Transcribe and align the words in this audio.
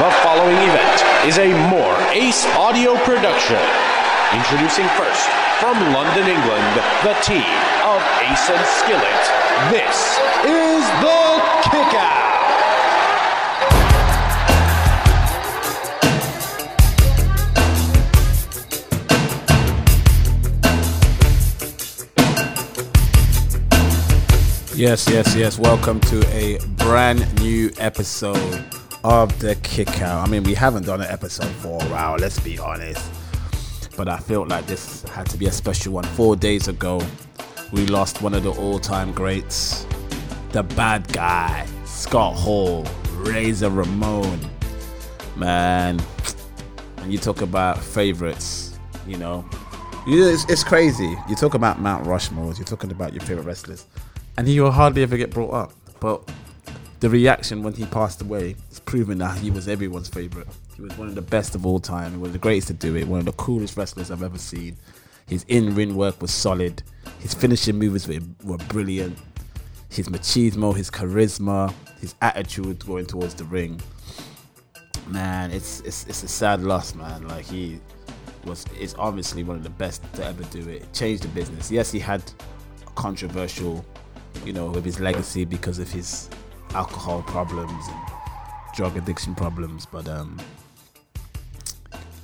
The 0.00 0.10
following 0.22 0.56
event 0.56 1.26
is 1.26 1.36
a 1.36 1.52
More 1.68 1.94
Ace 2.10 2.46
audio 2.56 2.96
production. 3.04 3.60
Introducing 4.32 4.88
first, 4.96 5.28
from 5.60 5.76
London, 5.92 6.26
England, 6.26 6.80
the 7.04 7.12
team 7.20 7.44
of 7.84 8.00
Ace 8.24 8.48
and 8.48 8.64
Skillit. 8.64 9.28
This 9.70 10.18
is 10.46 10.88
the 11.02 11.20
Kickout. 11.68 12.30
Yes, 24.74 25.06
yes, 25.10 25.36
yes. 25.36 25.58
Welcome 25.58 26.00
to 26.00 26.26
a 26.34 26.58
brand 26.78 27.38
new 27.42 27.70
episode 27.76 28.79
of 29.04 29.38
the 29.38 29.54
Kick 29.56 30.02
Out. 30.02 30.26
I 30.26 30.30
mean, 30.30 30.42
we 30.42 30.54
haven't 30.54 30.86
done 30.86 31.00
an 31.00 31.08
episode 31.08 31.50
for 31.56 31.82
a 31.82 31.86
while, 31.86 32.16
let's 32.16 32.38
be 32.38 32.58
honest. 32.58 33.10
But 33.96 34.08
I 34.08 34.18
felt 34.18 34.48
like 34.48 34.66
this 34.66 35.02
had 35.04 35.26
to 35.30 35.36
be 35.36 35.46
a 35.46 35.52
special 35.52 35.94
one. 35.94 36.04
Four 36.04 36.36
days 36.36 36.68
ago, 36.68 37.02
we 37.72 37.86
lost 37.86 38.22
one 38.22 38.34
of 38.34 38.42
the 38.42 38.52
all 38.52 38.78
time 38.78 39.12
greats, 39.12 39.86
the 40.50 40.62
bad 40.62 41.10
guy, 41.12 41.66
Scott 41.84 42.34
Hall, 42.34 42.86
Razor 43.12 43.70
Ramon. 43.70 44.40
Man, 45.36 45.98
when 46.98 47.10
you 47.10 47.18
talk 47.18 47.42
about 47.42 47.78
favorites, 47.78 48.78
you 49.06 49.16
know, 49.16 49.48
it's, 50.06 50.48
it's 50.50 50.64
crazy. 50.64 51.16
You 51.28 51.36
talk 51.36 51.54
about 51.54 51.80
Mount 51.80 52.06
Rushmore, 52.06 52.52
you're 52.54 52.64
talking 52.64 52.90
about 52.90 53.12
your 53.12 53.22
favorite 53.22 53.46
wrestlers 53.46 53.86
and 54.40 54.48
he 54.48 54.58
will 54.58 54.70
hardly 54.70 55.02
ever 55.02 55.18
get 55.18 55.30
brought 55.30 55.52
up. 55.52 55.72
But 56.00 56.26
the 57.00 57.08
reaction 57.08 57.62
when 57.62 57.72
he 57.72 57.86
passed 57.86 58.20
away 58.22 58.56
is 58.70 58.78
proving 58.80 59.18
that 59.18 59.38
he 59.38 59.50
was 59.50 59.68
everyone's 59.68 60.08
favorite. 60.08 60.46
He 60.76 60.82
was 60.82 60.96
one 60.96 61.08
of 61.08 61.14
the 61.14 61.22
best 61.22 61.54
of 61.54 61.66
all 61.66 61.80
time. 61.80 62.12
He 62.12 62.18
was 62.18 62.32
the 62.32 62.38
greatest 62.38 62.68
to 62.68 62.74
do 62.74 62.94
it. 62.96 63.08
One 63.08 63.18
of 63.18 63.26
the 63.26 63.32
coolest 63.32 63.76
wrestlers 63.76 64.10
I've 64.10 64.22
ever 64.22 64.38
seen. 64.38 64.76
His 65.26 65.44
in-ring 65.48 65.94
work 65.94 66.20
was 66.20 66.30
solid. 66.30 66.82
His 67.20 67.34
finishing 67.34 67.78
moves 67.78 68.06
were, 68.06 68.18
were 68.44 68.58
brilliant. 68.58 69.18
His 69.88 70.08
machismo, 70.08 70.76
his 70.76 70.90
charisma, 70.90 71.72
his 72.00 72.14
attitude 72.20 72.84
going 72.84 73.06
towards 73.06 73.34
the 73.34 73.44
ring. 73.44 73.80
Man, 75.08 75.50
it's 75.50 75.80
it's 75.80 76.06
it's 76.06 76.22
a 76.22 76.28
sad 76.28 76.62
loss, 76.62 76.94
man. 76.94 77.26
Like 77.26 77.44
he 77.44 77.80
was 78.44 78.64
is 78.78 78.94
obviously 78.98 79.42
one 79.42 79.56
of 79.56 79.64
the 79.64 79.70
best 79.70 80.02
to 80.14 80.24
ever 80.24 80.44
do 80.44 80.68
it. 80.68 80.92
Changed 80.92 81.24
the 81.24 81.28
business. 81.28 81.70
Yes, 81.70 81.90
he 81.90 81.98
had 81.98 82.22
controversial 82.94 83.84
you 84.44 84.52
know, 84.52 84.66
with 84.66 84.84
his 84.84 85.00
legacy 85.00 85.44
because 85.44 85.78
of 85.78 85.90
his 85.90 86.28
alcohol 86.74 87.22
problems 87.22 87.88
and 87.88 87.98
drug 88.74 88.96
addiction 88.96 89.34
problems, 89.34 89.86
but 89.86 90.08
um, 90.08 90.38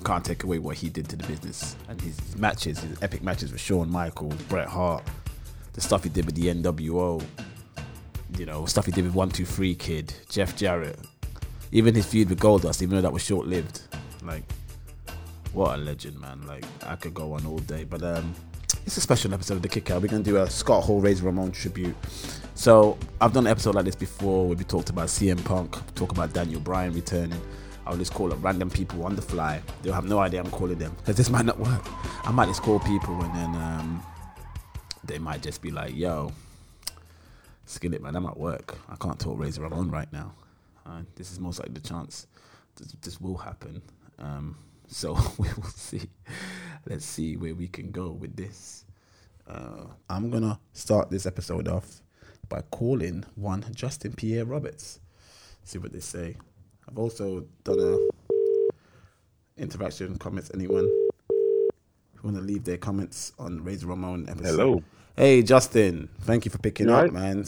can't 0.05 0.25
take 0.25 0.45
away 0.45 0.59
what 0.59 0.77
he 0.77 0.89
did 0.89 1.09
to 1.09 1.17
the 1.17 1.27
business 1.27 1.77
and 1.89 2.01
his 2.01 2.37
matches, 2.37 2.79
his 2.79 3.03
epic 3.03 3.23
matches 3.23 3.51
with 3.51 3.61
Shawn 3.61 3.91
Michaels, 3.91 4.41
Bret 4.43 4.69
Hart, 4.69 5.03
the 5.73 5.81
stuff 5.81 6.05
he 6.05 6.11
did 6.11 6.27
with 6.27 6.37
the 6.37 6.47
NWO, 6.47 7.23
you 8.39 8.47
know, 8.47 8.67
stuff 8.67 8.87
he 8.87 8.93
did 8.93 9.05
with 9.05 9.15
One 9.15 9.31
Two 9.31 9.45
Three 9.45 9.75
Kid, 9.75 10.15
Jeff 10.29 10.57
Jarrett, 10.57 10.99
even 11.73 11.95
his 11.95 12.07
feud 12.07 12.29
with 12.29 12.39
Goldust, 12.41 12.83
even 12.83 12.97
though 12.97 13.03
that 13.03 13.13
was 13.13 13.23
short 13.23 13.47
lived. 13.47 13.81
Like, 14.23 14.45
what 15.53 15.75
a 15.75 15.79
legend, 15.79 16.21
man! 16.21 16.47
Like, 16.47 16.65
I 16.85 16.97
could 16.97 17.15
go 17.15 17.33
on 17.33 17.45
all 17.45 17.59
day, 17.59 17.85
but 17.85 18.03
um, 18.03 18.35
it's 18.85 18.97
a 18.97 19.01
special 19.01 19.35
episode 19.35 19.55
of 19.55 19.63
the 19.63 19.69
Kick 19.69 19.91
Out. 19.91 20.03
We're 20.03 20.09
gonna 20.09 20.23
do 20.23 20.37
a 20.37 20.49
Scott 20.49 20.85
Hall 20.85 21.01
Razor 21.01 21.25
Ramon 21.25 21.51
tribute. 21.51 21.97
So 22.57 22.97
I've 23.21 23.35
done 23.35 23.47
an 23.47 23.51
episode 23.51 23.75
like 23.75 23.85
this 23.85 23.95
before 23.95 24.49
where 24.49 24.57
we 24.57 24.65
talked 24.65 24.89
about 24.89 25.09
CM 25.09 25.45
Punk, 25.45 25.77
talk 25.95 26.11
about 26.11 26.33
Daniel 26.33 26.59
Bryan 26.59 26.95
returning. 26.95 27.41
I'll 27.87 27.99
just 27.99 28.15
call 28.15 28.33
up 28.33 28.43
random 28.43 28.71
people 28.71 29.05
on 29.05 29.15
the 29.15 29.21
fly. 29.21 29.61
They'll 29.83 29.93
have 29.93 30.07
no 30.07 30.19
idea 30.21 30.41
I'm 30.41 30.51
calling 30.51 30.79
them 30.79 30.95
because 30.97 31.17
this 31.17 31.29
might 31.29 31.45
not 31.45 31.59
work. 31.61 31.85
I 32.27 32.33
might 32.33 32.47
just 32.47 32.63
call 32.63 32.81
people 32.81 33.23
and 33.23 33.35
then 33.35 33.63
um, 33.63 34.03
they 35.05 35.19
might 35.19 35.43
just 35.43 35.61
be 35.61 35.71
like, 35.71 35.95
"Yo, 35.95 36.33
Skillit, 37.67 38.01
man, 38.01 38.17
I'm 38.17 38.25
at 38.25 38.39
work. 38.39 38.79
I 38.89 38.97
can't 38.97 39.21
talk 39.21 39.39
Razor 39.39 39.61
Ramon 39.61 39.91
right 39.91 40.11
now." 40.11 40.33
Uh, 40.87 41.03
this 41.15 41.31
is 41.31 41.39
most 41.39 41.59
likely 41.59 41.75
the 41.75 41.87
chance 41.87 42.27
this, 42.77 42.97
this 43.03 43.21
will 43.21 43.37
happen. 43.37 43.83
Um, 44.19 44.57
so 44.87 45.13
we 45.39 45.49
will 45.57 45.65
see. 45.65 46.09
Let's 46.89 47.05
see 47.05 47.37
where 47.37 47.55
we 47.55 47.69
can 47.69 47.91
go 47.91 48.09
with 48.09 48.35
this. 48.35 48.87
Uh, 49.47 49.85
I'm 50.09 50.31
gonna 50.31 50.59
start 50.73 51.11
this 51.11 51.27
episode 51.27 51.69
off 51.69 52.01
by 52.49 52.63
calling 52.71 53.25
one 53.35 53.65
Justin 53.75 54.13
Pierre 54.13 54.45
Roberts. 54.45 55.01
See 55.65 55.79
what 55.79 55.93
they 55.93 56.01
say. 56.01 56.37
I've 56.89 56.99
also 56.99 57.45
done 57.65 57.81
a 57.81 59.61
interaction 59.61 60.17
comments. 60.19 60.51
Anyone 60.55 60.85
who 62.17 62.23
want 62.29 62.37
to 62.37 62.43
leave 62.43 62.65
their 62.65 62.77
comments 62.77 63.33
on 63.39 63.63
Razor 63.65 63.87
Ramon 63.87 64.27
episode? 64.29 64.47
Hello. 64.59 64.83
Hey 65.17 65.43
Justin, 65.43 66.09
thank 66.21 66.45
you 66.45 66.51
for 66.51 66.59
picking 66.59 66.89
You 66.89 66.93
up, 66.95 67.07
alright? 67.09 67.13
man. 67.13 67.45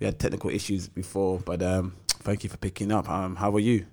We 0.00 0.06
had 0.06 0.18
technical 0.18 0.50
issues 0.50 0.88
before, 0.88 1.38
but 1.38 1.62
um, 1.62 1.94
thank 2.08 2.42
you 2.44 2.50
for 2.50 2.56
picking 2.56 2.90
up. 2.90 3.08
Um, 3.08 3.36
how 3.36 3.54
are 3.54 3.60
you? 3.60 3.86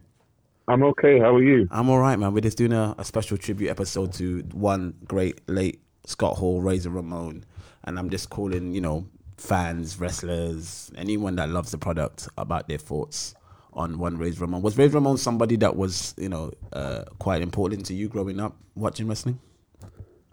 I'm 0.68 0.84
okay. 0.84 1.20
How 1.20 1.36
are 1.36 1.44
you? 1.44 1.68
I'm 1.72 1.90
all 1.90 2.00
right, 2.00 2.18
man. 2.18 2.34
We're 2.34 2.40
just 2.42 2.58
doing 2.58 2.72
a, 2.74 2.96
a 2.98 3.04
special 3.04 3.38
tribute 3.38 3.70
episode 3.70 4.14
to 4.14 4.40
one 4.54 4.94
great 5.06 5.42
late 5.50 5.82
Scott 6.06 6.38
Hall, 6.38 6.62
Razor 6.62 6.90
Ramon, 6.90 7.44
and 7.84 8.00
I'm 8.00 8.10
just 8.10 8.30
calling, 8.30 8.72
you 8.74 8.80
know, 8.82 9.06
fans, 9.42 10.00
wrestlers, 10.00 10.92
anyone 10.96 11.36
that 11.36 11.50
loves 11.50 11.72
the 11.72 11.78
product 11.78 12.30
about 12.38 12.68
their 12.68 12.78
thoughts 12.78 13.34
on 13.74 13.98
one 13.98 14.18
Razor 14.18 14.42
Ramon. 14.42 14.62
Was 14.62 14.78
Razor 14.78 14.96
Ramon 14.96 15.18
somebody 15.18 15.56
that 15.58 15.76
was, 15.76 16.14
you 16.18 16.30
know, 16.30 16.52
uh, 16.74 17.04
quite 17.20 17.42
important 17.42 17.86
to 17.88 17.94
you 17.94 18.08
growing 18.08 18.40
up 18.40 18.56
watching 18.76 19.08
wrestling? 19.08 19.40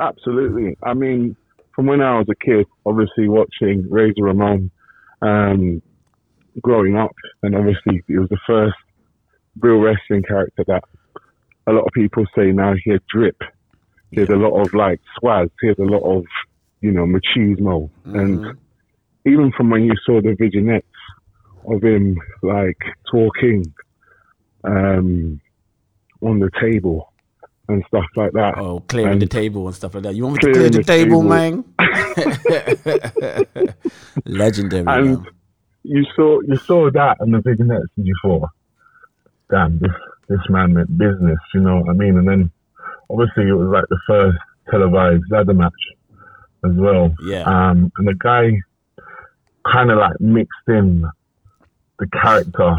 Absolutely. 0.00 0.76
I 0.82 0.94
mean, 0.94 1.36
from 1.74 1.86
when 1.86 2.00
I 2.00 2.18
was 2.18 2.26
a 2.28 2.34
kid, 2.34 2.66
obviously 2.84 3.28
watching 3.28 3.88
Razor 3.88 4.22
Ramon, 4.22 4.70
um, 5.22 5.82
growing 6.60 6.96
up, 6.96 7.14
and 7.42 7.54
obviously 7.54 8.02
it 8.08 8.18
was 8.18 8.28
the 8.28 8.38
first 8.46 8.76
real 9.60 9.78
wrestling 9.78 10.22
character 10.22 10.64
that 10.66 10.84
a 11.66 11.72
lot 11.72 11.84
of 11.84 11.92
people 11.92 12.26
say 12.36 12.52
now 12.52 12.74
he 12.84 12.92
had 12.92 13.02
drip. 13.08 13.40
He 14.10 14.20
had 14.20 14.30
a 14.30 14.36
lot 14.36 14.60
of 14.60 14.74
like 14.74 15.00
swag. 15.18 15.50
He 15.60 15.68
had 15.68 15.78
a 15.78 15.84
lot 15.84 16.02
of, 16.02 16.24
you 16.80 16.92
know, 16.92 17.06
machismo. 17.06 17.90
And 18.04 18.56
even 19.28 19.52
from 19.56 19.70
when 19.70 19.84
you 19.84 19.94
saw 20.04 20.20
the 20.20 20.34
vignettes 20.38 20.86
of 21.66 21.82
him 21.82 22.18
like 22.42 22.78
talking 23.10 23.64
um, 24.64 25.40
on 26.22 26.38
the 26.38 26.50
table 26.60 27.12
and 27.68 27.84
stuff 27.88 28.06
like 28.16 28.32
that. 28.32 28.56
Oh, 28.56 28.80
clearing 28.80 29.18
the 29.18 29.26
table 29.26 29.66
and 29.66 29.76
stuff 29.76 29.94
like 29.94 30.02
that. 30.04 30.14
You 30.14 30.24
want 30.24 30.42
me 30.42 30.52
to 30.52 30.58
clear 30.58 30.70
the, 30.70 30.78
the 30.78 30.84
table, 30.84 31.22
table. 31.22 31.28
man? 31.28 31.64
Legendary. 34.24 34.84
And 34.86 35.18
man. 35.18 35.26
you 35.82 36.04
saw 36.16 36.40
you 36.46 36.56
saw 36.56 36.90
that 36.90 37.18
in 37.20 37.32
the 37.32 37.40
vignettes 37.40 37.92
and 37.96 38.06
you 38.06 38.14
thought, 38.22 38.48
damn, 39.50 39.78
this 39.78 39.92
this 40.28 40.40
man 40.48 40.74
meant 40.74 40.96
business, 40.96 41.38
you 41.54 41.60
know 41.60 41.80
what 41.80 41.90
I 41.90 41.92
mean? 41.92 42.16
And 42.18 42.28
then 42.28 42.50
obviously 43.10 43.48
it 43.48 43.54
was 43.54 43.68
like 43.72 43.84
the 43.88 44.00
first 44.06 44.38
televised 44.70 45.24
ladder 45.30 45.54
match 45.54 45.72
as 46.64 46.72
well. 46.74 47.14
Yeah. 47.24 47.42
Um, 47.42 47.92
and 47.96 48.08
the 48.08 48.14
guy 48.14 48.60
kind 49.72 49.90
of 49.90 49.98
like 49.98 50.20
mixed 50.20 50.68
in 50.68 51.04
the 51.98 52.06
character 52.08 52.76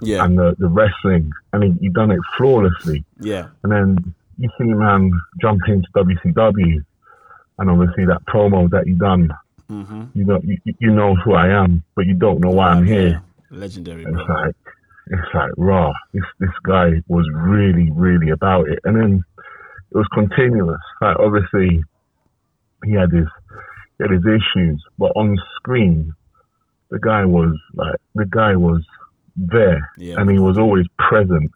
Yeah. 0.00 0.24
and 0.24 0.36
the, 0.38 0.54
the 0.58 0.68
wrestling, 0.68 1.30
and 1.52 1.62
he, 1.64 1.72
he 1.80 1.88
done 1.88 2.10
it 2.10 2.18
flawlessly. 2.36 3.04
Yeah. 3.20 3.48
And 3.62 3.72
then 3.72 4.14
you 4.38 4.48
see 4.58 4.64
man 4.64 5.12
jump 5.40 5.60
into 5.68 5.86
WCW, 5.94 6.84
and 7.58 7.70
obviously 7.70 8.06
that 8.06 8.24
promo 8.26 8.68
that 8.70 8.84
he 8.86 8.92
done, 8.94 9.30
Mm-hmm. 9.70 10.02
you 10.12 10.24
know, 10.26 10.38
you, 10.44 10.58
you 10.80 10.90
know 10.90 11.14
who 11.14 11.32
I 11.32 11.48
am, 11.48 11.82
but 11.94 12.04
you 12.04 12.12
don't 12.12 12.40
know 12.40 12.50
why 12.50 12.68
I'm 12.68 12.84
here. 12.84 13.22
Legendary, 13.50 14.02
It's 14.02 14.10
bro. 14.12 14.24
like, 14.42 14.54
it's 15.06 15.34
like 15.34 15.50
raw. 15.56 15.92
This 16.12 16.24
this 16.40 16.50
guy 16.62 16.90
was 17.08 17.26
really, 17.32 17.90
really 17.92 18.30
about 18.30 18.68
it, 18.68 18.80
and 18.84 18.94
then 19.00 19.24
it 19.90 19.96
was 19.96 20.06
continuous. 20.12 20.80
Like 21.00 21.16
obviously, 21.18 21.82
he 22.84 22.92
had 22.92 23.12
his 23.12 23.26
his 24.10 24.24
issues, 24.26 24.82
but 24.98 25.12
on 25.16 25.38
screen, 25.56 26.12
the 26.90 26.98
guy 26.98 27.24
was 27.24 27.56
like 27.74 27.96
the 28.14 28.26
guy 28.26 28.56
was 28.56 28.84
there, 29.36 29.90
Yeah. 29.96 30.20
and 30.20 30.30
he 30.30 30.38
was 30.38 30.58
always 30.58 30.86
present. 30.98 31.50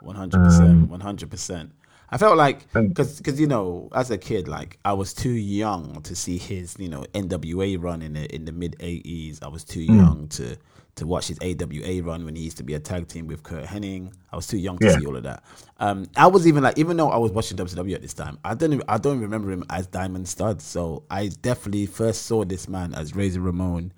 One 0.00 0.16
hundred 0.16 0.44
percent, 0.44 0.70
um, 0.70 0.88
one 0.88 1.00
hundred 1.00 1.30
percent. 1.30 1.72
I 2.10 2.18
felt 2.18 2.36
like 2.36 2.72
because 2.72 3.18
because 3.18 3.40
you 3.40 3.48
know 3.48 3.88
as 3.92 4.10
a 4.10 4.18
kid 4.18 4.46
like 4.46 4.78
I 4.84 4.92
was 4.92 5.12
too 5.12 5.30
young 5.30 6.00
to 6.02 6.14
see 6.14 6.38
his 6.38 6.76
you 6.78 6.88
know 6.88 7.04
NWA 7.14 7.82
run 7.82 8.02
in 8.02 8.12
the 8.12 8.32
in 8.32 8.44
the 8.44 8.52
mid 8.52 8.76
eighties. 8.80 9.40
I 9.42 9.48
was 9.48 9.64
too 9.64 9.86
mm. 9.86 9.96
young 9.96 10.28
to 10.28 10.56
to 10.96 11.06
watch 11.06 11.28
his 11.28 11.38
AWA 11.42 12.02
run 12.02 12.24
when 12.24 12.34
he 12.34 12.42
used 12.42 12.56
to 12.56 12.62
be 12.62 12.72
a 12.74 12.80
tag 12.80 13.06
team 13.06 13.26
with 13.26 13.42
Curt 13.42 13.64
Hennig. 13.64 14.12
I 14.32 14.36
was 14.36 14.46
too 14.46 14.56
young 14.56 14.78
to 14.78 14.86
Yeah. 14.86 14.98
see 14.98 15.06
all 15.06 15.14
of 15.16 15.22
that. 15.24 15.42
Um, 15.78 16.06
I 16.16 16.26
was 16.26 16.46
even 16.46 16.62
like 16.62 16.78
even 16.78 16.96
though 16.96 17.10
I 17.10 17.18
was 17.18 17.32
watching 17.32 17.56
WCW 17.58 17.94
at 17.94 18.02
this 18.02 18.14
time, 18.14 18.38
I 18.44 18.54
don't 18.54 18.72
even, 18.72 18.84
I 18.88 18.96
don't 18.96 19.20
remember 19.20 19.50
him 19.50 19.62
as 19.70 19.86
Diamond 19.86 20.26
Stud. 20.26 20.62
So 20.62 21.02
I 21.10 21.28
definitely 21.42 21.84
first 21.86 22.22
saw 22.22 22.44
this 22.44 22.66
man 22.66 22.94
as 22.94 23.14
Razor 23.14 23.40
Ramon 23.42 23.92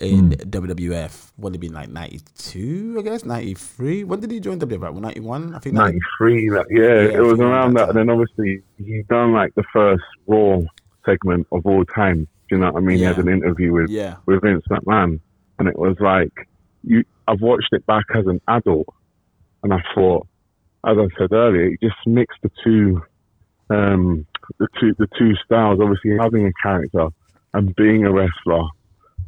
in 0.00 0.30
WWF. 0.30 1.30
What 1.36 1.54
it 1.54 1.58
been 1.58 1.72
like 1.72 1.88
ninety 1.88 2.20
two, 2.36 2.96
I 2.98 3.02
guess 3.02 3.24
ninety 3.24 3.54
three. 3.54 4.02
When 4.02 4.18
did 4.18 4.32
he 4.32 4.40
join 4.40 4.58
WWF? 4.58 5.00
Ninety 5.00 5.20
one, 5.20 5.54
I 5.54 5.60
think. 5.60 5.76
93, 5.76 6.48
that, 6.48 6.66
yeah, 6.68 6.80
Yeah, 6.80 7.18
it 7.18 7.22
was 7.22 7.38
around 7.38 7.74
that 7.74 7.86
that. 7.86 7.88
And 7.90 7.98
then 7.98 8.10
obviously 8.10 8.62
he 8.76 9.04
done 9.08 9.32
like 9.32 9.54
the 9.54 9.64
first 9.72 10.02
Raw 10.26 10.62
segment 11.06 11.46
of 11.52 11.64
all 11.64 11.84
time. 11.84 12.26
Do 12.48 12.56
you 12.56 12.58
know 12.58 12.72
what 12.72 12.82
I 12.82 12.84
mean? 12.84 12.98
He 12.98 13.04
had 13.04 13.18
an 13.18 13.28
interview 13.28 13.72
with, 13.72 13.88
Yeah, 13.88 14.16
with 14.26 14.42
Vince 14.42 14.64
McMahon. 14.68 15.20
And 15.60 15.68
it 15.68 15.78
was 15.78 15.96
like, 16.00 16.32
you. 16.82 17.04
I've 17.28 17.42
watched 17.42 17.68
it 17.72 17.84
back 17.86 18.06
as 18.16 18.26
an 18.26 18.40
adult. 18.48 18.88
And 19.62 19.74
I 19.74 19.80
thought, 19.94 20.26
as 20.84 20.96
I 20.98 21.06
said 21.18 21.32
earlier, 21.32 21.66
it 21.66 21.80
just 21.80 21.94
mixed 22.06 22.38
the 22.42 22.50
two, 22.64 23.02
um, 23.68 24.26
the 24.58 24.66
two, 24.80 24.94
the 24.98 25.06
two 25.18 25.34
styles. 25.44 25.78
Obviously 25.80 26.16
having 26.18 26.46
a 26.46 26.52
character 26.62 27.08
and 27.52 27.76
being 27.76 28.06
a 28.06 28.10
wrestler, 28.10 28.64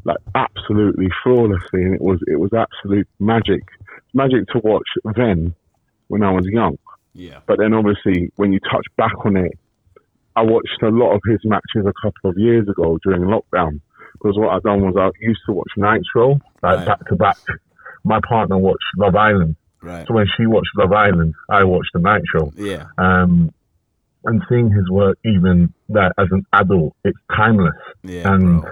like 0.04 0.16
absolutely 0.34 1.08
flawlessly. 1.22 1.82
And 1.82 1.94
it 1.94 2.00
was, 2.00 2.18
it 2.26 2.40
was 2.40 2.50
absolute 2.54 3.06
magic. 3.20 3.62
Magic 4.14 4.48
to 4.48 4.58
watch 4.64 4.88
then 5.14 5.54
when 6.08 6.22
I 6.22 6.30
was 6.30 6.46
young. 6.46 6.78
yeah, 7.12 7.40
But 7.46 7.58
then 7.58 7.74
obviously 7.74 8.32
when 8.36 8.54
you 8.54 8.58
touch 8.60 8.86
back 8.96 9.26
on 9.26 9.36
it, 9.36 9.52
I 10.34 10.42
watched 10.42 10.82
a 10.82 10.88
lot 10.88 11.12
of 11.14 11.20
his 11.28 11.40
matches 11.44 11.86
a 11.86 11.92
couple 12.02 12.30
of 12.30 12.38
years 12.38 12.66
ago 12.68 12.98
during 13.04 13.22
lockdown. 13.22 13.80
Because 14.14 14.36
what 14.38 14.50
I've 14.50 14.62
done 14.62 14.82
was 14.82 14.94
I 14.96 15.10
used 15.20 15.40
to 15.46 15.52
watch 15.52 15.70
Nitro, 15.76 16.34
like 16.62 16.76
Right. 16.78 16.86
back 16.86 17.06
to 17.08 17.16
back. 17.16 17.36
My 18.04 18.20
partner 18.28 18.58
watched 18.58 18.84
Love 18.96 19.14
Island. 19.16 19.56
right. 19.82 20.06
So 20.06 20.14
when 20.14 20.26
she 20.36 20.46
watched 20.46 20.70
Love 20.76 20.92
Island, 20.92 21.34
I 21.48 21.64
watched 21.64 21.90
the 21.92 22.00
Nitro. 22.00 22.52
Yeah, 22.56 22.86
Um, 22.98 23.52
and 24.24 24.42
seeing 24.48 24.70
his 24.70 24.88
work 24.90 25.18
even 25.24 25.72
that 25.88 26.12
as 26.18 26.28
an 26.30 26.44
adult, 26.52 26.94
it's 27.04 27.18
timeless. 27.36 27.74
yeah, 28.04 28.32
and 28.32 28.60
bro. 28.62 28.70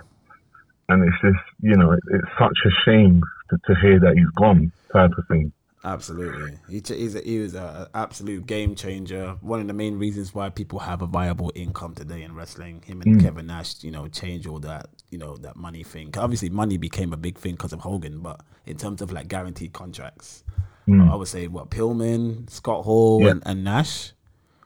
and 0.88 1.02
it's 1.08 1.20
just, 1.22 1.44
you 1.60 1.76
know, 1.76 1.92
it, 1.92 2.00
it's 2.10 2.28
such 2.38 2.58
a 2.66 2.70
shame 2.84 3.22
to, 3.50 3.56
to 3.66 3.80
hear 3.80 3.98
that 4.00 4.14
he's 4.16 4.30
gone 4.36 4.72
type 4.92 5.10
of 5.18 5.26
thing. 5.28 5.52
Absolutely, 5.82 6.58
he, 6.68 6.80
ch- 6.82 6.88
he's 6.90 7.14
a, 7.14 7.20
he 7.22 7.38
was 7.38 7.54
an 7.54 7.86
absolute 7.94 8.46
game 8.46 8.74
changer. 8.74 9.36
One 9.40 9.60
of 9.60 9.66
the 9.66 9.72
main 9.72 9.98
reasons 9.98 10.34
why 10.34 10.50
people 10.50 10.78
have 10.80 11.00
a 11.00 11.06
viable 11.06 11.50
income 11.54 11.94
today 11.94 12.22
in 12.22 12.34
wrestling. 12.34 12.82
Him 12.84 13.00
and 13.00 13.20
Kevin 13.20 13.46
Nash, 13.46 13.82
you 13.82 13.90
know, 13.90 14.06
change 14.08 14.46
all 14.46 14.58
that, 14.60 14.88
you 15.10 15.16
know, 15.16 15.36
that 15.38 15.56
money 15.56 15.82
thing. 15.82 16.12
Obviously, 16.18 16.50
money 16.50 16.76
became 16.76 17.14
a 17.14 17.16
big 17.16 17.38
thing 17.38 17.52
because 17.54 17.72
of 17.72 17.80
Hogan, 17.80 18.20
but 18.20 18.42
in 18.66 18.76
terms 18.76 19.00
of 19.00 19.10
like 19.10 19.28
guaranteed 19.28 19.72
contracts, 19.72 20.44
I 20.88 21.14
would 21.14 21.28
say 21.28 21.46
what 21.46 21.70
Pillman, 21.70 22.50
Scott 22.50 22.84
Hall, 22.84 23.22
Yeah. 23.22 23.30
and, 23.30 23.42
and 23.46 23.64
Nash 23.64 24.12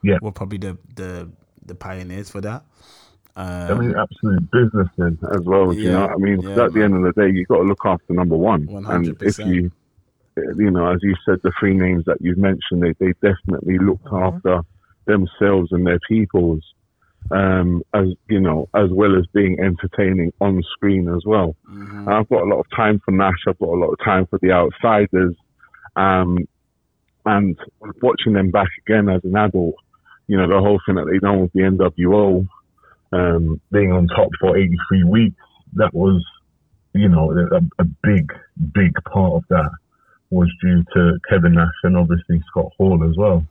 Yeah. 0.03 0.19
were 0.21 0.33
probably 0.33 0.59
the 0.59 0.79
the 0.97 1.31
the 1.65 1.75
pioneers 1.75 2.29
for 2.31 2.41
that. 2.41 2.65
I 3.37 3.71
Um, 3.73 3.79
mean, 3.79 3.95
absolute 3.97 4.51
businessmen 4.51 5.19
as 5.33 5.41
well. 5.43 5.73
do 5.73 5.79
You 5.79 5.91
know 5.93 6.07
I 6.07 6.17
mean? 6.17 6.41
yeah, 6.43 6.65
at 6.65 6.73
the 6.73 6.83
end 6.83 6.95
of 6.97 7.03
the 7.03 7.13
day, 7.21 7.31
you've 7.31 7.49
got 7.49 7.59
to 7.59 7.63
look 7.65 7.85
after 7.85 8.13
number 8.15 8.37
one. 8.37 8.69
And 8.89 9.17
if 9.23 9.39
100%. 9.39 9.47
you, 9.47 9.71
you 10.37 10.71
know, 10.71 10.91
as 10.93 10.99
you 11.03 11.15
said, 11.25 11.39
the 11.43 11.53
three 11.59 11.75
names 11.75 12.05
that 12.07 12.19
you've 12.21 12.39
mentioned, 12.39 12.83
they, 12.83 12.93
they 12.99 13.13
definitely 13.23 13.79
looked 13.79 14.07
Uh-huh. 14.07 14.33
after 14.35 14.61
themselves 15.07 15.71
and 15.73 15.87
their 15.87 16.01
peoples, 16.09 16.63
um, 17.31 17.83
as 17.93 18.09
you 18.29 18.41
know, 18.41 18.69
as 18.75 18.91
well 18.91 19.17
as 19.19 19.27
being 19.33 19.59
entertaining 19.61 20.33
on 20.41 20.63
screen 20.75 21.09
as 21.09 21.23
well. 21.25 21.55
mhm. 21.71 22.09
I've 22.09 22.29
got 22.29 22.43
a 22.43 22.47
lot 22.47 22.61
of 22.61 22.67
time 22.75 23.01
for 23.05 23.11
Nash. 23.13 23.45
I've 23.47 23.59
got 23.59 23.69
a 23.69 23.81
lot 23.81 23.91
of 23.93 23.99
time 24.05 24.27
for 24.27 24.39
the 24.41 24.53
outsiders. 24.53 25.35
Um, 25.97 26.39
and 27.27 27.57
watching 28.03 28.35
them 28.35 28.51
back 28.51 28.69
again 28.87 29.09
as 29.09 29.25
an 29.25 29.37
adult, 29.37 29.77
you 30.27 30.37
know, 30.37 30.49
the 30.49 30.59
whole 30.61 30.81
thing 30.85 30.97
that 30.97 31.07
they 31.11 31.19
done 31.19 31.41
with 31.43 31.53
the 31.53 31.61
NWO, 31.61 32.47
um, 33.13 33.61
being 33.71 33.93
on 33.93 34.09
top 34.09 34.29
for 34.41 34.57
83 34.57 35.05
weeks, 35.05 35.37
that 35.75 35.95
was, 35.95 36.23
you 36.93 37.09
know, 37.09 37.31
a, 37.33 37.61
a 37.83 37.85
big, 38.03 38.31
big 38.75 38.93
part 39.11 39.33
of 39.35 39.45
that 39.49 39.71
was 40.31 40.51
due 40.63 40.85
to 40.95 41.19
Kevin 41.29 41.55
Nash 41.55 41.69
and 41.83 41.97
obviously 41.97 42.43
Scott 42.49 42.73
Hall 42.77 43.03
as 43.09 43.17
well. 43.17 43.47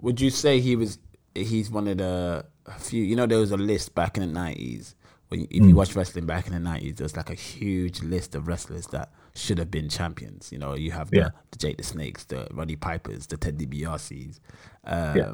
Would 0.00 0.20
you 0.20 0.30
say 0.30 0.60
he 0.60 0.76
was? 0.76 0.98
He's 1.34 1.70
one 1.70 1.88
of 1.88 1.98
the 1.98 2.44
few. 2.78 3.02
You 3.02 3.16
know, 3.16 3.26
there 3.26 3.38
was 3.38 3.50
a 3.52 3.56
list 3.56 3.94
back 3.94 4.16
in 4.16 4.22
the 4.26 4.32
nineties. 4.32 4.94
When 5.28 5.40
you, 5.40 5.46
if 5.50 5.64
you 5.64 5.74
watch 5.74 5.96
wrestling 5.96 6.26
back 6.26 6.46
in 6.46 6.52
the 6.52 6.58
nineties, 6.60 6.96
there's 6.96 7.16
like 7.16 7.30
a 7.30 7.34
huge 7.34 8.02
list 8.02 8.34
of 8.34 8.46
wrestlers 8.46 8.86
that 8.88 9.10
should 9.34 9.58
have 9.58 9.70
been 9.70 9.88
champions. 9.88 10.52
You 10.52 10.58
know, 10.58 10.74
you 10.74 10.90
have 10.92 11.10
the, 11.10 11.18
Yeah. 11.18 11.28
the 11.50 11.58
Jake 11.58 11.76
the 11.78 11.82
Snakes, 11.82 12.24
the 12.24 12.46
Roddy 12.52 12.76
Pipers, 12.76 13.26
the 13.26 13.36
Ted 13.36 13.58
DiBiase's. 13.58 14.40
Um, 14.84 15.16
Yeah. 15.16 15.32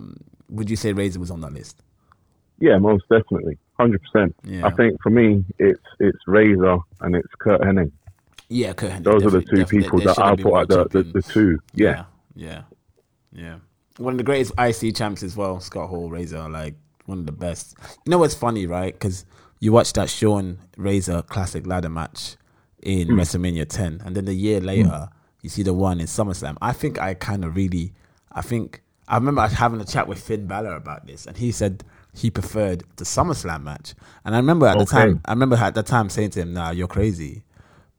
Would 0.49 0.71
you 0.71 0.77
say 0.77 0.93
Razor 0.93 1.21
was 1.21 1.31
on 1.31 1.41
that 1.43 1.53
list? 1.53 1.83
Yeah, 2.59 2.79
most 2.79 3.05
definitely, 3.09 3.57
hundred 3.79 4.03
percent. 4.03 4.35
Yeah. 4.45 4.67
I 4.67 4.71
think 4.71 5.01
for 5.03 5.11
me, 5.11 5.45
it's 5.59 5.81
it's 5.99 6.19
Razor 6.27 6.79
and 7.01 7.17
it's 7.17 7.29
Curt 7.39 7.61
Hennig. 7.63 7.91
Yeah, 8.53 8.73
Hennig, 8.73 9.05
Those 9.05 9.25
are 9.25 9.31
the 9.31 9.43
two 9.43 9.65
people 9.65 10.01
that 10.01 10.19
I 10.19 10.35
put 10.35 10.55
at 10.55 10.69
the, 10.69 10.85
the, 10.91 11.03
the 11.05 11.23
two. 11.23 11.61
Yeah. 11.73 12.05
yeah, 12.35 12.45
yeah, 12.53 12.63
yeah. 13.33 13.57
One 13.99 14.15
of 14.15 14.19
the 14.19 14.25
greatest 14.25 14.53
IC 14.59 14.97
champs 14.97 15.23
as 15.23 15.37
well, 15.37 15.61
Scott 15.61 15.89
Hall, 15.89 16.11
Razor, 16.11 16.49
like 16.49 16.75
one 17.07 17.21
of 17.21 17.27
the 17.27 17.33
best. 17.33 17.77
You 18.05 18.11
know 18.11 18.19
what's 18.19 18.35
funny, 18.35 18.67
right? 18.67 18.93
Because 18.93 19.25
you 19.61 19.71
watch 19.73 19.93
that 19.93 20.11
Shawn 20.11 20.59
Razor 20.77 21.23
classic 21.23 21.65
ladder 21.67 21.89
match 21.91 22.37
in 22.83 23.07
Hmm. 23.09 23.21
WrestleMania 23.21 23.69
10, 23.69 24.03
and 24.05 24.17
then 24.17 24.25
the 24.25 24.35
year 24.35 24.61
later, 24.61 25.09
you 25.43 25.49
see 25.49 25.63
the 25.63 25.75
one 25.75 26.01
in 26.01 26.07
SummerSlam. 26.07 26.57
I 26.61 26.73
think 26.73 27.01
I 27.01 27.15
kind 27.15 27.45
of 27.45 27.55
really, 27.55 27.93
I 28.33 28.43
think 28.43 28.83
I 29.07 29.15
remember 29.17 29.47
having 29.47 29.81
a 29.81 29.85
chat 29.85 30.09
with 30.09 30.21
Finn 30.21 30.47
Balor 30.47 30.75
about 30.75 31.07
this, 31.07 31.27
and 31.27 31.37
he 31.37 31.53
said 31.53 31.85
he 32.15 32.31
preferred 32.31 32.83
the 32.97 33.05
SummerSlam 33.05 33.63
match. 33.63 33.95
And 34.25 34.35
I 34.35 34.39
remember 34.39 34.67
at 34.67 34.79
the 34.79 34.87
time, 34.87 35.21
I 35.25 35.33
remember 35.33 35.57
at 35.57 35.75
the 35.75 35.83
time 35.85 36.09
saying 36.09 36.31
to 36.31 36.41
him, 36.41 36.53
"Nah, 36.53 36.71
you're 36.71 36.89
crazy." 36.89 37.43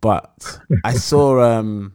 But 0.02 0.60
I 0.84 0.94
saw 1.10 1.42
um 1.42 1.94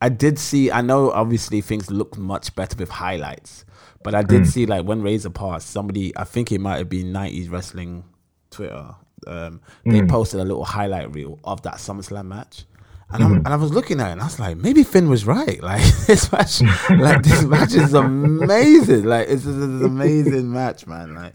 I 0.00 0.08
did 0.08 0.38
see. 0.38 0.70
I 0.70 0.80
know 0.80 1.10
obviously 1.10 1.60
things 1.60 1.90
look 1.90 2.18
much 2.18 2.54
better 2.54 2.76
with 2.76 2.90
highlights, 2.90 3.64
but 4.02 4.14
I 4.14 4.22
did 4.22 4.46
see 4.46 4.66
like 4.66 4.84
when 4.84 5.02
Razor 5.02 5.30
passed, 5.30 5.70
somebody 5.70 6.16
I 6.16 6.24
think 6.24 6.52
it 6.52 6.60
might 6.60 6.78
have 6.78 6.88
been 6.88 7.12
'90s 7.12 7.50
wrestling 7.50 8.04
Twitter. 8.50 8.94
Um, 9.26 9.62
they 9.86 10.02
posted 10.02 10.40
a 10.40 10.44
little 10.44 10.64
highlight 10.64 11.14
reel 11.14 11.38
of 11.44 11.62
that 11.62 11.76
SummerSlam 11.76 12.26
match, 12.26 12.66
and, 13.10 13.24
I'm, 13.24 13.32
and 13.36 13.48
I 13.48 13.56
was 13.56 13.72
looking 13.72 14.00
at 14.00 14.08
it 14.08 14.12
and 14.12 14.20
I 14.20 14.24
was 14.24 14.38
like, 14.38 14.56
maybe 14.56 14.82
Finn 14.82 15.08
was 15.08 15.24
right. 15.24 15.62
Like 15.62 15.82
this 16.06 16.30
match, 16.32 16.60
like 16.90 17.22
this 17.22 17.42
match 17.54 17.74
is 17.74 17.94
amazing. 17.94 19.04
Like 19.04 19.28
it's, 19.28 19.46
it's 19.46 19.56
an 19.56 19.84
amazing 19.84 20.52
match, 20.52 20.86
man. 20.86 21.14
Like. 21.14 21.34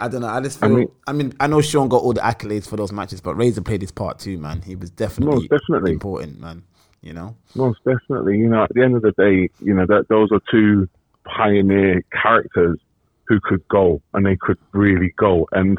I 0.00 0.08
don't 0.08 0.22
know. 0.22 0.28
I 0.28 0.40
just 0.40 0.58
feel. 0.60 0.70
I 0.70 0.72
mean, 0.74 0.88
I, 1.06 1.12
mean- 1.12 1.34
I 1.40 1.46
know 1.46 1.60
Shawn 1.60 1.88
got 1.88 2.02
all 2.02 2.12
the 2.12 2.20
accolades 2.20 2.66
for 2.68 2.76
those 2.76 2.92
matches, 2.92 3.20
but 3.20 3.34
Razor 3.34 3.60
played 3.62 3.82
his 3.82 3.90
part 3.92 4.18
too, 4.18 4.38
man. 4.38 4.62
He 4.62 4.74
was 4.76 4.90
definitely, 4.90 5.34
Most 5.36 5.50
definitely. 5.50 5.92
important, 5.92 6.40
man. 6.40 6.62
You 7.02 7.12
know. 7.12 7.36
Most 7.54 7.78
definitely. 7.84 8.38
You 8.38 8.48
know, 8.48 8.64
at 8.64 8.74
the 8.74 8.82
end 8.82 8.96
of 8.96 9.02
the 9.02 9.12
day, 9.12 9.48
you 9.60 9.74
know, 9.74 9.86
that 9.86 10.06
those 10.08 10.30
are 10.32 10.40
two 10.50 10.88
pioneer 11.24 12.02
characters 12.22 12.78
who 13.26 13.38
could 13.40 13.66
go 13.68 14.02
and 14.14 14.26
they 14.26 14.36
could 14.40 14.58
really 14.72 15.12
go. 15.16 15.46
And 15.52 15.78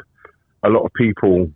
a 0.62 0.68
lot 0.68 0.84
of 0.84 0.92
people, 0.94 1.50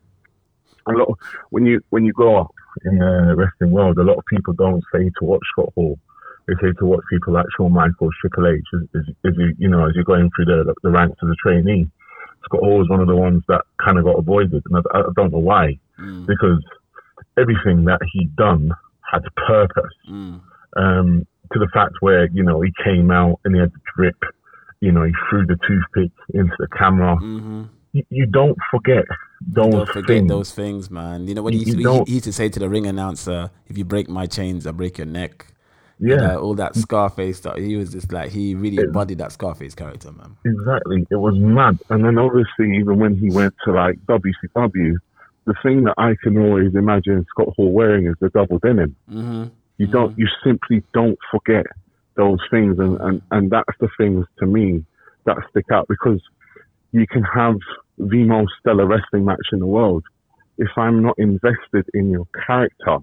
a 0.87 0.93
lot 0.93 1.09
of, 1.09 1.15
when 1.51 1.67
you 1.67 1.81
when 1.91 2.05
you 2.05 2.13
grow 2.13 2.41
up 2.43 2.55
in 2.85 2.99
the 2.99 3.35
wrestling 3.37 3.73
world, 3.73 3.99
a 3.99 4.03
lot 4.03 4.19
of 4.19 4.25
people 4.29 4.53
don't 4.55 4.83
say 4.93 5.11
to 5.19 5.25
watch 5.25 5.43
Scott 5.53 5.73
Hall. 5.75 5.99
They 6.47 6.55
say 6.63 6.73
to 6.79 6.87
watch 6.87 7.01
people 7.11 7.33
like 7.33 7.47
Shawn 7.57 7.73
Michaels, 7.73 8.15
Triple 8.21 8.47
H, 8.47 8.63
as, 8.75 8.83
as, 8.95 9.15
as 9.25 9.33
you 9.37 9.55
you 9.59 9.69
know 9.69 9.87
as 9.87 9.93
you're 9.95 10.05
going 10.05 10.31
through 10.37 10.45
the 10.45 10.75
the 10.83 10.91
ranks 10.91 11.19
as 11.23 11.29
a 11.29 11.35
trainee. 11.43 11.89
Scott 12.47 12.61
Hall 12.63 12.79
was 12.79 12.89
one 12.89 13.01
of 13.01 13.07
the 13.09 13.17
ones 13.17 13.43
that 13.49 13.63
kind 13.85 13.99
of 13.99 14.05
got 14.05 14.19
avoided, 14.19 14.63
and 14.67 14.77
I, 14.95 14.99
I 15.01 15.03
don't 15.15 15.33
know 15.33 15.39
why, 15.39 15.79
Mm, 16.01 16.27
because 16.27 16.63
everything 17.39 17.85
that 17.87 18.01
he'd 18.13 18.35
done 18.37 18.71
had 19.11 19.23
purpose 19.47 19.95
mm, 20.11 20.41
um, 20.77 21.27
to 21.53 21.59
the 21.59 21.69
fact 21.73 21.93
where 22.01 22.29
you 22.33 22.43
know 22.43 22.61
he 22.61 22.71
came 22.85 23.11
out 23.11 23.41
and 23.45 23.55
he 23.55 23.61
had 23.61 23.73
the 23.73 23.81
drip, 23.97 24.17
you 24.81 24.93
know 24.93 25.05
he 25.05 25.13
threw 25.31 25.47
the 25.47 25.57
toothpick 25.67 26.13
into 26.35 26.55
the 26.59 26.69
camera. 26.79 27.17
hmm 27.17 27.65
You, 27.93 28.03
you 28.11 28.27
don't 28.27 28.59
forget 28.71 29.05
those 29.55 29.73
Don't 29.73 29.89
forget 29.89 30.07
things. 30.19 30.29
those 30.29 30.53
things, 30.53 30.91
man. 30.91 31.27
You 31.29 31.35
know 31.35 31.43
what 31.43 31.53
he, 31.55 31.61
used 31.61 31.79
to- 31.79 31.93
he, 31.93 32.05
he 32.07 32.13
used 32.15 32.25
to 32.25 32.33
say 32.33 32.49
to 32.49 32.59
the 32.59 32.69
ring 32.69 32.87
announcer, 32.87 33.51
"If 33.69 33.79
you 33.79 33.85
break 33.85 34.09
my 34.09 34.27
chains, 34.27 34.67
I 34.67 34.73
break 34.73 34.99
your 34.99 35.07
neck." 35.07 35.47
Yeah, 35.99 36.33
Uh, 36.35 36.39
all 36.39 36.55
that 36.55 36.75
Scarface 36.77 37.39
stuff. 37.39 37.57
He 37.57 37.77
was 37.77 37.93
just 37.93 38.13
like 38.13 38.31
he 38.31 38.55
really 38.55 38.79
embodied 38.83 39.19
that 39.19 39.33
Scarface 39.33 39.75
character, 39.75 40.13
man. 40.13 40.37
exactly. 40.45 41.07
It 41.11 41.17
was 41.17 41.35
mad. 41.39 41.79
And 41.91 42.05
then 42.05 42.19
obviously, 42.19 42.77
even 42.77 42.99
when 42.99 43.17
he 43.17 43.31
went 43.31 43.55
to 43.65 43.73
like 43.73 43.97
WCW, 44.07 44.95
the 45.47 45.55
thing 45.63 45.85
that 45.85 45.95
I 45.97 46.17
can 46.23 46.37
always 46.39 46.75
imagine 46.75 47.25
Scott 47.31 47.49
Hall 47.57 47.73
wearing 47.73 48.07
is 48.07 48.15
the 48.21 48.29
double 48.31 48.59
denim. 48.59 48.97
hmm 49.09 49.45
You 49.79 49.87
don't, 49.87 50.19
you 50.19 50.27
simply 50.45 50.83
don't 50.93 51.19
forget 51.31 51.67
those 52.17 52.39
things, 52.51 52.79
and, 52.79 52.99
and 53.01 53.23
and 53.31 53.51
that's 53.51 53.77
the 53.79 53.89
things 53.99 54.25
to 54.39 54.47
me 54.47 54.85
that 55.25 55.37
stick 55.51 55.67
out 55.71 55.87
because 55.89 56.21
you 56.93 57.07
can 57.07 57.23
have 57.23 57.57
the 57.99 58.25
most 58.25 58.53
stellar 58.61 58.87
wrestling 58.87 59.25
match 59.25 59.47
in 59.53 59.59
the 59.59 59.67
world. 59.67 60.03
If 60.59 60.71
I'm 60.77 61.03
not 61.03 61.15
invested 61.19 61.85
in 61.93 62.11
your 62.11 62.27
character 62.47 62.99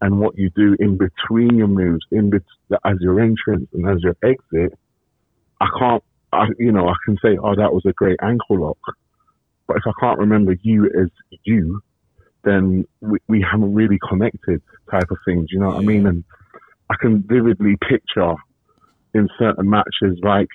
and 0.00 0.18
what 0.18 0.36
you 0.36 0.50
do 0.56 0.76
in 0.78 0.96
between 0.96 1.56
your 1.56 1.68
moves, 1.68 2.04
in 2.10 2.30
bet- 2.30 2.80
as 2.84 2.96
your 3.00 3.20
entrance 3.20 3.68
and 3.72 3.88
as 3.88 4.02
your 4.02 4.16
exit, 4.22 4.78
I 5.60 5.68
can't. 5.78 6.02
I, 6.32 6.46
you 6.58 6.70
know, 6.72 6.88
I 6.88 6.94
can 7.04 7.16
say, 7.22 7.36
"Oh, 7.42 7.54
that 7.56 7.72
was 7.72 7.84
a 7.86 7.92
great 7.92 8.18
ankle 8.22 8.60
lock," 8.60 8.78
but 9.66 9.76
if 9.76 9.82
I 9.86 9.92
can't 10.00 10.18
remember 10.18 10.54
you 10.62 10.86
as 10.86 11.08
you, 11.44 11.80
then 12.44 12.86
we, 13.00 13.18
we 13.28 13.42
haven't 13.48 13.74
really 13.74 13.98
connected 14.08 14.62
type 14.90 15.10
of 15.10 15.18
thing. 15.24 15.40
Do 15.40 15.46
you 15.50 15.60
know 15.60 15.68
what 15.68 15.76
I 15.76 15.80
mean? 15.80 16.06
And 16.06 16.24
I 16.88 16.94
can 17.00 17.22
vividly 17.22 17.76
picture 17.88 18.34
in 19.14 19.28
certain 19.38 19.68
matches, 19.68 20.18
like 20.22 20.48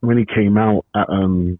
when 0.00 0.16
he 0.16 0.24
came 0.24 0.56
out 0.56 0.86
at 0.94 1.08
um, 1.08 1.58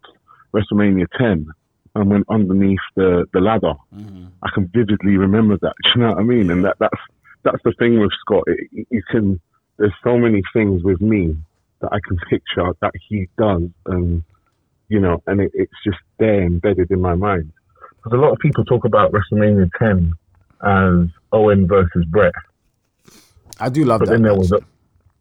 WrestleMania 0.54 1.06
10 1.18 1.46
and 1.94 2.10
went 2.10 2.26
underneath 2.28 2.78
the, 2.96 3.26
the 3.32 3.40
ladder. 3.40 3.74
Mm-hmm. 3.94 4.26
I 4.42 4.50
can 4.54 4.70
vividly 4.72 5.16
remember 5.16 5.58
that. 5.60 5.74
Do 5.84 5.90
you 5.94 6.00
know 6.02 6.10
what 6.10 6.18
I 6.18 6.22
mean? 6.22 6.50
And 6.50 6.64
that, 6.64 6.76
that's 6.78 7.00
that's 7.42 7.62
the 7.64 7.72
thing 7.78 8.00
with 8.00 8.12
Scott. 8.20 8.44
It, 8.46 8.86
you 8.90 9.02
can 9.10 9.40
there's 9.78 9.94
so 10.04 10.18
many 10.18 10.42
things 10.52 10.82
with 10.82 11.00
me 11.00 11.36
that 11.80 11.92
I 11.92 11.98
can 12.06 12.18
picture 12.28 12.72
that 12.80 12.92
he 13.08 13.28
does, 13.38 13.62
and 13.86 14.22
you 14.88 15.00
know, 15.00 15.22
and 15.26 15.40
it, 15.40 15.50
it's 15.54 15.72
just 15.84 15.98
there 16.18 16.42
embedded 16.42 16.90
in 16.90 17.00
my 17.00 17.14
mind. 17.14 17.52
Because 17.96 18.12
a 18.18 18.20
lot 18.20 18.32
of 18.32 18.38
people 18.38 18.64
talk 18.64 18.84
about 18.84 19.12
WrestleMania 19.12 19.70
10 19.78 20.12
as 20.62 21.08
Owen 21.32 21.66
versus 21.66 22.04
Bret, 22.08 22.32
I 23.58 23.68
do 23.68 23.84
love 23.84 24.00
but 24.00 24.06
that. 24.06 24.12
then 24.12 24.22
there 24.22 24.32
match. 24.32 24.50
was 24.50 24.52
a 24.52 24.60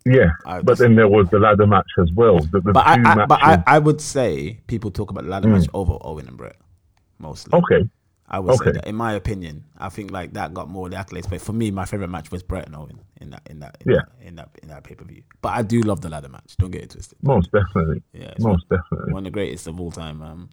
yeah, 0.09 0.29
I- 0.45 0.61
but 0.61 0.77
then 0.77 0.95
there 0.95 1.07
was 1.07 1.29
the 1.29 1.39
ladder 1.39 1.67
match 1.67 1.89
as 2.01 2.11
well. 2.13 2.39
The, 2.39 2.59
the 2.61 2.71
but 2.73 2.85
I, 2.87 2.93
I 3.13 3.25
but 3.25 3.43
I, 3.43 3.63
I 3.67 3.79
would 3.79 4.01
say 4.01 4.59
people 4.67 4.91
talk 4.91 5.09
about 5.11 5.23
the 5.25 5.29
ladder 5.29 5.47
match 5.47 5.67
over 5.73 5.97
Owen 6.01 6.27
and 6.27 6.37
Bret 6.37 6.55
mostly. 7.19 7.57
okay, 7.59 7.87
I 8.27 8.39
would 8.39 8.57
say 8.59 8.71
that. 8.71 8.87
In 8.87 8.95
my 8.95 9.13
opinion, 9.13 9.63
I 9.77 9.89
think 9.89 10.11
like 10.11 10.33
that 10.33 10.53
got 10.53 10.69
more 10.69 10.87
of 10.87 10.91
the 10.91 10.97
accolades. 10.97 11.29
But 11.29 11.41
for 11.41 11.53
me, 11.53 11.71
my 11.71 11.85
favorite 11.85 12.09
match 12.09 12.31
was 12.31 12.43
Bret 12.43 12.65
and 12.67 12.75
Owen 12.75 12.99
in 13.21 13.31
that 13.31 13.41
in 13.49 13.59
that 13.59 13.77
in 13.85 13.91
Yeah. 13.93 14.01
that 14.19 14.27
in 14.27 14.35
that, 14.35 14.49
in 14.63 14.67
that 14.69 14.83
pay 14.83 14.95
per 14.95 15.05
view. 15.05 15.23
But 15.41 15.49
I 15.49 15.61
do 15.63 15.81
love 15.81 16.01
the 16.01 16.09
ladder 16.09 16.29
match. 16.29 16.55
Don't 16.57 16.71
get 16.71 16.83
it 16.83 16.89
twisted. 16.91 17.17
most 17.21 17.51
definitely, 17.51 18.01
Yeah, 18.13 18.33
most 18.39 18.67
definitely. 18.69 19.13
One 19.13 19.21
of 19.25 19.31
the 19.31 19.31
greatest 19.31 19.67
of 19.67 19.79
all 19.79 19.91
time. 19.91 20.21
Um, 20.21 20.49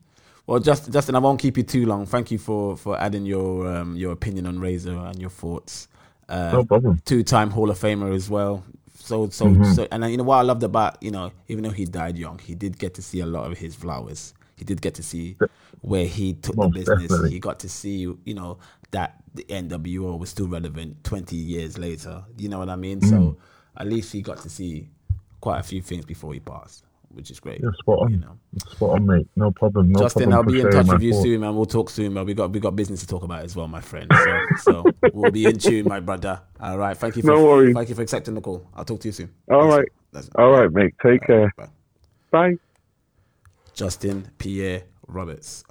well, 0.47 0.61
Justin, 0.61 0.93
Justin, 0.93 1.15
I 1.17 1.19
won't 1.19 1.41
keep 1.41 1.57
you 1.57 1.65
too 1.65 1.87
long. 1.87 2.07
Thank 2.07 2.31
you 2.31 2.39
for 2.39 2.77
for 2.77 2.99
adding 3.01 3.27
your 3.27 3.67
um, 3.67 3.97
your 3.97 4.13
opinion 4.13 4.47
on 4.47 4.59
Razor 4.61 4.97
and 4.97 5.21
your 5.21 5.31
thoughts. 5.31 5.89
Uh, 6.29 6.51
No 6.53 6.65
problem. 6.65 7.01
Two 7.05 7.23
time 7.23 7.51
Hall 7.51 7.69
of 7.71 7.79
Famer 7.79 8.15
as 8.15 8.31
well. 8.31 8.65
So 9.07 9.31
so 9.31 9.47
Mm-hmm. 9.47 9.65
so, 9.65 9.87
and 9.93 10.05
you 10.11 10.17
know 10.17 10.25
what 10.25 10.37
I 10.39 10.43
loved 10.43 10.63
about 10.65 11.03
you 11.03 11.11
know 11.13 11.33
even 11.49 11.65
though 11.65 11.71
he 11.71 11.85
died 11.87 12.19
young, 12.19 12.39
he 12.41 12.55
did 12.57 12.79
get 12.79 12.95
to 12.95 13.03
see 13.03 13.21
a 13.21 13.27
lot 13.27 13.51
of 13.51 13.59
his 13.59 13.75
flowers. 13.75 14.35
He 14.57 14.65
did 14.65 14.81
get 14.83 14.95
to 14.97 15.03
see 15.03 15.39
where 15.83 16.07
he 16.07 16.35
took 16.35 16.59
the 16.61 16.69
business. 16.69 17.13
definitely. 17.13 17.31
He 17.31 17.39
got 17.39 17.61
to 17.61 17.69
see 17.69 17.99
you 18.25 18.35
know 18.35 18.59
that 18.91 19.23
the 19.35 19.45
NWO 19.45 20.19
was 20.19 20.31
still 20.31 20.49
relevant 20.49 21.05
twenty 21.05 21.37
years 21.37 21.79
later. 21.79 22.25
You 22.39 22.49
know 22.49 22.59
what 22.59 22.71
I 22.71 22.77
mean? 22.77 23.01
Mm. 23.01 23.11
So 23.11 23.39
at 23.77 23.87
least 23.87 24.13
he 24.13 24.23
got 24.23 24.41
to 24.43 24.49
see 24.51 24.91
quite 25.41 25.61
a 25.61 25.65
few 25.65 25.83
things 25.83 26.05
before 26.07 26.35
he 26.35 26.41
passed, 26.41 26.85
which 27.17 27.31
is 27.31 27.41
great. 27.41 27.61
You're 27.61 27.75
spot 27.81 27.99
on. 28.03 28.11
You 28.11 28.19
know. 28.19 28.39
Spot 28.71 28.91
on, 28.91 29.07
mate. 29.07 29.27
No 29.35 29.51
problem. 29.51 29.91
No 29.91 30.01
Justin, 30.01 30.31
problem 30.31 30.47
I'll 30.49 30.53
be 30.53 30.61
in 30.61 30.71
touch 30.71 30.93
with 30.93 31.03
you 31.03 31.13
thoughts. 31.13 31.23
soon, 31.25 31.41
man. 31.41 31.57
We'll 31.57 31.67
talk 31.67 31.91
soon, 31.91 32.15
man. 32.15 32.27
We 32.27 32.35
got 32.35 32.53
we 32.53 32.61
got 32.61 32.77
business 32.77 33.01
to 33.01 33.07
talk 33.07 33.23
about 33.25 33.43
as 33.45 33.57
well, 33.57 33.67
my 33.69 33.81
friend. 33.81 34.11
So, 34.25 34.39
so 34.61 34.85
we'll 35.13 35.31
be 35.33 35.47
in 35.47 35.59
tune, 35.59 35.89
my 35.89 36.01
brother. 36.01 36.41
All 36.61 36.79
right. 36.79 36.97
Thank 36.97 37.17
you. 37.17 37.23
For, 37.23 37.29
No 37.29 37.45
worries. 37.45 37.75
Thank 37.75 37.89
you 37.89 37.95
for 37.95 38.03
accepting 38.03 38.35
the 38.35 38.41
call. 38.41 38.67
I'll 38.75 38.85
talk 38.85 39.01
to 39.01 39.09
you 39.09 39.13
soon. 39.13 39.31
All 39.51 39.67
right, 39.67 39.89
That's- 40.13 40.31
all 40.37 40.51
right, 40.51 40.71
mate. 40.71 40.95
Take 41.03 41.23
care. 41.27 41.53
Bye. 41.57 41.69
Bye. 42.31 42.55
Justin 43.75 44.31
Pierre 44.39 44.83
Roberts, 45.07 45.65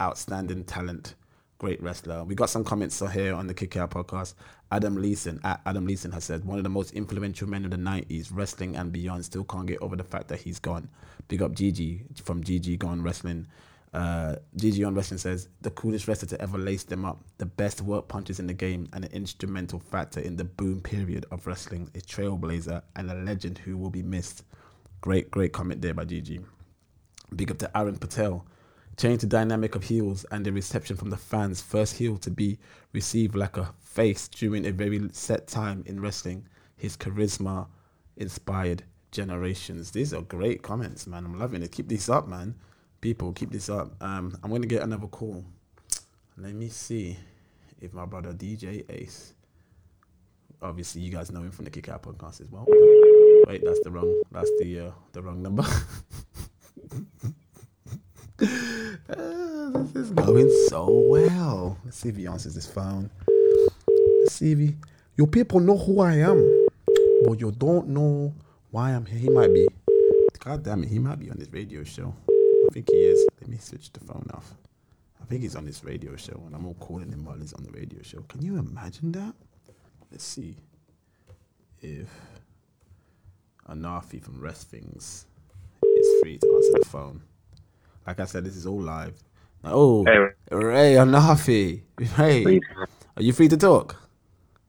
outstanding 0.00 0.64
talent, 0.64 1.14
great 1.58 1.82
wrestler. 1.82 2.24
We 2.24 2.34
got 2.34 2.50
some 2.50 2.64
comments 2.64 3.02
here 3.12 3.34
on 3.34 3.48
the 3.48 3.54
Kick 3.54 3.76
Out 3.76 3.90
podcast. 3.90 4.34
Adam 4.70 4.96
Leeson, 4.96 5.40
at 5.44 5.60
Adam 5.66 5.86
Leeson 5.86 6.12
has 6.12 6.24
said, 6.24 6.44
one 6.44 6.58
of 6.58 6.64
the 6.64 6.70
most 6.70 6.92
influential 6.92 7.48
men 7.48 7.64
of 7.64 7.70
the 7.70 7.76
90s, 7.76 8.28
wrestling 8.32 8.76
and 8.76 8.92
beyond, 8.92 9.24
still 9.24 9.44
can't 9.44 9.66
get 9.66 9.80
over 9.82 9.96
the 9.96 10.04
fact 10.04 10.28
that 10.28 10.40
he's 10.40 10.58
gone. 10.58 10.88
Big 11.26 11.42
up 11.42 11.52
Gigi 11.52 12.04
from 12.22 12.42
GG 12.42 12.78
Gone 12.78 13.02
Wrestling. 13.02 13.46
Uh, 13.92 14.36
GG 14.56 14.86
on 14.86 14.94
Wrestling 14.94 15.18
says, 15.18 15.48
the 15.62 15.70
coolest 15.70 16.06
wrestler 16.06 16.28
to 16.28 16.40
ever 16.40 16.58
lace 16.58 16.84
them 16.84 17.04
up, 17.04 17.24
the 17.38 17.46
best 17.46 17.80
work 17.80 18.06
punches 18.06 18.38
in 18.38 18.46
the 18.46 18.54
game, 18.54 18.88
and 18.92 19.04
an 19.04 19.12
instrumental 19.12 19.80
factor 19.80 20.20
in 20.20 20.36
the 20.36 20.44
boom 20.44 20.80
period 20.80 21.26
of 21.30 21.46
wrestling, 21.46 21.90
a 21.94 21.98
trailblazer 21.98 22.82
and 22.96 23.10
a 23.10 23.14
legend 23.14 23.58
who 23.58 23.76
will 23.76 23.90
be 23.90 24.02
missed. 24.02 24.44
Great, 25.00 25.30
great 25.30 25.52
comment 25.52 25.80
there 25.80 25.94
by 25.94 26.04
GG. 26.04 26.44
Big 27.34 27.50
up 27.50 27.58
to 27.58 27.76
Aaron 27.76 27.96
Patel. 27.96 28.44
Change 28.98 29.20
the 29.20 29.28
dynamic 29.28 29.76
of 29.76 29.84
heels 29.84 30.26
and 30.32 30.44
the 30.44 30.50
reception 30.50 30.96
from 30.96 31.10
the 31.10 31.16
fans. 31.16 31.62
First 31.62 31.96
heel 31.98 32.18
to 32.18 32.32
be 32.32 32.58
received 32.92 33.36
like 33.36 33.56
a 33.56 33.72
face 33.80 34.26
during 34.26 34.66
a 34.66 34.72
very 34.72 35.00
set 35.12 35.46
time 35.46 35.84
in 35.86 36.00
wrestling. 36.00 36.48
His 36.76 36.96
charisma 36.96 37.68
inspired 38.16 38.82
generations. 39.12 39.92
These 39.92 40.12
are 40.12 40.22
great 40.22 40.62
comments, 40.62 41.06
man. 41.06 41.24
I'm 41.24 41.38
loving 41.38 41.62
it. 41.62 41.70
Keep 41.70 41.88
this 41.88 42.08
up, 42.08 42.26
man. 42.26 42.56
People, 43.00 43.32
keep 43.32 43.52
this 43.52 43.68
up. 43.68 43.92
Um, 44.02 44.36
I'm 44.42 44.50
gonna 44.50 44.66
get 44.66 44.82
another 44.82 45.06
call. 45.06 45.44
Let 46.36 46.54
me 46.54 46.68
see 46.68 47.16
if 47.80 47.94
my 47.94 48.04
brother 48.04 48.32
DJ 48.32 48.84
Ace. 48.90 49.34
Obviously, 50.60 51.02
you 51.02 51.12
guys 51.12 51.30
know 51.30 51.42
him 51.42 51.52
from 51.52 51.66
the 51.66 51.70
Kick 51.70 51.88
Out 51.88 52.02
podcast 52.02 52.40
as 52.40 52.50
well. 52.50 52.66
Wait, 53.46 53.62
that's 53.64 53.80
the 53.84 53.92
wrong. 53.92 54.22
That's 54.32 54.50
the 54.58 54.88
uh, 54.88 54.90
the 55.12 55.22
wrong 55.22 55.40
number. 55.40 55.64
Uh, 58.40 58.46
this 59.92 59.94
is 59.96 60.10
going 60.10 60.50
so 60.68 60.88
well. 60.88 61.78
Let's 61.84 61.98
see 61.98 62.08
if 62.08 62.16
he 62.16 62.26
answers 62.26 62.54
his 62.54 62.66
phone. 62.66 63.10
Let's 64.22 64.34
see 64.34 64.52
if 64.52 64.58
he. 64.58 64.76
Your 65.16 65.26
people 65.26 65.58
know 65.58 65.76
who 65.76 66.00
I 66.00 66.14
am, 66.14 66.68
but 67.24 67.40
you 67.40 67.50
don't 67.50 67.88
know 67.88 68.32
why 68.70 68.90
I'm 68.90 69.04
here. 69.06 69.18
He 69.18 69.28
might 69.28 69.52
be. 69.52 69.66
God 70.38 70.62
damn 70.62 70.84
it, 70.84 70.88
he 70.88 70.98
might 70.98 71.18
be 71.18 71.30
on 71.30 71.38
this 71.38 71.52
radio 71.52 71.82
show. 71.82 72.14
I 72.28 72.72
think 72.72 72.88
he 72.88 72.96
is. 72.96 73.28
Let 73.40 73.48
me 73.48 73.58
switch 73.58 73.92
the 73.92 74.00
phone 74.00 74.28
off. 74.32 74.54
I 75.20 75.24
think 75.24 75.42
he's 75.42 75.56
on 75.56 75.66
this 75.66 75.82
radio 75.82 76.14
show, 76.16 76.40
and 76.46 76.54
I'm 76.54 76.66
all 76.66 76.74
calling 76.74 77.10
him 77.10 77.24
while 77.24 77.36
he's 77.38 77.52
on 77.52 77.64
the 77.64 77.72
radio 77.72 78.00
show. 78.02 78.22
Can 78.28 78.42
you 78.42 78.56
imagine 78.56 79.12
that? 79.12 79.34
Let's 80.10 80.24
see 80.24 80.56
if 81.80 82.08
Anarfi 83.68 84.22
from 84.22 84.40
Wresthings 84.40 85.26
is 85.82 86.20
free 86.22 86.38
to 86.38 86.54
answer 86.54 86.78
the 86.78 86.88
phone. 86.88 87.22
Like 88.08 88.20
I 88.20 88.24
said, 88.24 88.42
this 88.46 88.56
is 88.56 88.64
all 88.66 88.80
live. 88.80 89.22
Oh, 89.64 90.02
Hey. 90.06 90.16
Ray 90.50 90.94
Anarfi. 90.94 91.82
Hey, 92.16 92.58
are 93.18 93.22
you 93.22 93.34
free 93.34 93.48
to 93.48 93.56
talk? 93.58 93.96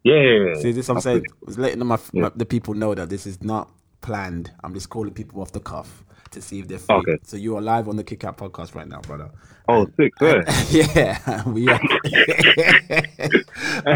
Yeah. 0.03 0.55
See, 0.55 0.73
this 0.73 0.89
I'm 0.89 0.99
saying, 0.99 1.23
was 1.45 1.57
letting 1.57 1.79
my, 1.85 1.97
my, 2.11 2.31
the 2.35 2.45
people 2.45 2.73
know 2.73 2.93
that 2.93 3.09
this 3.09 3.25
is 3.25 3.41
not 3.41 3.69
planned. 4.01 4.51
I'm 4.61 4.73
just 4.73 4.89
calling 4.89 5.13
people 5.13 5.41
off 5.41 5.53
the 5.53 5.61
cuff 5.61 6.03
to 6.31 6.41
see 6.41 6.59
if 6.59 6.67
they're 6.67 6.79
free. 6.79 6.95
Okay. 6.97 7.17
So 7.23 7.37
you 7.37 7.55
are 7.55 7.61
live 7.61 7.87
on 7.87 7.95
the 7.95 8.03
Kick 8.03 8.25
Out 8.25 8.35
podcast 8.37 8.75
right 8.75 8.89
now, 8.89 8.99
brother. 8.99 9.31
Oh, 9.69 9.87
sick, 9.95 10.11
sir. 10.19 10.43
yeah, 10.69 11.43
we 11.47 11.69
are. 11.69 11.79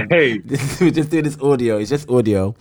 hey. 0.10 0.40
we 0.80 0.90
just 0.92 1.10
do 1.10 1.22
this 1.22 1.38
audio. 1.42 1.80
It's 1.80 1.90
just 1.90 2.10
audio, 2.10 2.56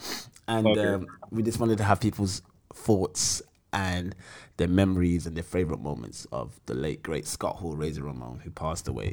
and 0.49 0.67
Okay. 0.67 0.85
um, 0.95 1.07
we 1.31 1.45
just 1.45 1.61
wanted 1.61 1.79
to 1.79 1.85
have 1.85 2.01
people's 2.01 2.43
thoughts 2.75 3.41
and 3.73 4.17
their 4.56 4.68
memories 4.68 5.26
and 5.26 5.37
their 5.37 5.44
favorite 5.44 5.80
moments 5.80 6.26
of 6.32 6.61
the 6.66 6.75
late 6.75 7.02
great 7.02 7.26
Scott 7.26 7.56
Hall 7.56 7.76
Razor 7.76 8.04
Ramon, 8.04 8.40
who 8.44 8.50
passed 8.50 8.88
away 8.88 9.12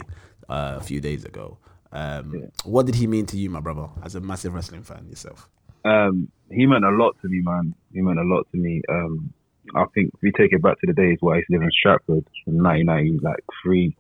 uh, 0.50 0.76
a 0.78 0.84
few 0.84 1.00
days 1.00 1.26
ago. 1.26 1.58
Um, 1.92 2.50
What 2.66 2.86
did 2.86 2.96
he 2.96 3.08
mean 3.08 3.26
to 3.28 3.38
you, 3.38 3.50
my 3.50 3.60
brother, 3.60 3.90
as 4.04 4.16
a 4.16 4.22
massive 4.22 4.54
wrestling 4.54 4.84
fan 4.84 5.08
yourself? 5.08 5.50
Um, 5.86 6.30
he 6.52 6.66
meant 6.66 6.84
a 6.86 6.90
lot 6.90 7.16
to 7.22 7.28
me, 7.28 7.42
man. 7.42 7.74
He 7.94 8.02
meant 8.02 8.20
a 8.20 8.24
lot 8.24 8.48
to 8.52 8.58
me. 8.58 8.82
Um, 8.90 9.34
I 9.76 9.86
think 9.94 10.12
if 10.14 10.22
we 10.22 10.32
take 10.32 10.52
it 10.52 10.62
back 10.62 10.80
to 10.80 10.88
the 10.88 10.94
days 10.94 11.18
where 11.20 11.36
I 11.36 11.38
used 11.38 11.48
to 11.50 11.54
live 11.54 11.64
in 11.64 11.72
Stratford 11.72 12.26
in 12.48 12.62
1990, 12.62 13.20
like 13.24 13.44
three, 13.64 13.96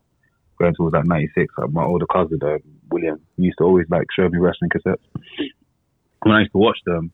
going 0.57 0.73
towards 0.75 0.93
like 0.93 1.05
96, 1.05 1.53
like 1.57 1.71
my 1.71 1.83
older 1.83 2.07
cousin, 2.07 2.39
um, 2.41 2.59
William, 2.91 3.19
used 3.37 3.57
to 3.59 3.63
always 3.63 3.87
like 3.89 4.07
show 4.15 4.27
me 4.29 4.39
wrestling 4.39 4.71
cassettes. 4.71 4.97
When 6.21 6.35
I 6.35 6.41
used 6.41 6.51
to 6.51 6.57
watch 6.57 6.79
them, 6.85 7.11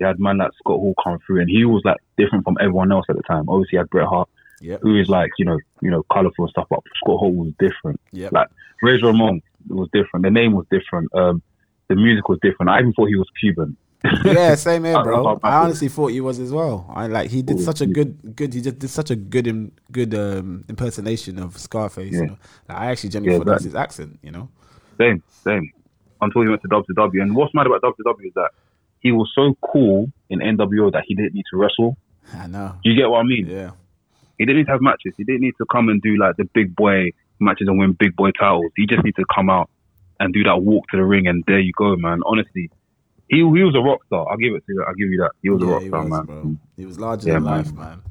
they 0.00 0.06
had 0.06 0.18
man 0.18 0.38
like 0.38 0.50
Scott 0.58 0.78
Hall 0.78 0.94
come 1.04 1.18
through, 1.24 1.40
and 1.42 1.48
he 1.50 1.64
was 1.64 1.82
like 1.84 1.98
different 2.18 2.42
from 2.44 2.56
everyone 2.60 2.90
else 2.90 3.06
at 3.08 3.16
the 3.16 3.22
time. 3.22 3.48
Obviously, 3.48 3.78
had 3.78 3.88
Bret 3.90 4.08
Hart, 4.08 4.28
Yep. 4.62 4.80
who 4.82 4.98
is 5.00 5.08
like 5.08 5.30
you 5.38 5.44
know, 5.44 5.58
you 5.80 5.90
know, 5.90 6.02
colorful 6.12 6.44
and 6.46 6.50
stuff, 6.50 6.66
but 6.68 6.80
Scott 6.96 7.18
Hall 7.18 7.32
was 7.32 7.52
different. 7.60 8.00
Yep. 8.12 8.32
Like 8.32 8.48
Razor 8.82 9.06
Ramon 9.06 9.40
was 9.68 9.88
different. 9.92 10.24
The 10.24 10.30
name 10.30 10.52
was 10.52 10.66
different. 10.70 11.14
Um, 11.14 11.42
the 11.88 11.94
music 11.96 12.28
was 12.28 12.38
different. 12.42 12.70
I 12.70 12.80
even 12.80 12.92
thought 12.92 13.08
he 13.08 13.16
was 13.16 13.28
Cuban. 13.40 13.76
yeah, 14.24 14.54
same 14.54 14.84
here, 14.84 14.94
bro. 15.02 15.38
I- 15.42 15.62
honestly 15.64 15.88
thought 15.88 16.08
he 16.08 16.20
was 16.22 16.38
as 16.38 16.50
well. 16.50 16.90
I 16.94 17.06
like 17.06 17.30
he 17.30 17.42
did 17.42 17.60
such 17.60 17.82
a 17.82 17.86
good, 17.86 18.34
good. 18.34 18.54
He 18.54 18.62
just 18.62 18.78
did 18.78 18.88
such 18.88 19.10
a 19.10 19.16
good, 19.16 19.46
im, 19.46 19.72
good 19.92 20.14
um, 20.14 20.64
impersonation 20.70 21.38
of 21.38 21.58
Scarface. 21.58 22.12
You 22.12 22.20
Yeah. 22.20 22.26
know? 22.26 22.36
like, 22.68 22.78
I 22.78 22.86
actually 22.90 23.10
genuinely 23.10 23.34
Yeah, 23.34 23.38
thought 23.40 23.46
that 23.46 23.54
was 23.56 23.64
his 23.64 23.74
accent. 23.74 24.18
You 24.22 24.30
know, 24.30 24.48
Same, 24.98 25.22
same. 25.44 25.70
Until 26.22 26.42
he 26.42 26.48
went 26.48 26.62
to 26.62 26.68
WCW. 26.68 27.20
And 27.22 27.34
what's 27.36 27.52
mad 27.54 27.66
about 27.66 27.82
WCW 27.82 28.26
is 28.28 28.32
that 28.34 28.50
he 29.00 29.12
was 29.12 29.30
so 29.34 29.56
cool 29.72 30.10
in 30.28 30.38
NWO 30.40 30.92
that 30.92 31.04
he 31.06 31.14
didn't 31.14 31.34
need 31.34 31.44
to 31.50 31.56
wrestle. 31.58 31.96
I 32.34 32.46
know. 32.46 32.74
Do 32.84 32.90
you 32.90 32.96
get 32.96 33.10
what 33.10 33.18
I 33.20 33.22
mean? 33.24 33.46
Yeah, 33.48 33.70
He 34.38 34.44
didn't 34.46 34.58
need 34.58 34.66
to 34.66 34.72
have 34.72 34.80
matches. 34.80 35.14
He 35.16 35.24
didn't 35.24 35.40
need 35.42 35.54
to 35.58 35.66
come 35.70 35.88
and 35.88 36.00
do 36.00 36.16
like 36.18 36.36
the 36.36 36.44
big 36.44 36.76
boy 36.76 37.10
matches 37.40 37.66
and 37.68 37.78
win 37.78 37.92
big 37.98 38.14
boy 38.14 38.30
titles. 38.32 38.70
He 38.76 38.86
just 38.86 39.02
needs 39.04 39.16
to 39.16 39.24
come 39.34 39.50
out 39.50 39.68
and 40.20 40.32
do 40.34 40.44
that 40.44 40.58
walk 40.62 40.84
to 40.90 40.96
the 40.98 41.04
ring 41.04 41.26
and 41.26 41.42
there 41.46 41.58
you 41.58 41.72
go, 41.76 41.96
man. 41.96 42.20
Honestly, 42.26 42.70
he 43.28 43.36
he 43.38 43.42
was 43.42 43.74
a 43.74 43.80
rock 43.80 44.04
star. 44.06 44.28
I'll 44.30 44.36
give 44.36 44.54
it 44.54 44.64
to 44.66 44.72
you. 44.72 44.84
I'll 44.86 44.94
give 44.94 45.08
you 45.10 45.18
that. 45.22 45.32
He 45.42 45.48
was 45.50 45.62
a 45.62 45.66
rock 45.66 45.82
star, 45.82 46.02
was, 46.02 46.10
man. 46.10 46.24
bro. 46.26 46.56
He 46.76 46.84
was 46.86 46.98
larger 47.00 47.28
Yeah, 47.28 47.34
than 47.34 47.44
man. 47.44 47.56
life, 47.58 47.72
man. 47.72 48.02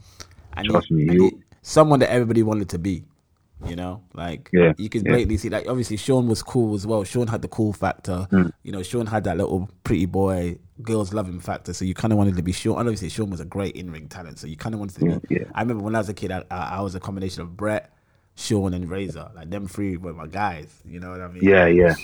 And 0.54 0.68
Trust 0.68 0.88
he, 0.90 0.96
me, 0.96 1.18
he- 1.18 1.38
someone 1.62 2.00
that 2.00 2.12
everybody 2.12 2.42
wanted 2.44 2.70
to 2.70 2.80
be. 2.80 3.04
You 3.68 3.76
know, 3.76 4.02
like 4.14 4.50
Yeah, 4.54 4.72
you 4.78 4.88
can 4.88 5.04
yeah. 5.04 5.12
blatantly 5.12 5.38
see. 5.38 5.50
Like 5.50 5.68
obviously, 5.68 5.98
Shawn 5.98 6.28
was 6.28 6.42
cool 6.42 6.76
as 6.76 6.88
well. 6.88 7.04
Shawn 7.04 7.28
had 7.28 7.42
the 7.42 7.50
cool 7.50 7.74
factor. 7.74 8.26
Mm. 8.32 8.52
You 8.64 8.72
know, 8.72 8.82
Shawn 8.84 9.06
had 9.06 9.26
that 9.26 9.36
little 9.38 9.70
pretty 9.84 10.06
boy, 10.06 10.58
girls 10.82 11.14
love 11.14 11.28
him 11.28 11.40
factor. 11.42 11.74
So 11.74 11.84
you 11.84 11.94
kind 11.94 12.14
of 12.14 12.18
wanted 12.18 12.38
to 12.38 12.42
be 12.42 12.54
Shawn. 12.54 12.80
And 12.80 12.88
obviously, 12.88 13.10
Shawn 13.10 13.30
was 13.30 13.42
a 13.42 13.46
great 13.46 13.76
in 13.76 13.92
ring 13.92 14.08
talent. 14.08 14.40
So 14.40 14.48
you 14.48 14.56
kind 14.56 14.74
of 14.74 14.80
wanted 14.80 14.96
to 14.96 15.00
be. 15.02 15.12
Mm, 15.12 15.26
Yeah. 15.30 15.44
I 15.54 15.62
remember 15.62 15.84
when 15.84 15.94
I 15.96 16.00
was 16.00 16.08
a 16.10 16.14
kid, 16.14 16.32
I, 16.32 16.44
I, 16.50 16.78
I 16.78 16.82
was 16.82 16.96
a 16.96 17.02
combination 17.02 17.42
of 17.42 17.58
Bret, 17.58 17.92
Shawn, 18.36 18.74
and 18.74 18.90
Razor. 18.90 19.30
Like 19.36 19.50
them 19.50 19.68
three 19.68 19.98
were 19.98 20.14
my 20.14 20.28
guys. 20.28 20.82
You 20.86 21.02
know 21.02 21.12
what 21.12 21.20
I 21.20 21.28
mean? 21.28 21.44
Yeah, 21.44 21.66
yeah. 21.68 21.96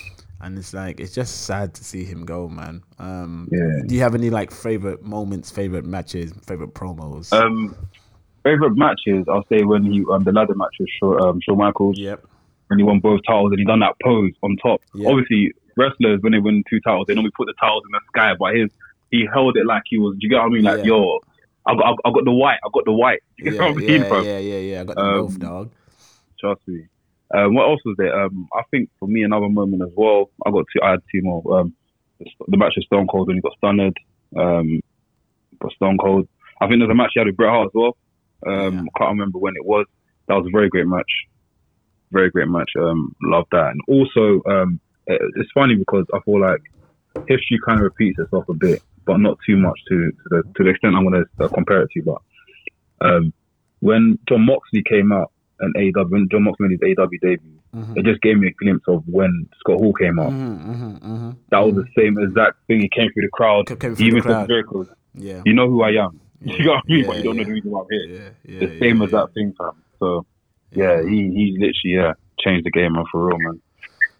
And 0.42 0.58
it's 0.58 0.74
like 0.74 1.00
it's 1.00 1.14
just 1.14 1.44
sad 1.46 1.72
to 1.72 1.82
see 1.84 2.04
him 2.04 2.26
go, 2.26 2.46
man. 2.50 2.82
Um, 2.98 3.48
Yeah. 3.50 3.80
Do 3.86 3.94
you 3.94 4.02
have 4.02 4.14
any 4.14 4.28
like 4.28 4.50
favorite 4.50 5.02
moments, 5.02 5.50
favorite 5.50 5.86
matches, 5.86 6.34
favorite 6.46 6.74
promos? 6.74 7.32
Um, 7.32 7.74
favorite 8.46 8.76
matches, 8.76 9.26
I'll 9.28 9.46
say 9.50 9.64
when 9.64 9.82
he 9.90 10.04
um, 10.12 10.22
the 10.24 10.32
ladder 10.32 10.54
match 10.54 10.74
with 10.78 10.88
Shawn, 10.98 11.20
um, 11.22 11.40
Shawn 11.42 11.58
Michaels 11.58 11.98
yep. 11.98 12.24
when 12.68 12.78
he 12.78 12.84
won 12.84 13.00
both 13.00 13.20
titles 13.26 13.50
and 13.50 13.58
he 13.58 13.64
done 13.64 13.80
that 13.80 13.96
pose 14.02 14.32
on 14.42 14.56
top. 14.62 14.80
Yeah. 14.94 15.08
Obviously, 15.10 15.52
wrestlers 15.76 16.20
when 16.22 16.32
they 16.32 16.38
win 16.38 16.62
two 16.70 16.80
titles, 16.80 17.06
they 17.08 17.14
normally 17.14 17.32
put 17.36 17.46
the 17.46 17.54
titles 17.60 17.82
in 17.86 17.92
the 17.92 18.00
sky, 18.12 18.32
but 18.38 18.54
his 18.54 18.70
he 19.10 19.26
held 19.32 19.56
it 19.56 19.66
like 19.66 19.82
he 19.86 19.98
was. 19.98 20.14
Do 20.14 20.18
you 20.22 20.30
get 20.30 20.38
what 20.38 20.46
I 20.46 20.48
mean? 20.50 20.64
Like, 20.64 20.78
Yeah. 20.78 20.94
yo, 20.94 21.20
I 21.66 21.74
got 21.74 21.98
I 22.04 22.10
got 22.10 22.24
the 22.24 22.32
white, 22.32 22.58
I 22.64 22.68
got 22.72 22.84
the 22.84 22.92
white. 22.92 23.20
You 23.38 23.44
get 23.46 23.54
Yeah, 23.54 23.62
what 23.62 23.70
I 23.70 23.74
mean, 23.74 24.02
yeah, 24.02 24.08
bro? 24.08 24.22
yeah, 24.22 24.38
yeah, 24.38 24.58
yeah. 24.58 24.80
I 24.80 24.84
got 24.84 24.96
the 24.96 25.02
Um, 25.02 25.26
both, 25.26 25.38
dog. 25.40 25.70
Trust 26.40 26.60
me. 26.68 26.86
Um, 27.34 27.54
what 27.54 27.68
else 27.68 27.80
was 27.84 27.96
there? 27.98 28.14
Um, 28.22 28.46
I 28.54 28.62
think 28.70 28.88
for 29.00 29.08
me 29.08 29.24
another 29.24 29.48
moment 29.48 29.82
as 29.82 29.92
well. 29.96 30.30
I 30.46 30.50
got 30.50 30.64
two. 30.72 30.80
I 30.82 30.90
had 30.92 31.00
two 31.10 31.22
more. 31.22 31.42
Um, 31.58 31.74
the, 32.20 32.26
the 32.48 32.56
match 32.56 32.74
with 32.76 32.86
Stone 32.86 33.08
Cold 33.08 33.26
when 33.26 33.36
he 33.36 33.42
got 33.42 33.56
stunned. 33.58 33.96
Um, 34.38 34.80
got 35.60 35.72
Stone 35.72 35.98
Cold. 35.98 36.28
I 36.60 36.68
think 36.68 36.80
there's 36.80 36.90
a 36.90 36.94
match 36.94 37.10
he 37.14 37.20
had 37.20 37.26
with 37.26 37.36
Bret 37.36 37.50
Hart 37.50 37.66
as 37.66 37.74
well. 37.74 37.96
Um, 38.46 38.74
Yeah. 38.74 38.80
I 38.94 38.98
can't 38.98 39.10
remember 39.10 39.38
when 39.38 39.54
it 39.56 39.64
was. 39.64 39.86
That 40.28 40.34
was 40.34 40.46
a 40.46 40.50
very 40.50 40.68
great 40.68 40.86
match. 40.86 41.10
Very 42.12 42.30
great 42.30 42.48
match. 42.48 42.70
Um, 42.78 43.14
love 43.22 43.46
that. 43.52 43.70
And 43.72 43.80
also, 43.88 44.42
um, 44.48 44.80
it, 45.06 45.20
it's 45.36 45.50
funny 45.52 45.74
because 45.74 46.06
I 46.14 46.20
feel 46.24 46.40
like 46.40 46.60
history 47.28 47.58
kind 47.66 47.78
of 47.80 47.84
repeats 47.84 48.18
itself 48.18 48.48
a 48.48 48.54
bit, 48.54 48.82
but 49.04 49.18
not 49.18 49.38
too 49.46 49.56
much 49.56 49.78
to 49.88 49.96
to 50.10 50.28
the 50.30 50.42
to 50.56 50.64
the 50.64 50.70
extent 50.70 50.94
I'm 50.94 51.08
going 51.08 51.24
to 51.24 51.44
uh, 51.44 51.48
compare 51.48 51.82
it 51.82 51.90
to. 51.94 52.02
But 52.02 52.18
um, 53.00 53.32
when 53.80 54.18
John 54.28 54.46
Moxley 54.46 54.82
came 54.88 55.12
out 55.12 55.32
and 55.60 55.74
AEW, 55.74 56.10
when 56.10 56.28
John 56.30 56.44
Moxley 56.44 56.68
made 56.68 56.78
his 56.80 56.96
AEW 56.96 57.20
debut, 57.20 57.52
Mm-hmm. 57.74 57.98
it 57.98 58.04
just 58.06 58.22
gave 58.22 58.38
me 58.38 58.46
a 58.48 58.52
glimpse 58.52 58.84
of 58.88 59.02
when 59.06 59.46
Scott 59.58 59.76
Hall 59.78 59.92
came 59.92 60.18
out. 60.18 60.30
Mm-hmm, 60.30 60.70
mm-hmm, 60.70 60.96
mm-hmm. 61.12 61.30
That 61.50 61.58
was 61.58 61.74
the 61.74 61.84
same 61.98 62.16
exact 62.18 62.56
thing. 62.68 62.80
He 62.80 62.88
came 62.88 63.10
through 63.12 63.24
the 63.24 63.28
crowd. 63.30 63.66
Came 63.66 63.76
through 63.78 63.94
He 63.96 64.10
the 64.12 64.20
crowd. 64.22 64.48
close. 64.66 64.88
Yeah. 65.12 65.42
You 65.44 65.52
know 65.52 65.68
who 65.68 65.82
I 65.82 65.90
am. 66.02 66.18
Yeah. 66.40 66.54
You 66.58 66.64
know 66.64 66.72
what 66.72 66.82
I 66.88 66.92
mean? 66.92 67.06
but 67.06 67.16
you 67.18 67.22
don't 67.22 67.36
yeah. 67.36 67.42
know 67.42 67.46
the 67.48 67.52
reason 67.52 67.70
why 67.70 67.80
I'm 67.80 67.86
here. 67.90 68.06
Yeah, 68.44 68.52
yeah, 68.54 68.60
the 68.68 68.78
same 68.78 68.98
yeah, 68.98 69.04
as 69.04 69.12
yeah. 69.12 69.18
that 69.20 69.34
thing, 69.34 69.54
fam. 69.58 69.82
So 69.98 70.26
yeah, 70.72 71.02
he 71.02 71.16
he 71.30 71.52
literally 71.58 71.74
yeah 71.84 72.12
changed 72.40 72.66
the 72.66 72.70
game, 72.70 72.92
man, 72.94 73.04
for 73.10 73.26
real, 73.26 73.38
man. 73.38 73.60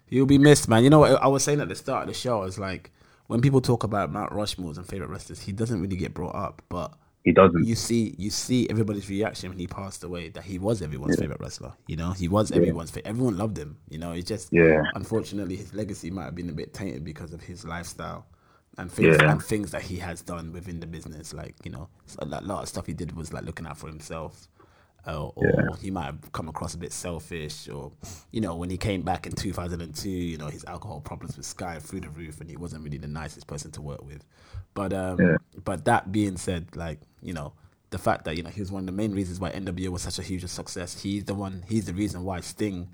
He'll 0.07 0.25
be 0.25 0.37
missed, 0.37 0.67
man. 0.69 0.83
You 0.83 0.89
know 0.89 0.99
what 0.99 1.21
I 1.21 1.27
was 1.27 1.43
saying 1.43 1.59
at 1.61 1.67
the 1.69 1.75
start 1.75 2.03
of 2.03 2.07
the 2.07 2.13
show? 2.19 2.43
It's 2.43 2.57
like 2.57 2.91
when 3.27 3.41
people 3.41 3.59
talk 3.61 3.83
about 3.83 4.11
Mount 4.11 4.31
Rushmore's 4.31 4.77
and 4.77 4.87
favorite 4.87 5.09
wrestlers, 5.09 5.41
he 5.41 5.51
doesn't 5.51 5.81
really 5.81 5.97
get 5.97 6.13
brought 6.13 6.33
up, 6.35 6.61
but 6.69 6.93
He 7.25 7.33
doesn't. 7.33 7.65
you 7.65 7.75
see 7.75 8.15
you 8.17 8.29
see 8.29 8.69
everybody's 8.69 9.09
reaction 9.09 9.49
when 9.49 9.59
he 9.59 9.67
passed 9.67 10.03
away 10.05 10.29
that 10.29 10.43
he 10.45 10.59
was 10.59 10.81
everyone's 10.81 11.19
favorite 11.19 11.41
wrestler. 11.41 11.73
You 11.87 11.97
know, 11.97 12.11
he 12.11 12.27
was 12.29 12.51
everyone's 12.53 12.89
favorite. 12.91 13.09
Everyone 13.09 13.37
loved 13.37 13.57
him. 13.57 13.77
You 13.89 13.97
know, 13.99 14.13
it's 14.13 14.27
just 14.27 14.47
Yeah. 14.51 14.81
unfortunately 14.95 15.57
his 15.57 15.73
legacy 15.73 16.09
might 16.09 16.23
have 16.25 16.35
been 16.35 16.49
a 16.49 16.53
bit 16.53 16.73
tainted 16.73 17.03
because 17.03 17.33
of 17.33 17.41
his 17.41 17.65
lifestyle 17.65 18.25
and 18.77 18.91
things 18.91 19.17
Yeah. 19.19 19.31
and 19.31 19.43
things 19.43 19.71
that 19.71 19.81
he 19.81 19.97
has 19.97 20.21
done 20.21 20.51
within 20.53 20.79
the 20.79 20.87
business. 20.87 21.33
Like 21.33 21.55
you 21.63 21.71
know, 21.71 21.89
a 22.19 22.25
lot 22.25 22.63
of 22.63 22.69
stuff 22.69 22.85
he 22.85 22.93
did 22.93 23.15
was 23.15 23.33
like 23.33 23.43
looking 23.45 23.65
out 23.67 23.77
for 23.77 23.87
himself. 23.87 24.47
Uh, 25.05 25.27
or 25.35 25.45
Yeah. 25.45 25.75
he 25.81 25.89
might 25.89 26.03
have 26.05 26.31
come 26.33 26.49
across 26.49 26.73
a 26.73 26.77
bit 26.77 26.91
selfish, 26.91 27.69
or 27.69 27.93
you 28.31 28.41
know, 28.41 28.55
when 28.57 28.69
he 28.69 28.77
came 28.77 29.03
back 29.03 29.25
in 29.25 29.31
2002, 29.31 30.09
you 30.09 30.37
know, 30.37 30.47
his 30.47 30.65
alcohol 30.65 30.99
problems 30.99 31.37
with 31.37 31.45
Sky 31.45 31.79
through 31.79 32.01
the 32.01 32.09
roof, 32.09 32.41
and 32.41 32.49
he 32.49 32.57
wasn't 32.57 32.83
really 32.83 32.97
the 32.97 33.07
nicest 33.07 33.47
person 33.47 33.71
to 33.71 33.81
work 33.81 34.03
with. 34.05 34.25
But 34.73 34.91
um, 34.91 35.17
Yeah. 35.19 35.37
but 35.63 35.85
that 35.85 36.11
being 36.11 36.35
said, 36.35 36.75
like 36.75 36.99
you 37.21 37.31
know, 37.33 37.53
the 37.89 37.97
fact 37.97 38.25
that 38.25 38.35
you 38.35 38.43
know 38.43 38.49
he 38.49 38.59
was 38.59 38.69
one 38.69 38.81
of 38.81 38.85
the 38.85 38.91
main 38.91 39.13
reasons 39.13 39.39
why 39.39 39.49
NWO 39.51 39.89
was 39.89 40.01
such 40.01 40.19
a 40.19 40.23
huge 40.23 40.45
success. 40.47 41.01
He's 41.01 41.23
the 41.23 41.33
one. 41.35 41.63
He's 41.69 41.85
the 41.85 41.93
reason 41.93 42.25
why 42.25 42.41
Sting 42.41 42.89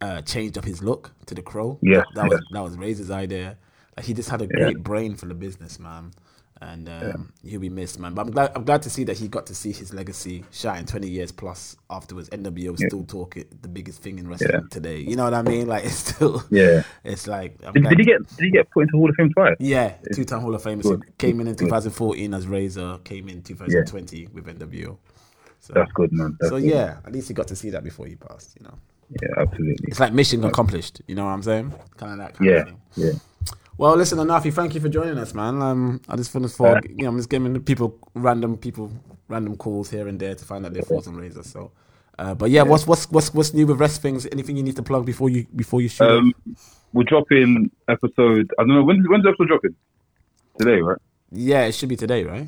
uh, 0.00 0.22
changed 0.22 0.56
up 0.58 0.64
his 0.64 0.80
look 0.80 1.10
to 1.26 1.34
the 1.34 1.42
Crow. 1.42 1.76
Yeah, 1.82 2.04
that 2.14 2.28
was 2.28 2.40
yeah. 2.40 2.46
that 2.52 2.62
was 2.62 2.78
Razor's 2.78 3.10
idea. 3.10 3.58
Like 3.96 4.06
he 4.06 4.14
just 4.14 4.30
had 4.30 4.42
a 4.42 4.46
great 4.46 4.82
brain 4.82 5.14
for 5.16 5.26
the 5.26 5.34
business, 5.34 5.78
man. 5.78 6.12
And 6.60 6.88
um, 6.88 7.32
he'll 7.42 7.58
be 7.58 7.68
missed, 7.68 7.98
man. 7.98 8.14
But 8.14 8.22
I'm 8.22 8.30
glad 8.30 8.52
I'm 8.54 8.62
glad 8.62 8.82
to 8.82 8.90
see 8.90 9.02
that 9.04 9.18
he 9.18 9.26
got 9.26 9.46
to 9.46 9.54
see 9.54 9.72
his 9.72 9.92
legacy 9.92 10.44
shine 10.52 10.86
20 10.86 11.08
years 11.08 11.32
plus 11.32 11.74
afterwards. 11.90 12.28
NWO 12.30 12.78
still 12.78 13.02
talk 13.02 13.36
it 13.36 13.60
the 13.62 13.68
biggest 13.68 14.00
thing 14.00 14.20
in 14.20 14.28
wrestling 14.28 14.52
Yeah. 14.52 14.68
today. 14.70 14.98
You 14.98 15.16
know 15.16 15.24
what 15.24 15.34
I 15.34 15.42
mean? 15.42 15.66
Like 15.66 15.84
it's 15.86 15.94
still 15.96 16.44
Yeah. 16.50 16.84
It's 17.02 17.26
like 17.26 17.58
Did, 17.72 17.82
did 17.82 17.98
he 17.98 18.04
get 18.04 18.20
did 18.36 18.44
he 18.44 18.50
get 18.52 18.70
put 18.70 18.82
into 18.82 18.96
Hall 18.96 19.10
of 19.10 19.16
Fame 19.16 19.32
twice? 19.32 19.56
yeah, 19.58 19.96
two 20.14 20.24
time 20.24 20.40
Hall 20.40 20.54
of 20.54 20.62
Famers. 20.62 20.82
Good. 20.84 21.02
He 21.04 21.12
came 21.18 21.40
in 21.40 21.48
in 21.48 21.56
2014 21.56 22.32
as 22.32 22.46
Razor, 22.46 22.98
came 23.02 23.28
in 23.28 23.42
2020 23.42 24.28
with 24.32 24.46
NWO. 24.46 24.98
So, 25.58 25.72
That's 25.74 25.90
good, 25.92 26.12
man. 26.12 26.36
That's 26.38 26.50
so 26.50 26.60
good. 26.60 26.70
yeah, 26.70 26.98
at 27.04 27.12
least 27.12 27.26
he 27.26 27.34
got 27.34 27.48
to 27.48 27.56
see 27.56 27.70
that 27.70 27.82
before 27.82 28.06
he 28.06 28.14
passed. 28.14 28.56
You 28.60 28.66
know, 28.66 28.74
yeah, 29.20 29.28
absolutely. 29.42 29.76
it's 29.88 29.98
like 29.98 30.12
mission 30.12 30.44
accomplished. 30.44 31.02
You 31.08 31.16
know 31.16 31.24
what 31.24 31.32
I'm 31.32 31.42
saying? 31.42 31.72
Kind 31.96 32.12
of 32.12 32.18
that 32.18 32.34
kind 32.34 32.50
Yeah, 32.50 32.56
of 32.58 32.64
thing. 32.66 32.80
yeah. 32.94 33.12
Well, 33.78 33.96
listen, 33.96 34.18
Anarfi, 34.18 34.52
thank 34.52 34.74
you 34.74 34.80
for 34.80 34.88
joining 34.88 35.18
us, 35.18 35.34
man. 35.34 35.62
Um, 35.62 36.00
I 36.08 36.16
just 36.16 36.30
finished 36.30 36.56
for 36.56 36.80
you 36.88 37.04
know, 37.04 37.08
I'm 37.08 37.16
just 37.16 37.30
giving 37.30 37.60
people 37.62 37.98
random 38.14 38.56
people 38.56 38.92
random 39.28 39.56
calls 39.56 39.90
here 39.90 40.08
and 40.08 40.20
there 40.20 40.34
to 40.34 40.44
find 40.44 40.66
out 40.66 40.74
their 40.74 40.82
thoughts 40.82 41.06
on 41.06 41.16
Razor. 41.16 41.42
So, 41.42 41.72
uh, 42.18 42.34
but 42.34 42.50
yeah, 42.50 42.62
what's 42.62 42.86
what's 42.86 43.10
what's 43.10 43.32
what's 43.32 43.54
new 43.54 43.66
with 43.66 43.78
Wresthings? 43.78 44.26
Anything 44.30 44.56
you 44.56 44.62
need 44.62 44.76
to 44.76 44.82
plug 44.82 45.06
before 45.06 45.30
you 45.30 45.46
before 45.56 45.80
you 45.80 45.88
shoot? 45.88 46.04
Um, 46.04 46.34
we're 46.92 47.04
dropping 47.04 47.70
episode. 47.88 48.52
I 48.58 48.62
don't 48.62 48.74
know 48.74 48.84
when 48.84 49.02
when's 49.08 49.24
the 49.24 49.30
episode 49.30 49.48
dropping? 49.48 49.74
Today, 50.58 50.80
right? 50.82 50.98
yeah, 51.30 51.64
it 51.64 51.72
should 51.72 51.88
be 51.88 51.96
today, 51.96 52.24
right? 52.24 52.46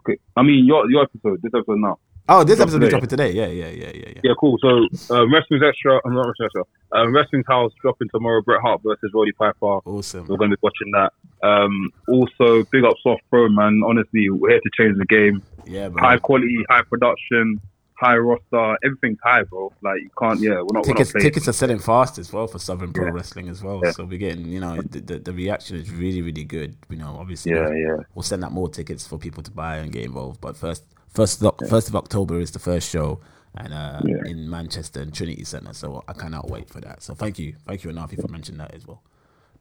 Okay. 0.00 0.18
I 0.34 0.42
mean, 0.42 0.64
your 0.64 0.90
your 0.90 1.02
episode. 1.02 1.42
This 1.42 1.52
episode 1.54 1.78
now. 1.78 1.98
Oh, 2.28 2.42
this 2.42 2.58
episode 2.58 2.82
is 2.82 2.90
dropping 2.90 3.08
today. 3.08 3.30
Yeah, 3.30 3.46
yeah, 3.46 3.68
yeah, 3.68 3.92
yeah, 3.94 4.08
yeah. 4.16 4.20
Yeah, 4.24 4.32
cool. 4.40 4.58
So, 4.60 4.86
uh, 5.14 5.28
Wrestling's 5.28 5.62
Extra, 5.62 6.00
I'm 6.04 6.12
not 6.12 6.26
Wrestling's 6.26 6.50
Extra. 6.56 6.62
Um, 6.92 7.14
Wrestling's 7.14 7.46
House 7.46 7.72
dropping 7.80 8.08
tomorrow. 8.08 8.42
Bret 8.42 8.60
Hart 8.60 8.80
versus 8.82 9.12
Roddy 9.14 9.32
Piper. 9.32 9.78
Awesome. 9.84 10.26
We're 10.26 10.36
going 10.36 10.50
to 10.50 10.56
be 10.56 10.60
watching 10.62 10.90
that. 10.92 11.12
Um, 11.46 11.90
also, 12.08 12.64
big 12.72 12.84
up 12.84 12.96
Soft 13.02 13.22
Pro, 13.30 13.48
man. 13.48 13.82
Honestly, 13.86 14.28
we're 14.30 14.50
here 14.50 14.60
to 14.60 14.70
change 14.76 14.98
the 14.98 15.04
game. 15.04 15.40
Yeah, 15.66 15.88
bro. 15.88 16.02
High 16.02 16.18
quality, 16.18 16.64
high 16.68 16.82
production, 16.82 17.60
high 17.94 18.16
roster. 18.16 18.76
Everything's 18.84 19.18
high, 19.22 19.44
bro. 19.44 19.72
Like, 19.82 20.00
you 20.00 20.10
can't, 20.18 20.40
yeah, 20.40 20.50
we're 20.50 20.56
not, 20.56 20.66
we're 20.72 20.78
not 20.78 20.86
tickets 20.86 21.12
tickets 21.12 21.48
are 21.48 21.52
selling 21.52 21.78
fast 21.78 22.18
as 22.18 22.32
well 22.32 22.48
for 22.48 22.58
Sovereign 22.58 22.92
Pro 22.92 23.04
Yeah. 23.06 23.12
Wrestling 23.12 23.48
as 23.48 23.62
well. 23.62 23.80
Yeah. 23.84 23.92
So 23.92 24.04
we're 24.04 24.18
getting, 24.18 24.46
you 24.46 24.58
know, 24.58 24.82
the, 24.82 25.00
the, 25.00 25.18
the 25.20 25.32
reaction 25.32 25.76
is 25.76 25.92
really 25.92 26.22
really 26.22 26.44
good. 26.44 26.76
You 26.88 26.96
know, 26.96 27.16
obviously, 27.20 27.52
Yeah, 27.52 27.70
yeah. 27.70 27.96
we'll 28.16 28.24
send 28.24 28.42
out 28.44 28.50
more 28.50 28.68
tickets 28.68 29.06
for 29.06 29.16
people 29.16 29.44
to 29.44 29.50
buy 29.52 29.76
and 29.76 29.92
get 29.92 30.04
involved. 30.04 30.40
But 30.40 30.56
first, 30.56 30.84
first 31.16 31.42
of, 31.42 31.54
first 31.68 31.88
of 31.88 31.96
October 31.96 32.38
is 32.40 32.50
the 32.52 32.58
first 32.60 32.88
show, 32.88 33.20
and 33.56 33.72
uh, 33.72 34.00
Yeah. 34.04 34.30
in 34.30 34.48
Manchester 34.48 35.00
and 35.00 35.12
Trinity 35.12 35.44
Centre. 35.44 35.72
So 35.72 36.04
I 36.06 36.12
cannot 36.12 36.48
wait 36.50 36.68
for 36.68 36.80
that. 36.82 37.02
So 37.02 37.14
thank 37.14 37.38
you, 37.38 37.56
thank 37.66 37.82
you, 37.84 37.90
Anarfi, 37.90 38.20
for 38.20 38.28
mentioning 38.28 38.58
that 38.58 38.74
as 38.74 38.86
well. 38.86 39.02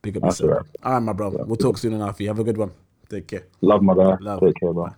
Big 0.01 0.17
up 0.17 0.23
That's 0.23 0.39
yourself. 0.41 0.67
all 0.83 0.93
right. 0.93 0.99
My 0.99 1.13
bro. 1.13 1.29
We'll 1.47 1.55
talk 1.55 1.77
soon, 1.77 1.93
Anarfi. 1.93 2.27
Have 2.27 2.39
a 2.39 2.43
good 2.43 2.57
one. 2.57 2.71
Take 3.09 3.27
care. 3.27 3.45
Love, 3.61 3.81
my 3.81 3.95
guy. 3.95 4.17
Love. 4.19 4.41
Take 4.41 4.55
care, 4.59 4.73
bro. 4.73 4.89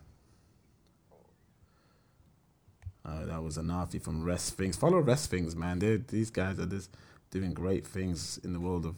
Uh, 3.05 3.25
that 3.25 3.41
was 3.41 3.57
Anarfi 3.57 4.01
from 4.01 4.23
Wresthings. 4.23 4.75
Follow 4.75 4.99
Wresthings, 4.99 5.55
man. 5.55 5.79
They 5.79 5.97
these 5.97 6.29
guys 6.29 6.59
are 6.59 6.65
just 6.65 6.89
doing 7.31 7.53
great 7.53 7.87
things 7.87 8.37
in 8.43 8.51
the 8.53 8.59
world 8.59 8.85
of 8.85 8.95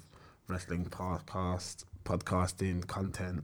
wrestling 0.48 0.86
podcast, 0.86 1.86
podcasting, 2.06 2.88
content. 2.88 3.44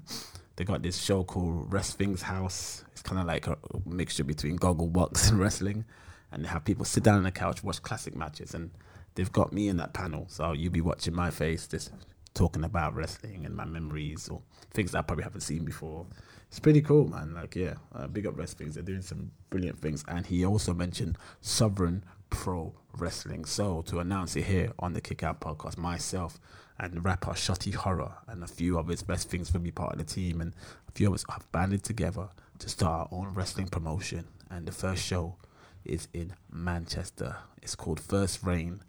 They 0.56 0.64
got 0.64 0.82
this 0.82 1.02
show 1.02 1.24
called 1.24 1.72
Wrestling's 1.72 2.22
House. 2.22 2.84
It's 2.92 3.02
kind 3.02 3.20
of 3.20 3.28
like 3.28 3.48
a 3.48 3.58
mixture 3.86 4.24
between 4.24 4.58
Gogglebox 4.58 5.30
and 5.30 5.40
wrestling, 5.40 5.86
and 6.32 6.44
they 6.44 6.48
have 6.48 6.64
people 6.64 6.86
sit 6.86 7.04
down 7.04 7.18
on 7.18 7.24
the 7.24 7.32
couch, 7.32 7.64
watch 7.64 7.82
classic 7.82 8.16
matches, 8.16 8.54
and 8.54 8.72
they've 9.16 9.32
got 9.32 9.52
me 9.52 9.68
in 9.68 9.78
that 9.78 9.94
panel. 9.94 10.26
So 10.30 10.54
you'll 10.54 10.72
be 10.72 10.82
watching 10.82 11.14
my 11.14 11.30
face, 11.30 11.68
just 11.68 11.92
talking 12.34 12.64
about 12.64 12.94
wrestling 12.94 13.46
and 13.46 13.56
my 13.56 13.66
memories 13.66 14.30
or 14.30 14.42
things 14.74 14.94
I 14.94 15.02
probably 15.02 15.24
haven't 15.24 15.42
seen 15.42 15.66
before. 15.66 16.06
It's 16.50 16.60
pretty 16.60 16.82
cool, 16.82 17.08
man. 17.08 17.34
Like, 17.34 17.56
yeah, 17.56 17.76
uh, 17.94 18.08
big 18.08 18.28
up 18.28 18.38
Wresthings. 18.38 18.76
They're 18.76 18.84
doing 18.84 19.02
some 19.02 19.32
brilliant 19.50 19.80
things. 19.80 20.06
And 20.08 20.26
he 20.26 20.46
also 20.46 20.74
mentioned 20.74 21.18
Sovereign 21.42 22.04
Pro 22.30 22.74
Wrestling. 22.98 23.46
So 23.46 23.82
to 23.84 24.00
announce 24.00 24.36
it 24.36 24.46
here 24.46 24.72
on 24.80 24.94
the 24.94 25.02
Kick 25.02 25.24
Out 25.24 25.40
podcast, 25.40 25.78
myself 25.78 26.40
and 26.80 27.06
rapper 27.06 27.32
Shotty 27.32 27.74
Horroh 27.74 28.14
and 28.28 28.44
a 28.44 28.48
few 28.48 28.78
of 28.78 28.88
his 28.88 29.04
best 29.04 29.30
things 29.30 29.54
will 29.54 29.62
be 29.62 29.72
part 29.72 29.94
of 29.94 30.00
the 30.00 30.06
team. 30.06 30.42
And 30.42 30.54
a 30.88 30.92
few 30.92 31.08
of 31.08 31.14
us 31.14 31.24
have 31.30 31.50
banded 31.52 31.84
together 31.84 32.30
to 32.60 32.70
start 32.70 33.10
our 33.12 33.20
own 33.20 33.34
wrestling 33.34 33.68
promotion. 33.68 34.26
And 34.50 34.66
the 34.66 34.72
first 34.72 35.04
show 35.04 35.36
is 35.84 36.08
in 36.14 36.34
Manchester. 36.52 37.36
It's 37.62 37.76
called 37.76 38.00
First 38.00 38.44
Reign 38.44 38.82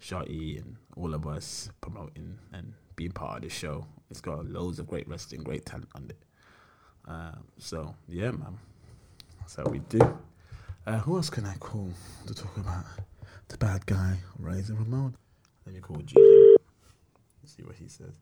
Shotty 0.00 0.60
and 0.60 0.76
all 0.96 1.14
of 1.14 1.26
us 1.26 1.70
promoting 1.80 2.38
and 2.52 2.74
being 2.96 3.12
part 3.12 3.36
of 3.38 3.42
the 3.42 3.48
show. 3.48 3.86
It's 4.10 4.20
got 4.20 4.44
loads 4.46 4.78
of 4.78 4.86
great 4.86 5.08
wrestling, 5.08 5.42
great 5.42 5.64
talent 5.64 5.88
on 5.94 6.10
it. 6.10 6.22
Uh, 7.08 7.32
so 7.58 7.94
yeah, 8.08 8.30
man, 8.30 8.58
that's 9.40 9.56
how 9.56 9.64
we 9.64 9.78
do. 9.80 10.18
Uh, 10.86 10.98
who 10.98 11.16
else 11.16 11.30
can 11.30 11.46
I 11.46 11.54
call 11.56 11.90
to 12.26 12.34
talk 12.34 12.56
about 12.58 12.84
the 13.48 13.56
bad 13.56 13.86
guy, 13.86 14.18
Razor 14.38 14.74
Ramon? 14.74 15.16
Let 15.64 15.74
me 15.74 15.80
call 15.80 15.96
Gigi. 15.96 16.20
See 17.46 17.62
what 17.62 17.76
he 17.76 17.88
says. 17.88 18.12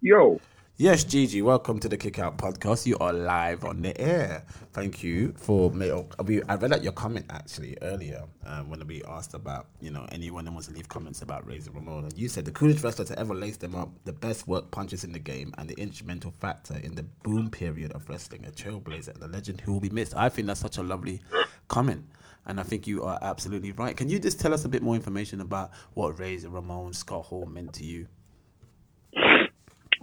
Yo. 0.00 0.40
Yes, 0.80 1.04
Gigi, 1.04 1.42
welcome 1.42 1.78
to 1.80 1.90
the 1.90 1.96
Kick 1.98 2.18
Out 2.18 2.38
Podcast. 2.38 2.86
You 2.86 2.96
are 3.02 3.12
live 3.12 3.66
on 3.66 3.82
the 3.82 4.00
air. 4.00 4.44
Thank 4.72 5.02
you 5.02 5.34
for 5.36 5.70
me. 5.70 5.90
I 5.90 6.54
read 6.54 6.72
out 6.72 6.82
your 6.82 6.94
comment 6.94 7.26
actually 7.28 7.76
earlier 7.82 8.24
um, 8.46 8.70
when 8.70 8.86
we 8.86 9.02
asked 9.04 9.34
about, 9.34 9.66
you 9.82 9.90
know, 9.90 10.06
anyone 10.10 10.46
that 10.46 10.52
wants 10.52 10.68
to 10.68 10.74
leave 10.74 10.88
comments 10.88 11.20
about 11.20 11.46
Razor 11.46 11.72
Ramon. 11.72 12.08
You 12.16 12.30
said 12.30 12.46
the 12.46 12.50
coolest 12.50 12.82
wrestler 12.82 13.04
to 13.04 13.18
ever 13.18 13.34
lace 13.34 13.58
them 13.58 13.74
up, 13.74 13.90
the 14.06 14.14
best 14.14 14.48
work 14.48 14.70
punches 14.70 15.04
in 15.04 15.12
the 15.12 15.18
game, 15.18 15.52
and 15.58 15.68
the 15.68 15.78
instrumental 15.78 16.30
factor 16.30 16.78
in 16.78 16.94
the 16.94 17.02
boom 17.24 17.50
period 17.50 17.92
of 17.92 18.08
wrestling, 18.08 18.46
a 18.46 18.50
trailblazer 18.50 19.14
and 19.14 19.22
a 19.22 19.28
legend 19.28 19.60
who 19.60 19.74
will 19.74 19.80
be 19.80 19.90
missed. 19.90 20.16
I 20.16 20.30
think 20.30 20.46
that's 20.46 20.60
such 20.60 20.78
a 20.78 20.82
lovely 20.82 21.20
comment. 21.68 22.06
And 22.46 22.58
I 22.58 22.62
think 22.62 22.86
you 22.86 23.04
are 23.04 23.18
absolutely 23.20 23.72
right. 23.72 23.94
Can 23.94 24.08
you 24.08 24.18
just 24.18 24.40
tell 24.40 24.54
us 24.54 24.64
a 24.64 24.68
bit 24.70 24.82
more 24.82 24.94
information 24.94 25.42
about 25.42 25.72
what 25.92 26.18
Razor 26.18 26.48
Ramon 26.48 26.94
Scott 26.94 27.26
Hall 27.26 27.44
meant 27.44 27.74
to 27.74 27.84
you? 27.84 28.06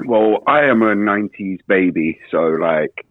Well, 0.05 0.43
I 0.47 0.65
am 0.65 0.81
a 0.81 0.95
90s 0.95 1.59
baby. 1.67 2.19
So, 2.31 2.39
like, 2.39 3.05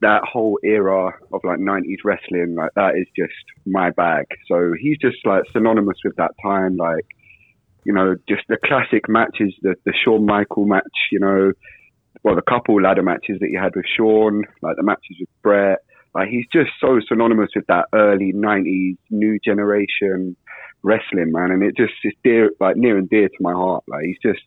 that 0.00 0.22
whole 0.24 0.58
era 0.64 1.12
of 1.32 1.40
like 1.44 1.58
90s 1.58 1.98
wrestling, 2.04 2.54
like, 2.54 2.70
that 2.74 2.96
is 2.96 3.06
just 3.16 3.34
my 3.66 3.90
bag. 3.90 4.26
So, 4.48 4.72
he's 4.80 4.98
just 4.98 5.18
like 5.24 5.44
synonymous 5.52 5.98
with 6.04 6.16
that 6.16 6.32
time. 6.42 6.76
Like, 6.76 7.06
you 7.84 7.92
know, 7.92 8.16
just 8.28 8.42
the 8.48 8.58
classic 8.64 9.08
matches, 9.08 9.54
the, 9.62 9.74
the 9.84 9.92
Shawn 10.04 10.26
Michael 10.26 10.66
match, 10.66 10.82
you 11.12 11.20
know, 11.20 11.52
well, 12.22 12.34
the 12.34 12.42
couple 12.42 12.80
ladder 12.80 13.02
matches 13.02 13.38
that 13.40 13.50
you 13.50 13.58
had 13.58 13.74
with 13.74 13.86
Shawn, 13.96 14.44
like 14.62 14.76
the 14.76 14.82
matches 14.82 15.16
with 15.18 15.28
Bret. 15.42 15.78
Like, 16.14 16.28
he's 16.28 16.46
just 16.52 16.70
so 16.80 17.00
synonymous 17.06 17.50
with 17.54 17.66
that 17.68 17.86
early 17.94 18.32
90s 18.32 18.96
new 19.10 19.38
generation 19.44 20.36
wrestling, 20.82 21.30
man. 21.32 21.52
And 21.52 21.62
it 21.62 21.76
just 21.76 21.92
is 22.04 22.12
dear, 22.24 22.50
like 22.58 22.76
near 22.76 22.98
and 22.98 23.08
dear 23.08 23.28
to 23.28 23.34
my 23.40 23.52
heart. 23.52 23.84
Like, 23.86 24.04
he's 24.04 24.18
just, 24.22 24.42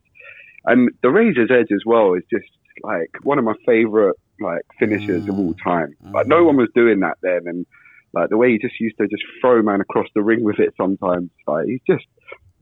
and 0.65 0.89
the 1.01 1.09
Razor's 1.09 1.51
Edge 1.51 1.71
as 1.73 1.83
well 1.85 2.13
is 2.13 2.23
just 2.29 2.49
like 2.83 3.09
one 3.23 3.37
of 3.37 3.45
my 3.45 3.53
favorite 3.65 4.15
like 4.39 4.61
finishers 4.79 5.25
mm. 5.25 5.29
of 5.29 5.39
all 5.39 5.53
time. 5.53 5.95
Mm. 6.05 6.13
Like 6.13 6.27
no 6.27 6.43
one 6.43 6.57
was 6.57 6.69
doing 6.75 7.01
that 7.01 7.17
then, 7.21 7.41
and 7.45 7.65
like 8.13 8.29
the 8.29 8.37
way 8.37 8.51
he 8.51 8.57
just 8.57 8.79
used 8.79 8.97
to 8.97 9.07
just 9.07 9.23
throw 9.41 9.61
man 9.61 9.81
across 9.81 10.07
the 10.15 10.21
ring 10.21 10.43
with 10.43 10.59
it 10.59 10.73
sometimes. 10.77 11.29
Like 11.47 11.65
he's 11.65 11.81
just, 11.87 12.05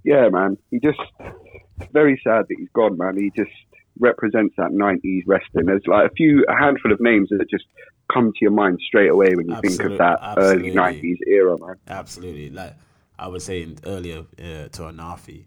yeah, 0.03 0.29
man. 0.29 0.57
He 0.69 0.79
just 0.79 0.99
very 1.91 2.19
sad 2.23 2.45
that 2.47 2.55
he's 2.57 2.69
gone, 2.73 2.97
man. 2.97 3.17
He 3.17 3.31
just 3.35 3.55
represents 3.99 4.55
that 4.57 4.71
90s 4.71 5.23
wrestling. 5.27 5.65
There's 5.65 5.85
like 5.85 6.11
a 6.11 6.13
few, 6.13 6.45
a 6.47 6.55
handful 6.55 6.91
of 6.91 6.99
names 7.01 7.29
that 7.29 7.49
just 7.49 7.65
come 8.11 8.31
to 8.31 8.37
your 8.41 8.51
mind 8.51 8.79
straight 8.85 9.09
away 9.09 9.35
when 9.35 9.47
you 9.47 9.55
absolutely, 9.55 9.77
think 9.77 9.91
of 9.91 9.97
that 9.97 10.19
absolutely. 10.21 10.77
early 10.77 11.01
90s 11.01 11.17
era, 11.27 11.57
man. 11.59 11.75
Absolutely. 11.87 12.49
Like 12.49 12.75
I 13.17 13.27
was 13.27 13.45
saying 13.45 13.79
earlier 13.85 14.25
uh, 14.39 14.67
to 14.69 14.81
Anarfi, 14.83 15.45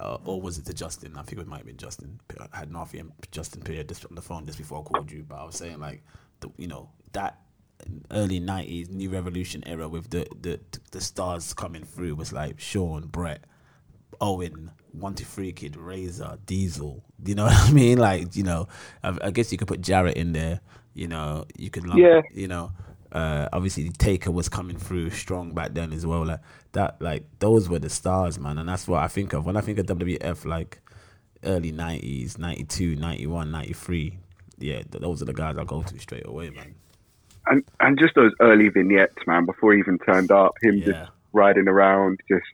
uh, 0.00 0.18
or 0.24 0.40
was 0.40 0.58
it 0.58 0.64
to 0.66 0.74
Justin? 0.74 1.16
I 1.16 1.22
think 1.22 1.40
it 1.40 1.46
might 1.46 1.58
have 1.58 1.66
been 1.66 1.76
Justin. 1.76 2.20
I 2.52 2.58
had 2.58 2.70
Nafi 2.70 3.00
and 3.00 3.12
Justin 3.30 3.62
Pierre 3.62 3.84
just 3.84 4.06
on 4.06 4.14
the 4.14 4.22
phone 4.22 4.46
just 4.46 4.58
before 4.58 4.80
I 4.80 4.82
called 4.82 5.12
you, 5.12 5.24
but 5.28 5.36
I 5.36 5.44
was 5.44 5.56
saying 5.56 5.78
like, 5.78 6.02
the, 6.40 6.48
you 6.56 6.66
know, 6.66 6.88
that 7.12 7.38
early 8.10 8.40
'90s 8.40 8.90
New 8.90 9.10
Revolution 9.10 9.62
era 9.66 9.88
with 9.88 10.10
the 10.10 10.26
the 10.40 10.58
the 10.90 11.00
stars 11.00 11.52
coming 11.52 11.84
through 11.84 12.14
was 12.14 12.32
like 12.32 12.58
Shawn, 12.58 13.08
Bret, 13.08 13.44
Owen, 14.22 14.70
One 14.92 15.14
Two 15.14 15.26
Three 15.26 15.52
Kid, 15.52 15.76
Razor, 15.76 16.38
Diesel. 16.46 17.04
You 17.24 17.34
know 17.34 17.44
what 17.46 17.68
I 17.68 17.72
mean? 17.72 17.98
Like, 17.98 18.34
you 18.34 18.42
know, 18.42 18.68
I, 19.02 19.18
I 19.24 19.30
guess 19.30 19.52
you 19.52 19.58
could 19.58 19.68
put 19.68 19.82
Jarrett 19.82 20.16
in 20.16 20.32
there. 20.32 20.60
You 20.94 21.08
know, 21.08 21.44
you 21.56 21.70
could, 21.70 21.84
yeah. 21.96 22.22
you 22.34 22.48
know, 22.48 22.72
uh, 23.12 23.48
obviously 23.52 23.88
Taker 23.90 24.30
was 24.30 24.48
coming 24.48 24.76
through 24.76 25.10
strong 25.10 25.52
back 25.52 25.74
then 25.74 25.92
as 25.92 26.06
well. 26.06 26.24
Like 26.24 26.40
that, 26.72 27.00
like 27.00 27.24
those 27.38 27.68
were 27.68 27.78
the 27.78 27.90
stars, 27.90 28.38
man, 28.38 28.58
and 28.58 28.68
that's 28.68 28.86
what 28.86 29.02
I 29.02 29.08
think 29.08 29.32
of 29.32 29.46
when 29.46 29.56
I 29.56 29.60
think 29.60 29.78
of 29.78 29.86
WWF. 29.86 30.44
Like 30.44 30.80
early 31.44 31.72
'90s, 31.72 32.38
'92, 32.38 32.96
'91, 32.96 33.50
'93. 33.50 34.18
Yeah, 34.58 34.82
those 34.90 35.22
are 35.22 35.24
the 35.24 35.32
guys 35.32 35.56
I 35.56 35.64
go 35.64 35.82
to 35.82 35.98
straight 35.98 36.26
away, 36.26 36.50
man. 36.50 36.74
And 37.46 37.64
and 37.80 37.98
just 37.98 38.14
those 38.14 38.32
early 38.40 38.68
vignettes, 38.68 39.26
man, 39.26 39.46
before 39.46 39.72
he 39.72 39.78
even 39.80 39.98
turned 39.98 40.30
up, 40.30 40.54
him 40.62 40.76
yeah. 40.76 40.84
just 40.86 41.10
riding 41.32 41.68
around, 41.68 42.20
just 42.28 42.46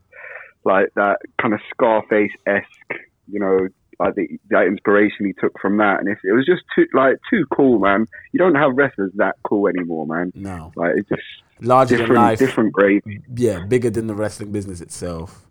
like 0.65 0.89
that 0.95 1.21
kind 1.41 1.55
of 1.55 1.61
Scarface 1.71 2.33
esque, 2.47 3.01
you 3.29 3.41
know, 3.41 3.69
like 3.99 4.15
the, 4.15 4.39
that 4.51 4.67
inspiration 4.67 5.27
he 5.27 5.33
took 5.33 5.59
from 5.61 5.77
that, 5.79 6.01
and 6.01 6.09
it, 6.09 6.19
it, 6.25 6.33
was 6.33 6.45
just 6.47 6.63
too 6.75 6.87
like 6.93 7.19
too 7.31 7.47
cool, 7.53 7.79
man. 7.79 8.07
You 8.33 8.39
don't 8.39 8.55
have 8.55 8.75
wrestlers 8.75 9.13
that 9.17 9.37
cool 9.45 9.69
anymore, 9.69 10.07
man. 10.07 10.33
No, 10.35 10.73
like 10.77 10.93
it's 10.97 11.09
just 11.09 11.23
larger 11.61 11.97
different, 11.97 12.15
than 12.15 12.23
life, 12.23 12.39
different 12.39 12.73
great. 12.73 13.05
Yeah, 13.35 13.65
bigger 13.65 13.91
than 13.91 14.07
the 14.07 14.15
wrestling 14.15 14.53
business 14.53 14.81
itself. 14.81 15.47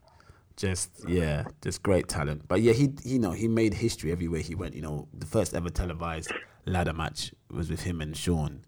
Just 0.58 0.92
yeah, 1.08 1.46
just 1.62 1.84
great 1.84 2.08
talent. 2.08 2.48
But 2.48 2.62
yeah, 2.62 2.74
he 2.74 2.94
you 3.04 3.20
know 3.20 3.32
he 3.32 3.48
made 3.48 3.74
history 3.74 4.12
everywhere 4.12 4.42
he 4.42 4.56
went. 4.56 4.76
You 4.76 4.82
know, 4.82 5.08
the 5.14 5.26
first 5.26 5.54
ever 5.54 5.70
televised 5.70 6.32
ladder 6.66 6.94
match 6.94 7.34
was 7.50 7.70
with 7.70 7.84
him 7.84 8.02
and 8.02 8.16
Shawn. 8.16 8.62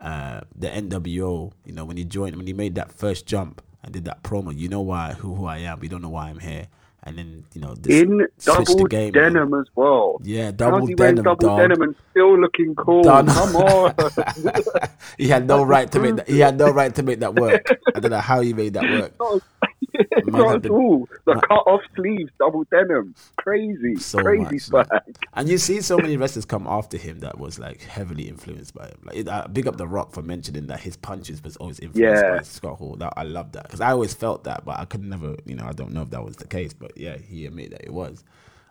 Uh, 0.00 0.42
the 0.54 0.68
NWO, 0.68 1.52
you 1.64 1.72
know, 1.72 1.84
when 1.84 1.96
he 1.96 2.04
joined, 2.04 2.36
when 2.36 2.46
he 2.46 2.52
made 2.52 2.76
that 2.76 2.92
first 2.92 3.26
jump 3.26 3.60
and 3.82 3.92
did 3.92 4.04
that 4.04 4.22
promo, 4.22 4.56
you 4.56 4.68
know 4.68 4.80
why 4.80 5.12
who 5.12 5.34
who 5.34 5.46
I 5.46 5.58
am. 5.58 5.82
You 5.82 5.88
don't 5.88 6.02
know 6.02 6.08
why 6.08 6.28
I'm 6.28 6.38
here 6.38 6.68
and 7.04 7.16
then 7.16 7.44
you 7.54 7.60
know 7.60 7.74
in 7.88 8.26
double 8.44 8.84
game, 8.84 9.12
denim 9.12 9.50
man. 9.50 9.60
as 9.60 9.66
well. 9.74 10.20
Yeah, 10.22 10.50
double 10.50 10.86
denim, 10.86 11.24
double 11.24 11.48
dog. 11.48 11.58
denim, 11.58 11.82
and 11.82 11.94
still 12.10 12.38
looking 12.38 12.74
cool. 12.74 13.02
Done. 13.02 13.26
Come 13.26 13.56
on. 13.56 13.94
he 15.18 15.28
had 15.28 15.46
no 15.46 15.62
right 15.62 15.90
to 15.92 15.98
make 15.98 16.16
that. 16.16 16.28
He 16.28 16.40
had 16.40 16.58
no 16.58 16.70
right 16.70 16.94
to 16.94 17.02
make 17.02 17.20
that 17.20 17.34
work. 17.34 17.66
I 17.94 18.00
don't 18.00 18.10
know 18.10 18.18
how 18.18 18.40
he 18.40 18.52
made 18.52 18.74
that 18.74 18.84
work. 18.84 19.42
at 19.98 20.70
all. 20.70 21.08
The 21.24 21.34
man, 21.34 21.40
cut 21.40 21.66
off 21.66 21.80
sleeves, 21.96 22.30
double 22.38 22.64
denim, 22.64 23.14
crazy, 23.36 23.96
so 23.96 24.18
crazy 24.18 24.60
much. 24.72 24.88
And 25.34 25.48
you 25.48 25.58
see 25.58 25.80
so 25.80 25.96
many 25.98 26.16
wrestlers 26.16 26.44
come 26.44 26.66
after 26.66 26.96
him 26.96 27.20
that 27.20 27.38
was 27.38 27.58
like 27.58 27.82
heavily 27.82 28.28
influenced 28.28 28.74
by 28.74 28.86
him. 28.86 28.98
Like 29.04 29.16
it, 29.16 29.28
uh, 29.28 29.46
big 29.48 29.66
up 29.66 29.76
the 29.76 29.86
Rock 29.86 30.12
for 30.12 30.22
mentioning 30.22 30.66
that 30.68 30.80
his 30.80 30.96
punches 30.96 31.42
was 31.42 31.56
always 31.56 31.80
influenced 31.80 32.22
yeah. 32.22 32.36
by 32.36 32.42
Scott 32.42 32.78
Hall. 32.78 32.96
That 32.96 33.14
I 33.16 33.24
love 33.24 33.52
that 33.52 33.64
because 33.64 33.80
I 33.80 33.90
always 33.90 34.14
felt 34.14 34.44
that, 34.44 34.64
but 34.64 34.78
I 34.78 34.84
could 34.84 35.02
never, 35.02 35.36
you 35.44 35.54
know, 35.54 35.66
I 35.66 35.72
don't 35.72 35.92
know 35.92 36.02
if 36.02 36.10
that 36.10 36.24
was 36.24 36.36
the 36.36 36.46
case, 36.46 36.72
but 36.72 36.96
yeah, 36.96 37.16
he 37.16 37.46
admitted 37.46 37.72
that 37.72 37.84
it 37.84 37.92
was. 37.92 38.24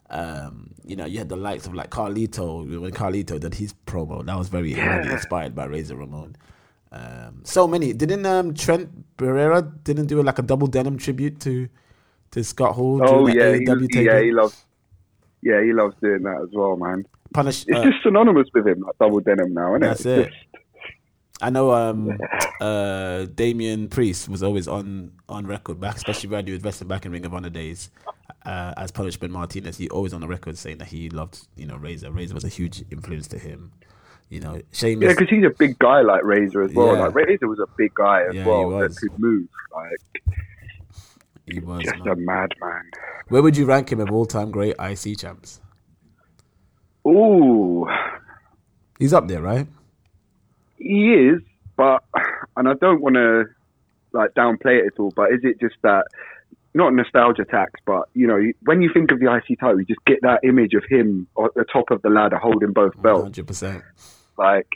Um, 0.09 0.73
you 0.85 0.95
know, 0.95 1.05
you 1.05 1.17
had 1.17 1.29
the 1.29 1.35
likes 1.35 1.67
of 1.67 1.73
like 1.73 1.89
Carlito 1.89 2.79
when 2.79 2.91
Carlito 2.91 3.39
did 3.39 3.55
his 3.55 3.73
promo. 3.85 4.25
That 4.25 4.37
was 4.37 4.47
very 4.47 4.73
yeah. 4.73 4.95
heavily 4.95 5.13
inspired 5.13 5.53
by 5.53 5.65
Razor 5.65 5.97
Ramon. 5.97 6.35
Um, 6.91 7.41
so 7.43 7.67
many. 7.67 7.93
Didn't 7.93 8.25
um, 8.25 8.53
Trent 8.53 9.17
Beretta 9.17 9.83
didn't 9.83 10.07
do 10.07 10.21
like 10.23 10.39
a 10.39 10.41
double 10.41 10.67
denim 10.67 10.97
tribute 10.97 11.39
to 11.41 11.67
to 12.31 12.43
Scott 12.43 12.75
Hall? 12.75 13.01
Oh 13.03 13.27
yeah, 13.27 13.55
he, 13.55 13.65
yeah, 14.03 14.21
he 14.21 14.31
loves. 14.31 14.65
Yeah, 15.41 15.63
he 15.63 15.73
loves 15.73 15.95
doing 16.01 16.23
that 16.23 16.41
as 16.41 16.49
well, 16.53 16.77
man. 16.77 17.05
Punish. 17.33 17.65
It's 17.67 17.77
uh, 17.77 17.83
just 17.83 18.03
synonymous 18.03 18.47
with 18.53 18.67
him, 18.67 18.81
like 18.81 18.97
double 18.99 19.19
denim 19.19 19.53
now, 19.53 19.71
isn't 19.71 19.81
that's 19.81 20.05
it? 20.05 20.27
it. 20.27 20.33
I 21.41 21.49
know 21.49 21.71
um, 21.71 22.17
uh, 22.61 23.25
Damian 23.25 23.89
Priest 23.89 24.29
was 24.29 24.41
always 24.41 24.67
on 24.67 25.11
on 25.29 25.45
record 25.45 25.79
back, 25.79 25.97
especially 25.97 26.29
when 26.29 26.45
he 26.45 26.53
was 26.53 26.63
wrestling 26.63 26.87
back 26.87 27.05
in 27.05 27.11
Ring 27.11 27.25
of 27.25 27.33
Honor 27.33 27.49
days. 27.49 27.91
Uh, 28.45 28.73
as 28.77 28.91
Punishment 28.91 29.33
Martinez, 29.33 29.77
he 29.77 29.89
always 29.89 30.13
on 30.13 30.21
the 30.21 30.27
record 30.27 30.57
saying 30.57 30.77
that 30.77 30.87
he 30.87 31.09
loved, 31.09 31.47
you 31.57 31.65
know, 31.65 31.75
Razor. 31.75 32.11
Razor 32.11 32.33
was 32.33 32.45
a 32.45 32.49
huge 32.49 32.83
influence 32.89 33.27
to 33.27 33.37
him. 33.37 33.73
You 34.29 34.41
know, 34.41 34.61
Sheamus. 34.73 35.03
Yeah, 35.03 35.13
because 35.13 35.29
he's 35.29 35.45
a 35.45 35.55
big 35.57 35.79
guy 35.79 36.01
like 36.01 36.23
Razor 36.23 36.61
as 36.61 36.73
well. 36.73 36.95
Yeah. 36.95 37.05
Like 37.05 37.15
Razor 37.15 37.47
was 37.47 37.59
a 37.59 37.67
big 37.77 37.93
guy 37.93 38.23
as 38.27 38.35
yeah, 38.35 38.45
well 38.45 38.69
that 38.71 38.95
could 38.95 39.17
move. 39.17 39.47
Like 39.73 40.35
he 41.45 41.59
was 41.59 41.83
just 41.83 42.03
man. 42.03 42.07
a 42.07 42.15
madman. 42.15 42.91
Where 43.29 43.41
would 43.41 43.55
you 43.55 43.65
rank 43.65 43.91
him 43.91 44.01
of 44.01 44.11
all-time 44.11 44.51
great 44.51 44.75
IC 44.79 45.17
champs? 45.17 45.61
Ooh, 47.07 47.87
he's 48.99 49.13
up 49.13 49.29
there, 49.29 49.41
right? 49.41 49.67
He 50.77 51.13
is, 51.13 51.41
but 51.77 52.03
and 52.57 52.67
I 52.67 52.73
don't 52.73 53.01
want 53.01 53.15
to 53.15 53.45
like 54.11 54.33
downplay 54.33 54.81
it 54.81 54.87
at 54.87 54.99
all. 54.99 55.13
But 55.15 55.31
is 55.31 55.39
it 55.43 55.59
just 55.61 55.75
that? 55.83 56.05
Not 56.73 56.93
nostalgia 56.93 57.45
tax, 57.45 57.71
but 57.87 58.09
you 58.13 58.27
know, 58.27 58.39
when 58.65 58.83
you 58.83 58.91
think 58.93 59.11
of 59.11 59.19
the 59.19 59.33
IC 59.33 59.59
title, 59.59 59.79
you 59.79 59.85
just 59.85 60.03
get 60.05 60.19
that 60.21 60.41
image 60.43 60.73
of 60.75 60.83
him 60.87 61.27
at 61.43 61.53
the 61.55 61.63
top 61.63 61.89
of 61.89 62.03
the 62.03 62.09
ladder 62.09 62.37
holding 62.37 62.71
both 62.71 63.01
belts. 63.01 63.23
Hundred 63.23 63.47
percent. 63.47 63.83
Like 64.37 64.67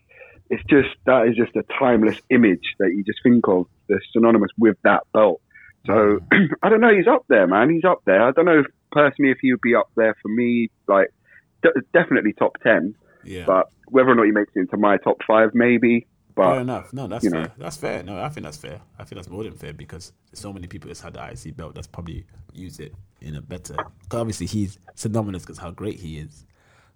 it's 0.50 0.64
just 0.70 0.90
that 1.06 1.28
is 1.28 1.36
just 1.36 1.56
a 1.56 1.64
timeless 1.80 2.20
image 2.30 2.76
that 2.80 2.90
you 2.90 3.04
just 3.04 3.20
think 3.24 3.48
of 3.48 3.68
that's 3.88 4.06
synonymous 4.14 4.52
with 4.58 4.78
that 4.84 5.04
belt. 5.14 5.42
So 5.88 6.20
I 6.64 6.70
don't 6.70 6.82
know. 6.82 6.96
He's 6.96 7.08
up 7.08 7.26
there, 7.30 7.48
man. 7.48 7.70
He's 7.70 7.86
up 7.86 8.02
there. 8.06 8.22
I 8.24 8.32
don't 8.32 8.46
know 8.46 8.60
if, 8.60 8.66
personally 8.92 9.32
if 9.32 9.38
he 9.42 9.52
would 9.52 9.62
be 9.62 9.76
up 9.76 9.90
there 9.96 10.16
for 10.22 10.28
me. 10.30 10.70
Like 10.88 11.08
d- 11.64 11.70
definitely 11.94 12.34
top 12.34 12.58
ten. 12.62 12.96
Yeah. 13.24 13.46
But 13.46 13.70
whether 13.88 14.10
or 14.10 14.16
not 14.16 14.26
he 14.26 14.32
makes 14.32 14.52
it 14.56 14.60
into 14.60 14.78
my 14.78 14.98
top 14.98 15.18
five, 15.28 15.52
maybe 15.54 16.08
But 16.36 16.52
fair 16.52 16.62
enough. 16.62 16.94
No, 16.94 17.08
that's 17.08 17.28
fair. 17.28 17.44
know. 17.44 17.52
That's 17.58 17.78
fair. 17.78 18.04
No, 18.04 18.20
I 18.20 18.30
think 18.30 18.46
that's 18.46 18.58
fair. 18.58 18.82
I 18.98 19.04
think 19.04 19.18
that's 19.18 19.30
more 19.30 19.44
than 19.44 19.54
fair 19.54 19.74
because 19.74 20.12
there's 20.32 20.40
so 20.40 20.52
many 20.54 20.68
people 20.68 20.88
that's 20.88 21.02
had 21.02 21.14
the 21.14 21.24
IC 21.24 21.56
belt 21.56 21.76
that's 21.76 21.88
probably 21.88 22.26
used 22.54 22.80
it 22.80 22.94
in 23.22 23.36
a 23.36 23.42
better. 23.42 23.76
Cause 24.10 24.20
obviously 24.20 24.48
he's 24.48 24.80
synonymous 24.96 25.44
because 25.44 25.60
how 25.60 25.72
great 25.72 26.00
he 26.00 26.18
is, 26.18 26.46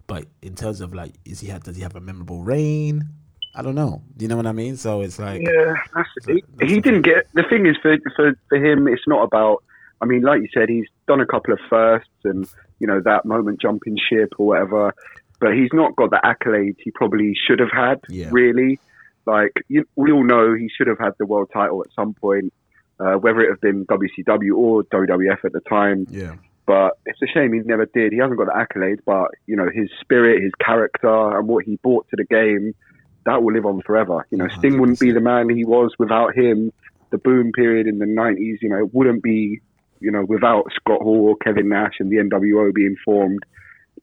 but 0.06 0.26
in 0.42 0.54
terms 0.54 0.80
of 0.80 0.94
like, 0.94 1.14
is 1.24 1.40
he 1.40 1.48
had 1.48 1.62
does 1.62 1.76
he 1.76 1.82
have 1.82 1.96
a 1.96 2.00
memorable 2.00 2.42
reign? 2.42 3.08
I 3.54 3.62
don't 3.62 3.74
know. 3.74 4.02
Do 4.16 4.24
you 4.24 4.28
know 4.28 4.36
what 4.36 4.46
I 4.46 4.52
mean? 4.52 4.76
So 4.76 5.00
it's 5.00 5.18
like, 5.18 5.40
Yeah, 5.40 5.74
that's, 5.94 6.08
he, 6.26 6.44
that's 6.56 6.70
he 6.70 6.80
didn't 6.80 7.02
get. 7.02 7.26
The 7.32 7.42
thing 7.44 7.66
is, 7.66 7.76
for, 7.80 7.96
for 8.14 8.34
for 8.48 8.58
him, 8.58 8.86
it's 8.86 9.06
not 9.06 9.22
about. 9.24 9.64
I 10.00 10.04
mean, 10.04 10.22
like 10.22 10.42
you 10.42 10.48
said, 10.52 10.68
he's 10.68 10.86
done 11.08 11.20
a 11.20 11.26
couple 11.26 11.54
of 11.54 11.60
firsts 11.70 12.10
and 12.24 12.46
you 12.78 12.86
know 12.86 13.00
that 13.00 13.24
moment 13.24 13.60
jumping 13.60 13.96
ship 13.96 14.34
or 14.38 14.46
whatever, 14.48 14.94
but 15.40 15.54
he's 15.54 15.70
not 15.72 15.96
got 15.96 16.10
the 16.10 16.20
accolades 16.22 16.76
he 16.84 16.90
probably 16.90 17.34
should 17.46 17.60
have 17.60 17.72
had. 17.72 18.00
Yeah. 18.10 18.28
Really, 18.30 18.78
like 19.24 19.52
you, 19.68 19.86
we 19.96 20.12
all 20.12 20.24
know, 20.24 20.54
he 20.54 20.68
should 20.76 20.86
have 20.86 20.98
had 20.98 21.12
the 21.18 21.24
world 21.24 21.48
title 21.52 21.80
at 21.80 21.92
some 21.94 22.12
point, 22.12 22.52
uh, 23.00 23.14
whether 23.14 23.40
it 23.40 23.48
have 23.48 23.60
been 23.62 23.86
WCW 23.86 24.54
or 24.54 24.82
WWF 24.84 25.44
at 25.44 25.52
the 25.52 25.60
time. 25.60 26.06
yeah, 26.10 26.34
But 26.66 26.98
it's 27.06 27.22
a 27.22 27.26
shame 27.28 27.52
he 27.52 27.60
never 27.60 27.86
did. 27.86 28.12
He 28.12 28.18
hasn't 28.18 28.38
got 28.38 28.46
the 28.46 28.52
accolades, 28.52 28.98
but 29.06 29.30
you 29.46 29.54
know 29.54 29.68
his 29.72 29.88
spirit, 30.00 30.42
his 30.42 30.52
character, 30.60 31.38
and 31.38 31.46
what 31.46 31.64
he 31.64 31.76
brought 31.76 32.08
to 32.10 32.16
the 32.16 32.24
game, 32.24 32.74
that 33.24 33.42
will 33.42 33.54
live 33.54 33.66
on 33.66 33.82
forever. 33.82 34.26
You 34.30 34.38
know, 34.38 34.48
Sting 34.58 34.80
wouldn't 34.80 34.98
be 34.98 35.12
the 35.12 35.20
man 35.20 35.48
he 35.48 35.64
was 35.64 35.92
without 35.98 36.36
him. 36.36 36.72
The 37.10 37.18
boom 37.18 37.52
period 37.52 37.86
in 37.86 37.98
the 37.98 38.04
'90s, 38.04 38.58
you 38.62 38.68
know, 38.68 38.78
it 38.78 38.92
wouldn't 38.92 39.22
be, 39.22 39.60
you 40.00 40.10
know, 40.10 40.24
without 40.24 40.64
Scott 40.74 41.02
Hall 41.02 41.28
or 41.28 41.36
Kevin 41.36 41.68
Nash 41.68 41.94
and 42.00 42.10
the 42.10 42.16
NWO 42.16 42.74
being 42.74 42.96
formed. 43.04 43.44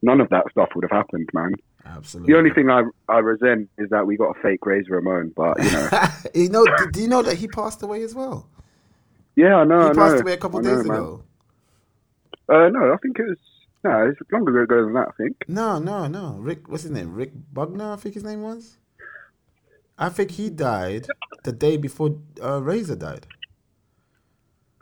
None 0.02 0.22
of 0.22 0.30
that 0.30 0.46
stuff 0.52 0.70
would 0.76 0.86
have 0.90 0.92
happened, 0.92 1.30
man. 1.34 1.54
absolutely. 1.86 2.32
The 2.32 2.38
only 2.40 2.52
thing 2.52 2.70
I 2.70 2.84
I 3.10 3.20
resent 3.20 3.70
is 3.78 3.90
that 3.90 4.08
we 4.08 4.16
got 4.16 4.38
a 4.38 4.42
fake 4.42 4.66
Razor 4.66 4.94
Ramon. 4.96 5.34
But 5.36 5.62
you 5.62 5.72
know, 5.72 5.90
you 6.34 6.50
know, 6.50 6.66
do, 6.92 7.02
you 7.02 7.08
know 7.10 7.22
that 7.24 7.38
he 7.38 7.50
passed 7.50 7.84
away 7.84 8.04
as 8.04 8.16
well? 8.16 8.48
yeah, 9.36 9.58
I 9.58 9.64
know. 9.66 9.82
He 9.82 9.90
I 9.90 9.94
passed 9.94 10.16
know, 10.16 10.22
away 10.22 10.34
a 10.34 10.38
couple 10.38 10.62
days 10.62 10.86
man. 10.86 10.98
ago. 10.98 11.24
Uh, 12.54 12.70
no, 12.70 12.94
I 12.94 12.98
think 13.02 13.18
it 13.20 13.24
was. 13.28 13.38
No, 13.84 14.08
it's 14.10 14.32
longer 14.32 14.62
ago 14.62 14.84
than 14.86 14.94
that. 14.94 15.08
I 15.10 15.12
think. 15.24 15.36
No, 15.48 15.80
no, 15.80 16.08
no. 16.08 16.38
Rick, 16.40 16.70
what's 16.70 16.84
his 16.84 16.92
name? 16.92 17.14
Rick 17.14 17.32
Bognar, 17.54 17.94
I 17.94 17.96
think 17.98 18.16
his 18.16 18.24
name 18.24 18.42
was. 18.42 18.78
I 19.98 20.10
think 20.10 20.32
he 20.32 20.50
died 20.50 21.08
the 21.44 21.52
day 21.52 21.78
before 21.78 22.18
uh, 22.42 22.62
Razor 22.62 22.96
died. 22.96 23.28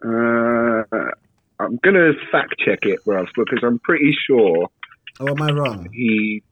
Uh, 0.03 0.83
I'm 1.59 1.77
gonna 1.83 2.11
fact 2.31 2.55
check 2.65 2.79
it, 2.83 2.99
bruv, 3.05 3.27
because 3.35 3.59
I'm 3.63 3.79
pretty 3.79 4.15
sure 4.27 4.67
Oh, 5.19 5.27
am 5.29 5.41
I 5.41 5.51
wrong? 5.51 5.87
he. 5.93 6.43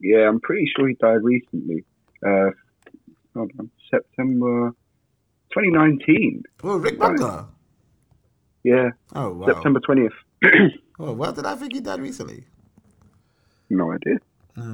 Yeah, 0.00 0.28
I'm 0.28 0.40
pretty 0.40 0.70
sure 0.74 0.88
he 0.88 0.94
died 0.94 1.22
recently. 1.22 1.84
Uh, 2.26 2.50
hold 3.34 3.50
on, 3.58 3.70
September 3.90 4.70
2019. 5.52 6.42
Oh, 6.62 6.76
Rick. 6.76 6.98
Bognar. 6.98 7.46
Yeah, 8.64 8.90
Oh, 9.14 9.32
wow. 9.34 9.46
September 9.46 9.80
20th. 9.80 10.12
Oh, 10.98 11.12
well, 11.12 11.32
did 11.32 11.44
I 11.44 11.56
think 11.56 11.72
he 11.72 11.80
died 11.80 12.00
recently? 12.00 12.44
no 13.68 13.90
idea. 13.92 14.18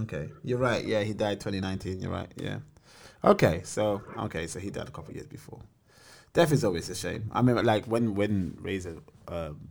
Okay, 0.02 0.28
you're 0.44 0.58
right. 0.58 0.84
Yeah, 0.84 1.02
he 1.02 1.14
died 1.14 1.40
2019. 1.40 1.98
You're 2.00 2.10
right. 2.10 2.30
Yeah. 2.36 2.58
Okay, 3.24 3.62
so 3.64 4.02
okay, 4.18 4.46
so 4.46 4.58
he 4.58 4.68
died 4.70 4.86
a 4.88 4.90
couple 4.90 5.14
years 5.14 5.26
before. 5.26 5.60
Death 6.34 6.52
is 6.52 6.62
always 6.62 6.90
a 6.90 6.94
shame. 6.94 7.30
I 7.32 7.40
mean, 7.40 7.56
like 7.64 7.86
when 7.86 8.14
when 8.14 8.56
Razor, 8.60 8.96
um, 9.28 9.68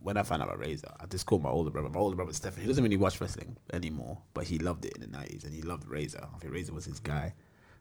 when 0.00 0.16
I 0.16 0.22
found 0.22 0.42
out 0.42 0.48
about 0.48 0.60
Razor, 0.60 0.86
I 1.00 1.06
just 1.06 1.26
called 1.26 1.42
my 1.42 1.50
older 1.50 1.70
brother. 1.70 1.88
My 1.88 1.98
older 1.98 2.14
brother 2.16 2.32
Stephen. 2.32 2.60
He 2.62 2.68
doesn't 2.68 2.84
really 2.84 2.96
watch 2.96 3.20
wrestling 3.20 3.56
anymore, 3.72 4.18
but 4.34 4.44
he 4.44 4.58
loved 4.58 4.84
it 4.84 4.92
in 4.94 5.00
the 5.00 5.08
90s 5.08 5.44
and 5.44 5.52
he 5.52 5.62
loved 5.62 5.88
Razor. 5.88 6.24
I 6.32 6.38
think 6.38 6.52
Razor 6.54 6.72
was 6.72 6.84
his 6.84 7.00
guy. 7.00 7.34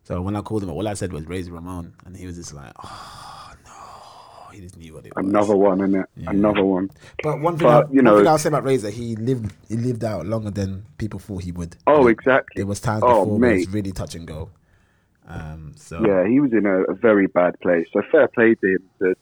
So 0.04 0.20
when 0.24 0.36
I 0.36 0.42
called 0.42 0.64
him, 0.64 0.72
all 0.72 0.88
I 0.88 0.96
said 0.96 1.14
was 1.14 1.28
Razor 1.28 1.52
Ramon, 1.52 1.94
and 2.06 2.18
he 2.18 2.26
was 2.26 2.36
just 2.36 2.54
like, 2.56 2.72
"Oh 2.84 2.90
no," 2.90 3.41
he 4.54 4.62
just 4.62 4.78
knew 4.78 4.94
what 4.94 5.06
it 5.06 5.14
was. 5.16 5.26
Another 5.26 5.56
one, 5.56 5.80
innit? 5.80 6.06
Another 6.28 6.64
one. 6.64 6.90
But 7.24 7.40
one 7.42 7.58
thing, 7.58 7.68
But, 7.68 7.88
I, 7.88 7.90
you 7.90 7.96
one 7.98 8.04
know- 8.06 8.18
thing 8.20 8.28
I'll 8.28 8.38
say 8.38 8.50
about 8.50 8.64
Razor, 8.64 8.90
he 8.90 9.16
lived 9.16 9.54
he 9.70 9.76
lived 9.78 10.04
out 10.04 10.26
longer 10.26 10.52
than 10.52 10.86
people 10.98 11.20
thought 11.20 11.44
he 11.44 11.52
would. 11.52 11.76
Oh, 11.88 12.04
You 12.04 12.08
exactly. 12.10 12.54
There 12.62 12.66
was 12.68 12.80
times 12.80 13.04
Oh, 13.06 13.24
before 13.26 13.40
where 13.40 13.52
it 13.52 13.58
was 13.68 13.70
really 13.74 13.92
touch 13.92 14.16
and 14.16 14.28
go. 14.28 14.50
Um, 15.28 15.74
so 15.78 16.06
Yeah, 16.06 16.28
he 16.28 16.40
was 16.40 16.52
in 16.54 16.66
a, 16.66 16.84
a 16.84 16.94
very 16.94 17.28
bad 17.28 17.60
place. 17.62 17.88
So 17.94 18.02
fair 18.12 18.28
play 18.28 18.56
to 18.56 18.68
him 18.68 18.80
to, 19.00 19.16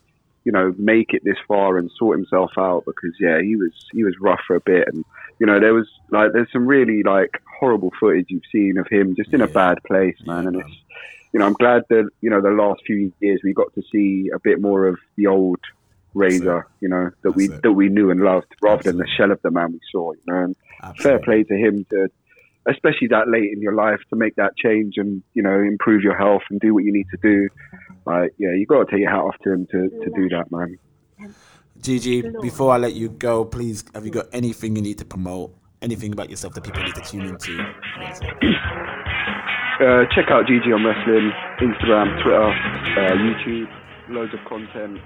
you 0.46 0.52
know, 0.52 0.74
make 0.78 1.14
it 1.14 1.24
this 1.24 1.38
far 1.48 1.78
and 1.78 1.92
sort 1.98 2.18
himself 2.18 2.52
out 2.58 2.84
because 2.86 3.14
yeah, 3.20 3.42
he 3.42 3.56
was 3.56 3.72
he 3.92 4.04
was 4.04 4.16
rough 4.20 4.40
for 4.48 4.56
a 4.56 4.62
bit 4.62 4.88
and 4.92 5.04
you 5.40 5.46
know 5.46 5.60
there 5.60 5.74
was 5.74 5.88
like 6.10 6.32
there's 6.34 6.52
some 6.52 6.66
really 6.66 7.04
like 7.04 7.42
horrible 7.60 7.92
footage 8.00 8.26
you've 8.30 8.44
seen 8.52 8.78
of 8.78 8.88
him 8.90 9.16
just 9.16 9.34
in 9.34 9.42
a 9.42 9.48
bad 9.48 9.78
place, 9.84 10.16
man. 10.26 10.44
Yeah, 10.44 10.48
and 10.50 10.58
man. 10.58 10.66
it's 10.68 10.78
you 11.34 11.40
know 11.40 11.46
I'm 11.46 11.54
glad 11.54 11.84
that 11.90 12.10
you 12.22 12.30
know 12.30 12.42
the 12.42 12.50
last 12.50 12.82
few 12.86 13.12
years 13.20 13.42
we 13.44 13.54
got 13.54 13.74
to 13.76 13.82
see 13.92 14.30
a 14.34 14.40
bit 14.40 14.62
more 14.62 14.88
of 14.88 14.98
the 15.16 15.28
old 15.28 15.60
Razor, 16.16 16.68
you 16.82 16.90
know, 16.90 17.12
that 17.22 17.32
we 17.34 17.50
it. 17.50 17.62
that 17.62 17.72
we 17.72 17.88
knew 17.88 18.10
and 18.10 18.22
loved 18.22 18.48
rather 18.62 18.82
than 18.84 18.98
the 18.98 19.08
shell 19.16 19.32
of 19.32 19.40
the 19.44 19.52
man 19.52 19.74
we 19.74 19.80
saw. 19.92 20.12
You 20.14 20.22
know, 20.28 20.44
and 20.44 20.56
fair 20.98 21.20
play 21.20 21.44
to 21.44 21.56
him 21.56 21.86
to 21.92 22.08
especially 22.68 23.08
that 23.08 23.28
late 23.28 23.52
in 23.54 23.62
your 23.62 23.74
life 23.74 24.00
to 24.10 24.16
make 24.16 24.36
that 24.36 24.58
change 24.58 24.96
and 24.98 25.24
you 25.34 25.44
know 25.44 25.60
improve 25.60 26.02
your 26.02 26.18
health 26.18 26.42
and 26.50 26.60
do 26.60 26.74
what 26.74 26.84
you 26.84 26.92
need 26.92 27.06
to 27.10 27.18
do 27.22 27.48
like 28.06 28.34
yeah 28.38 28.54
you 28.54 28.66
got 28.66 28.86
to 28.86 28.92
take 28.92 29.00
your 29.00 29.10
hat 29.10 29.22
off 29.22 29.36
to 29.44 29.52
him 29.52 29.66
to, 29.72 29.90
to 29.90 30.12
do 30.16 30.28
that 30.30 30.46
man 30.52 30.78
Gigi, 31.82 32.24
before 32.42 32.74
I 32.74 32.78
let 32.78 32.94
you 32.96 33.08
go, 33.08 33.46
please, 33.46 33.86
have 33.96 34.04
you 34.06 34.12
got 34.12 34.26
anything 34.34 34.76
you 34.76 34.82
need 34.82 34.98
to 34.98 35.06
promote? 35.06 35.56
Anything 35.82 36.12
about 36.12 36.30
yourself 36.30 36.54
that 36.56 36.64
people 36.66 36.84
need 36.84 36.96
to 36.96 37.02
tune 37.02 37.26
into? 37.26 37.56
What 39.80 39.88
is 39.88 40.08
it? 40.08 40.12
uh, 40.12 40.16
check 40.16 40.32
out 40.32 40.46
GG 40.46 40.66
on 40.74 40.84
wrestling 40.86 41.32
Instagram 41.62 42.22
Twitter 42.24 42.50
uh, 43.00 43.16
YouTube 43.16 43.68
loads 44.10 44.34
of 44.34 44.40
content 44.48 45.00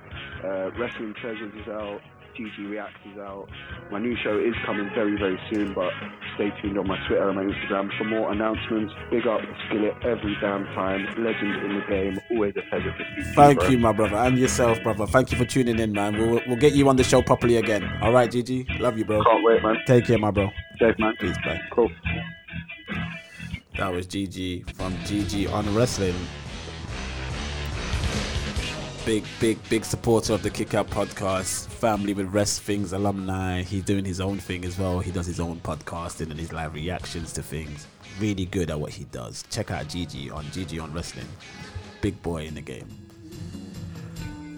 uh, 0.43 0.71
wrestling 0.79 1.13
treasures 1.21 1.53
is 1.61 1.67
out 1.67 1.99
GG 2.39 2.69
reacts 2.69 2.97
is 3.11 3.19
out 3.19 3.47
my 3.91 3.99
new 3.99 4.15
show 4.23 4.39
is 4.39 4.55
coming 4.65 4.89
very 4.95 5.15
very 5.17 5.37
soon 5.51 5.73
but 5.73 5.91
stay 6.35 6.49
tuned 6.61 6.77
on 6.79 6.87
my 6.87 6.97
Twitter 7.07 7.29
and 7.29 7.35
my 7.37 7.43
Instagram 7.43 7.95
for 7.97 8.05
more 8.05 8.31
announcements 8.31 8.93
big 9.11 9.27
up 9.27 9.41
Skillit 9.69 9.93
every 10.03 10.35
damn 10.41 10.63
time 10.73 11.05
legend 11.23 11.55
in 11.63 11.79
the 11.79 11.85
game 11.89 12.19
always 12.31 12.53
a 12.57 12.61
pleasure 12.69 12.91
to 12.97 13.03
speak 13.05 13.17
you, 13.17 13.33
Thank 13.33 13.59
bro. 13.59 13.69
you, 13.69 13.77
my 13.77 13.91
brother, 13.91 14.15
and 14.17 14.37
yourself, 14.39 14.81
brother. 14.81 15.05
Thank 15.05 15.31
you 15.31 15.37
for 15.37 15.45
tuning 15.45 15.77
in, 15.79 15.91
man. 15.91 16.17
We'll, 16.17 16.41
we'll 16.47 16.57
get 16.57 16.73
you 16.73 16.89
on 16.89 16.95
the 16.95 17.03
show 17.03 17.21
properly 17.21 17.57
again. 17.57 17.83
All 18.01 18.11
right, 18.11 18.29
GG. 18.31 18.79
Love 18.79 18.97
you, 18.97 19.05
bro. 19.05 19.21
can't 19.23 19.43
wait 19.43 19.61
man 19.61 19.75
Take 19.85 20.05
care, 20.05 20.17
my 20.17 20.31
bro. 20.31 20.49
safe 20.79 20.97
man 20.97 21.13
Peace, 21.19 21.37
bye. 21.45 21.61
cool 21.71 21.91
That 23.77 23.91
was 23.91 24.05
GG 24.05 24.75
from 24.75 24.93
GG 24.97 25.51
on 25.51 25.73
Wrestling. 25.73 26.13
Big, 29.03 29.25
big, 29.39 29.57
big 29.67 29.83
supporter 29.83 30.33
of 30.33 30.43
the 30.43 30.51
Kick 30.51 30.75
Out 30.75 30.87
podcast. 30.91 31.65
Family 31.67 32.13
with 32.13 32.31
Wresthings 32.31 32.93
alumni. 32.93 33.63
He's 33.63 33.83
doing 33.83 34.05
his 34.05 34.21
own 34.21 34.37
thing 34.37 34.63
as 34.63 34.77
well. 34.77 34.99
He 34.99 35.09
does 35.09 35.25
his 35.25 35.39
own 35.39 35.59
podcasting 35.61 36.29
and 36.29 36.39
his 36.39 36.53
live 36.53 36.75
reactions 36.75 37.33
to 37.33 37.41
things. 37.41 37.87
Really 38.19 38.45
good 38.45 38.69
at 38.69 38.79
what 38.79 38.91
he 38.91 39.05
does. 39.05 39.43
Check 39.49 39.71
out 39.71 39.85
GG 39.85 40.31
on 40.31 40.45
GG 40.45 40.81
on 40.81 40.93
Wrestling. 40.93 41.27
Big 42.01 42.21
boy 42.21 42.45
in 42.45 42.53
the 42.53 42.61
game. 42.61 42.87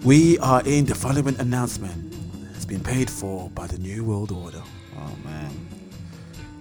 We 0.04 0.38
are 0.40 0.62
in 0.66 0.84
the 0.84 0.94
following 0.94 1.40
announcement. 1.40 2.14
It's 2.54 2.66
been 2.66 2.84
paid 2.84 3.10
for 3.10 3.48
by 3.50 3.66
the 3.66 3.78
New 3.78 4.04
World 4.04 4.30
Order. 4.30 4.62
Oh 4.98 5.16
man 5.24 5.75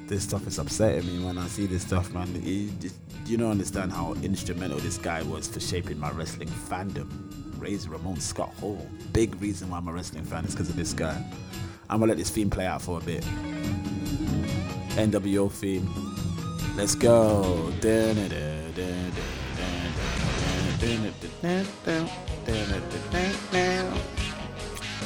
this 0.08 0.24
stuff 0.24 0.46
is 0.48 0.60
upsetting 0.60 1.06
me 1.08 1.26
when 1.26 1.38
I 1.38 1.48
see 1.48 1.66
this 1.66 1.82
stuff, 1.84 2.12
man. 2.14 2.30
You, 2.44 2.70
just- 2.80 2.96
you 3.26 3.38
don't 3.38 3.50
understand 3.52 3.92
how 3.92 4.14
instrumental 4.22 4.78
this 4.78 4.98
guy 5.00 5.24
was 5.24 5.48
for 5.48 5.60
shaping 5.60 5.98
my 6.00 6.12
wrestling 6.12 6.48
fandom. 6.48 7.10
Razor 7.60 7.90
Ramon 7.90 8.20
Scott 8.20 8.54
Hall. 8.56 8.88
Big 9.14 9.40
reason 9.42 9.70
why 9.70 9.78
I'm 9.78 9.88
a 9.88 9.94
wrestling 9.94 10.24
fan 10.26 10.46
is 10.46 10.52
because 10.52 10.70
of 10.70 10.76
this 10.76 10.94
guy. 10.94 11.16
I'm 11.90 12.00
gonna 12.00 12.10
let 12.12 12.18
this 12.18 12.30
theme 12.30 12.50
play 12.52 12.66
out 12.68 12.82
for 12.84 13.00
a 13.00 13.02
bit. 13.02 13.24
NWO 14.96 15.52
theme. 15.52 15.90
Let's 16.76 16.94
go. 16.94 17.72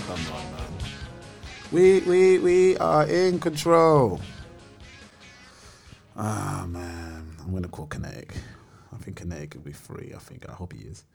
Come 0.08 0.20
on, 0.34 0.52
man. 0.52 0.72
We 1.72 2.00
we 2.02 2.40
we 2.40 2.78
are 2.78 3.06
in 3.06 3.40
control. 3.40 4.20
Ah 6.22 6.66
man, 6.68 7.34
I'm 7.40 7.54
gonna 7.54 7.70
call 7.70 7.88
Kinetik. 7.88 8.32
I 8.94 8.98
think 8.98 9.22
Kinetik 9.22 9.56
will 9.56 9.62
be 9.62 9.72
free. 9.72 10.12
I 10.14 10.20
think 10.20 10.50
I 10.50 10.52
hope 10.52 10.74
he 10.74 10.80
is, 10.84 11.06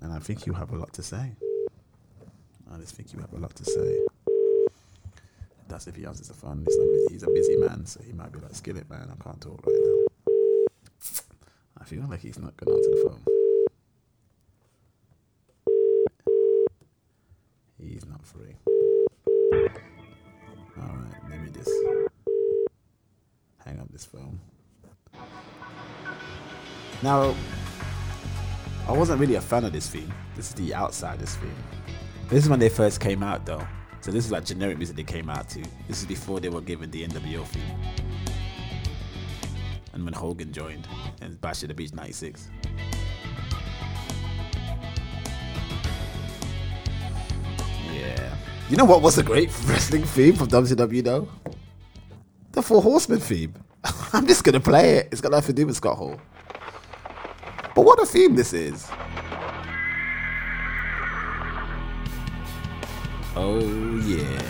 and 0.00 0.10
I 0.10 0.20
think 0.20 0.46
you 0.46 0.54
have 0.54 0.72
a 0.72 0.76
lot 0.76 0.90
to 0.94 1.02
say. 1.02 1.32
I 2.72 2.78
just 2.78 2.94
think 2.94 3.12
you 3.12 3.18
have 3.20 3.34
a 3.34 3.36
lot 3.36 3.54
to 3.56 3.64
say. 3.66 3.98
That's 5.68 5.86
if 5.86 5.96
he 5.96 6.06
answers 6.06 6.28
the 6.28 6.34
phone. 6.34 6.64
He's, 7.10 7.22
a 7.22 7.26
busy 7.26 7.58
man, 7.58 7.84
so 7.84 8.00
he 8.02 8.14
might 8.14 8.32
be 8.32 8.38
like, 8.38 8.52
"Skillit, 8.52 8.88
man, 8.88 9.12
I 9.12 9.22
can't 9.22 9.38
talk 9.38 9.66
right 9.66 9.78
now." 9.84 10.06
I 11.78 11.84
feel 11.84 12.06
like 12.08 12.20
he's 12.20 12.38
not 12.38 12.56
gonna 12.56 12.74
answer 12.74 12.90
the 12.90 13.02
phone. 13.04 13.22
He's 17.78 18.06
not 18.06 18.24
free. 18.24 18.56
All 20.80 20.96
right, 20.96 21.30
let 21.30 21.42
me 21.42 21.50
just 21.50 22.11
hang 23.64 23.78
up 23.80 23.90
this 23.92 24.04
phone. 24.04 24.38
Now, 27.02 27.34
I 28.88 28.92
wasn't 28.92 29.20
really 29.20 29.36
a 29.36 29.40
fan 29.40 29.64
of 29.64 29.72
this 29.72 29.88
theme. 29.88 30.12
This 30.36 30.48
is 30.48 30.54
the 30.54 30.74
Outsiders 30.74 31.34
theme. 31.36 31.54
This 32.28 32.44
is 32.44 32.50
when 32.50 32.58
they 32.58 32.68
first 32.68 33.00
came 33.00 33.22
out, 33.22 33.44
though. 33.44 33.66
So 34.00 34.10
this 34.10 34.24
is 34.24 34.32
like 34.32 34.44
generic 34.44 34.78
music 34.78 34.96
they 34.96 35.04
came 35.04 35.30
out 35.30 35.48
to. 35.50 35.62
This 35.86 36.00
is 36.00 36.06
before 36.06 36.40
they 36.40 36.48
were 36.48 36.60
given 36.60 36.90
the 36.90 37.06
NWO 37.06 37.44
theme. 37.46 37.62
And 39.92 40.04
when 40.04 40.14
Hogan 40.14 40.52
joined 40.52 40.88
in 41.20 41.34
Bash 41.36 41.62
at 41.62 41.68
the 41.68 41.74
Beach 41.74 41.92
96. 41.92 42.48
Yeah. 47.92 48.34
You 48.68 48.76
know 48.76 48.84
what 48.84 49.02
was 49.02 49.18
a 49.18 49.22
great 49.22 49.50
wrestling 49.66 50.02
theme 50.02 50.34
from 50.34 50.48
WCW 50.48 51.04
though? 51.04 51.28
The 52.52 52.62
Four 52.62 52.82
Horsemen 52.82 53.18
theme. 53.18 53.54
I'm 54.12 54.26
just 54.26 54.44
gonna 54.44 54.60
play 54.60 54.96
it. 54.98 55.08
It's 55.10 55.22
got 55.22 55.32
nothing 55.32 55.54
to 55.56 55.62
do 55.62 55.66
with 55.66 55.76
Scott 55.76 55.96
Hall. 55.96 56.20
But 57.74 57.86
what 57.86 57.98
a 58.00 58.04
theme 58.04 58.36
this 58.36 58.52
is. 58.52 58.86
Oh 63.34 63.58
yeah. 64.04 64.42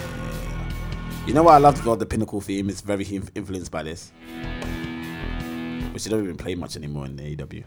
You 1.27 1.35
know 1.35 1.45
what 1.45 1.55
I 1.55 1.59
love 1.59 1.81
about 1.81 2.01
the 2.01 2.07
Pinnacle 2.07 2.41
theme? 2.41 2.69
It's 2.69 2.81
very 2.81 3.05
influenced 3.05 3.71
by 3.71 3.85
this. 3.85 4.11
Which 5.93 6.03
they 6.03 6.11
don't 6.11 6.25
even 6.25 6.37
play 6.37 6.57
much 6.57 6.75
anymore 6.75 7.07
in 7.07 7.15
the 7.15 7.37
AEW. 7.37 7.63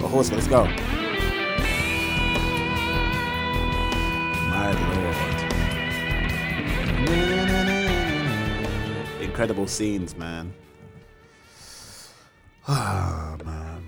But 0.00 0.08
Horseman, 0.08 0.38
let's 0.40 0.48
go. 0.48 0.64
My 4.50 4.72
lord. 7.62 7.75
Incredible 9.36 9.66
scenes, 9.66 10.16
man. 10.16 10.50
Ah, 12.66 13.36
man. 13.44 13.86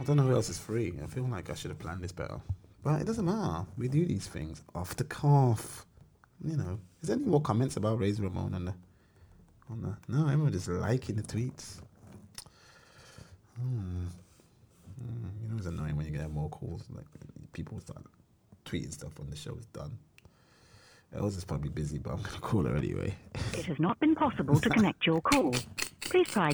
I 0.00 0.02
don't 0.02 0.16
know 0.16 0.24
who 0.24 0.34
else 0.34 0.48
is 0.48 0.58
free. 0.58 0.92
I 1.00 1.06
feel 1.06 1.22
like 1.28 1.50
I 1.50 1.54
should 1.54 1.70
have 1.70 1.78
planned 1.78 2.02
this 2.02 2.10
better. 2.10 2.40
But 2.82 3.00
it 3.00 3.04
doesn't 3.04 3.24
matter. 3.24 3.64
We 3.76 3.86
do 3.86 4.04
these 4.04 4.26
things 4.26 4.64
off 4.74 4.96
the 4.96 5.04
cuff. 5.04 5.86
You 6.44 6.56
know. 6.56 6.80
Is 7.00 7.10
there 7.10 7.16
any 7.16 7.26
more 7.26 7.40
comments 7.40 7.76
about 7.76 8.00
Razor 8.00 8.24
Ramon 8.24 8.54
on 8.54 8.64
the 8.64 8.74
on 9.70 9.82
the 9.82 9.96
No, 10.12 10.26
everyone 10.26 10.50
just 10.50 10.66
liking 10.66 11.14
the 11.14 11.22
tweets. 11.22 11.76
Hmm. 13.56 14.06
Hmm. 14.98 15.28
You 15.42 15.48
know 15.48 15.58
it's 15.58 15.66
annoying 15.66 15.96
when 15.96 16.06
you 16.06 16.12
get 16.12 16.28
more 16.28 16.48
calls, 16.48 16.82
like 16.90 17.06
people 17.52 17.78
start 17.78 18.02
tweeting 18.64 18.92
stuff 18.92 19.16
when 19.16 19.30
the 19.30 19.36
show 19.36 19.54
is 19.54 19.66
done. 19.66 19.96
Els 21.16 21.36
is 21.36 21.44
probably 21.44 21.70
busy, 21.70 21.98
but 21.98 22.12
I'm 22.12 22.22
gonna 22.22 22.38
call 22.40 22.64
her 22.64 22.76
anyway. 22.76 23.14
It 23.54 23.64
has 23.64 23.78
not 23.78 23.98
been 23.98 24.14
possible 24.14 24.60
to 24.60 24.68
connect 24.68 25.06
your 25.06 25.20
call. 25.22 25.54
Please 26.00 26.28
try. 26.28 26.52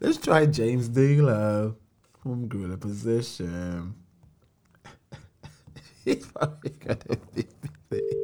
Let's 0.00 0.18
try 0.18 0.46
James 0.46 0.88
Delow 0.90 1.74
from 2.22 2.48
Gorilla 2.48 2.76
Position. 2.76 3.94
He's 6.04 6.26
probably 6.26 6.70
gonna 6.70 7.16
be 7.34 7.46
busy. 7.88 8.22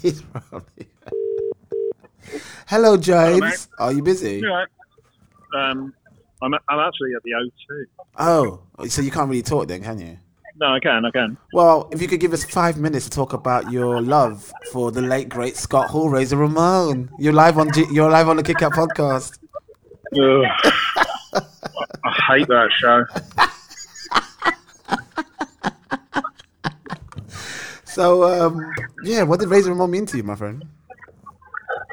He's 0.00 0.22
probably. 0.22 0.88
Hello, 2.66 2.96
James. 2.96 3.40
mate. 3.40 3.66
Are 3.78 3.92
you 3.92 4.02
busy? 4.02 4.36
You 4.36 4.42
know, 4.42 4.64
um, 5.54 5.92
I'm, 6.42 6.54
I'm 6.54 6.78
actually 6.78 7.14
at 7.14 7.22
the 7.22 7.32
O2. 7.32 7.84
Oh, 8.18 8.62
so 8.88 9.02
you 9.02 9.10
can't 9.10 9.28
really 9.28 9.42
talk 9.42 9.68
then, 9.68 9.82
can 9.82 9.98
you? 9.98 10.18
No, 10.56 10.74
I 10.74 10.80
can, 10.80 11.04
I 11.04 11.10
can. 11.10 11.36
Well, 11.52 11.88
if 11.92 12.02
you 12.02 12.08
could 12.08 12.20
give 12.20 12.32
us 12.32 12.44
five 12.44 12.76
minutes 12.76 13.04
to 13.06 13.10
talk 13.10 13.32
about 13.32 13.70
your 13.70 14.00
love 14.02 14.52
for 14.72 14.90
the 14.90 15.00
late 15.00 15.28
great 15.28 15.56
Scott 15.56 15.88
Hall, 15.90 16.10
Razor 16.10 16.36
Ramon. 16.36 17.10
You're 17.18 17.32
live 17.32 17.58
on 17.58 17.72
G- 17.72 17.86
you're 17.92 18.10
live 18.10 18.28
on 18.28 18.36
the 18.36 18.42
Kick 18.42 18.62
Out 18.62 18.72
podcast. 18.72 19.38
Ugh. 20.12 21.42
I 22.04 22.36
hate 22.36 22.48
that 22.48 22.70
show. 22.72 23.04
So, 27.84 28.24
um, 28.24 28.72
yeah, 29.02 29.22
what 29.24 29.40
did 29.40 29.48
Razor 29.48 29.70
Ramon 29.70 29.90
mean 29.90 30.06
to 30.06 30.16
you, 30.16 30.22
my 30.22 30.36
friend? 30.36 30.64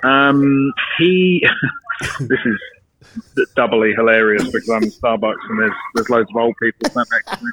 Um, 0.03 0.71
he, 0.97 1.45
this 2.19 2.39
is 2.45 3.49
doubly 3.55 3.93
hilarious 3.93 4.43
because 4.43 4.69
I'm 4.69 4.83
in 4.83 4.91
Starbucks 4.91 5.49
and 5.49 5.59
there's 5.59 5.71
there's 5.95 6.09
loads 6.09 6.29
of 6.29 6.35
old 6.35 6.55
people 6.61 6.89
sat 6.91 7.07
next 7.11 7.39
to 7.39 7.45
me. 7.45 7.51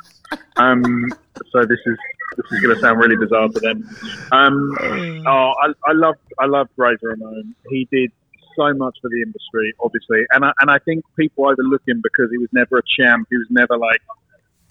Um, 0.57 1.07
so 1.51 1.65
this 1.65 1.79
is 1.87 1.99
this 2.37 2.47
is 2.53 2.61
going 2.61 2.75
to 2.75 2.81
sound 2.81 2.99
really 2.99 3.17
bizarre 3.17 3.49
to 3.49 3.61
them. 3.61 3.89
Um, 4.33 4.77
oh, 5.27 5.53
I, 5.63 5.73
I 5.87 5.93
love 5.93 6.17
I 6.39 6.47
love 6.47 6.69
Razor 6.77 7.09
Ramon. 7.09 7.55
He 7.71 7.89
did 7.91 8.11
so 8.57 8.73
much 8.75 8.97
for 9.03 9.09
the 9.11 9.23
industry, 9.23 9.75
obviously, 9.81 10.25
and 10.31 10.45
I, 10.45 10.53
and 10.61 10.71
I 10.71 10.79
think 10.79 11.05
people 11.17 11.47
overlook 11.49 11.83
him 11.87 12.01
because 12.03 12.31
he 12.31 12.39
was 12.39 12.49
never 12.53 12.79
a 12.79 12.83
champ. 12.99 13.27
He 13.31 13.37
was 13.37 13.49
never 13.51 13.77
like 13.77 14.01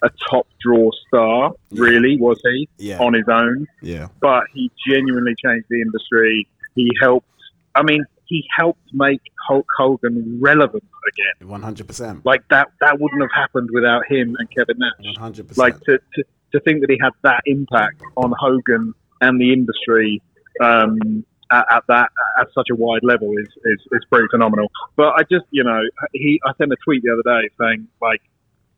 a 0.02 0.10
top 0.30 0.46
draw 0.60 0.90
star, 1.08 1.52
really, 1.70 2.16
was 2.18 2.40
he? 2.44 2.68
Yeah. 2.78 2.98
On 2.98 3.14
his 3.14 3.24
own 3.28 3.66
Yeah. 3.82 4.08
but 4.20 4.44
he 4.52 4.70
genuinely 4.88 5.34
changed 5.42 5.66
the 5.70 5.80
industry. 5.80 6.46
He 6.74 6.90
helped. 7.00 7.26
I 7.74 7.82
mean, 7.82 8.04
he 8.26 8.44
helped 8.56 8.88
make 8.92 9.20
Hulk 9.48 9.66
Hogan 9.76 10.38
relevant 10.40 10.84
again. 11.12 11.48
One 11.48 11.62
hundred 11.62 11.86
percent. 11.86 12.24
Like 12.24 12.46
that. 12.48 12.68
That 12.80 12.98
wouldn't 13.00 13.22
have 13.22 13.30
happened 13.34 13.70
without 13.72 14.02
him 14.08 14.36
and 14.38 14.50
Kevin 14.50 14.78
Nash. 14.78 15.16
hundred 15.16 15.48
percent. 15.48 15.58
Like 15.58 15.80
to, 15.82 15.98
to 15.98 16.24
to 16.52 16.60
think 16.60 16.80
that 16.80 16.90
he 16.90 16.98
had 17.02 17.12
that 17.22 17.42
impact 17.46 18.02
on 18.16 18.32
Hogan 18.38 18.94
and 19.20 19.40
the 19.40 19.52
industry. 19.52 20.22
Um, 20.62 21.24
at, 21.50 21.66
at 21.70 21.84
that 21.88 22.08
at 22.40 22.46
such 22.54 22.68
a 22.70 22.74
wide 22.74 23.02
level 23.02 23.30
is, 23.36 23.48
is 23.64 23.80
is 23.92 24.04
pretty 24.10 24.28
phenomenal. 24.30 24.70
But 24.96 25.14
I 25.14 25.22
just 25.22 25.46
you 25.50 25.64
know 25.64 25.80
he 26.12 26.40
I 26.44 26.52
sent 26.58 26.72
a 26.72 26.76
tweet 26.84 27.02
the 27.02 27.12
other 27.12 27.40
day 27.40 27.50
saying 27.60 27.88
like 28.00 28.22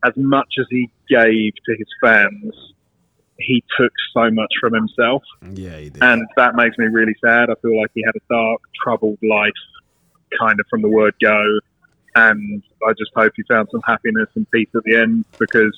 as 0.04 0.12
much 0.16 0.54
as 0.58 0.66
he 0.70 0.90
gave 1.08 1.52
to 1.66 1.76
his 1.76 1.88
fans, 2.02 2.54
he 3.38 3.62
took 3.78 3.92
so 4.14 4.30
much 4.30 4.52
from 4.60 4.72
himself 4.72 5.22
Yeah, 5.52 5.76
he 5.78 5.90
did. 5.90 6.02
and 6.02 6.26
that 6.36 6.54
makes 6.54 6.76
me 6.78 6.86
really 6.86 7.14
sad. 7.24 7.50
I 7.50 7.54
feel 7.62 7.78
like 7.80 7.90
he 7.94 8.02
had 8.04 8.14
a 8.16 8.20
dark, 8.32 8.60
troubled 8.82 9.18
life, 9.22 9.52
kind 10.38 10.58
of 10.58 10.66
from 10.70 10.82
the 10.82 10.88
word 10.88 11.14
go, 11.22 11.42
and 12.14 12.62
I 12.86 12.92
just 12.92 13.10
hope 13.14 13.32
he 13.36 13.42
found 13.44 13.68
some 13.70 13.82
happiness 13.86 14.28
and 14.34 14.50
peace 14.50 14.68
at 14.74 14.82
the 14.84 14.96
end 14.96 15.24
because, 15.38 15.76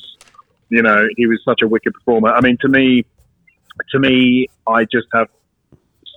you 0.69 0.83
know, 0.83 1.07
he 1.17 1.27
was 1.27 1.41
such 1.45 1.63
a 1.63 1.69
wicked 1.69 1.95
performer. 1.95 2.29
I 2.29 2.41
mean, 2.41 2.57
to 2.61 2.69
me, 2.69 3.05
to 3.91 3.99
me, 3.99 4.47
I 4.67 4.85
just 4.85 5.09
have 5.13 5.29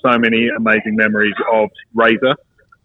so 0.04 0.18
many 0.20 0.50
amazing 0.56 0.96
memories 0.96 1.34
of 1.52 1.70
Razor. 1.96 2.36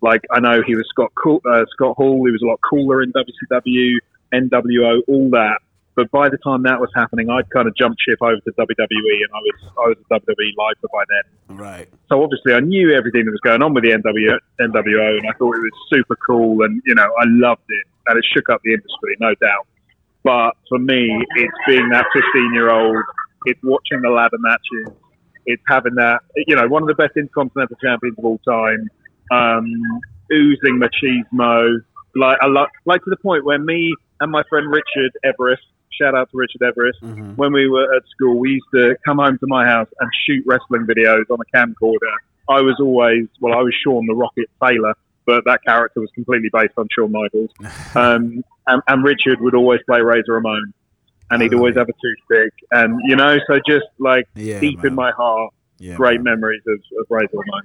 Like 0.02 0.22
I 0.30 0.40
know 0.40 0.62
he 0.66 0.76
was 0.76 0.86
Scott 0.90 1.10
cool, 1.22 1.40
uh, 1.50 1.64
Scott 1.72 1.96
Hall. 1.96 2.24
He 2.26 2.30
was 2.32 2.42
a 2.42 2.46
lot 2.46 2.60
cooler 2.68 3.02
in 3.02 3.12
WCW, 3.12 3.92
NWO, 4.34 5.00
all 5.08 5.30
that. 5.30 5.58
But 5.96 6.10
by 6.10 6.28
the 6.28 6.36
time 6.38 6.62
that 6.64 6.78
was 6.78 6.90
happening, 6.94 7.30
I'd 7.30 7.48
kind 7.50 7.66
of 7.66 7.74
jumped 7.74 8.00
ship 8.06 8.18
over 8.20 8.36
to 8.36 8.52
WWE, 8.52 9.16
and 9.24 9.32
I 9.32 9.40
was 9.40 9.58
I 9.64 9.88
was 9.88 9.96
a 9.98 10.14
WWE 10.14 10.52
lifer 10.56 10.88
by 10.92 11.04
then. 11.08 11.56
right. 11.56 11.88
So 12.08 12.22
obviously, 12.22 12.52
I 12.52 12.60
knew 12.60 12.92
everything 12.92 13.24
that 13.24 13.32
was 13.32 13.40
going 13.40 13.62
on 13.62 13.72
with 13.72 13.82
the 13.84 13.90
NWO, 13.90 14.38
NWO, 14.60 15.18
and 15.18 15.26
I 15.26 15.32
thought 15.38 15.56
it 15.56 15.64
was 15.64 15.72
super 15.90 16.16
cool, 16.16 16.62
and 16.62 16.82
you 16.84 16.94
know, 16.94 17.08
I 17.18 17.24
loved 17.26 17.64
it, 17.68 17.86
and 18.06 18.18
it 18.18 18.24
shook 18.32 18.50
up 18.50 18.60
the 18.62 18.74
industry, 18.74 19.16
no 19.20 19.34
doubt. 19.40 19.66
But 20.22 20.52
for 20.68 20.78
me, 20.78 21.08
it's 21.36 21.58
being 21.66 21.88
that 21.90 22.04
15 22.12 22.52
year 22.52 22.70
old, 22.70 23.02
it's 23.46 23.60
watching 23.62 24.02
the 24.02 24.10
ladder 24.10 24.38
matches, 24.38 24.92
it's 25.46 25.62
having 25.68 25.94
that, 25.94 26.20
you 26.46 26.56
know, 26.56 26.66
one 26.66 26.82
of 26.82 26.88
the 26.88 26.94
best 26.94 27.16
intercontinental 27.16 27.76
champions 27.82 28.18
of 28.18 28.24
all 28.24 28.38
time, 28.46 28.90
um, 29.30 29.66
oozing 30.32 30.80
machismo, 30.80 31.78
like 32.16 32.38
I 32.42 32.46
lo- 32.46 32.66
like 32.84 33.04
to 33.04 33.10
the 33.10 33.16
point 33.16 33.44
where 33.44 33.58
me 33.58 33.94
and 34.20 34.32
my 34.32 34.42
friend 34.48 34.66
Richard 34.68 35.12
Everest, 35.24 35.62
shout 36.00 36.14
out 36.14 36.30
to 36.30 36.36
Richard 36.36 36.62
Everest, 36.62 37.00
Mhm. 37.02 37.36
when 37.36 37.52
we 37.52 37.68
were 37.68 37.94
at 37.94 38.02
school, 38.08 38.38
we 38.38 38.50
used 38.52 38.66
to 38.74 38.96
come 39.04 39.18
home 39.18 39.38
to 39.38 39.46
my 39.46 39.64
house 39.66 39.88
and 40.00 40.10
shoot 40.26 40.42
wrestling 40.46 40.86
videos 40.86 41.24
on 41.30 41.38
a 41.40 41.56
camcorder. 41.56 42.14
I 42.48 42.60
was 42.62 42.76
always, 42.80 43.26
well, 43.40 43.54
I 43.58 43.62
was 43.62 43.74
Sean 43.84 44.06
the 44.06 44.14
Rocket 44.14 44.48
Taylor, 44.62 44.94
but 45.26 45.44
that 45.46 45.60
character 45.64 46.00
was 46.00 46.10
completely 46.14 46.48
based 46.52 46.74
on 46.76 46.86
Shawn 46.96 47.10
Michaels. 47.12 47.50
Um, 47.96 48.44
and, 48.68 48.82
and 48.88 49.04
Richard 49.04 49.40
would 49.40 49.54
always 49.54 49.80
play 49.86 50.00
Razor 50.00 50.32
Ramon, 50.34 50.72
and 51.30 51.40
he'd 51.42 51.54
Oh, 51.54 51.58
always 51.58 51.74
yeah. 51.74 51.80
have 51.80 51.88
a 51.88 51.92
toothpick. 51.92 52.52
And, 52.72 53.00
you 53.04 53.16
know, 53.16 53.36
so 53.46 53.58
just 53.66 53.86
like 53.98 54.26
Yeah, 54.34 54.60
deep 54.60 54.78
man. 54.78 54.86
in 54.88 54.94
my 54.94 55.10
heart, 55.12 55.52
Yeah. 55.78 55.94
great 55.96 56.20
man. 56.20 56.34
memories 56.40 56.62
of, 56.68 56.78
of 57.00 57.06
Razor 57.10 57.28
Ramon. 57.32 57.62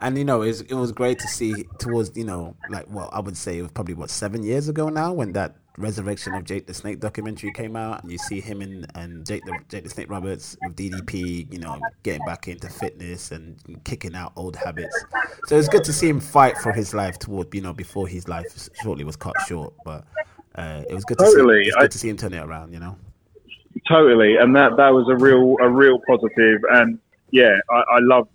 And 0.00 0.16
you 0.16 0.24
know, 0.24 0.42
it 0.42 0.46
was, 0.46 0.60
it 0.62 0.74
was 0.74 0.92
great 0.92 1.18
to 1.18 1.26
see 1.26 1.64
towards 1.80 2.16
you 2.16 2.22
know, 2.24 2.54
like 2.70 2.86
well, 2.88 3.10
I 3.12 3.18
would 3.18 3.36
say 3.36 3.58
it 3.58 3.62
was 3.62 3.72
probably 3.72 3.94
what 3.94 4.10
seven 4.10 4.44
years 4.44 4.68
ago 4.68 4.88
now 4.90 5.12
when 5.12 5.32
that 5.32 5.56
resurrection 5.78 6.34
of 6.34 6.44
Jake 6.44 6.66
the 6.66 6.74
Snake 6.74 7.00
documentary 7.00 7.52
came 7.52 7.76
out, 7.76 8.02
and 8.02 8.12
you 8.12 8.18
see 8.18 8.40
him 8.40 8.60
and, 8.60 8.86
and 8.94 9.26
Jake 9.26 9.44
the 9.44 9.58
Jake 9.68 9.84
the 9.84 9.90
Snake 9.90 10.10
Roberts 10.10 10.56
with 10.62 10.76
DDP, 10.76 11.52
you 11.52 11.58
know, 11.58 11.80
getting 12.02 12.24
back 12.26 12.48
into 12.48 12.68
fitness 12.68 13.30
and 13.32 13.56
kicking 13.84 14.14
out 14.14 14.32
old 14.36 14.56
habits. 14.56 15.04
So 15.46 15.56
it's 15.56 15.68
good 15.68 15.84
to 15.84 15.92
see 15.92 16.08
him 16.08 16.20
fight 16.20 16.58
for 16.58 16.72
his 16.72 16.94
life 16.94 17.18
toward 17.18 17.54
you 17.54 17.60
know 17.60 17.72
before 17.72 18.08
his 18.08 18.28
life 18.28 18.46
shortly 18.82 19.04
was 19.04 19.16
cut 19.16 19.34
short, 19.46 19.74
but. 19.84 20.04
Uh, 20.54 20.82
it 20.90 20.94
was 20.94 21.04
good 21.04 21.16
to 21.18 21.24
Totally. 21.24 21.62
see. 21.62 21.68
It's 21.68 21.76
I- 21.76 21.80
good 21.82 21.90
to 21.92 21.98
see 21.98 22.08
him 22.08 22.16
turn 22.16 22.32
it 22.34 22.42
around. 22.42 22.72
You 22.72 22.80
know. 22.80 22.96
Totally, 23.86 24.36
and 24.36 24.56
that 24.56 24.76
that 24.76 24.92
was 24.92 25.06
a 25.08 25.14
real 25.16 25.54
a 25.60 25.68
real 25.70 26.00
positive. 26.04 26.60
And 26.72 26.98
yeah, 27.30 27.54
I, 27.70 27.74
I 27.76 27.98
love 28.00 28.26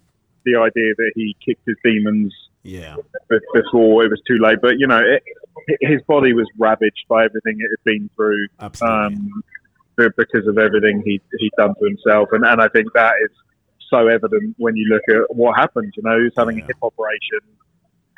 the 0.45 0.55
idea 0.55 0.93
that 0.95 1.11
he 1.15 1.35
kicked 1.45 1.67
his 1.67 1.75
demons 1.83 2.33
Yeah. 2.63 2.95
before 3.29 4.03
it 4.05 4.09
was 4.09 4.21
too 4.27 4.37
late. 4.39 4.59
But 4.61 4.79
you 4.79 4.87
know, 4.87 4.99
it, 4.99 5.23
his 5.81 6.01
body 6.03 6.33
was 6.33 6.47
ravaged 6.57 7.05
by 7.09 7.25
everything 7.25 7.57
it 7.59 7.69
had 7.69 7.83
been 7.83 8.09
through 8.15 8.47
Absolutely. 8.59 9.15
um, 9.17 9.43
because 9.97 10.47
of 10.47 10.57
everything 10.57 11.03
he 11.05 11.21
he'd 11.39 11.51
done 11.57 11.75
to 11.75 11.85
himself, 11.85 12.29
and 12.31 12.45
and 12.45 12.61
I 12.61 12.67
think 12.69 12.87
that 12.93 13.13
is 13.23 13.31
so 13.89 14.07
evident 14.07 14.55
when 14.57 14.75
you 14.75 14.85
look 14.89 15.03
at 15.09 15.35
what 15.35 15.57
happened. 15.57 15.93
You 15.95 16.03
know, 16.03 16.17
he 16.17 16.23
was 16.23 16.33
having 16.37 16.57
Yeah. 16.57 16.63
a 16.63 16.67
hip 16.67 16.77
operation. 16.81 17.39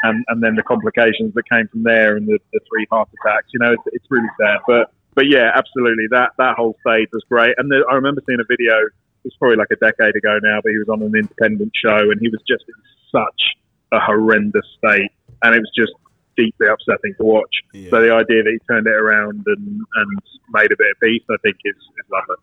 And, 0.03 0.23
and 0.27 0.43
then 0.43 0.53
the 0.55 0.61
complications 0.61 1.33
that 1.33 1.49
came 1.49 1.67
from 1.69 1.81
there 1.81 2.15
and 2.15 2.27
the, 2.27 2.37
the 2.53 2.59
three 2.69 2.85
heart 2.91 3.09
attacks, 3.17 3.47
you 3.53 3.59
know, 3.59 3.71
it's, 3.71 3.81
it's 3.87 4.05
really 4.11 4.27
sad. 4.39 4.59
But 4.67 4.91
but 5.15 5.25
yeah, 5.27 5.49
absolutely, 5.55 6.05
that 6.11 6.31
that 6.37 6.55
whole 6.57 6.77
stage 6.85 7.07
was 7.11 7.23
great. 7.27 7.55
And 7.57 7.71
the, 7.71 7.83
I 7.89 7.95
remember 7.95 8.21
seeing 8.27 8.39
a 8.39 8.43
video. 8.47 8.75
It 8.85 9.33
was 9.33 9.37
probably 9.39 9.55
like 9.57 9.71
a 9.71 9.77
decade 9.77 10.15
ago 10.15 10.37
now, 10.43 10.59
but 10.61 10.69
he 10.71 10.77
was 10.77 10.87
on 10.89 11.01
an 11.01 11.15
independent 11.15 11.71
show 11.73 11.97
and 12.11 12.19
he 12.21 12.29
was 12.29 12.39
just 12.47 12.63
in 12.67 12.75
such 13.09 13.41
a 13.95 13.99
horrendous 13.99 14.65
state, 14.77 15.11
and 15.43 15.55
it 15.55 15.59
was 15.59 15.71
just 15.75 15.93
deeply 16.37 16.67
upsetting 16.67 17.15
to 17.17 17.23
watch. 17.23 17.55
Yeah. 17.73 17.89
So 17.89 18.01
the 18.01 18.13
idea 18.13 18.43
that 18.43 18.51
he 18.51 18.59
turned 18.67 18.87
it 18.87 18.93
around 18.93 19.43
and, 19.45 19.81
and 19.95 20.19
made 20.53 20.71
a 20.71 20.75
bit 20.77 20.91
of 20.91 20.99
peace, 21.01 21.23
I 21.29 21.37
think, 21.43 21.57
is, 21.63 21.75
is 21.75 22.11
lovely. 22.11 22.35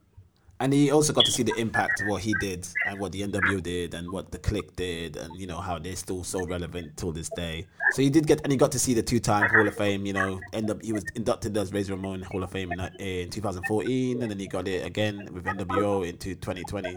And 0.63 0.73
he 0.73 0.93
also 0.93 1.13
got 1.13 1.25
to 1.25 1.33
see 1.33 1.43
the 1.43 1.55
impact 1.57 2.03
of 2.03 2.07
what 2.07 2.23
he 2.23 2.37
did 2.39 2.69
and 2.87 3.01
what 3.01 3.11
the 3.11 3.23
NW 3.23 3.61
did 3.61 3.95
and 3.95 4.09
what 4.13 4.31
the 4.31 4.39
Kliq 4.39 4.77
did 4.77 5.17
and 5.17 5.29
you 5.37 5.45
know 5.45 5.59
how 5.59 5.77
they're 5.77 5.97
still 5.97 6.23
so 6.23 6.47
relevant 6.47 6.97
till 6.97 7.11
this 7.11 7.29
day. 7.35 7.67
So 7.95 8.01
he 8.01 8.11
did 8.11 8.29
get 8.29 8.41
and 8.45 8.53
he 8.53 8.57
got 8.57 8.71
to 8.71 8.79
see 8.79 8.95
the 8.95 9.03
two-time 9.03 9.51
Hall 9.51 9.67
of 9.67 9.75
Fame. 9.75 10.07
You 10.07 10.13
know, 10.13 10.41
end 10.53 10.71
up 10.71 10.81
he 10.81 10.93
was 10.93 11.05
inducted 11.17 11.57
as 11.57 11.73
Razor 11.73 11.95
Ramon 11.95 12.23
Hall 12.23 12.45
of 12.45 12.53
Fame 12.53 12.71
in, 12.71 12.79
in 13.01 13.29
2014, 13.31 14.23
and 14.23 14.31
then 14.31 14.39
he 14.39 14.47
got 14.47 14.69
it 14.69 14.87
again 14.87 15.29
with 15.33 15.47
NWO 15.47 16.09
into 16.09 16.37
2020. 16.37 16.97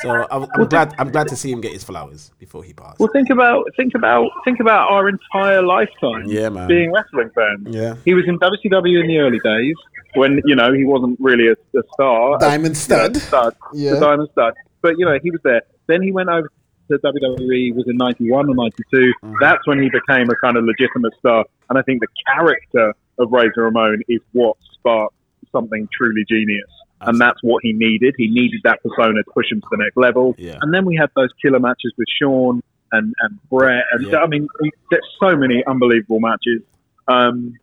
So 0.00 0.26
I'm, 0.30 0.46
I'm 0.54 0.66
glad 0.66 0.94
I'm 0.98 1.10
glad 1.10 1.28
to 1.28 1.36
see 1.36 1.52
him 1.52 1.60
get 1.60 1.72
his 1.72 1.84
flowers 1.84 2.32
before 2.38 2.64
he 2.64 2.72
passed. 2.72 3.00
Well, 3.00 3.10
think 3.12 3.28
about 3.28 3.66
think 3.76 3.94
about 3.94 4.30
think 4.46 4.60
about 4.60 4.90
our 4.90 5.10
entire 5.10 5.60
lifetime. 5.60 6.24
Yeah, 6.24 6.48
man. 6.48 6.68
Being 6.68 6.90
wrestling 6.90 7.30
fans. 7.34 7.68
Yeah. 7.68 7.96
He 8.06 8.14
was 8.14 8.24
in 8.26 8.38
WCW 8.38 9.02
in 9.02 9.08
the 9.08 9.18
early 9.18 9.40
days 9.44 9.76
when 10.14 10.40
you 10.44 10.54
know 10.54 10.72
he 10.72 10.84
wasn't 10.84 11.18
really 11.20 11.48
a, 11.48 11.78
a 11.78 11.82
star. 11.92 12.38
Diamond 12.38 12.76
stud. 12.94 13.16
Stud. 13.16 13.56
Yeah. 13.72 13.94
The 13.94 14.00
diamond 14.00 14.28
stud. 14.32 14.54
But 14.82 14.98
you 14.98 15.04
know 15.04 15.18
he 15.22 15.30
was 15.30 15.40
there. 15.44 15.62
Then 15.86 16.02
he 16.02 16.12
went 16.12 16.28
over 16.28 16.50
to 16.90 16.98
WWE. 16.98 17.74
Was 17.74 17.86
in 17.86 17.96
'91 17.96 18.48
or 18.48 18.54
'92. 18.54 18.84
Mm-hmm. 18.92 19.34
That's 19.40 19.66
when 19.66 19.82
he 19.82 19.90
became 19.90 20.28
a 20.30 20.36
kind 20.36 20.56
of 20.56 20.64
legitimate 20.64 21.12
star. 21.18 21.44
And 21.70 21.78
I 21.78 21.82
think 21.82 22.00
the 22.00 22.08
character 22.26 22.94
of 23.18 23.32
Razor 23.32 23.62
Ramon 23.62 24.02
is 24.08 24.20
what 24.32 24.56
sparked 24.72 25.14
something 25.52 25.88
truly 25.96 26.24
genius. 26.28 26.70
And 27.00 27.20
that's 27.20 27.38
what 27.42 27.62
he 27.62 27.72
needed. 27.72 28.14
He 28.16 28.28
needed 28.28 28.60
that 28.64 28.82
persona 28.82 29.22
to 29.22 29.30
push 29.32 29.52
him 29.52 29.60
to 29.60 29.66
the 29.70 29.76
next 29.76 29.96
level. 29.96 30.34
Yeah. 30.38 30.58
And 30.62 30.72
then 30.72 30.86
we 30.86 30.96
had 30.96 31.10
those 31.14 31.28
killer 31.42 31.60
matches 31.60 31.92
with 31.98 32.08
Shawn 32.18 32.62
and, 32.92 33.14
and 33.20 33.38
Bret. 33.50 33.84
And 33.92 34.06
Yeah. 34.06 34.18
I 34.18 34.26
mean, 34.26 34.48
there's 34.90 35.06
so 35.20 35.36
many 35.36 35.62
unbelievable 35.66 36.20
matches. 36.20 36.62
Um, 37.06 37.54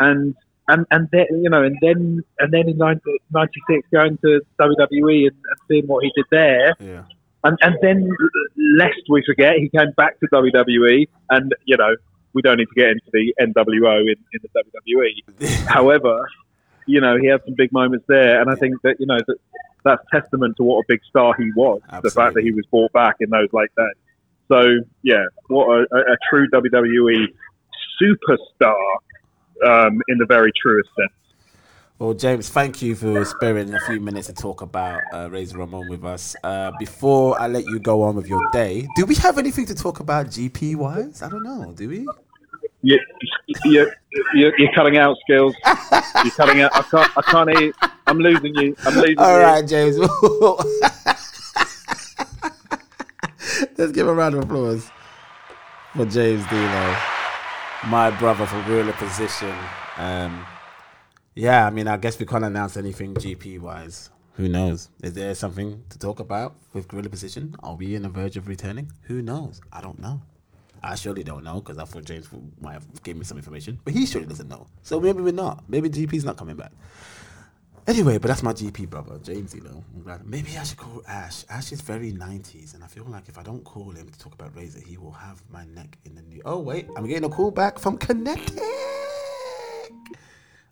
and 0.00 0.34
and 0.68 0.86
and 0.90 1.08
then 1.12 1.26
you 1.42 1.50
know, 1.50 1.62
and 1.62 1.76
then 1.80 2.22
and 2.38 2.52
then 2.52 2.68
in 2.68 2.78
'96 2.78 3.88
going 3.92 4.18
to 4.18 4.40
WWE 4.60 5.26
and, 5.28 5.36
and 5.36 5.58
seeing 5.68 5.86
what 5.86 6.04
he 6.04 6.12
did 6.16 6.24
there, 6.30 6.74
Yeah. 6.80 7.04
and 7.44 7.56
and 7.62 7.76
then 7.82 8.08
lest 8.76 9.00
we 9.08 9.22
forget, 9.26 9.56
he 9.56 9.68
came 9.68 9.92
back 9.96 10.18
to 10.20 10.26
WWE, 10.32 11.08
and 11.30 11.54
you 11.64 11.76
know, 11.76 11.94
we 12.32 12.42
don't 12.42 12.58
need 12.58 12.66
to 12.66 12.74
get 12.74 12.90
into 12.90 13.10
the 13.12 13.34
NWO 13.40 14.00
in, 14.02 14.16
in 14.32 14.40
the 14.42 14.48
WWE. 15.40 15.66
However, 15.68 16.28
you 16.86 17.00
know, 17.00 17.16
he 17.18 17.26
had 17.26 17.42
some 17.44 17.54
big 17.54 17.72
moments 17.72 18.04
there, 18.08 18.40
and 18.40 18.50
I 18.50 18.54
think 18.56 18.74
that 18.82 18.96
you 19.00 19.06
know 19.06 19.18
that 19.26 19.36
that's 19.84 20.02
testament 20.12 20.56
to 20.56 20.64
what 20.64 20.78
a 20.80 20.84
big 20.88 21.00
star 21.08 21.34
he 21.38 21.50
was. 21.54 21.80
The 22.02 22.10
fact 22.10 22.34
that 22.34 22.42
he 22.42 22.50
was 22.50 22.64
brought 22.72 22.92
back 22.92 23.16
in 23.20 23.30
those 23.30 23.48
late 23.52 23.70
days. 23.76 23.94
So 24.48 24.78
yeah, 25.02 25.24
what 25.48 25.66
a, 25.68 25.86
a, 25.94 25.98
a 26.14 26.16
true 26.30 26.48
WWE 26.52 27.26
superstar 28.00 28.74
um, 29.64 30.02
in 30.08 30.18
the 30.18 30.26
very 30.26 30.52
truest 30.60 30.88
sense. 30.98 31.12
Well, 31.98 32.12
James, 32.12 32.50
thank 32.50 32.82
you 32.82 32.94
for 32.94 33.24
sparing 33.24 33.72
a 33.72 33.80
few 33.86 34.00
minutes 34.00 34.26
to 34.26 34.34
talk 34.34 34.60
about 34.60 35.00
uh, 35.14 35.30
Razor 35.30 35.56
Ramon 35.56 35.88
with 35.88 36.04
us. 36.04 36.36
Uh, 36.44 36.70
before 36.78 37.40
I 37.40 37.46
let 37.46 37.64
you 37.64 37.78
go 37.78 38.02
on 38.02 38.16
with 38.16 38.28
your 38.28 38.42
day, 38.52 38.86
do 38.96 39.06
we 39.06 39.14
have 39.14 39.38
anything 39.38 39.64
to 39.66 39.74
talk 39.74 40.00
about 40.00 40.26
GP 40.26 40.76
wise? 40.76 41.22
I 41.22 41.30
don't 41.30 41.42
know. 41.42 41.72
Do 41.74 41.88
we? 41.88 42.06
You, 42.82 43.00
you, 43.64 43.90
you, 44.34 44.52
you're 44.58 44.72
cutting 44.74 44.98
out 44.98 45.16
skills. 45.22 45.54
You're 46.22 46.32
cutting 46.32 46.60
out. 46.60 46.76
I 46.76 46.82
can't. 46.82 47.10
I 47.16 47.22
can't 47.22 47.48
hear. 47.50 47.60
You. 47.68 47.72
I'm 48.06 48.18
losing 48.18 48.54
you. 48.56 48.76
I'm 48.84 48.94
losing 48.94 49.18
All 49.18 49.38
you. 49.38 49.44
All 49.44 49.52
right, 49.52 49.66
James. 49.66 49.96
Let's 53.78 53.92
give 53.92 54.06
a 54.06 54.14
round 54.14 54.34
of 54.34 54.44
applause 54.44 54.90
for 55.94 56.04
James 56.04 56.44
Delow, 56.44 56.94
my 57.84 58.10
brother 58.10 58.46
for 58.46 58.62
Gorilla 58.62 58.92
Position. 58.92 59.54
Um, 59.96 60.44
yeah, 61.34 61.66
I 61.66 61.70
mean, 61.70 61.88
I 61.88 61.96
guess 61.96 62.18
we 62.18 62.26
can't 62.26 62.44
announce 62.44 62.76
anything 62.76 63.14
GP 63.14 63.60
wise. 63.60 64.10
Who 64.34 64.48
knows? 64.48 64.90
Is 65.02 65.14
there 65.14 65.34
something 65.34 65.84
to 65.90 65.98
talk 65.98 66.20
about 66.20 66.56
with 66.72 66.88
Gorilla 66.88 67.08
Position? 67.08 67.54
Are 67.62 67.74
we 67.74 67.96
on 67.96 68.02
the 68.02 68.08
verge 68.08 68.36
of 68.36 68.48
returning? 68.48 68.92
Who 69.02 69.22
knows? 69.22 69.60
I 69.72 69.80
don't 69.80 69.98
know. 69.98 70.20
I 70.82 70.94
surely 70.94 71.24
don't 71.24 71.42
know 71.42 71.54
because 71.60 71.78
I 71.78 71.84
thought 71.84 72.04
James 72.04 72.28
might 72.60 72.74
have 72.74 73.02
given 73.02 73.20
me 73.20 73.24
some 73.24 73.38
information, 73.38 73.80
but 73.84 73.94
he 73.94 74.06
surely 74.06 74.26
doesn't 74.26 74.48
know. 74.48 74.66
So 74.82 75.00
maybe 75.00 75.22
we're 75.22 75.32
not. 75.32 75.64
Maybe 75.68 75.88
GP's 75.88 76.24
not 76.24 76.36
coming 76.36 76.56
back. 76.56 76.72
Anyway, 77.88 78.18
but 78.18 78.26
that's 78.28 78.42
my 78.42 78.52
GP 78.52 78.90
brother, 78.90 79.18
James. 79.22 79.54
You 79.54 79.60
know, 79.62 79.84
I'm 79.94 80.02
glad. 80.02 80.26
Maybe 80.26 80.56
I 80.58 80.64
should 80.64 80.76
call 80.78 81.02
Ash. 81.06 81.44
Ash 81.48 81.70
is 81.70 81.80
very 81.80 82.12
90s, 82.12 82.74
and 82.74 82.82
I 82.82 82.88
feel 82.88 83.04
like 83.04 83.28
if 83.28 83.38
I 83.38 83.42
don't 83.44 83.62
call 83.62 83.90
him 83.92 84.08
to 84.08 84.18
talk 84.18 84.34
about 84.34 84.56
Razor, 84.56 84.80
he 84.80 84.96
will 84.96 85.12
have 85.12 85.40
my 85.50 85.64
neck 85.66 85.96
in 86.04 86.16
the 86.16 86.22
new. 86.22 86.42
Oh 86.44 86.58
wait, 86.58 86.88
I'm 86.96 87.06
getting 87.06 87.24
a 87.24 87.28
call 87.28 87.52
back 87.52 87.78
from 87.78 87.96
Kinetik. 87.98 88.58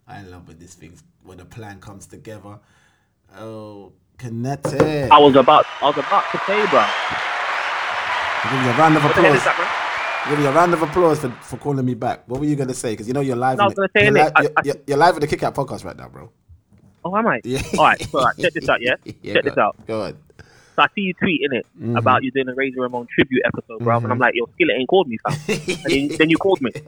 I 0.07 0.21
love 0.23 0.47
when 0.47 0.59
this 0.59 0.73
thing's 0.75 1.03
when 1.23 1.39
a 1.39 1.45
plan 1.45 1.79
comes 1.79 2.05
together. 2.05 2.59
Oh, 3.37 3.93
Kinetik. 4.17 5.09
I 5.09 5.17
was 5.17 5.35
about, 5.35 5.65
I 5.81 5.85
was 5.85 5.97
about 5.97 6.23
to 6.31 6.37
say, 6.45 6.65
bro. 6.67 6.85
Give 8.43 8.61
me 8.61 8.69
a 8.69 8.77
round 8.77 8.97
of 8.97 9.03
What 9.03 9.15
the 9.15 9.21
hell 9.21 9.31
applause. 9.33 9.43
that? 9.45 10.25
Give 10.29 10.39
me 10.39 10.45
a 10.45 10.51
round 10.51 10.73
of 10.73 10.81
applause 10.81 11.19
for, 11.19 11.29
for 11.41 11.57
calling 11.57 11.85
me 11.85 11.93
back. 11.93 12.23
What 12.27 12.39
were 12.41 12.45
you 12.45 12.55
gonna 12.57 12.73
say? 12.73 12.91
Because 12.91 13.07
you 13.07 13.13
know 13.13 13.21
you're 13.21 13.35
live. 13.35 13.57
No, 13.57 13.63
I 13.63 13.67
in 13.67 13.69
was 13.69 13.75
gonna 13.75 13.89
say, 13.95 14.03
you're, 14.03 14.13
li- 14.13 14.31
I- 14.35 14.41
you're, 14.41 14.51
I- 14.57 14.61
you're, 14.65 14.75
you're 14.87 14.97
live 14.97 15.15
in 15.15 15.21
the 15.21 15.27
Kick 15.27 15.43
Out 15.43 15.55
podcast 15.55 15.85
right 15.85 15.95
now, 15.97 16.09
bro. 16.09 16.29
Oh, 17.05 17.15
am 17.15 17.27
I? 17.27 17.39
Yeah. 17.43 17.61
All 17.77 17.85
right, 17.85 18.13
all 18.15 18.25
right. 18.25 18.35
Check 18.37 18.53
this 18.53 18.67
out, 18.67 18.81
yeah. 18.81 18.95
Yeah, 19.21 19.35
check 19.35 19.43
go 19.43 19.49
this 19.51 19.57
out. 19.59 19.85
Go 19.85 20.01
on. 20.05 20.17
So 20.75 20.81
I 20.81 20.87
see 20.95 21.01
you 21.01 21.13
tweeting 21.15 21.53
it 21.57 21.65
Mm-hmm. 21.79 21.95
about 21.97 22.23
you 22.23 22.31
doing 22.31 22.49
a 22.49 22.55
Razor 22.55 22.81
Ramon 22.81 23.07
tribute 23.13 23.43
episode, 23.45 23.79
bro. 23.79 23.97
And 23.97 24.11
I'm 24.11 24.19
like, 24.19 24.33
yo, 24.35 24.45
Skillit 24.47 24.77
ain't 24.79 24.89
called 24.89 25.07
me, 25.07 25.17
fam. 25.19 25.33
and 25.47 25.57
then, 26.09 26.17
then 26.17 26.29
you 26.29 26.37
called 26.37 26.61
me. 26.61 26.71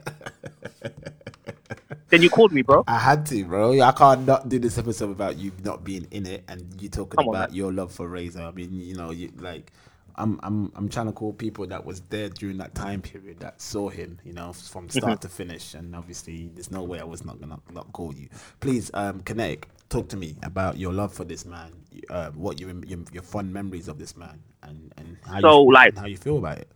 then 2.10 2.22
you 2.22 2.30
called 2.30 2.52
me, 2.52 2.62
bro. 2.62 2.84
I 2.88 2.98
had 2.98 3.26
to, 3.26 3.44
bro. 3.44 3.80
I 3.80 3.92
can't 3.92 4.26
not 4.26 4.48
do 4.48 4.58
this 4.58 4.78
episode 4.78 5.10
without 5.10 5.36
you 5.38 5.52
not 5.64 5.84
being 5.84 6.06
in 6.10 6.26
it 6.26 6.44
and 6.48 6.64
you 6.80 6.88
talking 6.88 7.16
Come 7.18 7.28
about 7.28 7.50
man. 7.50 7.56
your 7.56 7.72
love 7.72 7.92
for 7.92 8.08
Razor. 8.08 8.42
I 8.42 8.50
mean, 8.50 8.72
you 8.72 8.96
know, 8.96 9.10
you 9.10 9.30
like. 9.38 9.72
I'm 10.20 10.40
I'm 10.42 10.72
I'm 10.74 10.88
trying 10.88 11.06
to 11.06 11.12
call 11.12 11.32
people 11.32 11.64
that 11.68 11.86
was 11.86 12.00
there 12.10 12.28
during 12.28 12.56
that 12.58 12.74
time 12.74 13.00
period 13.02 13.38
that 13.38 13.60
saw 13.62 13.88
him, 13.88 14.18
you 14.24 14.32
know, 14.32 14.52
from 14.52 14.88
Mm-hmm. 14.88 14.98
start 14.98 15.20
to 15.20 15.28
finish. 15.28 15.74
And 15.74 15.94
obviously, 15.94 16.50
there's 16.54 16.72
no 16.72 16.82
way 16.82 16.98
I 16.98 17.04
was 17.04 17.24
not 17.24 17.40
gonna 17.40 17.60
not 17.72 17.92
call 17.92 18.12
you. 18.12 18.28
Please, 18.58 18.90
um, 18.94 19.20
Kinetik, 19.20 19.64
talk 19.88 20.08
to 20.10 20.16
me 20.16 20.36
about 20.42 20.76
your 20.78 20.92
love 20.92 21.12
for 21.12 21.24
this 21.24 21.44
man, 21.44 21.72
uh, 22.10 22.30
what 22.32 22.60
your, 22.60 22.70
your 22.84 23.00
your 23.12 23.22
fond 23.22 23.52
memories 23.52 23.88
of 23.88 23.98
this 23.98 24.16
man, 24.16 24.40
and 24.62 24.92
and 24.96 25.16
how 25.26 25.40
So, 25.40 25.62
you, 25.64 25.72
like- 25.72 25.96
how 25.96 26.06
you 26.06 26.16
feel 26.16 26.38
about 26.38 26.58
it. 26.58 26.68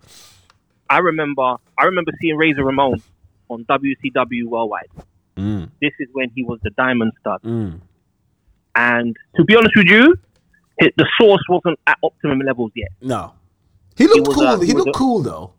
I 0.90 0.98
remember, 0.98 1.56
I 1.78 1.84
remember 1.84 2.12
seeing 2.20 2.36
Razor 2.36 2.64
Ramon 2.64 3.02
on 3.48 3.64
WCW 3.64 4.44
Worldwide. 4.46 4.88
Mm, 5.36 5.70
This 5.80 5.92
is 5.98 6.08
when 6.12 6.30
he 6.34 6.42
was 6.44 6.58
the 6.62 6.70
Diamond 6.70 7.12
Stud. 7.20 7.40
mm, 7.42 7.80
And 8.74 9.16
to 9.36 9.44
be 9.44 9.56
honest 9.56 9.74
with 9.76 9.86
you, 9.86 10.14
the 10.78 11.06
source 11.18 11.40
wasn't 11.48 11.78
at 11.86 11.96
optimum 12.02 12.40
levels 12.40 12.72
yet. 12.74 12.90
no, 13.00 13.32
he 13.96 14.06
looked 14.06 14.28
was, 14.28 14.36
cool. 14.36 14.46
uh, 14.46 14.60
he 14.60 14.66
he 14.68 14.72
looked 14.74 14.88
a- 14.90 14.98
cool 14.98 15.22
though. 15.22 15.52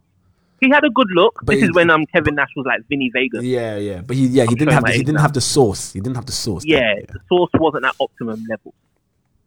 He 0.63 0.69
had 0.75 0.83
a 0.83 0.89
good 0.99 1.07
look. 1.19 1.39
But 1.43 1.55
this 1.55 1.63
is 1.69 1.73
when 1.77 1.89
um 1.95 2.05
Kevin 2.13 2.35
Nash 2.35 2.53
was 2.55 2.65
like 2.71 2.81
Vinny 2.89 3.09
Vegas. 3.13 3.43
Yeah, 3.43 3.77
yeah, 3.77 4.01
but 4.07 4.15
he 4.15 4.27
yeah 4.27 4.43
he 4.43 4.49
I'm 4.49 4.55
didn't 4.55 4.73
have 4.73 4.85
the, 4.85 4.91
he 4.91 5.03
didn't 5.07 5.15
now. 5.15 5.21
have 5.27 5.33
the 5.33 5.41
sauce. 5.55 5.83
He 5.93 5.99
didn't 5.99 6.15
have 6.15 6.25
the 6.25 6.37
sauce. 6.45 6.63
yeah, 6.65 6.95
then, 6.95 7.05
the 7.15 7.19
source 7.29 7.51
wasn't 7.65 7.85
at 7.85 7.95
optimum 7.99 8.39
level. 8.49 8.73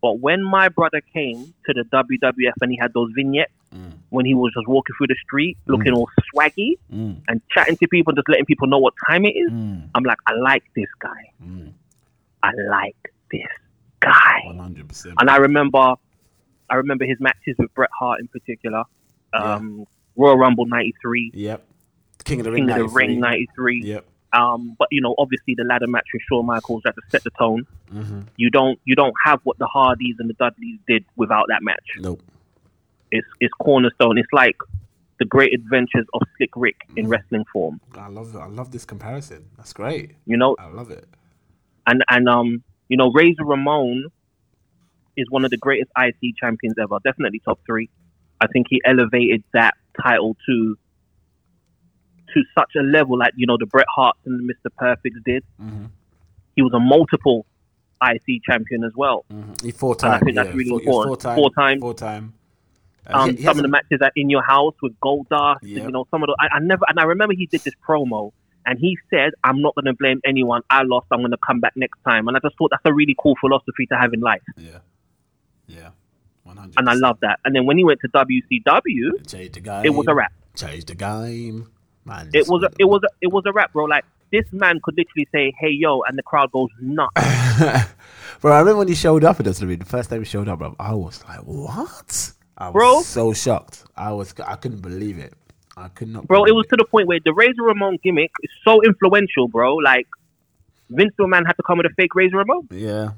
But 0.03 0.14
when 0.21 0.41
my 0.45 0.69
brother 0.69 1.01
came 1.12 1.39
to 1.67 1.71
the 1.79 1.85
WWF 2.01 2.53
and 2.61 2.71
he 2.71 2.79
had 2.85 2.93
those 2.95 3.11
vignettes, 3.14 3.53
Mm. 3.75 3.95
when 4.11 4.25
he 4.25 4.33
was 4.33 4.53
just 4.57 4.69
walking 4.69 4.95
through 4.97 5.09
the 5.09 5.17
street 5.27 5.59
looking 5.67 5.93
all 5.93 6.09
swaggy 6.33 6.75
Mm, 6.95 7.17
and 7.29 7.43
chatting 7.53 7.77
to 7.79 7.89
people 7.89 8.12
and 8.12 8.17
just 8.19 8.29
letting 8.29 8.47
people 8.47 8.69
know 8.69 8.79
what 8.79 8.95
time 9.09 9.25
it 9.25 9.35
is, 9.45 9.51
mm, 9.51 9.89
I'm 9.95 10.05
like, 10.05 10.19
I 10.27 10.35
like 10.35 10.62
this 10.77 10.87
guy. 11.01 11.23
mm, 11.45 11.73
I 12.45 12.53
like 12.79 13.03
this 13.33 13.51
guy. 14.01 14.39
one 14.45 14.59
hundred 14.67 14.89
percent. 14.89 15.17
And 15.21 15.29
I 15.29 15.39
remember, 15.39 15.85
I 16.71 16.75
remember 16.77 17.05
his 17.07 17.19
matches 17.21 17.57
with 17.59 17.75
Bret 17.75 17.91
Hart 17.99 18.21
in 18.21 18.29
particular. 18.29 18.85
Um, 19.35 19.85
Royal 20.17 20.37
Rumble 20.37 20.67
'93, 20.67 21.31
Yep. 21.35 21.64
King 22.25 22.41
of 22.41 22.45
the 22.45 22.53
Ring. 22.53 22.67
King 22.67 22.71
of 22.71 22.77
the 22.77 22.83
93. 22.99 23.07
Ring 23.07 23.21
'93. 23.21 23.83
Yep. 23.85 24.07
Um, 24.33 24.75
but 24.79 24.89
you 24.91 25.01
know, 25.01 25.14
obviously 25.19 25.55
the 25.57 25.64
ladder 25.64 25.87
match 25.87 26.07
with 26.12 26.23
Shawn 26.29 26.45
Michaels 26.47 26.83
had 26.85 26.95
to 26.97 27.03
set 27.11 27.23
the 27.25 27.31
tone. 27.39 27.67
hmm 27.91 28.21
You 28.37 28.51
don't 28.51 28.79
you 28.85 28.95
don't 28.97 29.14
have 29.25 29.41
what 29.45 29.59
the 29.59 29.67
Hardys 29.67 30.17
and 30.19 30.29
the 30.29 30.35
Dudleys 30.35 30.79
did 30.89 31.05
without 31.17 31.47
that 31.49 31.62
match. 31.62 31.87
Nope. 32.01 32.23
It's 33.12 33.27
it's 33.41 33.55
cornerstone. 33.61 34.19
It's 34.19 34.33
like 34.33 34.57
the 35.19 35.25
great 35.25 35.55
adventures 35.55 36.05
of 36.12 36.23
Slick 36.37 36.51
Rick 36.57 36.77
in 36.97 37.09
wrestling 37.09 37.45
form. 37.53 37.81
I 37.97 38.09
love 38.09 38.35
it. 38.35 38.39
I 38.39 38.47
love 38.47 38.73
this 38.73 38.85
comparison. 38.85 39.47
That's 39.57 39.73
great. 39.73 40.12
You 40.27 40.37
know, 40.37 40.57
I 40.59 40.67
love 40.69 40.91
it. 40.91 41.07
and 41.87 42.05
and 42.11 42.29
um, 42.29 42.62
you 42.89 42.97
know, 42.97 43.11
Razor 43.12 43.45
Ramon 43.45 44.07
is 45.17 45.27
one 45.31 45.45
of 45.45 45.51
the 45.51 45.57
greatest 45.57 45.91
IC 45.97 46.37
champions 46.39 46.75
ever. 46.79 46.99
Definitely 47.05 47.41
top 47.45 47.61
three. 47.64 47.89
I 48.41 48.47
think 48.49 48.66
he 48.70 48.80
elevated 48.84 49.43
that 49.53 49.74
title 50.03 50.37
to 50.47 50.76
to 52.34 52.43
such 52.59 52.72
a 52.76 52.82
level 52.82 53.18
like 53.18 53.32
you 53.37 53.47
know 53.47 53.57
the 53.59 53.66
Bret 53.66 53.87
Hart 53.95 54.16
and 54.24 54.49
Mr. 54.49 54.70
Perfects 54.76 55.18
did. 55.24 55.45
Mhm. 55.61 55.89
He 56.55 56.62
was 56.62 56.72
a 56.74 56.80
multiple 56.80 57.47
IC 58.03 58.41
champion 58.45 58.84
as 58.84 58.93
well. 58.95 59.24
Mhm. 59.32 59.62
He 59.62 59.70
four 59.70 59.97
And 60.03 60.12
I 60.12 60.18
think 60.18 60.37
that's 60.37 60.55
really 60.55 60.68
four, 60.84 61.05
important. 61.05 61.07
Four 61.07 61.16
time. 61.16 61.37
Four 61.39 61.51
time. 61.51 61.80
Four 61.80 61.95
time. 61.95 62.32
Uh, 63.09 63.18
Um, 63.18 63.30
he- 63.30 63.37
he 63.37 63.43
some 63.45 63.57
of 63.59 63.62
the 63.62 63.68
matches 63.68 64.01
at 64.03 64.12
In 64.16 64.28
Your 64.30 64.43
House 64.43 64.74
with 64.82 64.99
Goldust, 65.01 65.62
and, 65.62 65.70
you 65.87 65.93
know, 65.93 66.07
some 66.11 66.22
of 66.22 66.26
the 66.26 66.37
I, 66.41 66.49
I 66.57 66.59
never 66.59 66.84
and 66.89 66.99
I 66.99 67.05
remember 67.05 67.34
he 67.34 67.47
did 67.47 67.61
this 67.62 67.74
promo 67.87 68.32
and 68.66 68.78
he 68.80 68.99
said, 69.11 69.32
"I'm 69.45 69.62
not 69.62 69.74
going 69.76 69.84
to 69.84 69.93
blame 69.95 70.20
anyone. 70.26 70.62
I 70.68 70.82
lost. 70.82 71.07
I'm 71.12 71.20
going 71.20 71.30
to 71.30 71.39
come 71.47 71.61
back 71.61 71.74
next 71.76 72.03
time." 72.03 72.26
And 72.26 72.37
I 72.37 72.41
just 72.41 72.59
thought 72.59 72.70
that's 72.72 72.82
a 72.84 72.93
really 72.93 73.14
cool 73.16 73.37
philosophy 73.41 73.87
to 73.87 73.97
have 73.97 74.12
in 74.12 74.20
life, 74.20 74.43
Yeah. 74.57 74.78
Yeah. 75.68 75.91
One 76.57 76.64
hundred. 76.64 76.74
and 76.78 76.90
I 76.90 76.94
love 76.94 77.18
that. 77.20 77.38
And 77.44 77.54
then 77.54 77.66
when 77.66 77.76
he 77.78 77.84
went 77.84 78.00
to 78.00 78.09
WCW, 78.09 79.26
Change 79.26 79.52
the 79.52 79.61
game. 79.61 79.84
it 79.84 79.94
was 79.94 80.07
a 80.09 80.14
wrap. 80.14 80.32
Change 80.54 80.84
the 80.86 80.94
game. 80.94 81.70
Man, 82.04 82.30
It 82.32 82.48
was 82.48 82.62
a, 82.62 82.70
it 82.78 82.84
was 82.84 83.02
a, 83.04 83.09
it 83.20 83.32
was 83.32 83.44
a 83.46 83.52
wrap, 83.52 83.72
bro. 83.72 83.84
Like 83.84 84.04
this 84.32 84.44
man 84.52 84.80
could 84.82 84.96
literally 84.96 85.28
say, 85.32 85.52
"Hey, 85.59 85.70
yo," 85.70 86.02
and 86.02 86.16
the 86.16 86.22
crowd 86.22 86.50
goes 86.52 86.70
nuts. 86.80 87.12
bro, 88.40 88.52
I 88.52 88.59
remember 88.61 88.78
when 88.78 88.88
he 88.88 88.94
showed 88.94 89.24
up 89.24 89.38
at 89.40 89.46
WWE, 89.46 89.78
the 89.78 89.84
first 89.84 90.11
time 90.11 90.20
he 90.20 90.24
showed 90.24 90.48
up, 90.48 90.59
bro, 90.61 90.74
I 90.78 90.94
was 90.94 91.22
like, 91.28 91.40
what? 91.40 92.32
I 92.59 92.68
was 92.68 92.72
Bro. 92.72 93.02
so 93.02 93.32
shocked. 93.34 93.84
I 93.96 94.12
was, 94.12 94.32
I 94.46 94.57
couldn't 94.57 94.80
believe 94.80 95.18
it. 95.18 95.34
I 95.76 95.88
could 95.88 96.09
not. 96.09 96.26
bro. 96.26 96.44
It 96.44 96.52
was 96.52 96.66
to 96.68 96.76
the 96.76 96.84
point 96.86 97.07
where 97.07 97.18
the 97.22 97.34
Razor 97.34 97.62
Ramon 97.62 97.98
gimmick 98.02 98.30
is 98.42 98.50
so 98.64 98.80
influential, 98.82 99.46
bro. 99.48 99.74
Like 99.74 100.07
Vince 100.88 101.12
McMahon 101.20 101.44
had 101.46 101.52
to 101.54 101.62
come 101.66 101.78
with 101.78 101.86
a 101.86 101.94
fake 101.96 102.14
Razor 102.14 102.36
Ramon 102.38 102.68
Yeah. 102.70 103.11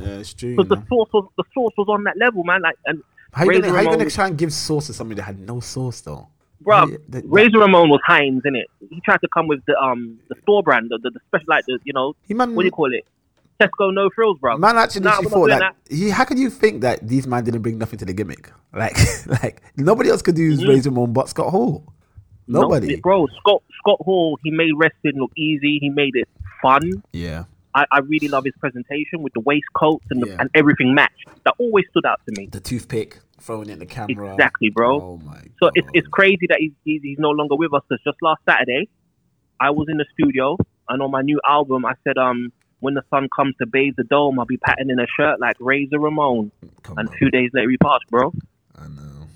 Yeah, 0.00 0.18
it's 0.18 0.34
true. 0.34 0.50
you 0.50 0.56
because 0.56 0.68
the 0.68 0.82
source 0.88 1.08
was 1.12 1.28
the 1.36 1.44
source 1.54 1.74
was 1.78 1.88
on 1.88 2.04
that 2.04 2.16
level, 2.18 2.44
man. 2.44 2.62
Like 2.62 2.76
and 2.86 3.02
How 3.32 3.44
you, 3.44 3.52
gonna, 3.60 3.68
how 3.72 3.80
you 3.80 3.86
Ramon 3.86 3.98
gonna 3.98 4.10
try 4.10 4.26
and 4.26 4.36
give 4.38 4.52
sauce 4.52 4.86
to 4.88 4.92
somebody 4.92 5.16
that 5.20 5.24
had 5.24 5.40
no 5.40 5.60
sauce 5.60 6.00
though? 6.02 6.28
Bro, 6.60 6.86
Yeah, 6.86 6.96
the- 7.08 7.22
Razor 7.26 7.58
Ramon 7.58 7.90
was 7.90 8.00
Heinz 8.06 8.42
in 8.44 8.56
it. 8.56 8.68
He 8.90 9.00
tried 9.04 9.20
to 9.20 9.28
come 9.28 9.46
with 9.48 9.60
the 9.66 9.76
um 9.78 10.18
the 10.28 10.36
store 10.42 10.62
brand, 10.62 10.86
the, 10.90 10.98
the, 11.02 11.10
the 11.10 11.20
special 11.28 11.46
like 11.48 11.64
the 11.66 11.78
you 11.84 11.92
know 11.92 12.14
He 12.26 12.34
man, 12.34 12.54
what 12.54 12.62
do 12.62 12.66
you 12.66 12.70
call 12.72 12.92
it? 12.94 13.04
Tesco 13.60 13.94
no 13.94 14.10
frills, 14.14 14.38
bro. 14.40 14.56
man 14.58 14.76
actually 14.76 15.02
Nah, 15.02 15.10
literally 15.18 15.26
we're 15.26 15.30
thought 15.30 15.46
doing 15.48 15.58
that. 15.60 15.76
He, 15.88 16.10
how 16.10 16.24
can 16.24 16.38
you 16.38 16.50
think 16.50 16.80
that 16.82 17.06
these 17.06 17.26
man 17.26 17.44
didn't 17.44 17.62
bring 17.62 17.78
nothing 17.78 17.98
to 18.00 18.04
the 18.04 18.12
gimmick? 18.12 18.50
Like, 18.74 18.96
like 19.42 19.62
nobody 19.76 20.10
else 20.10 20.20
could 20.22 20.34
do 20.34 20.56
Mhm. 20.56 20.68
Razor 20.68 20.90
Ramon 20.90 21.12
but 21.12 21.28
Scott 21.28 21.50
Hall. 21.50 21.84
No, 22.48 22.62
Nobody. 22.62 22.96
bro. 22.96 23.26
Scott 23.38 23.62
Scott 23.78 23.98
Hall, 24.00 24.36
he 24.42 24.50
made 24.50 24.72
wrestling 24.76 25.14
look 25.16 25.30
easy. 25.36 25.78
He 25.80 25.90
made 25.90 26.14
it 26.16 26.28
fun. 26.60 27.02
yeah. 27.12 27.44
I, 27.74 27.84
I 27.90 27.98
really 28.00 28.28
love 28.28 28.44
his 28.44 28.54
presentation 28.60 29.22
with 29.22 29.32
the 29.32 29.40
waistcoats 29.40 30.04
and 30.10 30.22
the, 30.22 30.28
Yeah. 30.28 30.36
and 30.40 30.50
everything 30.54 30.94
matched. 30.94 31.26
That 31.44 31.54
always 31.58 31.84
stood 31.90 32.06
out 32.06 32.20
to 32.28 32.40
me. 32.40 32.46
The 32.50 32.60
toothpick 32.60 33.18
throwing 33.40 33.68
in 33.68 33.78
the 33.80 33.86
camera. 33.86 34.32
Exactly, 34.32 34.70
bro. 34.70 35.00
Oh 35.00 35.20
my. 35.24 35.40
So 35.62 35.70
it's, 35.74 35.88
it's 35.92 36.06
crazy 36.08 36.46
that 36.48 36.58
he's, 36.60 36.72
he's 36.84 37.02
he's 37.02 37.18
no 37.18 37.30
longer 37.30 37.56
with 37.56 37.74
us. 37.74 37.82
Because 37.88 38.02
just 38.04 38.22
last 38.22 38.40
Saturday, 38.48 38.88
I 39.60 39.70
was 39.70 39.88
in 39.90 39.96
the 39.96 40.06
studio 40.14 40.56
and 40.88 41.02
on 41.02 41.10
my 41.10 41.22
new 41.22 41.40
album, 41.48 41.84
I 41.84 41.94
said, 42.04 42.16
um, 42.18 42.52
when 42.80 42.94
the 42.94 43.02
sun 43.10 43.28
comes 43.34 43.54
to 43.60 43.66
bathe 43.66 43.94
the 43.96 44.04
dome, 44.04 44.38
I'll 44.38 44.44
be 44.46 44.58
patterning 44.58 44.98
a 44.98 45.06
shirt 45.18 45.40
like 45.40 45.56
Razor 45.58 45.98
Ramon. 45.98 46.52
Come 46.82 46.98
And 46.98 47.08
on. 47.08 47.16
few 47.16 47.30
days 47.30 47.50
later, 47.54 47.70
he 47.70 47.76
passed, 47.78 48.04
bro. 48.10 48.32
I 48.78 48.86
know. 48.88 49.26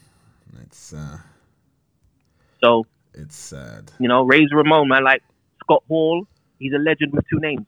It's 0.62 0.92
uh, 0.92 1.18
So 2.62 2.86
it's 3.14 3.36
sad. 3.36 3.90
you 3.98 4.08
know, 4.08 4.24
Razor 4.24 4.56
Ramon, 4.56 4.88
man, 4.88 5.02
like 5.04 5.22
Scott 5.62 5.82
Hall, 5.88 6.26
he's 6.58 6.72
a 6.72 6.78
legend 6.78 7.12
with 7.12 7.24
two 7.30 7.40
names. 7.40 7.66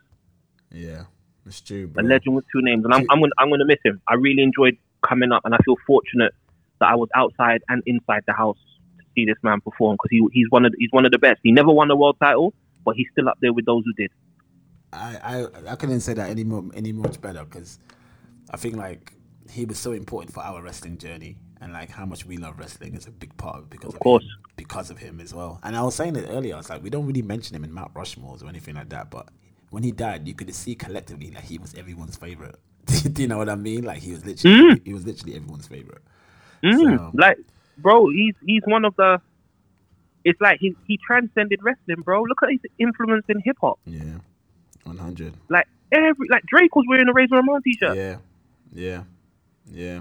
Yeah, 0.73 1.05
it's 1.47 1.61
true. 1.61 1.91
A 1.99 2.03
legend 2.03 2.37
with 2.37 2.45
two 2.53 2.62
names, 2.62 2.85
and 2.85 2.95
I'm 2.95 3.07
I'm 3.11 3.21
gonna 3.21 3.33
I'm 3.39 3.51
gonna 3.51 3.66
miss 3.66 3.79
him. 3.85 4.01
I 4.09 4.14
really 4.14 4.43
enjoyed 4.43 4.77
coming 5.03 5.33
up, 5.33 5.45
and 5.45 5.55
I 5.55 5.59
feel 5.64 5.77
fortunate 5.87 6.35
that 6.81 6.91
I 6.91 6.95
was 6.95 7.09
outside 7.14 7.62
and 7.68 7.83
inside 7.87 8.23
the 8.27 8.33
house 8.33 8.59
to 8.99 9.05
see 9.14 9.25
this 9.25 9.37
man 9.43 9.61
perform 9.61 9.97
because 9.97 10.11
he 10.11 10.27
he's 10.33 10.47
one 10.51 10.64
of 10.64 10.73
the, 10.73 10.79
he's 10.79 10.93
one 10.93 11.05
of 11.05 11.12
the 11.12 11.18
best. 11.18 11.41
He 11.43 11.53
never 11.53 11.71
won 11.71 11.91
a 11.91 11.97
world 11.97 12.16
title, 12.21 12.55
but 12.85 12.97
he's 12.97 13.09
still 13.12 13.29
up 13.29 13.39
there 13.41 13.53
with 13.53 13.66
those 13.66 13.85
who 13.85 13.93
did. 13.95 14.11
I, 14.93 15.18
I 15.23 15.73
I 15.73 15.77
couldn't 15.77 16.01
say 16.01 16.14
that 16.14 16.31
any 16.31 16.45
more 16.45 16.64
any 16.75 16.93
much 16.93 17.21
better 17.21 17.45
because 17.45 17.79
I 18.51 18.57
think 18.57 18.77
like 18.77 19.12
he 19.51 19.64
was 19.64 19.79
so 19.79 19.93
important 19.93 20.33
for 20.33 20.41
our 20.41 20.62
wrestling 20.62 20.99
journey 20.99 21.37
and 21.61 21.73
like 21.73 21.91
how 21.91 22.07
much 22.07 22.25
we 22.25 22.37
love 22.37 22.59
wrestling 22.59 22.95
is 22.95 23.07
a 23.07 23.11
big 23.11 23.37
part 23.37 23.57
of 23.57 23.64
it 23.64 23.71
because 23.71 23.95
of, 23.95 24.01
course. 24.01 24.25
him, 24.25 24.31
because 24.57 24.91
of 24.91 24.99
him 24.99 25.21
as 25.21 25.35
well. 25.35 25.61
And 25.62 25.77
I 25.77 25.83
was 25.83 25.95
saying 25.95 26.16
it 26.16 26.27
earlier. 26.31 26.55
I 26.55 26.59
was 26.59 26.71
like, 26.71 26.83
we 26.83 26.91
don't 26.91 27.07
really 27.07 27.23
mention 27.23 27.55
him 27.55 27.64
in 27.64 27.73
Mount 27.73 27.93
Rushmores 27.95 28.43
or 28.43 28.49
anything 28.49 28.77
like 28.77 28.89
that, 28.91 29.11
but 29.11 29.29
when 29.71 29.83
he 29.83 29.93
died, 29.93 30.27
you 30.29 30.35
could 30.35 30.53
see 30.55 30.75
collectively 30.75 31.31
like 31.31 31.45
he 31.45 31.59
was 31.59 31.75
everyone's 31.75 32.16
favorite. 32.16 32.57
Do 33.12 33.23
you 33.23 33.29
know 33.29 33.39
what 33.39 33.49
I 33.49 33.55
mean? 33.55 33.85
Like 33.85 33.99
he 34.03 34.12
was 34.12 34.25
literally 34.27 34.81
he 34.85 34.93
was 34.93 35.07
literally 35.07 35.37
everyone's 35.37 35.66
favorite. 35.68 36.03
Mm, 36.62 36.97
So- 36.99 37.11
Like, 37.14 37.39
bro, 37.79 38.09
he's 38.11 38.35
he's 38.45 38.62
one 38.66 38.85
of 38.85 38.95
the. 38.97 39.21
It's 40.25 40.41
like 40.41 40.61
he 40.61 40.77
he 40.87 40.99
transcended 41.07 41.61
wrestling, 41.62 42.03
bro. 42.05 42.23
Look 42.23 42.43
at 42.43 42.51
his 42.51 42.61
influence 42.79 43.25
in 43.29 43.41
hip 43.45 43.57
hop. 43.61 43.79
Yeah, 43.87 44.18
one 44.85 44.99
hundred. 44.99 45.33
Like 45.49 45.66
every 45.93 46.27
like 46.29 46.45
Drake 46.47 46.75
was 46.77 46.85
wearing 46.89 47.09
a 47.09 47.12
Razor 47.12 47.37
Ramon 47.37 47.62
t-shirt. 47.62 47.97
Yeah, 47.97 48.16
yeah, 48.75 49.03
yeah, 49.71 50.01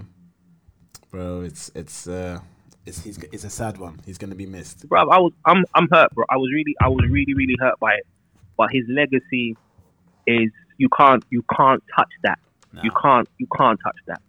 bro. 1.10 1.40
It's 1.40 1.70
it's 1.74 2.06
uh, 2.06 2.40
it's 2.84 3.02
he's 3.02 3.16
it's 3.32 3.44
a 3.44 3.50
sad 3.50 3.78
one. 3.78 4.00
He's 4.04 4.18
gonna 4.18 4.34
be 4.34 4.44
missed. 4.46 4.86
bro. 4.88 5.08
I 5.08 5.18
was 5.18 5.32
I'm 5.46 5.64
I'm 5.74 5.88
hurt, 5.90 6.10
bro. 6.12 6.24
I 6.28 6.36
was 6.36 6.50
really 6.52 6.76
I 6.82 6.88
was 6.88 7.04
really 7.08 7.32
really 7.32 7.56
hurt 7.58 7.78
by 7.80 7.94
it. 7.94 8.06
But 8.60 8.72
his 8.72 8.84
legacy 8.90 9.56
is 10.26 10.50
you 10.76 10.90
can't 10.90 11.24
you 11.30 11.42
can't 11.56 11.82
touch 11.96 12.12
that. 12.24 12.38
You 12.82 12.90
can't 12.90 13.26
you 13.38 13.46
can't 13.56 13.80
touch 13.82 13.96
that. 14.06 14.20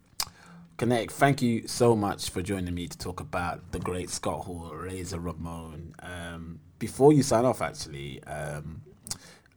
Kinetik, 0.78 1.10
thank 1.10 1.42
you 1.42 1.68
so 1.68 1.94
much 1.94 2.30
for 2.30 2.40
joining 2.40 2.74
me 2.74 2.88
to 2.88 2.96
talk 2.96 3.20
about 3.20 3.72
the 3.72 3.78
great 3.78 4.08
Scott 4.08 4.46
Hall, 4.46 4.70
Razor 4.72 5.20
Ramon. 5.20 5.94
Um, 5.98 6.60
before 6.78 7.12
you 7.12 7.22
sign 7.22 7.44
off, 7.44 7.60
actually, 7.60 8.24
um, 8.24 8.80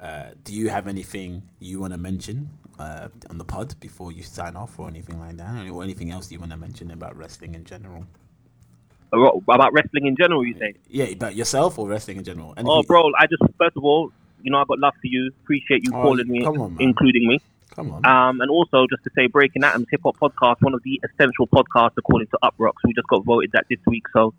uh, 0.02 0.32
do 0.44 0.54
you 0.54 0.68
have 0.68 0.90
anything 0.90 1.44
you 1.60 1.80
want 1.80 1.94
to 1.94 1.98
mention 1.98 2.50
uh, 2.78 3.08
on 3.30 3.38
the 3.38 3.46
pod 3.46 3.80
before 3.80 4.12
you 4.12 4.24
sign 4.24 4.58
off, 4.58 4.78
or 4.78 4.90
anything 4.90 5.18
like 5.22 5.38
that, 5.38 5.70
or 5.70 5.84
anything 5.84 6.12
else 6.12 6.30
you 6.34 6.40
want 6.40 6.52
to 6.52 6.58
mention 6.58 6.92
about 6.92 7.16
wrestling 7.16 7.56
in 7.56 7.64
general? 7.64 8.06
About 9.14 9.42
about 9.48 9.72
wrestling 9.72 10.06
in 10.06 10.18
general, 10.18 10.46
you 10.46 10.56
say? 10.60 10.74
Yeah, 10.90 11.06
about 11.06 11.34
yourself 11.34 11.80
or 11.80 11.88
wrestling 11.88 12.18
in 12.18 12.26
general. 12.26 12.54
Oh, 12.58 12.84
bro, 12.84 13.10
I 13.18 13.26
just 13.28 13.42
first 13.58 13.78
of 13.78 13.86
all, 13.86 14.12
you 14.46 14.52
know, 14.52 14.60
I've 14.60 14.68
got 14.70 14.80
love 14.80 14.94
for 15.02 15.08
you. 15.08 15.32
Appreciate 15.44 15.84
you 15.84 15.92
Oh, 15.94 16.02
calling 16.04 16.28
me, 16.28 16.46
on, 16.46 16.78
including 16.80 17.28
me. 17.28 17.40
Come 17.76 17.92
on. 17.92 18.06
Um, 18.06 18.40
and 18.40 18.50
also 18.50 18.86
just 18.90 19.04
to 19.04 19.10
say, 19.18 19.28
Breaking 19.28 19.64
Atoms 19.66 19.88
Hip 19.92 20.00
Hop 20.06 20.16
Podcast, 20.18 20.62
one 20.62 20.74
of 20.74 20.82
the 20.84 21.02
essential 21.04 21.46
podcasts 21.48 21.92
according 21.98 22.28
to 22.30 22.38
Uprocks. 22.42 22.76
We 22.86 22.94
just 22.94 23.08
got 23.10 23.26
voted 23.26 23.52
that 23.52 23.66
this 23.70 23.80
week, 23.88 24.04
so 24.14 24.34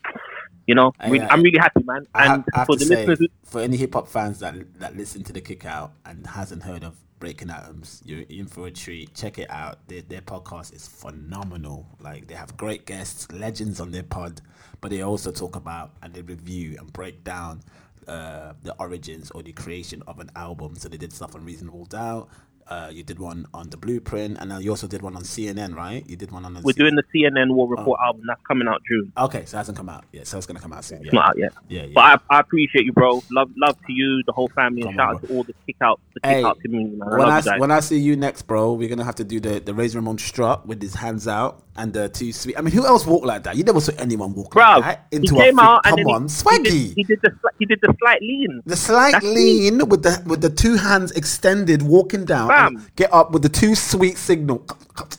you 0.66 0.74
know, 0.74 0.92
I- 0.98 1.10
really, 1.10 1.24
I- 1.26 1.28
I'm 1.34 1.42
really 1.42 1.58
happy, 1.58 1.82
man. 1.84 2.06
I, 2.14 2.32
And 2.34 2.44
have, 2.54 2.66
for 2.66 2.76
the 2.76 2.86
say, 2.86 3.04
listeners, 3.06 3.28
for 3.44 3.60
any 3.60 3.76
hip 3.76 3.92
hop 3.92 4.08
fans 4.08 4.38
that 4.40 4.54
that 4.80 4.96
listen 4.96 5.22
to 5.24 5.32
the 5.34 5.40
Kick 5.42 5.66
Out 5.66 5.92
and 6.06 6.26
hasn't 6.26 6.62
heard 6.62 6.82
of 6.82 6.96
Breaking 7.18 7.50
Atoms, 7.50 8.02
you're 8.06 8.24
in 8.28 8.46
for 8.46 8.66
a 8.66 8.70
treat. 8.70 9.14
Check 9.14 9.38
it 9.38 9.50
out. 9.50 9.86
Their, 9.88 10.02
their 10.02 10.20
podcast 10.22 10.74
is 10.74 10.86
phenomenal. 10.88 11.86
Like 12.00 12.26
they 12.28 12.34
have 12.34 12.56
great 12.56 12.86
guests, 12.86 13.30
legends 13.32 13.80
on 13.80 13.90
their 13.90 14.02
pod, 14.02 14.40
but 14.80 14.90
they 14.90 15.02
also 15.02 15.30
talk 15.30 15.56
about 15.56 15.92
and 16.02 16.14
they 16.14 16.22
review 16.22 16.76
and 16.78 16.92
break 16.92 17.22
down 17.24 17.60
uh, 18.08 18.54
the 18.62 18.74
origins 18.78 19.30
or 19.30 19.42
the 19.42 19.52
creation 19.52 20.02
of 20.06 20.20
an 20.20 20.30
album. 20.36 20.76
So 20.76 20.88
they 20.88 20.96
did 20.96 21.12
stuff 21.12 21.34
on 21.34 21.44
Reasonable 21.44 21.86
Doubt. 21.86 22.28
Uh, 22.68 22.90
you 22.92 23.04
did 23.04 23.18
one 23.20 23.46
on 23.54 23.70
the 23.70 23.76
Blueprint, 23.76 24.38
and 24.40 24.62
you 24.62 24.70
also 24.70 24.88
did 24.88 25.00
one 25.00 25.14
on 25.14 25.22
CNN, 25.22 25.76
right? 25.76 26.04
You 26.08 26.16
did 26.16 26.32
one 26.32 26.44
on. 26.44 26.54
the 26.54 26.60
we're 26.62 26.72
C- 26.72 26.80
doing 26.82 26.96
the 26.96 27.04
CNN 27.14 27.54
War 27.54 27.68
Report 27.68 28.00
Oh. 28.02 28.06
album 28.06 28.22
that's 28.26 28.40
coming 28.48 28.66
out 28.66 28.82
June. 28.90 29.12
Okay, 29.16 29.44
so 29.44 29.56
it 29.56 29.58
hasn't 29.58 29.76
come 29.76 29.88
out 29.88 30.04
yet. 30.12 30.26
So 30.26 30.36
it's 30.36 30.46
gonna 30.46 30.58
come 30.58 30.72
out 30.72 30.84
soon. 30.84 31.02
It's 31.04 31.12
not 31.12 31.30
out 31.30 31.38
yet. 31.38 31.52
yeah, 31.68 31.82
yeah. 31.82 31.92
But 31.94 32.20
I, 32.30 32.36
I 32.36 32.40
appreciate 32.40 32.84
you, 32.84 32.92
bro. 32.92 33.22
Love, 33.30 33.50
love 33.56 33.76
to 33.86 33.92
you, 33.92 34.22
the 34.26 34.32
whole 34.32 34.48
family, 34.54 34.82
and 34.82 34.94
shout 34.96 35.10
on, 35.10 35.14
out 35.16 35.22
to 35.22 35.28
all 35.32 35.44
the 35.44 35.54
kick 35.64 35.76
out, 35.80 36.00
the 36.14 36.20
kick 36.20 36.30
Hey, 36.30 36.42
out 36.42 36.58
community, 36.60 36.96
man. 36.96 37.08
I 37.12 37.16
when 37.18 37.28
I 37.30 37.58
when 37.58 37.70
I 37.70 37.78
see 37.80 37.98
you 37.98 38.16
next, 38.16 38.42
bro, 38.42 38.72
we're 38.72 38.88
gonna 38.88 39.04
have 39.04 39.14
to 39.16 39.24
do 39.24 39.38
the 39.38 39.60
the 39.60 39.72
Razor 39.72 39.98
Ramon 39.98 40.18
strut 40.18 40.66
with 40.66 40.82
his 40.82 40.94
hands 40.94 41.28
out 41.28 41.62
and 41.76 41.92
the 41.92 42.08
two 42.08 42.32
sweet. 42.32 42.58
I 42.58 42.62
mean, 42.62 42.72
who 42.74 42.84
else 42.84 43.06
walk 43.06 43.24
like 43.24 43.44
that? 43.44 43.56
You 43.56 43.62
never 43.62 43.80
saw 43.80 43.92
anyone 43.98 44.34
walk 44.34 44.52
Bro, 44.52 44.64
like 44.80 44.84
that 44.84 45.06
he 45.12 45.16
into 45.18 45.34
came 45.36 45.58
a 45.58 45.62
out 45.62 45.84
freak. 45.84 45.98
and 45.98 46.06
Come 46.06 46.14
on, 46.16 46.22
he, 46.22 46.28
swaggy. 46.28 46.72
he, 46.72 46.88
did, 46.88 46.96
he 46.96 47.02
did 47.04 47.18
the 47.22 47.30
he 47.60 47.66
did 47.66 47.78
the 47.82 47.94
slight 48.00 48.20
lean. 48.22 48.60
the 48.66 48.76
slight 48.76 49.12
That's 49.12 49.24
lean 49.24 49.88
with 49.88 50.02
the 50.02 50.20
with 50.26 50.40
the 50.40 50.50
two 50.50 50.74
hands 50.76 51.12
extended, 51.12 51.82
walking 51.82 52.24
down, 52.24 52.50
and 52.50 52.55
Fam. 52.56 52.86
get 52.96 53.12
up 53.12 53.30
with 53.32 53.42
the 53.42 53.48
two 53.48 53.74
sweet 53.74 54.16
signal. 54.18 54.64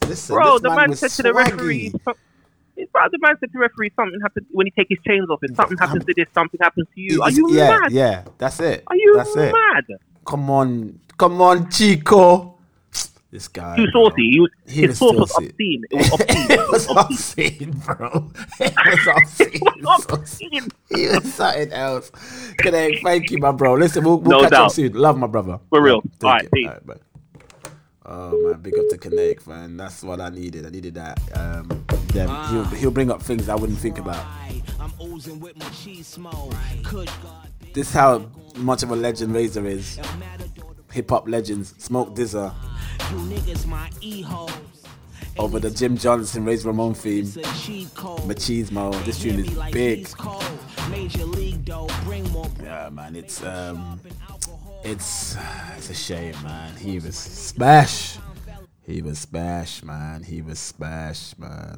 Listen, 0.08 0.36
Bro, 0.36 0.60
the 0.60 0.70
man, 0.76 0.90
was 0.90 1.00
said 1.00 1.12
to 1.12 1.24
the 1.24 1.30
swaggy. 1.30 1.52
referee, 1.52 1.94
bro, 2.92 3.04
the 3.12 3.20
man 3.22 3.36
said 3.40 3.48
to 3.48 3.54
the 3.54 3.60
referee, 3.60 3.92
something 3.96 4.20
happens 4.22 4.48
when 4.52 4.68
he 4.68 4.72
take 4.72 4.88
his 4.90 5.00
chains 5.08 5.30
off. 5.30 5.40
If 5.44 5.56
something 5.56 5.78
happens 5.78 6.06
to 6.06 6.14
this, 6.16 6.28
something 6.34 6.60
happens 6.62 6.88
to 6.96 7.02
you. 7.02 7.22
Are 7.22 7.32
you 7.32 7.48
yeah, 7.54 7.80
mad? 7.80 7.92
yeah, 7.92 8.24
that's 8.38 8.60
it. 8.60 8.84
Are 8.88 8.96
you 8.96 9.14
that's 9.18 9.36
it. 9.36 9.54
mad? 9.54 9.86
Come 10.26 10.50
on, 10.50 11.00
come 11.18 11.42
on, 11.42 11.70
Chico. 11.70 12.54
This 13.30 13.50
guy. 13.50 13.76
Too 13.76 13.88
saucy. 13.92 14.32
He 14.32 14.40
was, 14.40 14.50
He 14.66 14.82
his 14.84 14.90
was 14.92 14.98
sauce 15.00 15.16
was 15.18 15.32
obscene. 15.36 15.84
It 15.92 15.98
was 15.98 16.12
obscene. 16.14 16.48
it 16.50 16.72
was 16.72 16.88
obscene, 16.90 17.72
bro. 17.86 18.32
It 18.62 18.74
was 18.74 19.08
obscene. 19.18 19.50
It 19.54 19.84
was 19.84 20.06
obscene. 20.10 20.68
He 20.96 21.08
was 21.08 21.34
something 21.34 21.74
else. 21.74 22.10
Good 22.58 22.72
day. 22.72 23.02
Thank 23.04 23.30
you, 23.32 23.40
my 23.40 23.52
bro. 23.52 23.74
Listen, 23.74 24.06
we'll, 24.06 24.20
we'll 24.20 24.40
No 24.42 24.50
catch 24.50 24.54
up 24.58 24.72
soon. 24.72 24.94
Love 24.94 25.18
my 25.18 25.28
brother. 25.28 25.60
For 25.70 25.82
real. 25.82 25.96
All 26.24 26.32
right, 26.32 26.46
it. 26.46 26.52
peace. 26.54 26.68
All 26.68 26.74
right, 26.74 26.86
bye. 26.88 26.96
Oh 28.08 28.32
man, 28.48 28.62
big 28.62 28.74
up 28.78 28.88
to 28.90 28.98
Kinetik, 28.98 29.46
man. 29.48 29.78
That's 29.78 30.02
what 30.04 30.22
I 30.22 30.30
needed. 30.30 30.66
I 30.66 30.70
needed 30.70 30.96
that. 30.96 31.20
Um, 31.36 31.86
them. 32.14 32.30
He'll, 32.50 32.64
he'll 32.80 32.92
bring 32.92 33.12
up 33.12 33.22
things 33.22 33.50
I 33.50 33.56
wouldn't 33.56 33.80
think 33.80 33.98
about. 34.00 34.26
I'm 34.80 34.94
oozing 35.02 35.40
with 35.40 35.58
my 35.58 35.68
cheese 35.70 36.08
smoke. 36.08 36.54
Kush 36.84 37.10
God, 37.22 37.50
This 37.74 37.90
is 37.90 37.94
how 37.94 38.30
much 38.56 38.84
of 38.84 38.92
a 38.92 38.96
legend 38.96 39.34
Razor 39.34 39.66
is. 39.68 40.00
Hip 40.92 41.10
hop 41.10 41.28
legends, 41.28 41.76
Smoke 41.78 42.16
DZA 42.16 42.54
you 43.12 43.18
niggas 43.20 43.66
my 43.66 43.90
e-hoes. 44.02 44.52
over 45.40 45.60
the 45.60 45.70
Jim 45.70 45.96
Johnston 45.98 46.44
Razor 46.44 46.68
Ramon 46.70 46.94
theme. 46.94 47.26
It's 47.26 47.38
a 47.38 47.42
cheat 47.56 47.94
code. 47.94 48.20
Machismo. 48.22 48.92
This 49.06 49.20
tune 49.20 49.40
is 49.40 49.50
big. 49.72 50.00
East 50.00 50.18
Coast. 50.18 50.52
Major 50.90 51.24
league 51.26 51.64
though, 51.66 51.88
bring 52.04 52.30
more 52.32 52.50
Yeah, 52.62 52.90
man, 52.90 53.16
it's 53.16 53.44
um, 53.44 54.00
it's 54.88 55.36
uh, 55.36 55.74
it's 55.78 55.90
a 55.90 55.94
shame, 55.94 56.36
man. 56.44 56.76
He 56.76 57.00
was 57.00 57.16
smash. 57.16 58.18
He 58.86 59.02
was 59.02 59.20
smash, 59.20 59.84
man. 59.84 60.24
He 60.24 60.42
was 60.42 60.60
smash, 60.60 61.38
man. 61.38 61.78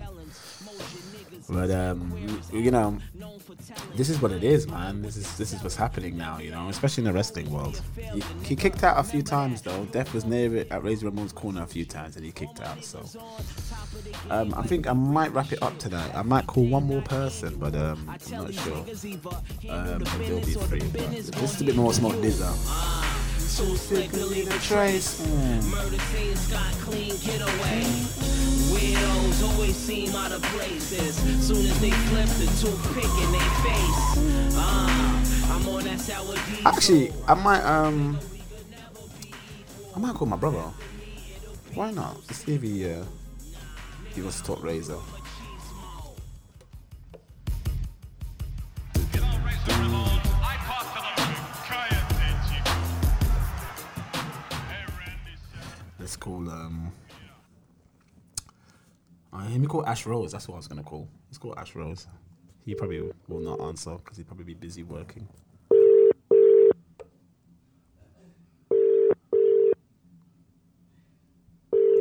But 1.49 1.71
um, 1.71 2.13
you 2.53 2.69
know, 2.69 2.97
this 3.95 4.09
is 4.09 4.21
what 4.21 4.31
it 4.31 4.43
is, 4.43 4.67
man. 4.67 5.01
This 5.01 5.17
is 5.17 5.35
this 5.37 5.51
is 5.51 5.63
what's 5.63 5.75
happening 5.75 6.15
now, 6.15 6.37
you 6.37 6.51
know, 6.51 6.69
especially 6.69 7.01
in 7.01 7.05
the 7.05 7.13
wrestling 7.13 7.49
world. 7.51 7.81
He, 8.13 8.23
he 8.43 8.55
kicked 8.55 8.83
out 8.83 8.99
a 8.99 9.03
few 9.03 9.23
times 9.23 9.63
though. 9.63 9.85
Death 9.85 10.13
was 10.13 10.25
near 10.25 10.55
it 10.55 10.71
at 10.71 10.83
Razor 10.83 11.07
Ramon's 11.07 11.33
corner 11.33 11.63
a 11.63 11.67
few 11.67 11.85
times, 11.85 12.15
and 12.17 12.25
he 12.25 12.31
kicked 12.31 12.61
out. 12.61 12.83
So 12.83 13.03
um, 14.29 14.53
I 14.55 14.61
think 14.61 14.87
I 14.87 14.93
might 14.93 15.33
wrap 15.33 15.51
it 15.51 15.61
up 15.63 15.77
tonight. 15.79 16.11
I 16.13 16.21
might 16.21 16.45
call 16.45 16.65
one 16.65 16.83
more 16.83 17.01
person, 17.01 17.55
but 17.57 17.75
um, 17.75 18.07
I'm 18.07 18.31
not 18.31 18.53
sure. 18.53 18.85
Um, 19.69 20.03
they'll 20.19 20.45
be 20.45 20.53
free. 20.53 20.83
But 20.91 21.11
this 21.11 21.55
is 21.55 21.61
a 21.61 21.65
bit 21.65 21.75
more 21.75 21.93
Smoke 21.93 22.15
DZA. 22.15 22.53
too 23.57 24.07
to 24.07 24.25
leave 24.25 24.47
a 24.47 24.59
Trace. 24.59 25.25
Murder 25.25 25.97
Scott 26.35 26.73
clean 26.83 27.15
getaway. 27.17 28.28
Weirdos 28.79 29.43
always 29.43 29.75
seem 29.75 30.15
out 30.15 30.31
of 30.31 30.41
places. 30.43 31.15
Soon 31.45 31.65
as 31.65 31.79
they 31.81 31.91
flip 31.91 32.27
the 32.27 32.45
toothpick 32.61 33.03
in 33.03 33.31
their 33.33 33.51
face. 33.59 34.55
Ah, 34.55 35.51
I'm 35.51 35.67
on 35.67 35.83
that 35.83 35.99
sour. 35.99 36.35
Actually, 36.65 37.11
I 37.27 37.33
might 37.33 37.61
um, 37.63 38.17
I 39.93 39.99
might 39.99 40.15
call 40.15 40.27
my 40.27 40.37
brother. 40.37 40.63
Why 41.73 41.91
not? 41.91 42.15
Let's 42.27 42.45
see 42.45 42.55
if 42.55 42.61
he 42.61 42.89
uh, 42.89 43.03
he 44.15 44.21
wants 44.21 44.39
to 44.39 44.47
talk 44.47 44.63
Razor. 44.63 44.97
Let's 55.99 56.15
call 56.15 56.49
um. 56.49 56.93
Uh, 59.31 59.47
let 59.49 59.59
me 59.59 59.67
call 59.67 59.85
Ash 59.85 60.05
Rose. 60.05 60.31
That's 60.31 60.47
what 60.47 60.55
I 60.55 60.57
was 60.57 60.67
gonna 60.67 60.83
call. 60.83 61.07
Let's 61.27 61.37
call 61.37 61.57
Ash 61.57 61.75
Rose. 61.75 62.07
He 62.65 62.73
probably 62.75 63.11
will 63.27 63.39
not 63.39 63.61
answer 63.61 63.95
because 63.95 64.17
he'll 64.17 64.25
probably 64.25 64.45
be 64.45 64.53
busy 64.55 64.83
working. 64.83 65.27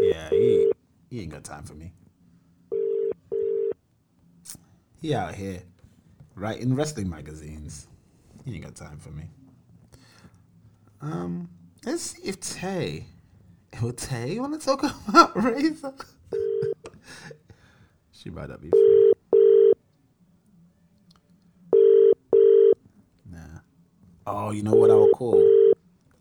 Yeah, 0.00 0.30
he 0.30 0.72
he 1.10 1.20
ain't 1.22 1.30
got 1.30 1.44
time 1.44 1.64
for 1.64 1.74
me. 1.74 1.92
He 5.00 5.14
out 5.14 5.34
here 5.34 5.62
writing 6.34 6.74
wrestling 6.74 7.08
magazines. 7.10 7.86
He 8.44 8.54
ain't 8.54 8.64
got 8.64 8.74
time 8.74 8.98
for 8.98 9.10
me. 9.10 9.24
Um, 11.00 11.48
let's 11.84 12.02
see 12.02 12.22
if 12.22 12.40
Tae, 12.40 13.06
oh 13.82 13.92
Tae, 13.92 14.38
want 14.40 14.58
to 14.58 14.64
talk 14.64 14.82
about 15.08 15.36
Razor? 15.40 15.94
she 18.12 18.30
might 18.30 18.48
not 18.48 18.60
be 18.60 18.70
free. 18.70 19.12
Nah. 23.30 23.60
Oh, 24.26 24.50
you 24.50 24.62
know 24.62 24.74
what 24.74 24.90
I 24.90 24.94
will 24.94 25.10
call? 25.10 25.42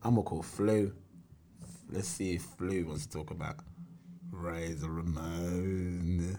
I'm 0.02 0.14
gonna 0.14 0.22
call 0.22 0.42
Flu. 0.42 0.92
Let's 1.90 2.08
see 2.08 2.34
if 2.34 2.42
Flu 2.42 2.86
wants 2.86 3.06
to 3.06 3.12
talk 3.18 3.30
about 3.30 3.56
Razor 4.30 4.90
Ramon. 4.90 6.38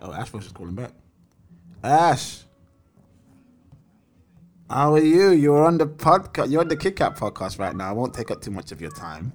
Oh, 0.00 0.12
Ash 0.12 0.32
was 0.32 0.44
just 0.44 0.54
calling 0.54 0.74
back. 0.74 0.92
Ash, 1.84 2.42
how 4.68 4.94
are 4.94 5.00
you? 5.00 5.30
You're 5.30 5.64
on 5.64 5.78
the 5.78 5.86
podcast. 5.86 6.50
You're 6.50 6.62
on 6.62 6.68
the 6.68 6.76
Kick 6.76 7.00
Out 7.00 7.16
podcast 7.16 7.58
right 7.58 7.74
now. 7.74 7.90
I 7.90 7.92
won't 7.92 8.14
take 8.14 8.30
up 8.30 8.40
too 8.40 8.50
much 8.50 8.72
of 8.72 8.80
your 8.80 8.90
time, 8.90 9.32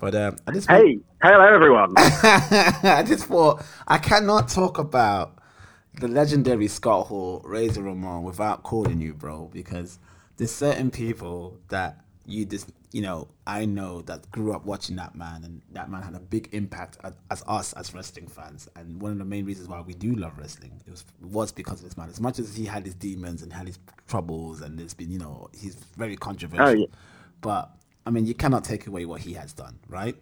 but 0.00 0.14
um, 0.14 0.36
I 0.46 0.52
just 0.52 0.68
want- 0.68 0.82
Hey, 0.86 0.98
hello 1.22 1.54
everyone. 1.54 1.94
I 1.96 3.04
just 3.06 3.26
thought 3.26 3.62
I 3.86 3.98
cannot 3.98 4.48
talk 4.48 4.78
about 4.78 5.36
the 6.00 6.08
legendary 6.08 6.68
Scott 6.68 7.06
Hall, 7.08 7.42
Razor 7.44 7.82
Ramon, 7.82 8.22
without 8.22 8.62
calling 8.62 9.00
you, 9.00 9.12
bro, 9.12 9.50
because 9.52 9.98
there's 10.36 10.52
certain 10.52 10.90
people 10.90 11.58
that 11.68 12.00
you 12.24 12.44
just, 12.46 12.70
you 12.92 13.02
know, 13.02 13.28
I 13.46 13.64
know 13.66 14.02
that 14.02 14.30
grew 14.30 14.52
up 14.52 14.64
watching 14.64 14.96
that 14.96 15.14
man, 15.16 15.42
and 15.44 15.60
that 15.72 15.90
man 15.90 16.02
had 16.02 16.14
a 16.14 16.20
big 16.20 16.48
impact 16.52 16.96
as, 17.02 17.14
as 17.30 17.42
us 17.46 17.72
as 17.74 17.92
wrestling 17.92 18.28
fans. 18.28 18.68
And 18.76 19.00
one 19.02 19.12
of 19.12 19.18
the 19.18 19.24
main 19.24 19.44
reasons 19.44 19.68
why 19.68 19.80
we 19.80 19.94
do 19.94 20.14
love 20.14 20.38
wrestling 20.38 20.80
it 20.86 20.90
was 20.90 21.04
was 21.20 21.50
because 21.52 21.80
of 21.82 21.88
this 21.88 21.96
man. 21.96 22.08
As 22.08 22.20
much 22.20 22.38
as 22.38 22.54
he 22.54 22.64
had 22.64 22.86
his 22.86 22.94
demons 22.94 23.42
and 23.42 23.52
had 23.52 23.66
his 23.66 23.78
troubles, 24.06 24.60
and 24.62 24.78
there's 24.78 24.94
been, 24.94 25.10
you 25.10 25.18
know, 25.18 25.50
he's 25.52 25.74
very 25.96 26.16
controversial. 26.16 26.66
Oh, 26.66 26.70
yeah. 26.70 26.86
But 27.40 27.70
I 28.06 28.10
mean, 28.10 28.26
you 28.26 28.34
cannot 28.34 28.64
take 28.64 28.86
away 28.86 29.04
what 29.04 29.20
he 29.20 29.34
has 29.34 29.52
done, 29.52 29.78
right? 29.88 30.16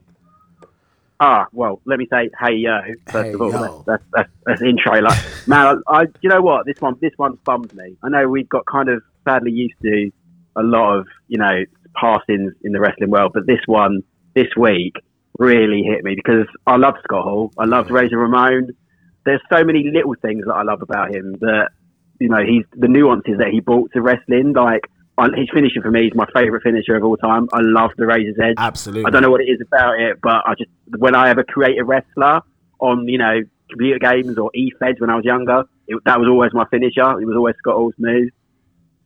Ah, 1.20 1.46
well, 1.52 1.80
let 1.84 1.98
me 1.98 2.06
say, 2.10 2.30
hey 2.40 2.54
yo, 2.54 2.80
first 3.10 3.26
Hey, 3.26 3.32
of 3.32 3.40
all, 3.40 3.50
yo. 3.50 3.84
that's 3.86 4.04
that's, 4.12 4.30
that's 4.46 4.62
intro. 4.62 5.00
Like, 5.00 5.18
man, 5.48 5.82
I, 5.88 6.02
I, 6.02 6.06
you 6.20 6.30
know 6.30 6.40
what? 6.40 6.64
This 6.64 6.80
one, 6.80 6.96
this 7.00 7.12
one 7.16 7.38
bummed 7.44 7.74
me. 7.74 7.96
I 8.04 8.08
know 8.08 8.28
we've 8.28 8.48
got 8.48 8.66
kind 8.66 8.88
of 8.88 9.02
sadly 9.24 9.50
used 9.50 9.74
to 9.82 10.10
a 10.54 10.62
lot 10.62 10.96
of, 10.98 11.06
you 11.26 11.38
know, 11.38 11.64
passings 11.96 12.52
in 12.62 12.72
the 12.72 12.80
wrestling 12.80 13.10
world, 13.10 13.32
but 13.34 13.46
this 13.46 13.60
one, 13.66 14.02
this 14.34 14.48
week, 14.56 14.94
really 15.38 15.82
hit 15.82 16.04
me 16.04 16.14
because 16.14 16.46
I 16.66 16.76
love 16.76 16.94
Scott 17.04 17.24
Hall. 17.24 17.52
I 17.58 17.64
loved 17.64 17.90
Razor 17.90 18.16
Ramon. 18.18 18.70
There's 19.24 19.40
so 19.50 19.64
many 19.64 19.90
little 19.92 20.14
things 20.20 20.44
that 20.46 20.54
I 20.54 20.62
love 20.62 20.82
about 20.82 21.14
him 21.14 21.32
that, 21.40 21.70
you 22.20 22.28
know, 22.28 22.44
he's 22.44 22.64
the 22.74 22.88
nuances 22.88 23.38
that 23.38 23.48
he 23.48 23.60
brought 23.60 23.92
to 23.92 24.02
wrestling. 24.02 24.52
Like, 24.52 24.88
I- 25.18 25.36
his 25.36 25.48
finisher 25.52 25.82
for 25.82 25.90
me 25.90 26.06
is 26.06 26.14
my 26.14 26.26
favorite 26.34 26.62
finisher 26.62 26.94
of 26.96 27.04
all 27.04 27.16
time. 27.16 27.48
I 27.52 27.60
love 27.60 27.90
the 27.96 28.06
Razor's 28.06 28.36
Edge. 28.42 28.54
Absolutely. 28.58 29.04
I 29.06 29.10
don't 29.10 29.22
know 29.22 29.30
what 29.30 29.40
it 29.40 29.48
is 29.48 29.60
about 29.60 29.98
it, 30.00 30.18
but 30.22 30.42
I 30.46 30.54
just 30.56 30.70
when 30.98 31.14
I 31.14 31.28
ever 31.30 31.44
create 31.44 31.78
a 31.78 31.84
wrestler 31.84 32.40
on 32.80 33.06
you 33.08 33.18
know 33.18 33.40
computer 33.70 33.98
games 33.98 34.38
or 34.38 34.50
e-feds 34.54 34.98
when 35.00 35.10
I 35.10 35.16
was 35.16 35.24
younger, 35.24 35.64
it, 35.86 35.98
that 36.06 36.18
was 36.18 36.28
always 36.28 36.52
my 36.54 36.64
finisher. 36.66 37.20
It 37.20 37.26
was 37.26 37.36
always 37.36 37.54
Scott 37.58 37.74
Hall's 37.74 37.94
move. 37.98 38.30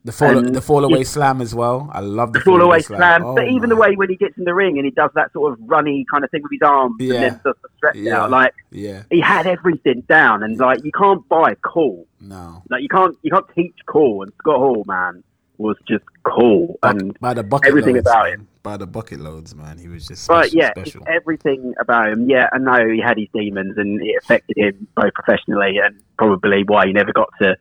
The 0.04 0.10
fall, 0.10 0.36
And 0.36 0.52
the 0.52 0.60
fall 0.60 0.84
away 0.84 0.98
yeah. 0.98 1.04
slam 1.04 1.40
as 1.40 1.54
well. 1.54 1.88
I 1.92 2.00
love 2.00 2.32
the, 2.32 2.40
The 2.40 2.44
fall 2.44 2.60
away 2.60 2.80
slam, 2.80 3.24
Oh 3.24 3.36
but 3.36 3.46
even 3.48 3.68
the 3.68 3.76
way 3.76 3.94
when 3.94 4.08
he 4.08 4.16
gets 4.16 4.36
in 4.36 4.42
the 4.42 4.52
ring 4.52 4.76
and 4.76 4.84
he 4.84 4.90
does 4.90 5.10
that 5.14 5.32
sort 5.32 5.52
of 5.52 5.60
runny 5.62 6.04
kind 6.12 6.24
of 6.24 6.30
thing 6.32 6.42
with 6.42 6.50
his 6.50 6.60
arms 6.68 6.96
Yeah. 6.98 7.14
and 7.14 7.22
then 7.24 7.40
does 7.44 7.54
the 7.62 7.68
stretch 7.76 7.94
Yeah. 7.96 8.22
out, 8.24 8.30
like 8.32 8.52
Yeah, 8.72 9.04
he 9.10 9.20
had 9.20 9.46
everything 9.46 10.00
down, 10.08 10.42
and 10.42 10.58
like 10.58 10.84
you 10.84 10.90
can't 10.90 11.26
buy 11.28 11.54
cool. 11.64 12.06
no. 12.20 12.62
Like 12.68 12.82
you 12.82 12.88
can't 12.88 13.16
you 13.22 13.30
can't 13.30 13.46
teach 13.54 13.76
cool, 13.86 14.22
and 14.24 14.32
Scott 14.40 14.56
Hall 14.58 14.82
man 14.88 15.22
was 15.58 15.76
just 15.88 16.04
cool, 16.24 16.78
and 16.82 17.18
By 17.20 17.34
the 17.34 17.42
bucket 17.42 17.68
everything 17.68 17.94
loads, 17.96 18.06
about 18.08 18.24
man. 18.24 18.32
him. 18.34 18.48
By 18.62 18.76
the 18.76 18.86
bucket 18.86 19.20
loads, 19.20 19.54
man. 19.54 19.78
He 19.78 19.88
was 19.88 20.06
just 20.06 20.24
special. 20.24 20.40
But 20.42 20.52
yeah, 20.54 20.70
special. 20.72 21.02
everything 21.08 21.74
about 21.80 22.08
him. 22.12 22.28
Yeah, 22.28 22.48
I 22.52 22.58
know 22.58 22.88
he 22.88 23.00
had 23.00 23.18
his 23.18 23.28
demons, 23.34 23.76
and 23.76 24.00
it 24.02 24.16
affected 24.22 24.56
him 24.56 24.86
both 24.96 25.12
professionally 25.14 25.78
and 25.84 26.00
probably 26.16 26.62
why 26.66 26.86
he 26.86 26.92
never 26.92 27.12
got 27.12 27.28
to, 27.40 27.56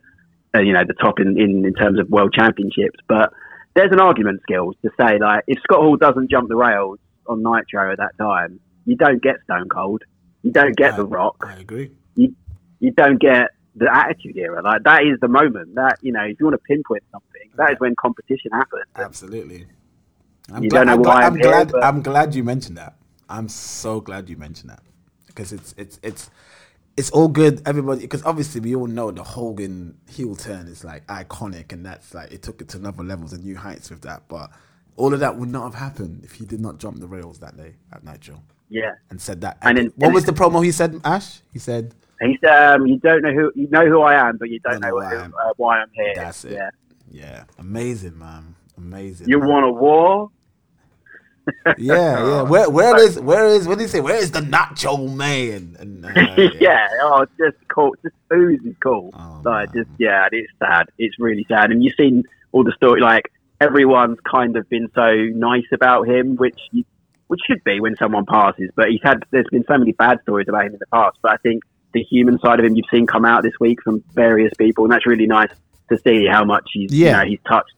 uh, 0.56 0.60
you 0.60 0.74
know, 0.74 0.84
the 0.88 0.94
top 0.94 1.20
in, 1.20 1.40
in 1.40 1.66
in 1.66 1.74
terms 1.74 2.00
of 2.00 2.10
world 2.10 2.34
championships. 2.38 3.00
But 3.08 3.34
there's 3.76 3.92
an 3.92 4.00
argument, 4.00 4.42
skills, 4.44 4.76
to 4.84 4.92
say 5.00 5.18
like 5.20 5.44
if 5.48 5.60
Scott 5.64 5.80
Hall 5.80 5.98
doesn't 5.98 6.30
jump 6.30 6.50
the 6.50 6.56
rails 6.56 7.00
on 7.28 7.42
Nitro 7.44 7.92
at 7.92 7.98
that 7.98 8.18
time, 8.18 8.60
you 8.86 8.96
don't 8.96 9.22
get 9.22 9.36
Stone 9.46 9.70
Cold, 9.70 10.04
you 10.44 10.52
don't 10.52 10.76
get 10.76 10.96
The 10.98 11.06
Rock, 11.06 11.44
I 11.48 11.54
agree. 11.60 11.92
you 12.16 12.36
you 12.80 12.92
don't 12.92 13.20
get 13.20 13.52
the 13.76 13.94
Attitude 13.94 14.38
Era. 14.38 14.62
Like 14.62 14.84
that 14.84 15.04
is 15.04 15.20
the 15.22 15.28
moment 15.28 15.76
that 15.76 15.98
you 16.02 16.12
know 16.12 16.24
if 16.24 16.40
you 16.40 16.46
want 16.46 16.56
to 16.56 16.64
pinpoint 16.68 17.04
something, 17.12 17.50
that 17.56 17.72
is 17.72 17.80
when 17.80 17.96
competition 17.96 18.52
happens. 18.54 18.86
Absolutely. 18.96 19.68
I'm 20.52 20.64
You 20.64 20.70
glad, 20.70 20.86
don't 20.86 20.88
know 20.88 20.94
I'm, 20.94 21.16
why 21.18 21.24
I'm 21.24 21.34
I'm 21.34 21.40
glad. 21.40 21.72
but- 21.72 21.84
I'm 21.84 22.02
glad 22.02 22.36
you 22.36 22.44
mentioned 22.44 22.78
that. 22.78 22.96
I'm 23.30 23.48
so 23.48 24.02
glad 24.02 24.30
you 24.30 24.36
mentioned 24.36 24.70
that 24.72 24.82
because 25.28 25.54
it's 25.54 25.74
it's 25.78 26.00
it's 26.04 26.30
it's 26.98 27.10
all 27.12 27.30
good. 27.30 27.62
Everybody, 27.66 28.02
because 28.02 28.24
obviously 28.26 28.60
we 28.60 28.76
all 28.76 28.88
know 28.88 29.12
the 29.12 29.24
Hogan 29.24 29.98
heel 30.10 30.36
turn 30.36 30.68
is 30.68 30.84
like 30.84 31.08
iconic, 31.08 31.72
and 31.72 31.86
that's 31.86 32.14
like 32.14 32.32
it 32.34 32.42
took 32.44 32.62
it 32.62 32.68
to 32.70 32.78
another 32.78 33.04
levels 33.04 33.32
and 33.32 33.44
new 33.46 33.56
heights 33.56 33.90
with 33.90 34.02
that. 34.02 34.24
But 34.28 34.52
all 34.98 35.14
of 35.14 35.22
that 35.22 35.38
would 35.38 35.48
not 35.50 35.64
have 35.64 35.76
happened 35.76 36.26
if 36.26 36.34
he 36.34 36.46
did 36.46 36.60
not 36.60 36.78
jump 36.80 37.00
the 37.00 37.08
rails 37.08 37.40
that 37.40 37.56
day 37.56 37.76
at 37.94 38.04
Nitro 38.04 38.42
Yeah. 38.68 38.92
and 39.10 39.22
said 39.22 39.40
that. 39.42 39.58
And 39.62 39.78
then- 39.78 39.94
what 39.96 40.14
was 40.14 40.26
the 40.26 40.34
promo 40.34 40.64
he 40.64 40.74
said, 40.74 41.00
Ash? 41.06 41.40
He 41.54 41.60
said, 41.60 41.96
He 42.22 42.38
said, 42.44 42.76
um, 42.76 42.86
"You 42.88 42.98
don't 43.00 43.22
know 43.24 43.34
who 43.34 43.52
you 43.56 43.68
know 43.70 43.86
who 43.88 44.02
I 44.02 44.28
am, 44.28 44.38
but 44.38 44.50
you 44.50 44.60
don't, 44.60 44.74
Don't 44.80 44.82
know 44.82 45.00
know, 45.00 45.10
who 45.10 45.16
I'm. 45.18 45.34
uh, 45.34 45.54
why 45.58 45.80
I'm 45.80 45.90
here." 45.94 46.14
"That's 46.16 46.46
it." 46.46 46.54
Yeah. 46.54 46.70
Yeah, 47.14 47.44
amazing, 47.60 48.18
man, 48.18 48.56
amazing. 48.78 49.28
You 49.28 49.40
want 49.40 49.66
a 49.66 49.72
war? 49.72 50.30
yeah, 51.78 52.24
yeah. 52.26 52.42
Where, 52.54 52.70
where 52.70 52.98
is, 53.00 53.20
where 53.20 53.48
is? 53.48 53.68
What 53.68 53.80
did 53.80 53.86
he 53.86 53.88
say? 53.90 54.00
Where 54.00 54.16
is 54.16 54.32
the 54.32 54.42
Macho 54.42 55.08
Man? 55.08 55.76
And, 55.80 56.06
uh, 56.06 56.10
yeah. 56.60 56.88
Oh, 57.02 57.26
just 57.38 57.58
cool. 57.68 57.96
Just 58.04 58.16
oozes 58.32 58.76
cool. 58.82 59.12
Oh, 59.14 59.42
like, 59.44 59.74
just 59.74 59.90
yeah, 59.98 60.28
it's 60.32 60.52
sad. 60.60 60.88
It's 60.98 61.20
really 61.20 61.46
sad. 61.50 61.72
And 61.72 61.84
you've 61.84 61.96
seen 61.96 62.24
all 62.52 62.64
the 62.64 62.72
story. 62.74 63.02
Like 63.02 63.32
everyone's 63.60 64.20
kind 64.30 64.56
of 64.56 64.70
been 64.70 64.90
so 64.96 65.12
nice 65.34 65.66
about 65.74 66.08
him, 66.08 66.36
which 66.38 66.60
you, 66.72 66.86
which 67.28 67.42
should 67.46 67.64
be 67.64 67.80
when 67.80 67.96
someone 67.98 68.26
passes. 68.26 68.70
But 68.76 68.90
he's 68.90 69.02
had. 69.04 69.24
There's 69.32 69.48
been 69.52 69.66
so 69.68 69.78
many 69.78 69.92
bad 69.94 70.20
stories 70.22 70.48
about 70.48 70.66
him 70.66 70.74
in 70.74 70.80
the 70.80 70.88
past. 70.94 71.18
But 71.22 71.32
I 71.34 71.38
think 71.38 71.64
the 71.94 72.04
human 72.04 72.40
side 72.40 72.60
of 72.60 72.66
him 72.66 72.76
you've 72.76 72.86
seen 72.92 73.06
come 73.08 73.26
out 73.26 73.44
this 73.44 73.54
week 73.60 73.82
from 73.84 74.04
various 74.14 74.54
people, 74.58 74.84
and 74.86 74.94
that's 74.94 75.06
really 75.06 75.28
nice 75.28 75.50
to 75.90 75.98
see 76.00 76.26
how 76.26 76.44
much 76.46 76.70
he's 76.74 76.94
Yeah. 76.94 77.08
you 77.08 77.18
know 77.18 77.30
he's 77.32 77.40
touched 77.48 77.74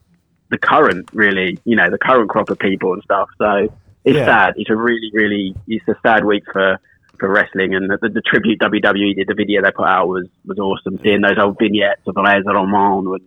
the 0.50 0.58
current 0.58 1.10
really 1.14 1.58
you 1.66 1.76
know 1.76 1.90
the 1.90 1.98
current 1.98 2.30
crop 2.30 2.50
of 2.50 2.60
people 2.60 2.94
and 2.94 3.02
stuff. 3.04 3.30
So 3.38 3.70
it's 4.06 4.16
Yeah. 4.18 4.26
sad. 4.26 4.54
It's 4.58 4.70
a 4.70 4.76
really 4.76 5.10
really 5.14 5.56
it's 5.68 5.88
a 5.88 5.96
sad 6.04 6.26
week 6.26 6.44
for 6.52 6.78
for 7.20 7.30
wrestling 7.30 7.74
and 7.76 7.90
the, 7.90 7.98
the, 8.02 8.10
the 8.10 8.22
tribute 8.22 8.60
WWE 8.60 9.16
did 9.16 9.28
the 9.28 9.34
video 9.34 9.62
they 9.62 9.72
put 9.72 9.86
out 9.88 10.08
was 10.08 10.28
was 10.46 10.60
awesome. 10.60 11.00
Seeing 11.04 11.22
those 11.22 11.38
old 11.40 11.58
vignettes 11.58 12.02
of 12.08 12.16
Les 12.18 12.42
Roman 12.46 13.14
and 13.14 13.22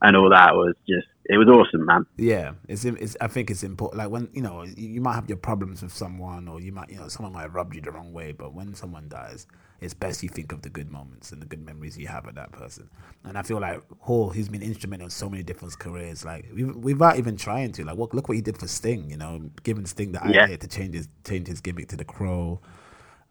and 0.00 0.16
all 0.16 0.30
that 0.30 0.56
was 0.56 0.74
just 0.88 1.06
it 1.26 1.38
was 1.38 1.48
awesome, 1.48 1.86
man. 1.86 2.06
Yeah, 2.16 2.52
it's, 2.68 2.84
it's. 2.84 3.16
I 3.20 3.26
think 3.26 3.50
it's 3.50 3.64
important. 3.64 3.98
Like 3.98 4.10
when 4.10 4.28
you 4.34 4.42
know 4.42 4.62
you, 4.64 5.00
might 5.00 5.14
have 5.16 5.28
your 5.28 5.38
problems 5.38 5.82
with 5.82 5.92
someone, 5.92 6.48
or 6.48 6.60
you 6.60 6.72
might 6.72 6.90
you 6.90 6.98
know 6.98 7.08
someone 7.08 7.32
might 7.32 7.52
rub 7.52 7.74
you 7.74 7.80
the 7.80 7.90
wrong 7.90 8.12
way. 8.12 8.32
But 8.32 8.54
when 8.54 8.74
someone 8.74 9.08
dies, 9.08 9.46
it's 9.80 9.94
best 9.94 10.22
you 10.22 10.28
think 10.28 10.52
of 10.52 10.62
the 10.62 10.70
good 10.70 10.92
moments 10.92 11.32
and 11.32 11.42
the 11.42 11.46
good 11.46 11.64
memories 11.66 11.98
you 11.98 12.06
have 12.08 12.26
of 12.28 12.36
that 12.36 12.52
person. 12.52 12.88
And 13.24 13.36
I 13.36 13.42
feel 13.42 13.60
like 13.60 13.82
Hall, 14.00 14.30
he's 14.30 14.48
been 14.48 14.62
instrumental 14.62 15.06
in 15.06 15.10
so 15.10 15.28
many 15.28 15.42
different 15.42 15.78
careers. 15.78 16.24
Like 16.24 16.46
we, 16.54 16.64
without 16.64 17.18
even 17.18 17.36
trying 17.36 17.72
to. 17.72 17.84
Like 17.84 17.98
look, 17.98 18.14
look 18.14 18.28
what 18.28 18.36
he 18.36 18.42
did 18.42 18.58
for 18.58 18.68
Sting. 18.68 19.10
You 19.10 19.16
know, 19.16 19.50
giving 19.64 19.86
Sting 19.86 20.12
the 20.12 20.24
Yeah. 20.24 20.46
idea 20.46 20.56
to 20.58 20.68
change 20.68 20.94
his 20.94 21.08
change 21.26 21.48
his 21.48 21.60
gimmick 21.60 21.88
to 21.88 21.96
the 21.96 22.04
Crow. 22.06 22.60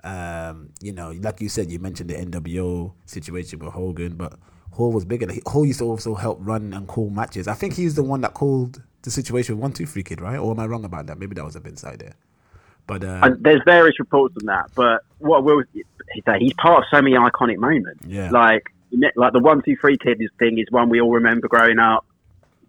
Um, 0.03 0.69
you 0.81 0.93
know, 0.93 1.11
like 1.21 1.41
you 1.41 1.49
said, 1.49 1.71
you 1.71 1.79
mentioned 1.79 2.09
the 2.09 2.15
NWO 2.15 2.93
situation 3.05 3.59
with 3.59 3.73
Hogan, 3.73 4.15
but 4.15 4.33
Hall 4.71 4.91
was 4.91 5.05
bigger. 5.05 5.27
Hall 5.45 5.65
used 5.65 5.79
to 5.79 5.85
also 5.85 6.15
help 6.15 6.39
run 6.41 6.73
and 6.73 6.87
call 6.87 7.09
matches. 7.09 7.47
I 7.47 7.53
think 7.53 7.75
he's 7.75 7.95
the 7.95 8.03
one 8.03 8.21
that 8.21 8.33
called 8.33 8.81
the 9.03 9.11
situation 9.11 9.55
with 9.55 9.61
One 9.61 9.73
Two 9.73 9.85
Three 9.85 10.03
Kid, 10.03 10.21
right? 10.21 10.37
Or 10.37 10.51
am 10.51 10.59
I 10.59 10.65
wrong 10.65 10.85
about 10.85 11.07
that? 11.07 11.19
Maybe 11.19 11.35
that 11.35 11.43
was 11.45 11.55
a 11.55 11.59
bit 11.59 11.71
inside 11.71 11.99
there. 11.99 12.15
But 12.87 13.03
uh, 13.03 13.19
And 13.23 13.43
there's 13.43 13.61
various 13.65 13.99
reports 13.99 14.35
on 14.41 14.47
that, 14.47 14.71
but 14.75 15.03
what 15.19 15.43
will 15.43 15.63
say, 15.73 16.39
he's 16.39 16.53
part 16.53 16.79
of 16.79 16.83
so 16.89 17.01
many 17.01 17.15
iconic 17.15 17.57
moments. 17.57 18.03
Yeah. 18.05 18.31
Like, 18.31 18.73
like 19.15 19.33
the 19.33 19.39
one, 19.39 19.61
two, 19.61 19.77
three 19.77 19.97
kid 19.97 20.21
thing 20.39 20.57
is 20.57 20.65
one 20.71 20.89
we 20.89 20.99
all 20.99 21.11
remember 21.11 21.47
growing 21.47 21.79
up. 21.79 22.05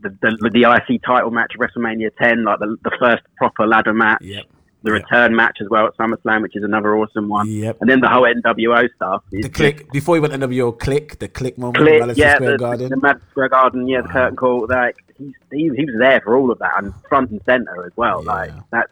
The 0.01 0.11
the, 0.21 0.51
the 0.53 0.63
IC 0.63 1.03
title 1.03 1.31
match 1.31 1.53
at 1.55 1.61
WrestleMania 1.61 2.11
10, 2.17 2.45
like 2.45 2.59
the, 2.59 2.77
the 2.83 2.91
first 2.99 3.23
proper 3.37 3.67
ladder 3.67 3.95
match. 3.95 4.23
Yep. 4.23 4.45
The 4.85 4.91
return 4.91 5.37
match 5.37 5.59
as 5.61 5.69
well 5.69 5.87
at 5.87 5.97
SummerSlam, 5.97 6.43
which 6.43 6.57
is 6.57 6.65
another 6.65 6.97
awesome 6.97 7.29
one. 7.29 7.49
Yep. 7.49 7.79
And 7.81 7.89
then 7.89 8.01
the 8.01 8.09
whole 8.09 8.23
NWO 8.25 8.89
stuff. 8.97 9.23
the 9.31 9.43
Kliq 9.49 9.91
before 9.93 10.17
he 10.17 10.21
went 10.21 10.33
NWO, 10.33 10.77
click 10.77 11.19
the 11.21 11.29
click 11.29 11.57
moment, 11.57 11.77
Click, 11.77 12.01
Madison 12.01 12.21
yeah, 12.21 12.35
Square 12.35 12.51
the, 12.53 12.59
Garden. 12.59 12.89
the 12.91 12.97
Madison 12.97 13.29
Square 13.31 13.49
Garden, 13.51 13.87
yeah, 13.87 14.01
the 14.03 14.09
curtain 14.09 14.37
call. 14.37 14.67
Like 14.69 14.97
he's, 15.17 15.33
he, 15.53 15.71
he 15.77 15.85
was 15.85 15.95
there 16.01 16.21
for 16.23 16.37
all 16.37 16.51
of 16.51 16.59
that 16.59 16.73
and 16.83 16.93
front 17.09 17.31
and 17.31 17.41
center 17.47 17.87
as 17.87 17.93
well. 17.97 18.25
Like 18.25 18.51
that's, 18.73 18.91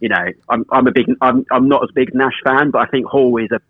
you 0.00 0.08
know, 0.08 0.24
I'm 0.48 0.64
I'm 0.70 0.86
a 0.86 0.92
big 0.92 1.06
I'm 1.20 1.44
I'm 1.50 1.68
not 1.68 1.82
as 1.82 1.90
big 1.94 2.14
Nash 2.14 2.40
fan, 2.44 2.70
but 2.70 2.78
I 2.82 2.86
think 2.86 3.06
Hall 3.06 3.36
is 3.38 3.50
a 3.50 3.60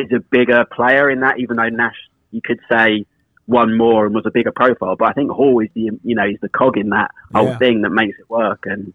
is 0.00 0.10
a 0.12 0.20
bigger 0.20 0.64
player 0.72 1.10
in 1.10 1.20
that. 1.20 1.38
Even 1.40 1.56
though 1.58 1.68
Nash, 1.68 1.96
you 2.30 2.40
could 2.42 2.60
say 2.70 3.04
won 3.46 3.76
more 3.76 4.06
and 4.06 4.14
was 4.14 4.24
a 4.26 4.30
bigger 4.30 4.52
profile, 4.52 4.96
but 4.96 5.08
I 5.10 5.12
think 5.12 5.30
Hall 5.30 5.60
is 5.60 5.68
the 5.74 5.90
you 6.04 6.14
know 6.14 6.26
he's 6.26 6.40
the 6.40 6.48
cog 6.48 6.78
in 6.78 6.88
that 6.90 7.10
whole 7.34 7.46
Yeah. 7.48 7.58
thing 7.58 7.82
that 7.82 7.90
makes 7.90 8.18
it 8.18 8.30
work. 8.30 8.60
And 8.64 8.94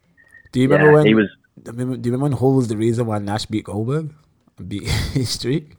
Do 0.52 0.60
you 0.62 0.68
remember 0.68 0.92
yeah, 0.92 0.98
when 0.98 1.06
he 1.06 1.14
was? 1.14 1.30
Do 1.64 1.72
you 1.72 1.78
remember, 1.78 2.18
when 2.18 2.32
Hall 2.34 2.56
was 2.56 2.68
the 2.68 2.78
reason 2.78 3.06
why 3.06 3.18
Nash 3.20 3.46
beat 3.46 3.66
Goldberg, 3.66 4.14
beat 4.68 4.84
his 5.14 5.30
streak? 5.30 5.78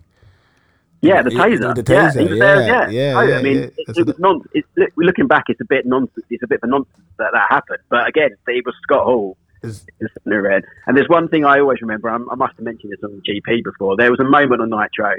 Yeah, 1.03 1.22
the 1.22 1.33
Yeah, 1.33 1.47
taser. 1.47 1.74
the 1.74 1.83
taser, 1.83 2.29
yeah, 2.29 2.35
yeah, 2.35 2.66
yeah. 2.66 2.89
yeah, 2.89 3.18
Oh, 3.18 3.22
yeah, 3.22 3.37
I 3.39 3.43
mean, 3.43 3.57
yeah. 3.57 3.62
it, 3.64 3.74
it 3.99 4.07
was 4.07 4.18
non. 4.18 4.43
It's, 4.55 4.66
look, 4.77 4.91
looking 4.97 5.27
back, 5.27 5.45
it's 5.49 5.61
a 5.61 5.64
bit 5.66 5.85
nonsense. 5.87 6.24
It's 6.31 6.43
a 6.43 6.47
bit 6.47 6.61
of 6.62 6.68
a 6.68 6.70
nonsense 6.70 6.97
that 7.18 7.31
that 7.33 7.47
happened. 7.51 7.81
But 7.91 8.09
again, 8.09 8.31
it 8.49 8.64
was 8.64 8.74
Scott 8.83 9.05
Hall. 9.05 9.37
Is- 9.62 9.87
is 10.01 10.11
in 10.24 10.33
red. 10.33 10.64
And 10.87 10.97
there's 10.97 11.09
one 11.09 11.29
thing 11.29 11.45
I 11.45 11.59
always 11.61 11.81
remember. 11.81 12.09
I, 12.09 12.14
I 12.16 12.35
must 12.37 12.57
have 12.57 12.64
mentioned 12.64 12.93
this 12.93 13.03
on 13.05 13.20
GP 13.29 13.64
before. 13.64 13.97
There 13.97 14.11
was 14.11 14.20
a 14.20 14.24
moment 14.24 14.61
on 14.62 14.70
Nitro 14.70 15.12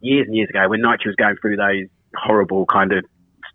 years 0.00 0.26
and 0.26 0.34
years 0.36 0.48
ago 0.50 0.68
when 0.68 0.80
Nitro 0.82 1.06
was 1.10 1.16
going 1.16 1.36
through 1.40 1.56
those 1.56 1.86
horrible 2.16 2.66
kind 2.66 2.92
of 2.92 3.04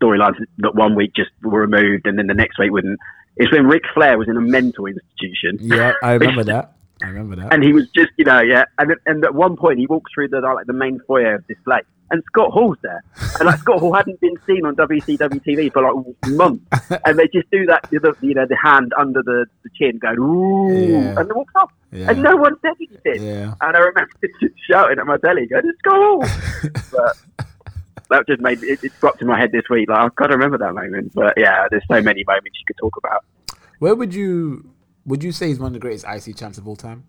storylines 0.02 0.36
that 0.60 0.76
one 0.76 0.96
week 0.96 1.14
just 1.16 1.32
were 1.44 1.60
removed 1.62 2.08
and 2.08 2.18
then 2.18 2.28
the 2.28 2.34
next 2.34 2.58
week 2.60 2.72
wouldn't. 2.72 3.00
It's 3.40 3.52
when 3.52 3.66
Ric 3.66 3.84
Flair 3.94 4.18
was 4.18 4.28
in 4.28 4.38
a 4.38 4.42
mental 4.42 4.86
institution. 4.86 5.58
Yeah, 5.62 5.94
I 6.04 6.14
remember 6.22 6.44
that. 6.44 6.74
I 7.02 7.08
remember 7.08 7.38
that. 7.38 7.54
And 7.54 7.64
he 7.64 7.72
was 7.72 7.88
just, 7.96 8.12
you 8.18 8.26
know, 8.26 8.42
yeah. 8.42 8.66
And 8.78 8.94
and 9.06 9.24
at 9.24 9.34
one 9.34 9.56
point, 9.56 9.80
he 9.80 9.88
walked 9.88 10.12
through 10.14 10.28
the 10.28 10.42
like 10.42 10.68
the 10.68 10.74
main 10.74 11.00
foyer 11.08 11.36
of 11.36 11.48
this 11.48 11.58
place, 11.64 11.86
and 12.12 12.22
Scott 12.26 12.52
Hall's 12.52 12.76
there, 12.82 13.02
and 13.40 13.46
like 13.48 13.60
Scott 13.60 13.80
Hall 13.80 13.94
hadn't 13.94 14.20
been 14.20 14.36
seen 14.46 14.66
on 14.66 14.76
WCW 14.76 15.42
TV 15.42 15.72
for 15.72 15.82
like 15.82 16.30
months, 16.34 16.66
and 17.06 17.18
they 17.18 17.28
just 17.34 17.50
do 17.52 17.66
that, 17.68 17.88
you 17.92 18.34
know, 18.34 18.46
the 18.46 18.58
hand 18.62 18.92
under 19.00 19.24
the, 19.24 19.46
the 19.64 19.70
chin, 19.80 19.98
going 19.98 20.20
ooh, 20.20 20.92
Yeah. 20.92 21.16
and 21.18 21.30
they 21.30 21.34
walk 21.34 21.48
off, 21.56 21.72
Yeah. 21.94 22.10
and 22.12 22.22
no 22.22 22.36
one 22.36 22.56
said 22.62 22.74
anything. 22.82 23.24
Yeah. 23.26 23.54
And 23.62 23.78
I 23.78 23.80
remember 23.80 24.12
just 24.42 24.54
shouting 24.70 25.00
at 25.00 25.06
my 25.06 25.16
telly, 25.20 25.48
going, 25.48 25.64
"It's 25.70 25.80
Scott 25.80 25.96
Hall!" 25.96 26.26
but 26.92 27.16
that 28.10 28.28
just 28.28 28.42
made 28.42 28.62
it, 28.64 28.84
it 28.84 28.92
dropped 29.00 29.22
in 29.22 29.28
my 29.28 29.40
head 29.40 29.52
this 29.52 29.64
week. 29.70 29.90
Like 29.90 30.00
I've 30.00 30.16
got 30.16 30.28
to 30.28 30.34
remember 30.34 30.58
that 30.58 30.74
moment. 30.74 31.14
But 31.14 31.34
yeah, 31.38 31.68
there's 31.70 31.84
so 31.92 32.02
many 32.02 32.24
moments 32.28 32.60
you 32.60 32.66
could 32.68 32.78
talk 32.80 32.96
about. 32.98 33.24
Where 33.80 33.96
would 33.96 34.14
you 34.14 34.70
would 35.06 35.24
you 35.24 35.32
say 35.32 35.48
he's 35.48 35.60
one 35.60 35.68
of 35.68 35.74
the 35.74 35.80
greatest 35.80 36.06
IC 36.06 36.36
champs 36.36 36.58
of 36.58 36.68
all 36.68 36.76
time? 36.76 37.06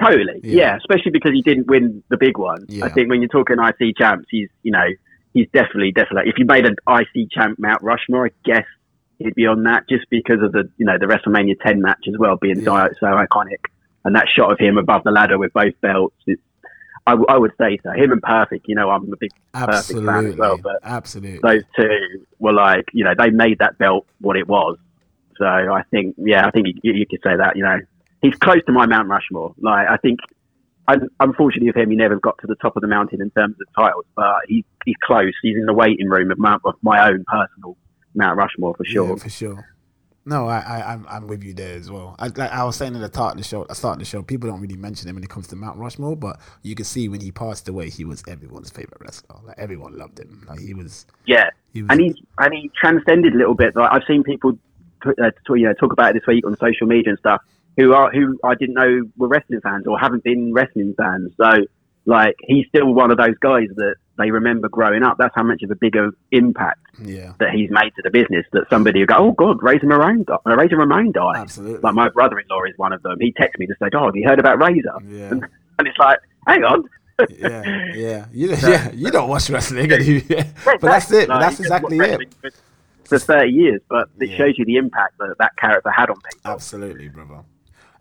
Totally, 0.00 0.40
Yeah. 0.42 0.56
yeah. 0.56 0.76
Especially 0.76 1.10
because 1.10 1.32
he 1.32 1.40
didn't 1.42 1.66
win 1.68 2.02
the 2.10 2.18
big 2.18 2.36
one. 2.36 2.66
Yeah. 2.68 2.84
I 2.84 2.90
think 2.90 3.08
when 3.08 3.20
you're 3.22 3.28
talking 3.28 3.56
IC 3.58 3.96
champs, 3.96 4.26
he's 4.30 4.48
you 4.62 4.70
know 4.72 4.84
he's 5.32 5.48
definitely 5.52 5.92
definitely. 5.92 6.30
If 6.30 6.38
you 6.38 6.44
made 6.44 6.66
an 6.66 6.76
IC 6.88 7.30
champ 7.30 7.58
Mount 7.58 7.82
Rushmore, 7.82 8.26
I 8.26 8.30
guess 8.44 8.64
he'd 9.18 9.34
be 9.34 9.46
on 9.46 9.62
that 9.62 9.88
just 9.88 10.04
because 10.10 10.42
of 10.42 10.52
the 10.52 10.70
you 10.76 10.84
know 10.84 10.98
the 10.98 11.06
WrestleMania 11.06 11.54
10 11.64 11.80
match 11.80 12.04
as 12.08 12.14
well 12.18 12.36
being 12.36 12.56
so, 12.62 12.88
so 13.00 13.06
iconic, 13.06 13.64
and 14.04 14.14
that 14.14 14.26
shot 14.28 14.52
of 14.52 14.58
him 14.58 14.76
above 14.76 15.02
the 15.04 15.10
ladder 15.10 15.38
with 15.38 15.52
both 15.54 15.72
belts. 15.80 16.16
It's, 16.26 16.42
I, 17.06 17.12
w- 17.12 17.26
I 17.28 17.38
would 17.38 17.52
say 17.58 17.78
so. 17.82 17.90
Him 17.92 18.12
and 18.12 18.22
Perfect, 18.22 18.66
you 18.68 18.74
know, 18.74 18.90
I'm 18.90 19.12
a 19.12 19.16
big 19.16 19.30
Perfect 19.52 19.88
fan 19.88 20.08
Absolutely, 20.08 20.30
as 20.32 20.36
well, 20.36 20.58
but 20.58 20.80
absolutely. 20.82 21.38
those 21.42 21.62
two 21.76 22.26
were 22.38 22.52
like, 22.52 22.86
you 22.92 23.04
know, 23.04 23.14
they 23.16 23.30
made 23.30 23.58
that 23.60 23.78
belt 23.78 24.06
what 24.20 24.36
it 24.36 24.48
was. 24.48 24.76
So 25.38 25.44
I 25.44 25.82
think, 25.90 26.16
yeah, 26.18 26.46
I 26.46 26.50
think 26.50 26.66
you, 26.82 26.92
you 26.92 27.06
could 27.08 27.20
say 27.22 27.36
that, 27.36 27.56
you 27.56 27.62
know, 27.62 27.78
he's 28.22 28.34
close 28.34 28.64
to 28.66 28.72
my 28.72 28.86
Mount 28.86 29.08
Rushmore. 29.08 29.54
Like, 29.60 29.86
I 29.88 29.98
think, 29.98 30.18
un 30.88 31.08
unfortunately 31.20 31.70
for 31.72 31.80
him, 31.80 31.90
he 31.90 31.96
never 31.96 32.18
got 32.18 32.38
to 32.38 32.46
the 32.46 32.56
top 32.56 32.76
of 32.76 32.80
the 32.80 32.88
mountain 32.88 33.20
in 33.20 33.30
terms 33.30 33.56
of 33.60 33.66
titles, 33.76 34.06
but 34.16 34.36
he, 34.48 34.64
he's 34.84 34.96
close. 35.04 35.32
He's 35.42 35.56
in 35.56 35.66
the 35.66 35.74
waiting 35.74 36.08
room 36.08 36.30
of, 36.30 36.38
Mount, 36.38 36.62
of 36.64 36.74
my 36.82 37.08
own 37.08 37.24
personal 37.28 37.76
Mount 38.14 38.36
Rushmore 38.36 38.74
for 38.74 38.84
sure. 38.84 39.10
Yeah, 39.10 39.16
for 39.16 39.28
sure. 39.28 39.75
No, 40.28 40.48
I, 40.48 40.58
I, 40.58 40.92
I'm, 40.92 41.06
I'm 41.08 41.26
with 41.28 41.44
you 41.44 41.54
there 41.54 41.76
as 41.76 41.88
well. 41.88 42.16
I, 42.18 42.26
like 42.26 42.50
I 42.50 42.64
was 42.64 42.74
saying 42.74 42.96
at 42.96 43.00
the 43.00 43.06
start 43.06 43.34
of 43.34 43.38
the 43.38 43.44
show, 43.44 43.62
at 43.62 43.68
the 43.68 43.74
start 43.76 43.94
of 43.94 43.98
the 44.00 44.04
show, 44.04 44.22
people 44.22 44.50
don't 44.50 44.60
really 44.60 44.76
mention 44.76 45.08
him 45.08 45.14
when 45.14 45.22
it 45.22 45.30
comes 45.30 45.46
to 45.48 45.56
Mount 45.56 45.78
Rushmore, 45.78 46.16
but 46.16 46.40
you 46.62 46.74
can 46.74 46.84
see 46.84 47.08
when 47.08 47.20
he 47.20 47.30
passed 47.30 47.68
away, 47.68 47.90
he 47.90 48.04
was 48.04 48.24
everyone's 48.26 48.70
favorite 48.70 49.00
wrestler. 49.00 49.36
Like 49.44 49.56
everyone 49.56 49.96
loved 49.96 50.18
him. 50.18 50.44
Like 50.48 50.58
he 50.58 50.74
was. 50.74 51.06
Yeah, 51.26 51.50
He 51.72 51.82
was- 51.82 51.90
and 51.92 52.00
he's 52.00 52.16
and 52.38 52.52
he 52.52 52.70
transcended 52.76 53.34
a 53.34 53.36
little 53.38 53.54
bit. 53.54 53.76
Like 53.76 53.92
I've 53.92 54.02
seen 54.08 54.24
people, 54.24 54.54
t- 55.04 55.10
uh, 55.22 55.30
t- 55.30 55.60
you 55.60 55.66
know, 55.66 55.74
talk 55.74 55.92
about 55.92 56.10
it 56.10 56.14
this 56.20 56.26
week 56.26 56.44
on 56.44 56.56
social 56.56 56.88
media 56.88 57.10
and 57.10 57.18
stuff. 57.20 57.40
Who 57.76 57.92
are 57.92 58.10
who 58.10 58.36
I 58.42 58.54
didn't 58.56 58.74
know 58.74 59.02
were 59.16 59.28
wrestling 59.28 59.60
fans 59.60 59.86
or 59.86 59.96
haven't 59.96 60.24
been 60.24 60.52
wrestling 60.52 60.94
fans. 60.98 61.30
So 61.36 61.50
like 62.04 62.34
he's 62.40 62.66
still 62.68 62.92
one 62.92 63.12
of 63.12 63.16
those 63.18 63.36
guys 63.40 63.68
that 63.76 63.94
they 64.18 64.30
remember 64.30 64.68
growing 64.68 65.02
up. 65.02 65.16
That's 65.18 65.34
how 65.34 65.42
much 65.42 65.62
of 65.62 65.70
a 65.70 65.74
bigger 65.74 66.10
impact 66.32 66.80
Yeah. 67.02 67.32
that 67.38 67.50
he's 67.50 67.70
made 67.70 67.90
to 67.96 68.02
the 68.02 68.10
business. 68.10 68.46
That 68.52 68.64
somebody 68.70 69.00
will 69.00 69.06
go, 69.06 69.14
oh 69.18 69.32
God, 69.32 69.62
Razor 69.62 69.86
Ramon, 69.86 70.24
uh, 70.28 70.38
Razor 70.56 70.76
Ramon 70.76 71.12
died. 71.12 71.36
Absolutely. 71.36 71.80
Like 71.80 71.94
my 71.94 72.08
brother-in-law 72.08 72.64
is 72.64 72.74
one 72.78 72.92
of 72.92 73.02
them. 73.02 73.18
He 73.20 73.32
texted 73.32 73.58
me 73.58 73.66
to 73.66 73.74
say, 73.80 73.88
"Oh, 73.94 74.06
have 74.06 74.16
you 74.16 74.26
heard 74.26 74.38
about 74.38 74.58
Razor?" 74.60 74.94
Yeah. 75.08 75.30
And, 75.30 75.44
and 75.78 75.88
it's 75.88 75.98
like, 75.98 76.18
hang 76.46 76.64
on. 76.64 76.88
yeah, 77.38 77.62
yeah, 77.94 78.26
you, 78.32 78.50
yeah. 78.56 78.90
You 78.92 79.10
don't 79.10 79.28
watch 79.28 79.48
wrestling, 79.50 79.90
you, 79.90 80.22
yeah. 80.28 80.46
but 80.64 80.80
that's 80.82 81.10
it. 81.12 81.28
Like, 81.28 81.40
that's 81.40 81.60
exactly 81.60 81.98
it. 81.98 82.34
For, 82.40 82.50
for 83.04 83.18
30 83.18 83.50
years, 83.50 83.80
but 83.88 84.08
it 84.20 84.30
Yeah. 84.30 84.36
shows 84.36 84.58
you 84.58 84.64
the 84.64 84.76
impact 84.76 85.16
that 85.18 85.34
that 85.38 85.56
character 85.56 85.90
had 85.90 86.10
on 86.10 86.16
people. 86.16 86.50
Absolutely, 86.52 87.08
brother. 87.08 87.40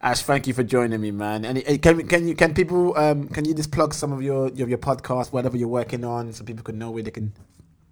Ash, 0.05 0.21
thank 0.21 0.45
you 0.45 0.53
for 0.53 0.61
joining 0.61 1.01
me, 1.01 1.09
man. 1.09 1.43
And 1.45 1.57
uh, 1.57 1.77
can 1.79 2.07
can 2.07 2.27
you 2.27 2.35
can 2.35 2.53
people 2.53 2.95
um 2.95 3.27
can 3.27 3.43
you 3.43 3.55
just 3.55 3.71
plug 3.71 3.91
some 3.91 4.13
of 4.13 4.21
your 4.21 4.49
your, 4.49 4.69
your 4.69 4.77
podcast, 4.77 5.33
whatever 5.33 5.57
you're 5.57 5.67
working 5.67 6.03
on, 6.05 6.31
so 6.31 6.43
people 6.43 6.63
can 6.63 6.77
know 6.77 6.91
where 6.91 7.01
they 7.01 7.09
can 7.09 7.33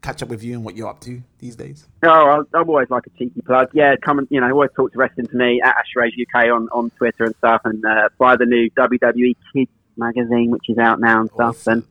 catch 0.03 0.22
up 0.22 0.30
with 0.30 0.43
you 0.43 0.53
and 0.53 0.64
what 0.64 0.78
you're 0.78 0.88
up 0.88 0.99
to 1.01 1.24
these 1.39 1.55
days? 1.55 1.88
No, 2.03 2.11
I- 2.11 2.57
I'm 2.59 2.70
always 2.70 2.91
like 2.91 3.07
a 3.07 3.09
cheeky 3.18 3.41
plug. 3.41 3.70
Yeah, 3.74 3.95
come 3.95 4.20
and 4.20 4.28
you 4.30 4.39
know, 4.39 4.47
always 4.51 4.70
talk 4.76 4.91
to 4.91 4.97
wrestling 4.99 5.26
to 5.26 5.36
me 5.36 5.59
at 5.59 5.76
Ash 5.76 5.88
Rose 5.95 6.11
UK 6.11 6.51
on, 6.51 6.70
on 6.72 6.91
Twitter 6.91 7.24
and 7.24 7.36
stuff, 7.38 7.61
and 7.66 7.84
uh, 7.84 8.09
buy 8.20 8.36
the 8.36 8.45
new 8.45 8.70
WWE 8.78 9.36
Kids 9.51 9.72
magazine, 9.97 10.51
which 10.51 10.70
is 10.70 10.78
out 10.78 10.99
now 10.99 11.22
and 11.22 11.32
stuff. 11.32 11.66
And 11.66 11.82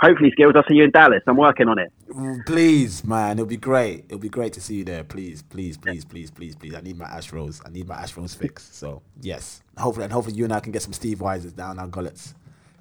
hopefully, 0.00 0.30
skills. 0.32 0.54
I'll 0.56 0.64
see 0.68 0.74
you 0.74 0.84
in 0.84 0.90
Dallas. 0.90 1.22
I'm 1.26 1.36
working 1.36 1.68
on 1.68 1.78
it. 1.78 1.92
Mm, 2.08 2.44
Please, 2.46 3.04
man, 3.04 3.32
it'll 3.38 3.46
be 3.46 3.56
great. 3.56 4.04
It'll 4.06 4.18
be 4.18 4.28
great 4.28 4.52
to 4.54 4.60
see 4.60 4.76
you 4.76 4.84
there. 4.84 5.04
Please, 5.04 5.42
please, 5.42 5.76
please, 5.76 6.04
please, 6.04 6.30
please, 6.30 6.54
please. 6.56 6.74
I 6.74 6.80
need 6.80 6.98
my 6.98 7.06
Ash 7.06 7.32
Rose. 7.32 7.60
I 7.64 7.70
need 7.70 7.88
my 7.88 7.96
Ash 7.96 8.16
Rose 8.16 8.34
fix. 8.34 8.62
So 8.64 9.02
yes, 9.20 9.62
hopefully, 9.76 10.04
and 10.04 10.12
hopefully 10.12 10.36
you 10.36 10.44
and 10.44 10.52
I 10.52 10.60
can 10.60 10.72
get 10.72 10.82
some 10.82 10.92
Steveweisers 10.92 11.54
down 11.54 11.78
our 11.78 11.86
gullets. 11.88 12.34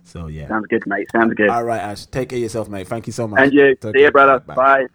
So 0.04 0.28
yeah. 0.28 0.48
Sounds 0.48 0.68
good, 0.68 0.84
mate. 0.86 1.08
Sounds 1.12 1.34
good. 1.34 1.50
All 1.50 1.64
right, 1.64 1.82
Ash. 1.82 2.06
Take 2.06 2.30
care 2.30 2.38
of 2.38 2.44
yourself, 2.44 2.70
mate. 2.70 2.88
Thank 2.88 3.08
you 3.08 3.14
so 3.14 3.28
much. 3.28 3.40
And 3.42 3.54
you. 3.54 3.76
Take 3.76 3.96
See 3.96 4.02
you, 4.04 4.12
brother. 4.12 4.40
Bye. 4.40 4.56
Bye. 4.56 4.86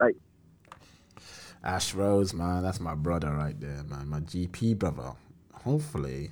Bye. 0.00 0.12
Ash 1.62 1.92
Rose, 1.94 2.32
man, 2.34 2.62
that's 2.62 2.80
my 2.80 2.94
brother 2.94 3.32
right 3.32 3.58
there, 3.60 3.82
man. 3.88 4.08
My 4.08 4.20
GP 4.20 4.78
brother. 4.78 5.12
Hopefully, 5.52 6.30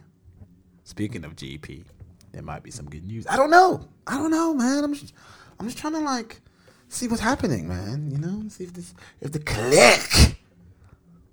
speaking 0.85 1.25
of 1.25 1.35
GP, 1.37 1.85
there 2.33 2.43
might 2.43 2.63
be 2.63 2.71
some 2.71 2.89
good 2.89 3.07
news. 3.07 3.27
I 3.29 3.37
don't 3.37 3.51
know. 3.51 3.89
I 4.07 4.19
don't 4.19 4.31
know, 4.31 4.55
man. 4.55 4.85
I'm 4.85 4.95
just, 4.95 5.13
I'm 5.59 5.67
just 5.67 5.79
trying 5.79 5.95
to 5.95 6.01
like 6.01 6.41
see 6.89 7.09
what's 7.09 7.23
happening, 7.23 7.69
man. 7.69 8.11
You 8.11 8.19
know, 8.19 8.49
see 8.49 8.65
if 8.65 8.73
this, 8.73 8.95
if 9.21 9.33
the 9.33 9.39
Kliq 9.41 10.37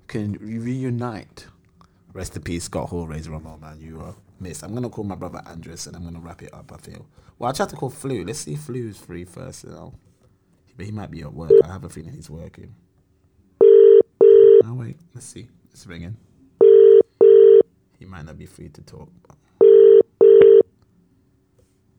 can 0.08 0.34
reunite. 0.34 1.48
Rest 2.14 2.36
in 2.36 2.44
peace, 2.44 2.66
Scott 2.66 2.90
Hall, 2.90 3.08
Razor 3.08 3.32
Ramon, 3.32 3.60
man. 3.60 3.82
You 3.82 4.00
are 4.00 4.16
missed. 4.40 4.64
I'm 4.64 4.74
gonna 4.74 4.90
call 4.90 5.04
my 5.04 5.16
brother 5.16 5.42
Andres 5.48 5.88
and 5.88 5.96
I'm 5.96 6.04
gonna 6.04 6.20
wrap 6.20 6.44
it 6.44 6.54
up. 6.54 6.72
I 6.72 6.78
feel. 6.78 7.08
Well, 7.40 7.50
I 7.50 7.54
tried 7.54 7.70
to 7.70 7.76
call 7.76 7.90
Flu. 7.90 8.24
Let's 8.24 8.40
see 8.40 8.54
if 8.54 8.62
Flu 8.62 8.88
is 8.88 8.98
free 8.98 9.26
first. 9.26 9.64
You 9.64 9.72
know, 9.72 9.94
but 10.78 10.86
he 10.86 10.92
might 10.92 11.10
be 11.10 11.22
at 11.22 11.34
work. 11.34 11.52
I 11.64 11.68
have 11.68 11.84
a 11.84 11.90
feeling 11.90 12.14
he's 12.14 12.30
working. 12.30 12.76
Oh 13.62 14.74
wait, 14.76 14.98
let's 15.16 15.26
see. 15.26 15.48
It's 15.72 15.88
ringing. 15.88 16.16
He 17.98 18.06
might 18.06 18.26
not 18.26 18.38
be 18.38 18.46
free 18.46 18.70
to 18.70 18.82
talk. 18.82 19.10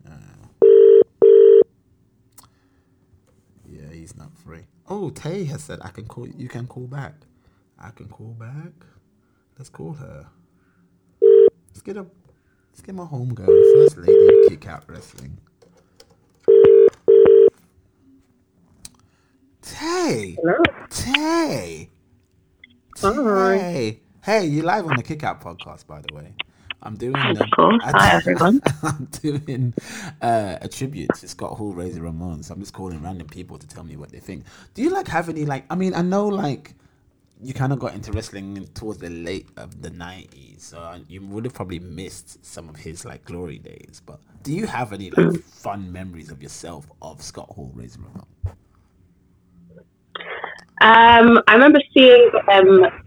Uh, 0.07 0.11
yeah, 3.69 3.84
he's 3.95 4.17
not 4.17 4.37
free. 4.37 4.67
Oh, 4.89 5.11
Tae 5.11 5.45
has 5.45 5.63
said 5.63 5.79
I 5.83 5.89
can 5.89 6.07
call. 6.07 6.29
You 6.29 6.49
can 6.49 6.67
call 6.67 6.87
back. 6.87 7.15
I 7.79 7.91
can 7.91 8.09
call 8.09 8.35
back. 8.39 8.73
Let's 9.59 9.71
call 9.71 9.93
her. 9.95 10.27
Let's 11.69 11.83
get 11.83 11.97
a. 11.97 12.07
Let's 12.71 12.83
get 12.83 12.95
my 12.95 13.05
home 13.05 13.35
girl, 13.35 13.47
the 13.47 13.73
first 13.77 13.97
lady 13.97 14.13
of 14.13 14.51
kick 14.51 14.67
out 14.69 14.85
wrestling. 14.89 15.39
Tae. 19.63 20.37
Hello. 20.41 20.63
Tae. 20.91 21.91
Hey, 23.01 24.01
hey, 24.23 24.47
you 24.47 24.63
live 24.63 24.87
on 24.87 24.97
the 24.97 25.03
Kick 25.03 25.25
Out 25.25 25.41
podcast, 25.41 25.87
by 25.87 26.01
the 26.01 26.15
way. 26.15 26.35
I'm 26.85 26.97
doing. 26.97 27.17
Of 27.17 27.41
um, 27.41 27.51
course. 27.51 27.83
Hi, 27.85 28.17
everyone. 28.17 28.61
I'm 28.83 29.09
doing 29.23 29.75
uh, 30.21 30.59
a 30.61 30.69
tribute 30.69 31.11
to 31.15 31.29
Scott 31.29 31.57
Hall, 31.57 31.73
Razor 31.73 32.03
Ramon. 32.03 32.43
So 32.43 32.53
I'm 32.53 32.61
just 32.61 32.75
calling 32.75 33.03
random 33.03 33.27
people 33.27 33.59
to 33.59 33.67
tell 33.67 33.85
me 33.85 33.97
what 33.97 34.11
they 34.11 34.21
think. 34.21 34.45
Do 34.75 34.83
you 34.83 34.91
like 34.91 35.09
have 35.09 35.29
any 35.29 35.47
like? 35.47 35.65
I 35.71 35.77
mean, 35.77 35.95
I 35.95 36.03
know 36.03 36.27
like 36.27 36.75
you 37.43 37.55
kind 37.55 37.73
of 37.73 37.79
got 37.79 37.95
into 37.95 38.13
wrestling 38.13 38.69
towards 38.75 38.99
the 38.99 39.09
late 39.09 39.49
of 39.57 39.81
the 39.81 39.91
'90s, 39.91 40.61
so 40.61 41.01
you 41.09 41.25
would 41.27 41.45
have 41.47 41.55
probably 41.55 41.79
missed 41.79 42.45
some 42.45 42.69
of 42.69 42.77
his 42.77 43.05
like 43.05 43.25
glory 43.25 43.59
days. 43.59 44.03
But 44.05 44.21
do 44.43 44.53
you 44.53 44.67
have 44.67 44.93
any 44.93 45.11
like 45.11 45.41
fun 45.43 45.91
memories 45.91 46.31
of 46.31 46.43
yourself 46.43 46.87
of 47.01 47.23
Scott 47.23 47.49
Hall, 47.49 47.73
Razor 47.75 48.01
Ramon? 48.01 48.27
Um, 50.81 51.43
I 51.49 51.55
remember 51.55 51.81
seeing 51.95 52.31
them 52.47 53.04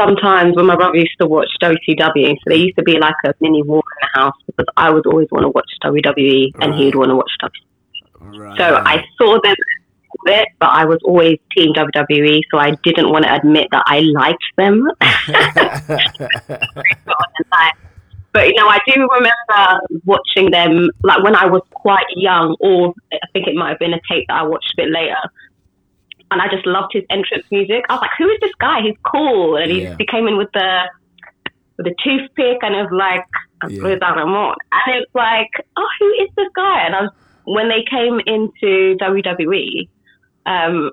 sometimes 0.00 0.56
when 0.56 0.66
my 0.66 0.76
brother 0.76 0.96
used 0.96 1.18
to 1.20 1.26
watch 1.26 1.48
WCW. 1.60 2.32
So 2.32 2.42
there 2.46 2.56
used 2.56 2.76
to 2.76 2.82
be 2.82 2.98
like 2.98 3.14
a 3.26 3.34
mini 3.40 3.62
war 3.62 3.78
in 3.78 3.82
the 4.02 4.08
house 4.20 4.36
because 4.46 4.66
I 4.76 4.90
would 4.90 5.06
always 5.06 5.28
want 5.30 5.44
to 5.44 5.50
watch 5.50 5.70
WWE 5.84 6.52
and 6.60 6.74
he 6.74 6.86
would 6.86 6.94
want 6.94 7.10
to 7.10 7.16
watch 7.16 7.30
WWE. 7.42 8.56
So 8.56 8.82
I 8.84 9.04
saw 9.18 9.38
them 9.42 9.54
a 9.54 10.24
bit, 10.24 10.48
but 10.58 10.70
I 10.70 10.84
was 10.84 10.98
always 11.04 11.38
team 11.56 11.72
WWE, 11.74 12.40
so 12.50 12.58
I 12.58 12.72
didn't 12.82 13.10
want 13.10 13.24
to 13.24 13.34
admit 13.34 13.68
that 13.72 13.84
I 13.86 14.00
liked 14.00 14.44
them. 14.56 14.90
But 18.32 18.46
you 18.46 18.54
know, 18.54 18.68
I 18.68 18.78
do 18.86 19.08
remember 19.12 19.80
watching 20.04 20.50
them 20.50 20.90
like 21.02 21.22
when 21.22 21.34
I 21.34 21.46
was 21.46 21.62
quite 21.70 22.04
young, 22.14 22.56
or 22.60 22.94
I 23.12 23.26
think 23.32 23.48
it 23.48 23.56
might 23.56 23.70
have 23.70 23.78
been 23.78 23.92
a 23.92 24.00
tape 24.10 24.26
that 24.28 24.40
I 24.40 24.42
watched 24.42 24.72
a 24.74 24.82
bit 24.82 24.90
later. 24.90 25.16
And 26.30 26.40
I 26.40 26.46
just 26.48 26.66
loved 26.66 26.92
his 26.92 27.04
entrance 27.10 27.44
music. 27.50 27.84
I 27.88 27.94
was 27.94 28.02
like, 28.02 28.10
"Who 28.18 28.28
is 28.28 28.38
this 28.40 28.54
guy? 28.60 28.82
He's 28.82 28.96
cool." 29.04 29.56
And 29.56 29.70
he, 29.70 29.82
Yeah. 29.82 29.96
he 29.98 30.06
came 30.06 30.28
in 30.28 30.36
with 30.36 30.48
the 30.52 30.88
with 31.76 31.86
a 31.86 31.94
toothpick 32.04 32.58
and 32.62 32.74
it 32.74 32.82
was 32.82 32.92
like, 32.92 33.26
Yeah. 33.72 33.82
"Where's 33.82 34.00
that 34.00 34.16
remote?" 34.16 34.56
And 34.72 35.02
it's 35.02 35.14
like, 35.14 35.50
"Oh, 35.76 35.88
who 35.98 36.08
is 36.22 36.30
this 36.36 36.48
guy?" 36.54 36.86
And 36.86 36.94
I 36.94 37.00
was 37.02 37.10
when 37.44 37.68
they 37.68 37.82
came 37.90 38.20
into 38.26 38.96
WWE, 39.00 39.88
um, 40.46 40.90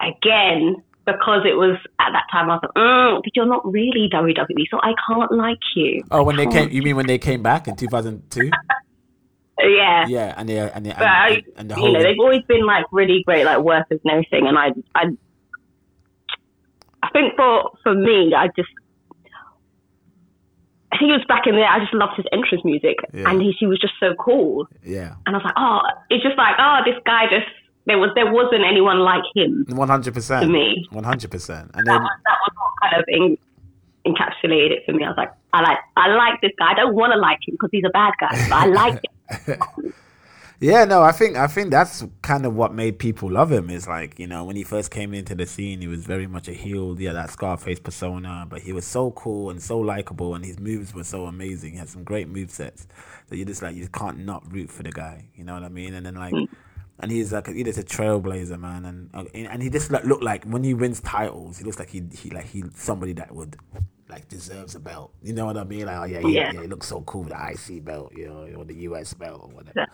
again 0.00 0.82
because 1.06 1.42
it 1.44 1.56
was 1.56 1.76
at 1.98 2.12
that 2.12 2.24
time, 2.30 2.50
I 2.50 2.54
was 2.54 2.60
like, 2.62 2.74
mm, 2.74 3.22
"But 3.22 3.36
you're 3.36 3.46
not 3.46 3.64
really 3.70 4.08
WWE, 4.12 4.66
so 4.70 4.78
I 4.82 4.94
can't 5.08 5.32
like 5.32 5.58
you." 5.74 6.02
Oh, 6.10 6.22
when 6.22 6.36
they 6.36 6.46
came, 6.46 6.70
you 6.70 6.82
mean 6.82 6.96
when 6.96 7.06
they 7.06 7.18
came 7.18 7.42
back 7.42 7.68
in 7.68 7.76
2002? 7.76 8.50
Yeah. 9.64 10.06
Yeah, 10.08 10.34
and 10.36 10.48
they 10.48 10.58
and 10.58 10.86
they, 10.86 10.90
But 10.90 11.02
I, 11.02 11.28
and, 11.28 11.44
and 11.56 11.70
the 11.70 11.76
you 11.80 11.92
know, 11.92 12.02
they've 12.02 12.18
always 12.18 12.42
been 12.48 12.64
like 12.66 12.84
really 12.92 13.22
great, 13.24 13.44
like 13.44 13.58
workers 13.58 14.00
and 14.04 14.10
everything. 14.12 14.46
And 14.46 14.56
I, 14.58 14.68
I, 14.94 15.04
I 17.02 17.10
think 17.10 17.34
for 17.36 17.70
for 17.82 17.94
me, 17.94 18.34
I 18.36 18.48
just, 18.56 18.68
I 20.92 20.98
think 20.98 21.10
it 21.10 21.16
was 21.18 21.24
back 21.28 21.46
in 21.46 21.54
there. 21.54 21.66
I 21.66 21.78
just 21.80 21.94
loved 21.94 22.14
his 22.16 22.26
entrance 22.32 22.64
music, 22.64 22.96
Yeah. 23.12 23.30
and 23.30 23.40
he, 23.40 23.52
he 23.58 23.66
was 23.66 23.78
just 23.78 23.94
so 24.00 24.14
cool. 24.18 24.66
yeah, 24.84 25.14
And 25.26 25.34
I 25.36 25.38
was 25.38 25.44
like, 25.44 25.54
oh, 25.56 25.80
it's 26.10 26.22
just 26.22 26.36
like, 26.36 26.56
oh, 26.58 26.80
this 26.84 26.96
guy 27.06 27.24
just 27.30 27.46
there 27.86 27.98
was 27.98 28.10
there 28.14 28.30
wasn't 28.30 28.62
anyone 28.64 28.98
like 29.00 29.22
him. 29.34 29.64
one 29.70 29.88
hundred 29.88 30.14
percent. 30.14 30.44
To 30.44 30.48
me. 30.52 30.86
one 30.90 31.04
hundred 31.04 31.30
percent. 31.30 31.70
And 31.74 31.86
That 31.86 31.92
then 31.92 32.02
was 32.02 32.10
that 32.26 32.36
was 32.44 32.52
what 32.56 32.72
kind 32.90 32.94
of 33.00 33.04
in, 33.08 33.38
encapsulated 34.06 34.70
it 34.72 34.82
for 34.84 34.92
me. 34.92 35.04
I 35.04 35.08
was 35.08 35.16
like, 35.16 35.32
I 35.52 35.62
like 35.62 35.78
I 35.96 36.08
like 36.08 36.40
this 36.42 36.52
guy. 36.58 36.72
I 36.72 36.74
don't 36.74 36.94
want 36.94 37.12
to 37.12 37.18
like 37.18 37.38
him 37.46 37.54
because 37.54 37.70
he's 37.72 37.84
a 37.86 37.90
bad 37.90 38.12
guy, 38.20 38.30
but 38.48 38.56
I 38.56 38.66
like 38.66 38.94
him. 38.94 39.00
Yeah, 40.62 40.84
no, 40.84 41.02
I 41.02 41.12
think 41.12 41.38
I 41.38 41.46
think 41.46 41.70
that's 41.70 42.04
kind 42.20 42.44
of 42.44 42.54
what 42.54 42.74
made 42.74 42.98
people 42.98 43.30
love 43.30 43.50
him. 43.50 43.70
Is 43.70 43.88
like 43.88 44.18
you 44.18 44.26
know 44.26 44.44
when 44.44 44.56
he 44.56 44.62
first 44.62 44.90
came 44.90 45.14
into 45.14 45.34
the 45.34 45.46
scene, 45.46 45.80
he 45.80 45.86
was 45.88 46.04
very 46.04 46.26
much 46.26 46.48
a 46.48 46.52
heel, 46.52 47.00
yeah, 47.00 47.14
that 47.14 47.30
Scarface 47.30 47.80
persona. 47.80 48.46
But 48.46 48.60
he 48.60 48.74
was 48.74 48.86
so 48.86 49.10
cool 49.12 49.48
and 49.48 49.62
so 49.62 49.78
likable, 49.78 50.34
and 50.34 50.44
his 50.44 50.58
moves 50.60 50.94
were 50.94 51.04
so 51.04 51.24
amazing. 51.24 51.72
He 51.72 51.78
had 51.78 51.88
some 51.88 52.04
great 52.04 52.28
move 52.28 52.50
sets 52.50 52.86
that 53.28 53.38
you 53.38 53.46
just 53.46 53.62
like 53.62 53.74
you 53.74 53.88
can't 53.88 54.18
not 54.18 54.52
root 54.52 54.70
for 54.70 54.82
the 54.82 54.92
guy. 54.92 55.30
You 55.34 55.44
know 55.44 55.54
what 55.54 55.62
I 55.62 55.70
mean? 55.70 55.94
And 55.94 56.04
then 56.04 56.16
like, 56.16 56.34
and 56.98 57.10
he's 57.10 57.32
like 57.32 57.46
he's 57.46 57.64
just 57.64 57.78
a 57.78 57.82
trailblazer, 57.82 58.60
man. 58.60 58.84
And 58.84 59.10
uh, 59.14 59.24
and 59.34 59.62
he 59.62 59.70
just 59.70 59.90
like, 59.90 60.04
look 60.04 60.20
like 60.22 60.44
when 60.44 60.62
he 60.62 60.74
wins 60.74 61.00
titles, 61.00 61.56
he 61.56 61.64
looks 61.64 61.78
like 61.78 61.88
he 61.88 62.02
he 62.12 62.28
like 62.28 62.46
he 62.48 62.64
somebody 62.74 63.14
that 63.14 63.34
would. 63.34 63.56
Like 64.10 64.28
deserves 64.28 64.74
a 64.74 64.80
belt, 64.80 65.12
you 65.22 65.32
know 65.32 65.46
what 65.46 65.56
I 65.56 65.64
mean? 65.64 65.86
Like, 65.86 65.96
oh 65.98 66.04
yeah, 66.04 66.20
he, 66.20 66.34
yeah. 66.34 66.52
Yeah. 66.52 66.62
he 66.62 66.66
looks 66.66 66.88
so 66.88 67.00
cool 67.02 67.22
with 67.22 67.32
the 67.32 67.74
IC 67.76 67.84
belt, 67.84 68.12
you 68.16 68.26
know, 68.28 68.48
or 68.58 68.64
the 68.64 68.74
US 68.88 69.14
belt 69.14 69.40
or 69.44 69.48
whatever. 69.50 69.86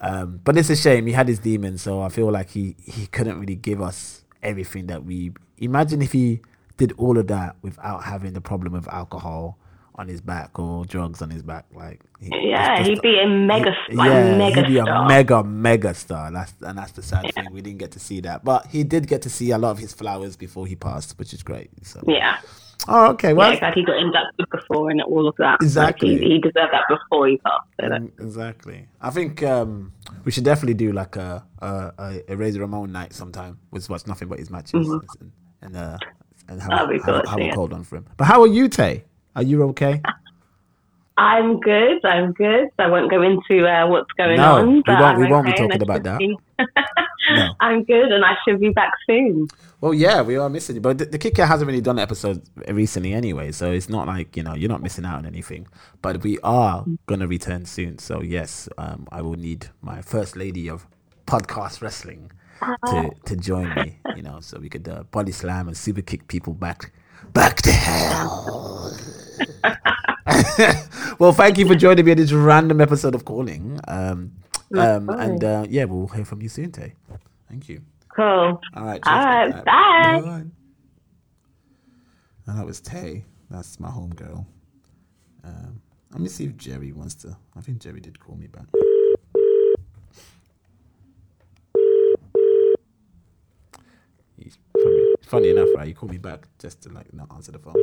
Um, 0.00 0.40
but 0.42 0.56
it's 0.56 0.68
a 0.70 0.76
shame. 0.76 1.06
He 1.06 1.12
had 1.12 1.28
his 1.28 1.38
demons, 1.38 1.80
so 1.82 2.02
I 2.02 2.08
feel 2.08 2.30
like 2.30 2.50
he, 2.50 2.74
he 2.82 3.06
couldn't 3.06 3.38
really 3.38 3.54
give 3.54 3.80
us 3.80 4.24
everything 4.42 4.86
that 4.88 5.04
we 5.04 5.32
imagine 5.58 6.02
if 6.02 6.10
he 6.12 6.40
did 6.76 6.92
all 6.96 7.18
of 7.18 7.28
that 7.28 7.54
without 7.62 8.02
having 8.04 8.32
the 8.32 8.40
problem 8.40 8.74
of 8.74 8.88
alcohol 8.88 9.58
on 9.94 10.08
his 10.08 10.20
back 10.20 10.58
or 10.58 10.84
drugs 10.86 11.20
on 11.22 11.30
his 11.30 11.42
back. 11.42 11.66
Like, 11.72 12.00
he, 12.18 12.30
Yeah, 12.50 12.82
he'd 12.82 13.00
be 13.02 13.20
a 13.20 13.28
mega, 13.28 13.72
like, 13.92 14.08
yeah, 14.08 14.36
mega 14.38 14.62
he'd 14.62 14.68
be 14.72 14.78
a 14.78 14.82
star. 14.82 15.06
mega 15.06 15.44
mega 15.44 15.94
star. 15.94 16.32
That's 16.32 16.54
and 16.62 16.76
that's 16.78 16.92
the 16.92 17.02
sad 17.02 17.32
thing. 17.34 17.52
We 17.52 17.60
didn't 17.60 17.78
get 17.78 17.92
to 17.92 18.00
see 18.00 18.20
that, 18.22 18.42
but 18.44 18.66
he 18.66 18.82
did 18.82 19.06
get 19.06 19.22
to 19.22 19.30
see 19.30 19.50
a 19.52 19.58
lot 19.58 19.70
of 19.70 19.78
his 19.78 19.92
flowers 19.92 20.34
before 20.36 20.66
he 20.66 20.74
passed, 20.74 21.16
which 21.18 21.32
is 21.32 21.42
great. 21.44 21.70
So, 21.86 22.02
Yeah. 22.08 22.38
Oh, 22.88 23.10
okay, 23.12 23.32
well, 23.32 23.48
yeah, 23.48 23.54
exactly. 23.54 23.82
He 23.82 23.86
got 23.86 23.96
inducted 23.98 24.46
before 24.50 24.90
and 24.90 25.00
all 25.02 25.28
of 25.28 25.36
that. 25.36 25.58
Exactly. 25.62 26.12
Like, 26.12 26.20
he, 26.20 26.28
he 26.30 26.38
deserved 26.38 26.72
that 26.72 26.84
before 26.88 27.28
he 27.28 27.36
passed. 27.38 27.68
So 27.80 27.88
that, 27.88 28.00
Mm, 28.00 28.20
exactly. 28.20 28.88
I 29.00 29.10
think 29.10 29.42
um, 29.42 29.92
we 30.24 30.32
should 30.32 30.44
definitely 30.44 30.74
do 30.74 30.92
like 30.92 31.16
a 31.16 31.44
a, 31.60 32.20
a, 32.28 32.36
Razor 32.36 32.60
Ramon 32.60 32.90
night 32.92 33.12
sometime. 33.12 33.58
With 33.70 33.88
watch 33.88 34.06
nothing 34.06 34.28
but 34.28 34.38
his 34.38 34.50
matches 34.50 34.88
Mhm. 34.88 35.00
and 35.20 35.32
and 35.62 35.76
uh, 35.76 35.98
and 36.48 36.60
have, 36.60 36.90
have, 37.04 37.28
have 37.28 37.38
a 37.40 37.50
cold 37.52 37.72
one 37.72 37.84
for 37.84 37.96
him. 37.96 38.06
But 38.16 38.24
how 38.24 38.42
are 38.42 38.48
you, 38.48 38.68
Tae? 38.68 39.04
Are 39.36 39.42
you 39.42 39.62
okay? 39.64 40.02
I'm 41.16 41.60
good. 41.60 42.04
I'm 42.04 42.32
good. 42.32 42.68
I 42.78 42.88
won't 42.88 43.10
go 43.10 43.22
into 43.22 43.66
uh, 43.66 43.86
what's 43.86 44.10
going 44.16 44.36
No, 44.38 44.54
on. 44.56 44.72
we 44.72 44.82
but 44.86 44.98
won't- 45.00 45.18
we 45.18 45.26
won't 45.28 45.46
be 45.46 45.52
okay 45.52 45.62
and 45.62 45.72
talking 45.72 45.82
about 45.82 46.02
that. 46.04 46.18
be- 46.18 46.38
No. 47.30 47.48
I'm 47.60 47.84
good, 47.84 48.10
and 48.12 48.24
I 48.24 48.34
should 48.44 48.60
be 48.60 48.70
back 48.70 48.92
soon. 49.06 49.46
Well, 49.80 49.94
yeah, 49.94 50.22
we 50.22 50.36
are 50.36 50.48
missing 50.48 50.76
you, 50.76 50.80
but 50.82 50.98
the, 50.98 51.04
the 51.06 51.18
Kicker 51.18 51.46
hasn't 51.46 51.66
really 51.68 51.80
done 51.80 51.98
an 51.98 52.02
episode 52.02 52.42
recently 52.68 53.12
anyway, 53.12 53.52
so 53.52 53.70
it's 53.70 53.88
not 53.88 54.06
like 54.06 54.36
you 54.36 54.42
know 54.42 54.54
you're 54.54 54.68
not 54.68 54.82
missing 54.82 55.04
out 55.04 55.18
on 55.18 55.26
anything. 55.26 55.66
But 56.02 56.22
we 56.22 56.38
are 56.42 56.84
gonna 57.06 57.26
return 57.26 57.64
soon, 57.64 57.98
so 57.98 58.20
yes, 58.22 58.68
um, 58.78 59.06
I 59.12 59.22
will 59.22 59.34
need 59.36 59.68
my 59.80 60.02
first 60.02 60.36
lady 60.36 60.68
of 60.68 60.86
podcast 61.26 61.80
wrestling 61.82 62.32
to 62.86 63.10
to 63.26 63.36
join 63.36 63.74
me. 63.76 63.98
You 64.16 64.22
know, 64.22 64.40
so 64.40 64.58
we 64.58 64.68
could 64.68 64.88
uh, 64.88 65.04
body 65.04 65.32
slam 65.32 65.68
and 65.68 65.76
super 65.76 66.02
kick 66.02 66.26
people 66.28 66.54
back 66.54 66.92
back 67.32 67.56
to 67.62 67.72
hell. 67.72 68.92
well, 71.18 71.32
thank 71.32 71.58
you 71.58 71.66
for 71.66 71.74
joining 71.74 72.04
me 72.04 72.12
in 72.12 72.18
this 72.18 72.32
random 72.32 72.80
episode 72.80 73.14
of 73.14 73.24
Calling. 73.24 73.78
Um, 73.88 74.32
um, 74.76 75.08
and 75.10 75.42
uh, 75.42 75.66
yeah, 75.68 75.84
we'll 75.84 76.08
hear 76.08 76.24
from 76.24 76.42
you 76.42 76.48
soon, 76.48 76.72
Tae. 76.72 76.94
Thank 77.48 77.68
you. 77.68 77.82
Cool. 78.14 78.24
All 78.24 78.84
right. 78.84 79.00
All 79.06 79.18
right. 79.24 79.52
cheers. 79.52 79.64
Bye. 79.64 80.44
And 82.46 82.58
that 82.58 82.66
was 82.66 82.80
Tae. 82.80 83.24
That's 83.50 83.78
my 83.78 83.88
homegirl. 83.88 84.46
Um, 85.44 85.80
let 86.10 86.20
me 86.20 86.28
see 86.28 86.44
if 86.44 86.56
Jerry 86.56 86.92
wants 86.92 87.14
to. 87.16 87.36
I 87.56 87.60
think 87.60 87.80
Jerry 87.80 88.00
did 88.00 88.18
call 88.18 88.36
me 88.36 88.46
back. 88.46 88.66
He's 94.36 94.58
funny, 94.72 95.14
funny 95.22 95.50
enough, 95.50 95.68
right? 95.76 95.86
He 95.86 95.94
called 95.94 96.12
me 96.12 96.18
back 96.18 96.48
just 96.58 96.82
to 96.82 96.88
like 96.90 97.12
not 97.14 97.32
answer 97.32 97.52
the 97.52 97.58
phone. 97.58 97.74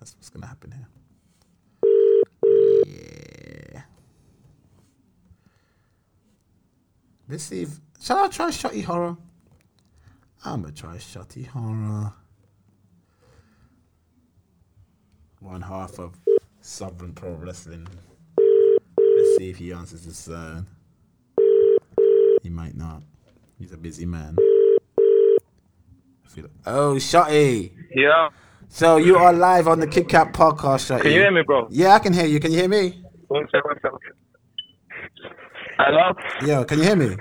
That's 0.00 0.16
what's 0.16 0.30
gonna 0.30 0.46
happen 0.46 0.72
here. 0.72 0.88
Yeah. 3.74 3.82
Let's 7.28 7.44
see 7.44 7.62
if 7.62 7.78
shall 8.00 8.24
I 8.24 8.28
try 8.28 8.48
Shotty 8.48 8.82
Horroh? 8.82 9.18
I'm 10.42 10.62
gonna 10.62 10.72
try 10.72 10.96
Shotty 10.96 11.46
Horroh. 11.46 12.14
One 15.40 15.60
half 15.60 15.98
of 15.98 16.18
Sovereign 16.62 17.12
Pro 17.12 17.32
Wrestling. 17.34 17.86
Let's 18.38 19.36
see 19.36 19.50
if 19.50 19.58
he 19.58 19.72
answers 19.72 20.06
the 20.06 20.32
phone. 20.32 20.66
He 22.42 22.48
might 22.48 22.74
not. 22.74 23.02
He's 23.58 23.72
a 23.72 23.76
busy 23.76 24.06
man. 24.06 24.36
Feel 26.26 26.46
oh, 26.66 26.94
Shotty. 26.94 27.72
Yeah. 27.94 28.30
So 28.72 28.98
you 28.98 29.16
are 29.16 29.32
live 29.32 29.66
on 29.66 29.80
the 29.80 29.86
Kit 29.86 30.08
Kat 30.08 30.32
podcast, 30.32 30.86
Shotty. 30.86 31.02
Can 31.02 31.10
you 31.10 31.18
hear 31.18 31.32
me, 31.32 31.42
bro? 31.42 31.66
Yeah, 31.72 31.94
I 31.94 31.98
can 31.98 32.12
hear 32.12 32.24
you. 32.24 32.38
Can 32.38 32.52
you 32.52 32.58
hear 32.58 32.68
me? 32.68 33.02
One 33.26 33.44
second, 33.46 33.62
one 33.64 33.76
second. 33.82 33.98
Hello? 35.76 36.14
Yo, 36.46 36.64
can 36.64 36.78
you 36.78 36.84
hear 36.84 36.94
me? 36.94 37.16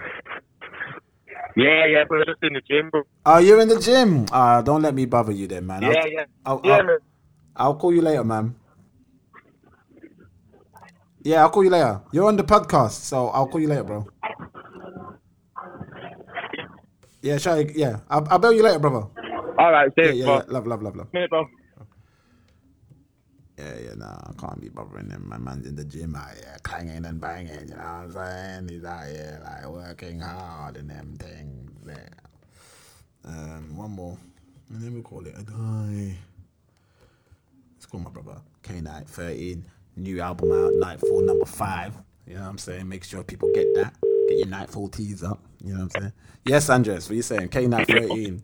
Yeah, 1.58 1.88
yeah, 1.88 2.04
bro. 2.08 2.24
Just 2.24 2.38
in 2.44 2.54
the 2.54 2.62
gym, 2.62 2.92
bro. 2.92 3.02
Oh, 3.26 3.40
you're 3.40 3.60
in 3.62 3.68
the 3.68 3.80
gym. 3.80 4.28
Uh, 4.32 4.62
don't 4.62 4.84
let 4.84 4.94
me 4.94 5.06
bother 5.06 5.32
you 5.32 5.48
then, 5.48 5.66
man. 5.66 5.84
I'll, 5.84 5.92
Yeah, 5.92 6.06
yeah. 6.06 6.26
I'll, 6.46 6.62
Yeah, 6.64 6.72
I'll, 6.78 6.84
man. 6.84 6.98
I'll 7.56 7.76
call 7.76 7.94
you 7.96 8.04
later, 8.04 8.24
man. 8.24 8.56
Yeah, 11.24 11.42
I'll 11.42 11.50
call 11.50 11.64
you 11.64 11.72
later. 11.72 12.02
You're 12.12 12.28
on 12.28 12.38
the 12.38 12.44
podcast, 12.44 12.92
so 12.92 13.30
I'll 13.30 13.48
call 13.48 13.60
you 13.60 13.68
later, 13.68 13.84
bro. 13.84 14.08
Yeah, 17.24 17.38
sure. 17.40 17.60
Yeah, 17.72 18.02
I'll, 18.08 18.28
I'll 18.30 18.40
bail 18.40 18.54
you 18.54 18.62
later, 18.62 18.78
brother. 18.78 19.08
All 19.60 19.72
right, 19.74 19.92
Yeah, 20.02 20.12
safe, 20.12 20.14
yeah, 20.14 20.26
bro. 20.26 20.38
yeah. 20.38 20.44
Love, 20.48 20.68
love, 20.68 20.84
love, 20.84 20.96
love. 20.98 21.10
Minute, 21.14 21.30
bro. 21.32 21.46
Yeah, 23.58 23.76
yeah, 23.86 23.96
no, 23.96 24.06
I 24.08 24.32
can't 24.40 24.62
be 24.62 24.70
bothering 24.70 25.10
him. 25.12 25.28
My 25.30 25.38
man's 25.38 25.68
in 25.68 25.76
the 25.76 25.86
gym 25.86 26.16
out 26.16 26.34
here 26.36 26.58
clanging 26.64 27.06
and 27.06 27.22
banging, 27.22 27.70
you 27.70 27.76
know 27.76 27.78
what 27.78 27.86
I'm 27.86 28.12
saying? 28.14 28.70
He's 28.70 28.86
out 28.86 29.08
here 29.08 29.42
like 29.44 29.68
working 29.70 30.20
hard 30.22 30.78
and 30.78 30.90
them 30.90 31.18
things 31.20 31.72
there. 31.86 32.10
Um, 33.26 33.78
one 33.78 33.92
more. 33.92 34.18
And 34.72 34.82
then 34.82 34.94
we'll 34.94 35.04
call 35.04 35.26
it 35.28 35.36
a 35.38 35.44
day. 35.44 36.18
Let's 37.76 37.86
call 37.88 38.02
my 38.02 38.10
brother. 38.12 38.42
K 38.64 38.82
Night 38.82 39.08
13. 39.08 39.66
New 39.98 40.22
album 40.22 40.52
out, 40.54 40.74
Nightfall 40.76 41.22
number 41.22 41.46
five. 41.46 41.96
You 42.28 42.36
know 42.36 42.42
what 42.42 42.50
I'm 42.50 42.58
saying? 42.60 42.88
Make 42.90 43.04
sure 43.04 43.24
people 43.24 43.50
get 43.54 43.68
that. 43.76 43.96
Get 44.30 44.40
your 44.40 44.48
Nightfall 44.48 44.90
tees 44.90 45.24
up. 45.24 45.40
You 45.64 45.74
know 45.74 45.86
what 45.86 45.96
I'm 45.96 46.02
saying? 46.02 46.14
Yes, 46.46 46.70
Andres, 46.70 47.06
what 47.08 47.14
are 47.14 47.16
you 47.16 47.22
saying? 47.24 47.50
K 47.50 47.68
Night 47.68 47.90
13. 47.90 48.42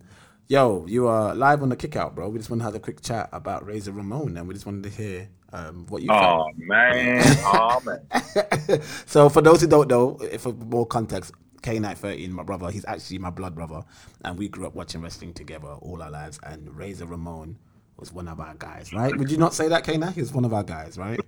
Yo, 0.48 0.86
you 0.88 1.08
are 1.08 1.34
live 1.34 1.64
on 1.64 1.70
the 1.70 1.76
kickout, 1.76 2.14
bro. 2.14 2.30
We 2.30 2.38
just 2.38 2.52
want 2.52 2.60
to 2.60 2.66
have 2.66 2.76
a 2.76 2.80
quick 2.80 3.02
chat 3.02 3.30
about 3.34 3.66
Razor 3.66 3.92
Ramon, 3.92 4.38
and 4.38 4.48
we 4.48 4.54
just 4.54 4.68
wanted 4.68 4.84
to 4.84 4.90
hear 4.90 5.28
um, 5.52 5.88
what 5.90 6.04
you. 6.04 6.10
Oh, 6.12 6.20
felt. 6.20 6.58
man. 6.58 7.24
Oh, 7.46 7.82
man. 7.84 8.82
so 9.08 9.28
for 9.28 9.42
those 9.42 9.62
who 9.62 9.68
don't 9.68 9.90
know, 9.90 10.20
if 10.22 10.42
for 10.42 10.54
more 10.54 10.86
context, 10.86 11.34
K 11.64 11.80
Night 11.80 11.98
13, 11.98 12.32
my 12.32 12.44
brother, 12.44 12.70
he's 12.70 12.86
actually 12.86 13.18
my 13.18 13.32
blood 13.32 13.56
brother, 13.56 13.84
and 14.24 14.38
we 14.38 14.48
grew 14.48 14.68
up 14.68 14.76
watching 14.76 15.02
wrestling 15.02 15.34
together 15.34 15.68
all 15.68 16.04
our 16.04 16.12
lives. 16.12 16.40
And 16.44 16.78
Razor 16.78 17.08
Ramon 17.08 17.58
was 17.98 18.14
one 18.14 18.28
of 18.28 18.40
our 18.40 18.54
guys, 18.54 18.94
right? 18.94 19.18
Would 19.18 19.32
you 19.32 19.38
not 19.38 19.56
say 19.56 19.68
that, 19.70 19.84
K 19.84 19.98
Night? 19.98 20.14
He 20.14 20.22
was 20.22 20.32
one 20.32 20.46
of 20.46 20.54
our 20.54 20.64
guys, 20.64 20.96
right? 20.96 21.20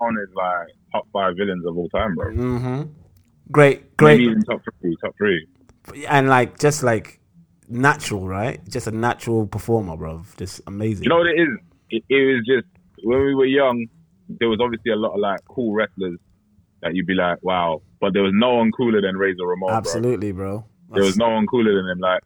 On 0.00 0.16
his 0.16 0.34
like 0.34 0.66
top 0.90 1.06
five 1.12 1.36
villains 1.36 1.64
of 1.64 1.78
all 1.78 1.88
time, 1.90 2.16
bro. 2.16 2.32
Mm-hmm. 2.32 2.82
Great, 3.52 3.96
great, 3.96 4.18
Maybe 4.18 4.30
even 4.32 4.42
top 4.42 4.62
three, 4.80 4.96
top 5.00 5.14
three. 5.16 5.46
and 6.08 6.28
like 6.28 6.58
just 6.58 6.82
like 6.82 7.17
natural, 7.68 8.26
right? 8.26 8.60
Just 8.68 8.86
a 8.86 8.90
natural 8.90 9.46
performer, 9.46 9.96
bro. 9.96 10.24
Just 10.36 10.60
amazing. 10.66 11.04
You 11.04 11.10
know 11.10 11.18
what 11.18 11.26
it 11.26 11.40
is? 11.40 11.48
It, 11.90 12.04
it 12.08 12.34
was 12.34 12.46
just 12.46 12.66
when 13.04 13.24
we 13.24 13.34
were 13.34 13.46
young. 13.46 13.86
There 14.28 14.48
was 14.48 14.60
obviously 14.60 14.92
a 14.92 14.96
lot 14.96 15.14
of 15.14 15.20
like 15.20 15.40
cool 15.48 15.72
wrestlers 15.72 16.18
that 16.82 16.94
you'd 16.94 17.06
be 17.06 17.14
like, 17.14 17.42
wow. 17.42 17.82
But 18.00 18.12
there 18.12 18.22
was 18.22 18.32
no 18.34 18.56
one 18.56 18.70
cooler 18.72 19.00
than 19.00 19.16
Razor 19.16 19.46
Ramon. 19.46 19.72
Absolutely, 19.72 20.32
bro. 20.32 20.64
There 20.90 21.02
was 21.02 21.16
no 21.16 21.30
one 21.30 21.46
cooler 21.46 21.74
than 21.74 21.90
him. 21.90 21.98
Like 21.98 22.22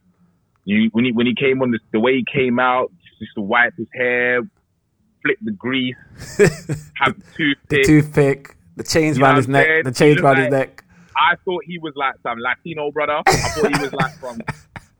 you, 0.65 0.89
when 0.93 1.05
he 1.05 1.11
when 1.11 1.25
he 1.25 1.35
came 1.35 1.61
on 1.61 1.71
this, 1.71 1.81
the 1.91 1.99
way 1.99 2.15
he 2.15 2.25
came 2.31 2.59
out, 2.59 2.91
just 3.19 3.33
to 3.35 3.41
wipe 3.41 3.73
his 3.77 3.87
hair, 3.93 4.41
flick 5.21 5.37
the 5.41 5.51
grease, 5.51 5.95
have 6.95 7.17
the 7.17 7.25
toothpick. 7.35 7.69
The 7.69 7.83
toothpick, 7.83 8.57
the 8.75 8.83
chains 8.83 9.19
around 9.19 9.37
his 9.37 9.47
neck, 9.47 9.83
the 9.83 9.91
chains 9.91 10.19
around 10.19 10.37
his 10.37 10.51
neck. 10.51 10.83
I 11.15 11.35
thought 11.45 11.63
he 11.65 11.77
was 11.79 11.93
like 11.95 12.15
some 12.23 12.39
Latino 12.39 12.91
brother. 12.91 13.21
I 13.25 13.31
thought 13.31 13.75
he 13.75 13.81
was 13.81 13.93
like 13.93 14.13
from. 14.19 14.41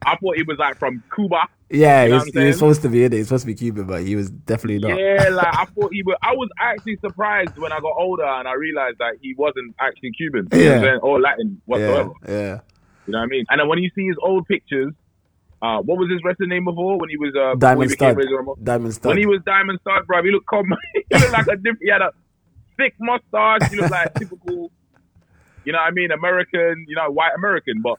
I 0.06 0.16
thought 0.18 0.36
he 0.36 0.43
was 0.43 0.58
like 0.58 0.78
from 0.78 1.04
Cuba. 1.14 1.47
Yeah, 1.70 2.04
You 2.04 2.06
he 2.06 2.10
know 2.12 2.18
was, 2.18 2.34
he 2.34 2.39
was 2.45 2.56
supposed 2.58 2.82
to 2.84 2.89
be 2.89 3.04
in 3.04 3.12
it. 3.12 3.16
He 3.16 3.20
was 3.20 3.28
supposed 3.30 3.43
to 3.43 3.47
be 3.47 3.56
Cuban, 3.56 3.86
but 3.86 4.04
he 4.04 4.16
was 4.16 4.30
definitely 4.30 4.80
not. 4.88 4.99
Yeah, 4.99 5.30
like 5.30 5.47
I 5.60 5.66
thought 5.66 5.91
he 5.93 6.04
was. 6.04 6.18
I 6.22 6.34
was 6.36 6.49
actually 6.60 6.97
surprised 6.97 7.58
when 7.58 7.72
I 7.72 7.80
got 7.80 7.93
older 7.97 8.24
and 8.26 8.47
I 8.47 8.54
realized 8.54 8.97
that 8.99 9.16
he 9.22 9.34
wasn't 9.36 9.74
actually 9.80 10.12
Cuban 10.12 10.47
Yeah. 10.54 10.97
or 11.01 11.20
Latin 11.20 11.62
whatsoever. 11.66 12.12
yeah, 12.28 12.32
yeah. 12.34 12.60
You 13.08 13.12
know 13.14 13.18
what 13.20 13.24
I 13.24 13.28
mean? 13.28 13.45
And 13.49 13.60
then 13.60 13.68
when 13.68 13.80
you 13.80 13.89
see 13.95 14.06
his 14.08 14.16
old 14.22 14.47
pictures, 14.47 14.93
uh, 15.62 15.80
what 15.80 15.97
was 15.97 16.10
his 16.12 16.20
wrestling 16.24 16.49
name 16.49 16.66
before 16.66 16.99
when 16.99 17.10
he 17.10 17.18
was 17.18 17.34
uh, 17.36 17.56
Diamond 17.58 17.91
Stud. 17.91 18.18
Diamond 18.64 18.93
Stud. 18.93 19.10
When 19.10 19.18
he 19.18 19.26
was 19.26 19.39
Diamond 19.45 19.80
Stud, 19.82 20.06
bro, 20.08 20.24
he 20.24 20.32
looked 20.32 20.45
com- 20.47 20.66
he 20.93 21.18
looked 21.18 21.32
like 21.32 21.47
a 21.47 21.56
different. 21.56 21.80
He 21.82 21.89
had 21.89 22.01
a 22.01 22.12
thick 22.78 22.93
mustache. 22.99 23.70
He 23.72 23.78
looked 23.78 23.91
like 23.91 24.14
typical. 24.16 24.72
You 25.66 25.72
know 25.72 25.80
what 25.80 25.88
I 25.88 25.91
mean? 25.91 26.12
American, 26.12 26.86
you 26.89 26.95
know, 26.97 27.10
white 27.10 27.32
American, 27.38 27.82
but 27.82 27.97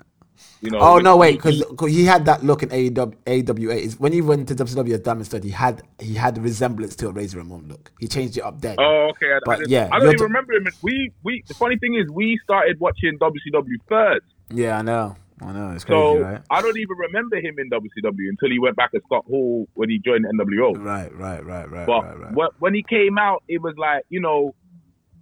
you 0.61 0.71
know. 0.71 0.79
oh 0.81 0.99
no, 0.99 1.17
wait, 1.17 1.37
because 1.43 1.63
he 1.89 2.05
had 2.05 2.25
that 2.27 2.45
look 2.45 2.63
in 2.63 2.69
AEW. 2.71 3.15
AWA. 3.27 3.75
Is 3.75 3.99
when 4.01 4.13
he 4.13 4.21
went 4.21 4.49
to 4.49 4.55
WCW 4.55 4.93
as 4.95 5.01
Diamond 5.01 5.27
Stud, 5.27 5.45
he 5.45 5.51
had 5.51 5.83
he 5.99 6.15
had 6.15 6.35
the 6.35 6.41
resemblance 6.41 6.97
to 6.97 7.09
a 7.09 7.13
Razor 7.13 7.39
Ramon 7.39 7.69
look. 7.69 7.93
He 8.01 8.09
changed 8.09 8.37
it 8.37 8.43
up 8.43 8.61
then. 8.61 8.77
Oh, 8.79 9.11
okay. 9.11 9.33
I, 9.33 9.37
I, 9.37 9.41
But 9.45 9.57
didn't- 9.59 9.71
yeah, 9.71 9.89
I 9.93 9.99
don't 9.99 10.13
even 10.13 10.23
remember 10.23 10.53
him. 10.55 10.67
We 10.83 11.13
we. 11.23 11.43
The 11.49 11.55
funny 11.55 11.79
thing 11.79 11.95
is, 11.97 12.11
we 12.11 12.39
started 12.45 12.79
watching 12.81 13.19
WCW 13.19 13.77
first, 13.89 14.25
Yeah, 14.51 14.79
I 14.79 14.83
know, 14.83 15.17
I 15.41 15.53
know. 15.53 15.71
It's 15.73 15.85
crazy, 15.85 16.01
so 16.01 16.19
right? 16.21 16.41
I 16.51 16.63
don't 16.63 16.79
even 16.79 16.97
remember 16.97 17.37
him 17.37 17.57
in 17.59 17.71
WCW 17.71 18.29
until 18.29 18.51
he 18.51 18.59
went 18.59 18.77
back 18.77 18.93
to 18.93 19.01
Scott 19.07 19.25
Hall 19.27 19.69
when 19.75 19.89
he 19.91 19.99
joined 19.99 20.25
NWO. 20.27 20.77
Right, 20.83 21.15
right, 21.17 21.45
right, 21.45 21.71
right, 21.71 21.87
But 21.87 22.03
right, 22.21 22.35
right. 22.35 22.51
when 22.59 22.75
he 22.75 22.83
came 22.83 23.19
out, 23.19 23.43
it 23.49 23.61
was 23.63 23.75
like 23.77 24.05
you 24.09 24.21
know, 24.21 24.55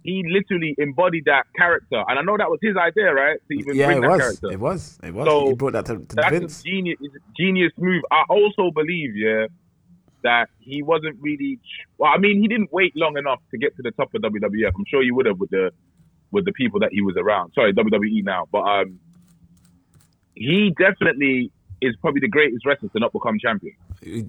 he 0.03 0.23
literally 0.29 0.75
embodied 0.77 1.25
that 1.25 1.43
character, 1.55 2.03
and 2.07 2.19
I 2.19 2.21
know 2.21 2.37
that 2.37 2.49
was 2.49 2.59
his 2.61 2.75
idea, 2.75 3.13
right? 3.13 3.39
To 3.49 3.57
even 3.57 3.75
Yeah, 3.75 3.85
bring 3.87 3.97
it 3.99 4.01
that 4.01 4.09
was. 4.09 4.19
character. 4.19 4.51
It 4.51 4.59
was. 4.59 4.99
It 5.03 5.13
was. 5.13 5.25
So, 5.27 5.47
he 5.47 5.53
brought 5.53 5.73
that 5.73 5.85
to, 5.87 5.97
to 5.99 6.15
That's 6.15 6.29
Vince. 6.29 6.59
a 6.61 6.63
genius, 6.63 6.97
genius 7.37 7.71
move. 7.77 8.03
I 8.11 8.23
also 8.29 8.69
believe, 8.71 9.15
yeah, 9.15 9.47
that 10.23 10.49
he 10.59 10.83
wasn't 10.83 11.17
really. 11.21 11.59
Well, 11.97 12.11
I 12.13 12.17
mean, 12.17 12.41
he 12.41 12.47
didn't 12.47 12.71
wait 12.73 12.93
long 12.95 13.17
enough 13.17 13.39
to 13.51 13.57
get 13.57 13.75
to 13.77 13.81
the 13.81 13.91
top 13.91 14.13
of 14.13 14.21
WWF. 14.21 14.71
I'm 14.75 14.85
sure 14.87 15.01
he 15.03 15.11
would 15.11 15.25
have 15.25 15.39
with 15.39 15.49
the 15.51 15.71
with 16.31 16.45
the 16.45 16.51
people 16.53 16.79
that 16.81 16.89
he 16.91 17.01
was 17.01 17.15
around. 17.17 17.51
Sorry, 17.53 17.73
WWE 17.73 18.23
now, 18.23 18.47
but 18.51 18.61
um, 18.61 18.99
he 20.35 20.73
definitely 20.77 21.51
is 21.81 21.95
probably 22.01 22.21
the 22.21 22.27
greatest 22.27 22.65
wrestler 22.65 22.89
to 22.89 22.99
not 22.99 23.11
become 23.13 23.37
champion. 23.39 23.75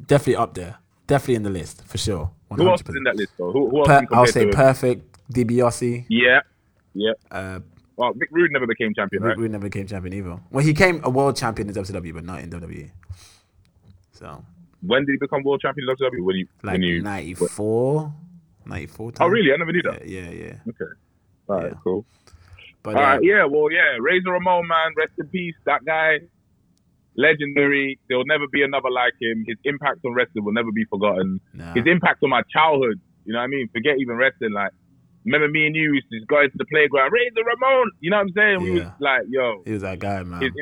Definitely 0.07 0.37
up 0.37 0.55
there. 0.55 0.77
Definitely 1.07 1.35
in 1.37 1.43
the 1.45 1.51
list 1.51 1.85
for 1.87 1.99
sure. 1.99 2.31
Who 2.51 2.69
else 2.69 2.81
is 2.83 2.95
in 2.97 3.03
that 3.05 3.17
list 3.17 3.33
though? 3.39 3.53
Who, 3.53 3.69
who 3.71 3.79
else 3.81 3.89
Per- 3.89 4.07
I'll 4.13 4.27
say 4.27 4.45
to 4.47 4.51
perfect. 4.53 5.14
DiBiase. 5.33 6.07
Yeah, 6.09 6.41
yeah. 6.95 7.13
Uh, 7.31 7.61
well, 7.97 8.13
Rick 8.15 8.31
Rude 8.33 8.51
never 8.53 8.67
became 8.67 8.93
champion, 8.95 9.23
Rick 9.23 9.31
right? 9.31 9.39
Rude 9.39 9.53
never 9.53 9.69
became 9.69 9.87
champion 9.87 10.15
either. 10.15 10.41
Well, 10.51 10.65
he 10.65 10.75
came 10.75 11.01
a 11.05 11.11
world 11.11 11.37
champion 11.37 11.69
in 11.69 11.75
WCW, 11.75 12.15
but 12.15 12.25
not 12.25 12.41
in 12.41 12.51
WWE. 12.51 12.91
So 14.13 14.45
When 14.83 15.05
did 15.05 15.13
he 15.13 15.19
become 15.19 15.43
world 15.45 15.61
champion 15.61 15.89
in 15.89 15.97
WWE? 15.97 16.25
When 16.25 16.37
you 16.37 16.47
like 16.63 16.73
when 16.73 16.83
you 16.83 17.03
94, 17.03 18.13
94 18.67 19.13
Oh, 19.21 19.27
really? 19.29 19.53
I 19.53 19.57
never 19.57 19.73
knew 19.73 19.83
that. 19.83 20.07
Yeah, 20.09 20.31
yeah. 20.31 20.55
Okay. 20.69 20.93
All 21.49 21.57
right, 21.57 21.73
cool. 21.85 22.05
But 22.83 22.97
All 22.97 23.03
uh, 23.03 23.07
right, 23.07 23.21
yeah, 23.23 23.45
well, 23.45 23.71
yeah, 23.71 23.97
Razor 24.01 24.31
Ramon, 24.31 24.67
man, 24.67 24.93
rest 24.97 25.13
in 25.19 25.27
peace. 25.29 25.55
That 25.65 25.85
guy, 25.85 26.19
legendary. 27.17 27.99
There 28.09 28.19
will 28.19 28.27
never 28.27 28.47
be 28.49 28.63
another 28.63 28.91
like 28.91 29.15
him. 29.21 29.45
His 29.47 29.57
impact 29.65 30.01
on 30.05 30.15
wrestling 30.15 30.45
will 30.45 30.53
never 30.53 30.73
be 30.73 30.85
forgotten. 30.85 31.41
His 31.75 31.85
impact 31.87 32.23
on 32.23 32.31
my 32.31 32.43
childhood, 32.53 33.01
you 33.25 33.33
know 33.33 33.39
what 33.39 33.45
I 33.45 33.49
mean? 33.49 33.69
Forget 33.73 33.99
even 34.01 34.17
wrestling. 34.17 34.53
Like, 34.53 34.73
remember 35.25 35.49
me 35.49 35.67
and 35.67 35.75
you 35.77 35.95
used 35.95 36.07
to 36.11 36.19
just 36.19 36.29
go 36.29 36.41
into 36.43 36.57
the 36.59 36.65
playground, 36.67 37.11
Razor 37.13 37.45
Ramon. 37.45 37.91
You 38.01 38.11
know 38.11 38.17
what 38.19 38.23
I'm 38.23 38.33
saying? 38.33 38.63
We 38.63 38.71
was 38.73 38.81
Yeah. 38.83 38.91
like, 39.01 39.23
yo, 39.29 39.63
he 39.65 39.73
was 39.73 39.83
that 39.83 39.99
guy, 39.99 40.23
man. 40.23 40.43
his, 40.43 40.53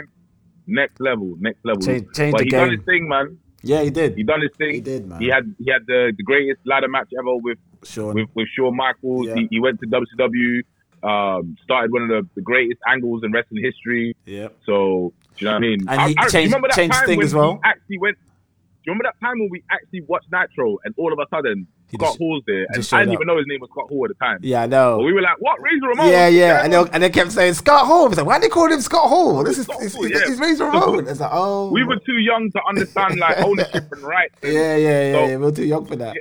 next 0.66 1.00
level, 1.00 1.34
next 1.40 1.58
level. 1.64 1.82
Change- 1.82 2.06
change 2.14 2.32
but 2.32 2.38
the 2.38 2.44
he 2.44 2.50
done 2.50 2.68
game. 2.68 2.78
his 2.78 2.86
thing, 2.86 3.08
man. 3.08 3.38
Yeah, 3.64 3.82
he 3.82 3.90
did. 3.90 4.16
He 4.16 4.22
done 4.24 4.40
his 4.40 4.50
thing. 4.58 4.74
He 4.74 4.80
did, 4.80 5.06
man. 5.06 5.20
He 5.20 5.28
had 5.28 5.54
he 5.64 5.70
had 5.70 5.82
the, 5.86 6.12
the 6.16 6.22
greatest 6.24 6.60
ladder 6.66 6.88
match 6.88 7.10
ever 7.18 7.36
with 7.36 7.58
Shawn. 7.84 8.14
with, 8.14 8.28
with 8.34 8.48
Shawn 8.56 8.76
Michaels. 8.76 9.26
Yeah. 9.28 9.34
He, 9.36 9.48
he 9.52 9.60
went 9.60 9.78
to 9.80 9.86
WCW, 9.86 10.60
um, 11.02 11.56
started 11.62 11.92
one 11.92 12.02
of 12.02 12.08
the, 12.08 12.28
the 12.34 12.42
greatest 12.42 12.80
angles 12.88 13.22
in 13.24 13.30
wrestling 13.32 13.62
history. 13.62 14.16
Yeah. 14.24 14.48
So 14.66 15.12
do 15.36 15.44
you 15.44 15.46
know 15.46 15.52
what 15.52 15.56
I 15.56 15.60
mean? 15.60 15.80
And 15.88 16.00
I, 16.00 16.08
he 16.08 16.14
I, 16.18 16.28
changed- 16.28 16.52
remember 16.52 16.68
that 16.68 16.76
changed 16.76 16.94
time 16.96 17.06
thing 17.06 17.18
when 17.18 17.26
as 17.26 17.34
well? 17.34 17.52
he 17.54 17.60
actually 17.64 17.98
went. 17.98 18.16
Do 18.18 18.90
you 18.90 18.92
remember 18.94 19.04
that 19.12 19.24
time 19.24 19.38
when 19.38 19.48
we 19.50 19.62
actually 19.70 20.00
watched 20.08 20.26
Nitro 20.32 20.78
and 20.84 20.92
all 20.98 21.12
of 21.12 21.18
a 21.20 21.26
sudden 21.34 21.68
Scott 21.94 22.08
just- 22.08 22.18
Hall's 22.18 22.42
there 22.46 22.58
and 22.60 22.68
I 22.70 22.76
didn't 22.76 22.92
up. 22.92 23.08
even 23.14 23.26
know 23.26 23.36
his 23.38 23.46
name 23.46 23.60
was 23.60 23.70
Scott 23.70 23.88
Hall 23.88 24.04
at 24.04 24.08
the 24.08 24.14
time. 24.24 24.38
Yeah, 24.42 24.62
I 24.62 24.66
know. 24.66 24.98
But 24.98 25.04
we 25.04 25.12
were 25.12 25.22
like, 25.22 25.36
what? 25.40 25.60
Razor 25.62 25.86
Ramon? 25.88 26.08
Yeah, 26.08 26.28
yeah, 26.28 26.64
and 26.64 26.72
they, 26.72 26.84
and 26.92 27.02
they 27.02 27.10
kept 27.10 27.32
saying 27.32 27.54
Scott 27.54 27.86
Hall. 27.86 28.06
I 28.06 28.08
was 28.08 28.18
like, 28.18 28.26
why 28.26 28.38
did 28.38 28.44
they 28.44 28.48
call 28.54 28.70
him 28.70 28.80
Scott 28.80 29.08
Hall? 29.08 29.42
This 29.44 29.58
is 29.58 29.68
it's, 29.68 29.94
Hall, 29.94 30.04
it's, 30.04 30.14
yeah. 30.14 30.30
it's 30.32 30.40
Razor 30.40 30.64
Ramon. 30.66 31.06
It's 31.08 31.20
like, 31.20 31.30
oh, 31.32 31.70
We 31.70 31.84
were 31.84 31.96
too 31.98 32.18
young 32.18 32.50
to 32.52 32.60
understand 32.68 33.18
like 33.18 33.38
ownership 33.42 33.90
and 33.92 34.02
rights. 34.02 34.34
yeah, 34.42 34.50
yeah, 34.50 34.76
yeah, 34.76 35.12
So- 35.12 35.26
yeah. 35.28 35.36
We 35.36 35.46
are 35.46 35.52
too 35.52 35.64
young 35.64 35.84
for 35.86 35.96
that. 35.96 36.14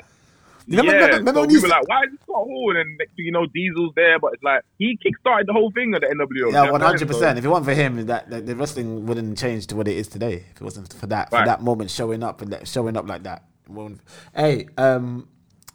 Yeah, 0.67 0.79
Remember- 0.79 0.93
remember- 0.93 1.17
remember 1.17 1.41
so 1.41 1.47
we 1.47 1.59
were 1.61 1.67
like, 1.67 1.87
why 1.89 2.03
is 2.03 2.13
it 2.13 2.19
Scott 2.21 2.35
Hall? 2.35 2.73
And 2.77 2.99
then 2.99 3.07
you 3.17 3.31
know, 3.31 3.45
Diesel's 3.47 3.93
there, 3.95 4.19
but 4.19 4.33
it's 4.33 4.43
like 4.43 4.61
he 4.77 4.97
kickstarted 5.03 5.47
the 5.47 5.53
whole 5.53 5.71
thing 5.71 5.93
at 5.95 6.01
the 6.01 6.07
NWO. 6.07 6.53
Yeah, 6.53 6.69
one 6.71 6.79
hundred 6.81 7.07
percent. 7.07 7.39
If 7.39 7.43
it 7.43 7.47
wasn't 7.49 7.65
for 7.65 7.73
him, 7.73 8.05
that, 8.05 8.29
that 8.29 8.45
the 8.45 8.55
wrestling 8.55 9.05
wouldn't 9.07 9.37
change 9.37 9.67
to 9.67 9.75
what 9.75 9.87
it 9.87 9.97
is 9.97 10.07
today. 10.07 10.45
If 10.51 10.61
it 10.61 10.61
wasn't 10.61 10.93
for 10.93 11.07
that, 11.07 11.29
for 11.31 11.43
that 11.43 11.61
moment 11.63 11.89
showing 11.89 12.21
up 12.23 12.41
and 12.41 12.53
that, 12.53 12.67
showing 12.67 12.95
up 12.95 13.07
like 13.07 13.23
that. 13.23 13.43
Hey, 14.35 14.67
um, 14.77 15.27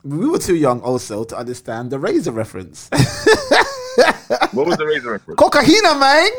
we 0.07 0.29
were 0.29 0.39
too 0.39 0.57
young 0.57 0.81
also 0.81 1.25
to 1.25 1.37
understand 1.37 1.91
the 1.91 1.99
Razor 1.99 2.33
reference. 2.33 2.89
What 4.53 4.67
was 4.67 4.77
the 4.77 4.87
Razor 4.87 5.13
reference? 5.13 5.41
Cocaina, 5.41 5.99
man. 5.99 6.31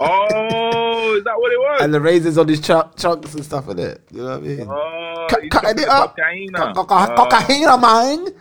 oh, 0.00 1.14
is 1.16 1.24
that 1.24 1.38
what 1.38 1.52
it 1.52 1.58
was? 1.58 1.82
and 1.82 1.92
the 1.94 2.00
razors 2.00 2.38
on 2.38 2.48
his 2.48 2.60
ch- 2.60 2.96
chunks 2.96 3.34
and 3.34 3.44
stuff 3.44 3.68
in 3.68 3.78
it. 3.78 4.00
You 4.10 4.18
know 4.22 4.38
what 4.38 4.38
I 4.38 4.40
mean? 4.40 4.66
Oh, 4.70 5.26
he's 5.40 5.50
cutting 5.50 5.82
it 5.82 5.88
up. 5.88 6.16
cocaina. 6.16 6.74
Co- 6.74 6.84
co- 6.84 6.94
Oh. 7.16 7.28
Cocaina, 7.28 7.80
man. 7.80 8.34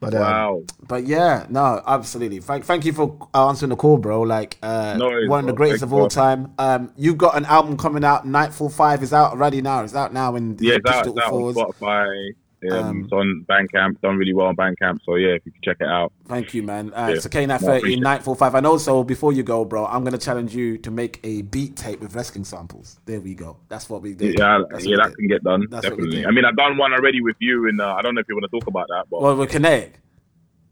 But 0.00 0.14
um, 0.14 0.20
Wow. 0.20 0.62
But 0.86 1.06
yeah, 1.06 1.46
no, 1.48 1.82
absolutely. 1.86 2.38
Thank, 2.40 2.64
thank 2.64 2.84
you 2.84 2.92
for 2.92 3.28
answering 3.34 3.70
the 3.70 3.76
call, 3.76 3.98
bro. 3.98 4.22
Like, 4.22 4.56
uh, 4.62 4.94
No 4.98 5.06
worries, 5.06 5.28
one 5.28 5.40
of 5.40 5.46
the 5.46 5.52
greatest 5.54 5.82
of 5.82 5.92
all 5.92 6.00
bro. 6.00 6.08
time. 6.08 6.52
Um, 6.58 6.92
you've 6.96 7.18
got 7.18 7.36
an 7.36 7.44
album 7.46 7.76
coming 7.76 8.04
out. 8.04 8.26
Nightfall 8.26 8.70
Five 8.70 9.02
is 9.02 9.12
out 9.12 9.32
already 9.32 9.60
now. 9.60 9.82
It's 9.82 9.94
out 9.94 10.12
now 10.12 10.36
in 10.36 10.56
Yeah, 10.60 10.74
it's 10.76 10.86
out, 10.88 11.04
digital 11.04 11.48
it's 11.50 11.58
out 11.58 11.64
on. 11.64 11.72
Spotify. 11.74 12.30
Um, 12.70 12.78
Um, 12.78 13.00
it's 13.04 13.12
on 13.12 13.46
Bandcamp. 13.48 14.00
Done 14.00 14.16
really 14.16 14.34
well 14.34 14.48
on 14.48 14.56
Bandcamp. 14.56 14.98
So 15.04 15.14
yeah, 15.14 15.28
if 15.28 15.46
you 15.46 15.52
can 15.52 15.62
check 15.62 15.76
it 15.80 15.86
out. 15.86 16.12
Thank 16.26 16.54
you, 16.54 16.62
man. 16.62 16.92
Uh, 16.92 17.12
Yeah. 17.14 17.20
So 17.20 17.28
K9 17.28 17.60
30, 17.60 17.78
appreciate 17.78 17.98
it. 17.98 18.02
Nightfall 18.02 18.34
5. 18.34 18.54
And 18.56 18.66
also, 18.66 19.04
before 19.04 19.32
you 19.32 19.42
go, 19.42 19.64
bro, 19.64 19.86
I'm 19.86 20.02
going 20.02 20.12
to 20.12 20.18
challenge 20.18 20.54
you 20.56 20.76
to 20.78 20.90
make 20.90 21.20
a 21.22 21.42
beat 21.42 21.76
tape 21.76 22.00
with 22.00 22.14
wrestling 22.14 22.44
samples. 22.44 22.98
There 23.06 23.20
we 23.20 23.34
go. 23.34 23.58
That's 23.68 23.88
what 23.88 24.02
we 24.02 24.14
do. 24.14 24.26
Yeah, 24.26 24.62
That's 24.70 24.84
yeah, 24.84 24.96
that 24.96 25.10
we 25.10 25.14
can 25.14 25.28
get 25.28 25.44
done. 25.44 25.66
That's 25.70 25.88
definitely. 25.88 26.26
I 26.26 26.30
mean, 26.32 26.44
I've 26.44 26.56
done 26.56 26.76
one 26.76 26.92
already 26.92 27.20
with 27.20 27.36
you, 27.38 27.68
and 27.68 27.80
uh, 27.80 27.94
I 27.96 28.02
don't 28.02 28.14
know 28.14 28.20
if 28.20 28.26
you 28.28 28.34
want 28.34 28.50
to 28.50 28.58
talk 28.58 28.66
about 28.66 28.88
that, 28.88 29.04
but 29.10 29.20
Well, 29.22 29.36
with 29.36 29.50
Kinetic. 29.50 30.00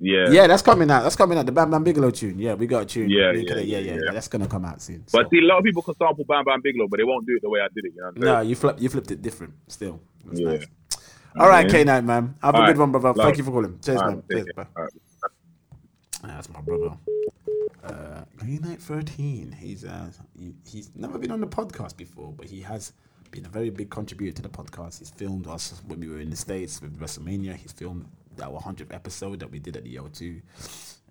yeah, 0.00 0.30
Yeah, 0.30 0.46
that's 0.48 0.62
coming 0.62 0.90
out. 0.90 1.04
That's 1.04 1.16
coming 1.16 1.38
out. 1.38 1.46
The 1.46 1.52
Bam 1.52 1.70
Bam 1.70 1.84
Bigelow 1.84 2.10
tune. 2.10 2.38
Yeah, 2.38 2.54
we 2.54 2.66
got 2.66 2.82
a 2.82 2.86
tune. 2.86 3.08
Yeah, 3.10 3.30
yeah, 3.32 3.54
yeah, 3.54 3.60
yeah, 3.60 3.78
yeah, 3.78 3.92
yeah. 4.04 4.12
That's 4.12 4.28
gonna 4.28 4.48
come 4.48 4.64
out 4.64 4.82
soon. 4.82 5.04
But 5.12 5.30
see, 5.30 5.38
a 5.38 5.42
lot 5.42 5.58
of 5.58 5.64
people 5.64 5.82
can 5.82 5.94
sample 5.94 6.24
Bam 6.24 6.44
Bam 6.44 6.60
Bigelow, 6.62 6.88
but 6.88 6.98
they 6.98 7.04
won't 7.04 7.26
do 7.26 7.36
it 7.36 7.42
the 7.42 7.48
way 7.48 7.60
I 7.60 7.68
did 7.74 7.84
it. 7.86 7.92
You 7.94 8.02
know 8.02 8.34
No, 8.34 8.40
you 8.40 8.56
flip, 8.56 8.76
you 8.80 8.88
flipped 8.88 9.10
it 9.12 9.22
different. 9.22 9.54
Still, 9.68 10.00
That's 10.26 10.40
Yeah. 10.40 10.48
nice. 10.48 10.66
All 11.38 11.48
right, 11.48 11.70
K 11.70 11.84
Night 11.84 12.04
man. 12.04 12.34
Have 12.42 12.54
a 12.54 12.58
good 12.58 12.62
right. 12.68 12.78
one, 12.78 12.92
brother. 12.92 13.08
Love. 13.08 13.16
Thank 13.16 13.38
you 13.38 13.44
for 13.44 13.50
calling. 13.50 13.78
Cheers, 13.80 14.00
All 14.00 14.06
man. 14.08 14.16
right, 14.16 14.24
Cheers. 14.30 14.46
All 14.56 14.64
right. 14.76 14.92
That's 16.22 16.48
my 16.48 16.60
brother. 16.60 16.96
Uh, 17.84 18.24
K 18.40 18.58
Night 18.58 18.80
thirteen. 18.80 19.52
He's 19.52 19.84
uh, 19.84 20.10
he, 20.38 20.54
he's 20.66 20.90
never 20.94 21.18
been 21.18 21.30
on 21.30 21.40
the 21.40 21.46
podcast 21.46 21.96
before, 21.96 22.32
but 22.32 22.46
he 22.46 22.60
has 22.62 22.92
been 23.30 23.44
a 23.44 23.48
very 23.48 23.70
big 23.70 23.90
contributor 23.90 24.34
to 24.36 24.42
the 24.42 24.48
podcast. 24.48 25.00
He's 25.00 25.10
filmed 25.10 25.46
us 25.46 25.82
when 25.86 26.00
we 26.00 26.08
were 26.08 26.20
in 26.20 26.30
the 26.30 26.36
states 26.36 26.80
with 26.80 26.98
WrestleMania. 26.98 27.54
He's 27.56 27.72
filmed 27.72 28.06
our 28.42 28.60
hundredth 28.60 28.92
episode 28.92 29.40
that 29.40 29.50
we 29.50 29.58
did 29.58 29.76
at 29.76 29.84
the 29.84 29.96
O2 29.96 30.40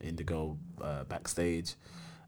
Indigo 0.02 0.58
uh, 0.82 1.04
backstage. 1.06 1.76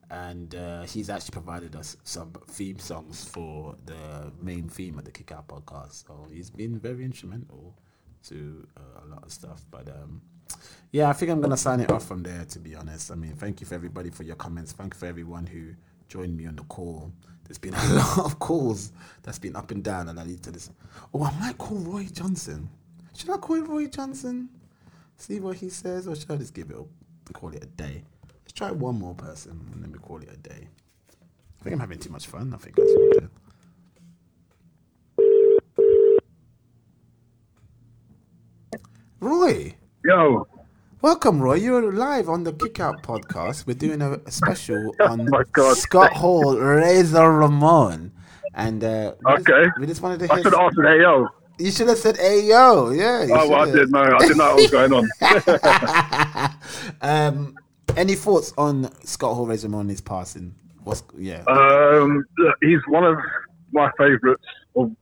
And 0.10 0.56
uh, 0.56 0.84
he's 0.84 1.10
actually 1.10 1.34
provided 1.34 1.76
us 1.76 1.98
some 2.04 2.32
theme 2.48 2.80
songs 2.80 3.26
for 3.26 3.76
the 3.86 4.32
main 4.42 4.70
theme 4.70 4.98
of 4.98 5.04
the 5.04 5.12
Kick 5.12 5.34
Out 5.34 5.48
podcast. 5.50 6.08
So 6.08 6.28
he's 6.32 6.50
been 6.50 6.80
very 6.80 7.04
instrumental 7.04 7.76
to 8.30 8.68
uh, 8.78 9.06
a 9.06 9.08
lot 9.08 9.24
of 9.24 9.32
stuff. 9.32 9.62
But 9.72 9.88
um, 9.90 10.22
yeah, 10.92 11.10
I 11.10 11.14
think 11.14 11.32
I'm 11.32 11.42
gonna 11.42 11.58
sign 11.58 11.80
it 11.80 11.92
off 11.92 12.06
from 12.08 12.24
there. 12.24 12.46
To 12.46 12.60
be 12.60 12.76
honest, 12.76 13.12
I 13.12 13.16
mean, 13.16 13.34
thank 13.36 13.62
you 13.62 13.68
for 13.68 13.76
everybody 13.76 14.10
for 14.10 14.24
your 14.24 14.36
comments. 14.36 14.72
Thank 14.72 14.94
you 14.94 15.00
for 15.00 15.06
everyone 15.06 15.46
who 15.46 15.74
joined 16.08 16.36
me 16.38 16.46
on 16.48 16.56
the 16.56 16.64
call. 16.64 17.12
There's 17.46 17.58
been 17.58 17.74
a 17.78 17.94
lot 17.94 18.20
of 18.20 18.40
calls 18.40 18.92
that's 19.24 19.40
been 19.40 19.56
up 19.56 19.72
and 19.72 19.84
down, 19.84 20.10
and 20.10 20.20
I 20.20 20.26
need 20.26 20.44
to 20.44 20.52
listen. 20.52 20.76
Oh, 21.14 21.24
I 21.24 21.32
might 21.40 21.58
call 21.58 21.78
Roy 21.78 22.08
Johnson. 22.12 22.70
Should 23.16 23.30
I 23.30 23.38
call 23.38 23.62
Roy 23.62 23.88
Johnson? 23.88 24.50
See 25.18 25.40
what 25.40 25.58
he 25.58 25.70
says, 25.70 26.08
or 26.08 26.16
should 26.16 26.30
I 26.30 26.38
just 26.38 26.54
give 26.54 26.70
it 26.70 26.78
a 26.78 27.34
call 27.34 27.50
it 27.50 27.64
a 27.64 27.68
day? 27.68 28.04
Let's 28.44 28.54
try 28.54 28.72
one 28.72 29.00
more 29.00 29.16
person, 29.16 29.68
and 29.74 29.84
then 29.84 29.92
we 29.92 30.00
call 30.00 30.18
it 30.20 30.30
a 30.32 30.38
day. 30.38 30.68
I 31.60 31.64
think 31.64 31.74
I'm 31.74 31.80
having 31.80 32.00
too 32.00 32.12
much 32.12 32.28
fun. 32.28 32.54
I 32.54 32.58
think 32.58 32.76
that's 32.76 32.92
what 32.92 33.02
I'm 33.02 33.12
doing. 33.12 33.30
Roy. 39.20 39.76
Yo. 40.06 40.48
Welcome, 41.02 41.42
Roy. 41.42 41.56
You're 41.56 41.92
live 41.92 42.30
on 42.30 42.44
the 42.44 42.54
Kick 42.54 42.80
Out 42.80 43.02
podcast. 43.04 43.66
We're 43.66 43.74
doing 43.74 44.02
a, 44.02 44.20
special 44.32 44.94
on 45.02 45.22
Oh 45.22 45.44
my 45.56 45.74
Scott 45.74 46.14
Hall, 46.14 46.58
Razor 46.58 47.32
Ramon. 47.32 48.12
And 48.54 48.84
uh, 48.84 49.14
we 49.26 49.36
just- 49.38 49.50
Okay. 49.50 49.70
we 49.80 49.88
just 49.88 50.02
wanted 50.02 50.20
to 50.28 50.34
I 50.34 50.42
should 50.42 50.54
have 50.54 50.72
hey 50.84 51.02
yo. 51.02 51.28
You 51.60 51.72
should 51.72 51.88
have 51.88 51.98
said, 51.98 52.18
"Hey 52.18 52.42
yo, 52.48 52.92
yeah." 52.92 53.24
you 53.24 53.34
Oh, 53.34 53.50
well, 53.50 53.62
I 53.62 53.66
didn't 53.66 53.90
know. 53.90 54.02
I 54.02 54.18
didn't 54.20 54.38
know 54.38 54.56
what 54.56 54.56
was 54.58 54.70
going 54.70 54.94
on. 54.94 55.10
um, 57.02 57.56
any 57.96 58.14
thoughts 58.14 58.54
on 58.60 58.92
Scott 59.04 59.34
Hall, 59.34 59.48
Razor 59.48 59.68
Ramon, 59.68 59.90
his 59.90 60.00
passing? 60.02 60.54
What's 60.84 61.04
yeah? 61.18 61.44
Um, 61.48 62.24
he's 62.62 62.80
one 62.88 63.04
of 63.04 63.18
my 63.72 63.90
favourites 63.98 64.44
of 64.76 64.96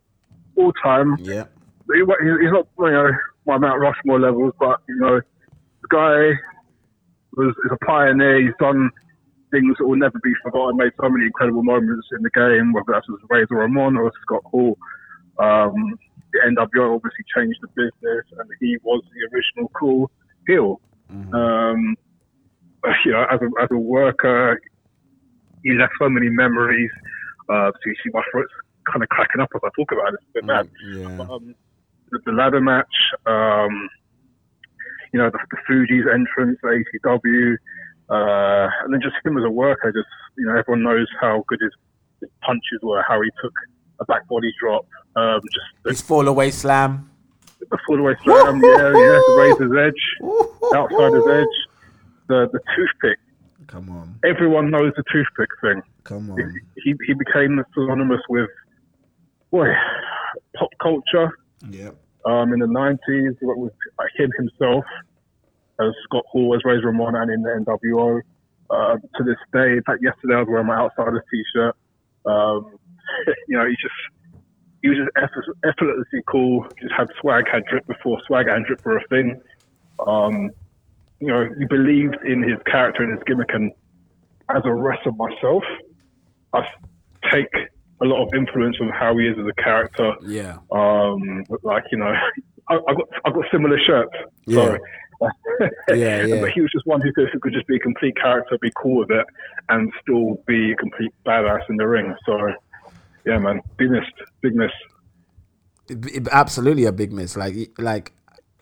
all 0.55 0.72
time. 0.82 1.18
Yeah. 1.20 1.45
He- 1.93 1.99
he's 1.99 2.07
not, 2.07 2.68
you 2.80 2.91
know, 2.91 3.11
my 3.46 3.58
Mount 3.58 3.80
Rushmore 3.80 4.20
levels, 4.20 4.54
but 4.60 4.82
you 4.88 4.96
know, 4.96 5.20
the 5.20 5.88
guy 5.89 6.39
was 7.38 7.56
is 7.66 7.72
a 7.72 7.86
pioneer. 7.86 8.41
He's 8.41 8.56
done 8.60 8.89
things 9.52 9.76
that 9.78 9.88
will 9.88 9.98
never 9.98 10.20
be 10.24 10.34
forgotten. 10.43 10.78
Made 10.78 10.91
so 11.00 11.10
many 11.10 11.26
incredible 11.26 11.64
moments 11.64 12.08
in 12.12 12.24
the 12.24 12.30
game, 12.32 12.74
whether 12.74 12.91
that's 12.91 13.08
with 13.10 13.22
Razor 13.30 13.56
Ramon 13.56 13.98
or 13.98 14.12
Scott 14.24 14.43
Hall. 14.46 14.78
Um, 15.39 15.98
the 16.34 16.39
NWO 16.48 16.96
obviously 16.96 17.26
changed 17.36 17.60
the 17.62 17.68
business, 17.70 18.26
and 18.38 18.50
he 18.60 18.78
was 18.84 19.04
the 19.14 19.36
original 19.36 19.72
cool 19.78 20.12
heel. 20.48 20.82
Um, 21.34 21.96
you 23.06 23.12
know, 23.12 23.26
as 23.32 23.39
a, 23.41 23.64
as 23.64 23.70
a 23.72 23.78
worker, 23.78 24.60
he 25.64 25.74
left 25.74 25.93
so 26.00 26.10
many 26.10 26.30
memories. 26.30 26.91
Uh, 27.49 27.72
so 27.72 27.80
you 27.86 27.95
see 28.03 28.10
my 28.14 28.22
throat's 28.32 28.52
kind 28.91 29.03
of 29.03 29.10
cracking 29.10 29.41
up 29.41 29.49
as 29.56 29.61
I 29.64 29.69
talk 29.76 29.91
about 29.91 30.14
it. 30.14 30.19
It's 30.22 30.30
a 30.30 30.34
bit 30.34 30.45
mad. 30.45 30.69
Yeah. 30.94 31.34
Um, 31.34 31.56
the, 32.26 32.32
the 32.32 32.36
ladder 32.36 32.62
match, 32.62 32.96
um, 33.26 33.90
you 35.14 35.20
know, 35.20 35.30
the, 35.30 35.40
the 35.52 35.58
Fuji's 35.68 36.06
entrance, 36.12 36.58
the 36.62 36.84
ACW, 37.06 37.56
uh, 38.10 38.70
and 38.84 38.94
then 38.94 39.02
just 39.02 39.16
him 39.26 39.38
as 39.38 39.44
a 39.44 39.50
worker. 39.50 39.92
Just 39.92 40.08
you 40.38 40.46
know, 40.46 40.58
everyone 40.58 40.84
knows 40.84 41.08
how 41.22 41.44
good 41.48 41.60
his, 41.62 41.72
his 42.22 42.30
punches 42.42 42.80
were, 42.84 43.04
how 43.08 43.22
he 43.22 43.30
took 43.42 43.54
a 44.02 44.06
back 44.06 44.28
body 44.28 44.52
drop, 44.60 44.86
um, 45.16 45.40
just 45.54 45.88
His 45.88 46.02
fall 46.02 46.28
away 46.28 46.52
slam. 46.52 47.10
the 47.72 47.78
full 47.88 48.00
away 48.00 48.16
slam, 48.24 48.62
yeah, 48.62 48.78
yeah, 48.78 49.20
the 49.28 49.36
razor's 49.60 49.78
edge, 49.88 50.04
outsider's 50.76 51.28
edge, 51.42 51.58
the 52.28 52.50
the 52.52 52.60
toothpick. 52.76 53.18
Come 53.68 53.90
on, 53.90 54.20
Everyone 54.24 54.70
knows 54.70 54.92
the 54.96 55.04
toothpick 55.12 55.50
thing. 55.62 55.82
come 56.04 56.30
on. 56.32 56.38
He 56.84 56.94
he 57.08 57.14
became 57.14 57.64
synonymous 57.74 58.22
with 58.30 58.50
boy 59.52 59.68
pop 60.56 60.70
culture. 60.82 61.32
Yeah. 61.70 61.92
Um, 62.26 62.53
in 62.53 62.60
the 62.60 62.68
nineties, 62.68 63.35
what 63.41 63.57
was 63.57 63.72
uh, 63.99 64.03
him 64.18 64.31
himself 64.38 64.85
as 65.80 65.91
Scott 66.06 66.26
Hall 66.27 66.56
as 66.56 66.64
Razor 66.64 66.88
Ramon 66.88 67.15
and 67.15 67.31
in 67.31 67.41
the 67.41 67.49
NWO. 67.49 68.22
Uh, 68.69 68.95
to 68.95 69.23
this 69.23 69.38
day, 69.53 69.73
in 69.73 69.84
fact, 69.84 70.02
yesterday 70.02 70.35
I 70.35 70.39
was 70.39 70.47
wearing 70.49 70.65
my 70.65 70.76
Outsiders 70.76 71.22
t-shirt. 71.30 71.76
Um, 72.26 72.77
you 73.47 73.57
know, 73.57 73.68
he 73.68 73.73
just 73.73 73.93
he 74.81 74.89
was 74.89 74.97
just 74.97 75.10
effort- 75.18 75.57
effortlessly 75.64 76.22
cool. 76.27 76.65
Just 76.81 76.93
had 76.95 77.07
swag, 77.19 77.45
had 77.52 77.65
drip 77.65 77.85
before 77.88 78.19
swag 78.26 78.47
and 78.47 78.65
drip 78.65 78.84
were 78.85 78.97
a 78.97 79.07
thing. 79.07 79.41
Um, 80.06 80.52
you 81.19 81.27
know, 81.27 81.47
he 81.57 81.65
believed 81.65 82.18
in 82.26 82.43
his 82.43 82.57
character 82.65 83.03
and 83.03 83.14
his 83.14 83.23
gimmick. 83.26 83.49
And 83.53 83.72
as 84.56 84.61
a 84.65 84.73
wrestler 84.73 85.11
myself, 85.14 85.64
I 86.53 86.68
take 87.31 87.52
a 88.01 88.05
lot 88.05 88.26
of 88.26 88.34
influence 88.34 88.77
from 88.77 88.89
how 88.89 89.17
he 89.17 89.27
is 89.27 89.38
as 89.39 89.45
a 89.45 89.61
character. 89.61 90.13
Yeah. 90.22 90.57
Um, 90.72 91.45
like 91.63 91.84
you 91.91 91.97
know, 91.97 92.13
I, 92.69 92.76
I 92.76 92.93
got 92.93 93.07
I 93.26 93.30
got 93.31 93.45
similar 93.51 93.77
shirts. 93.85 94.13
Yeah. 94.45 94.63
Sorry. 94.63 94.80
Yeah, 95.88 95.95
yeah. 96.26 96.41
But 96.41 96.51
he 96.51 96.59
was 96.59 96.69
just 96.72 96.85
one 96.85 96.99
who 96.99 97.11
could, 97.13 97.30
who 97.31 97.39
could 97.39 97.53
just 97.53 97.67
be 97.67 97.77
a 97.77 97.80
complete 97.80 98.17
character, 98.17 98.57
be 98.61 98.72
cool 98.76 98.97
with 98.99 99.11
it, 99.11 99.26
and 99.69 99.89
still 100.01 100.41
be 100.45 100.73
a 100.73 100.76
complete 100.76 101.13
badass 101.26 101.61
in 101.69 101.77
the 101.77 101.88
ring. 101.88 102.13
So 102.26 102.51
yeah, 103.26 103.38
man, 103.39 103.61
big 103.77 103.91
miss, 103.91 104.03
big 104.41 104.55
miss. 104.55 104.72
Absolutely 106.31 106.84
a 106.85 106.91
big 106.91 107.13
miss. 107.13 107.38
Like 107.38 107.55
like 107.77 108.11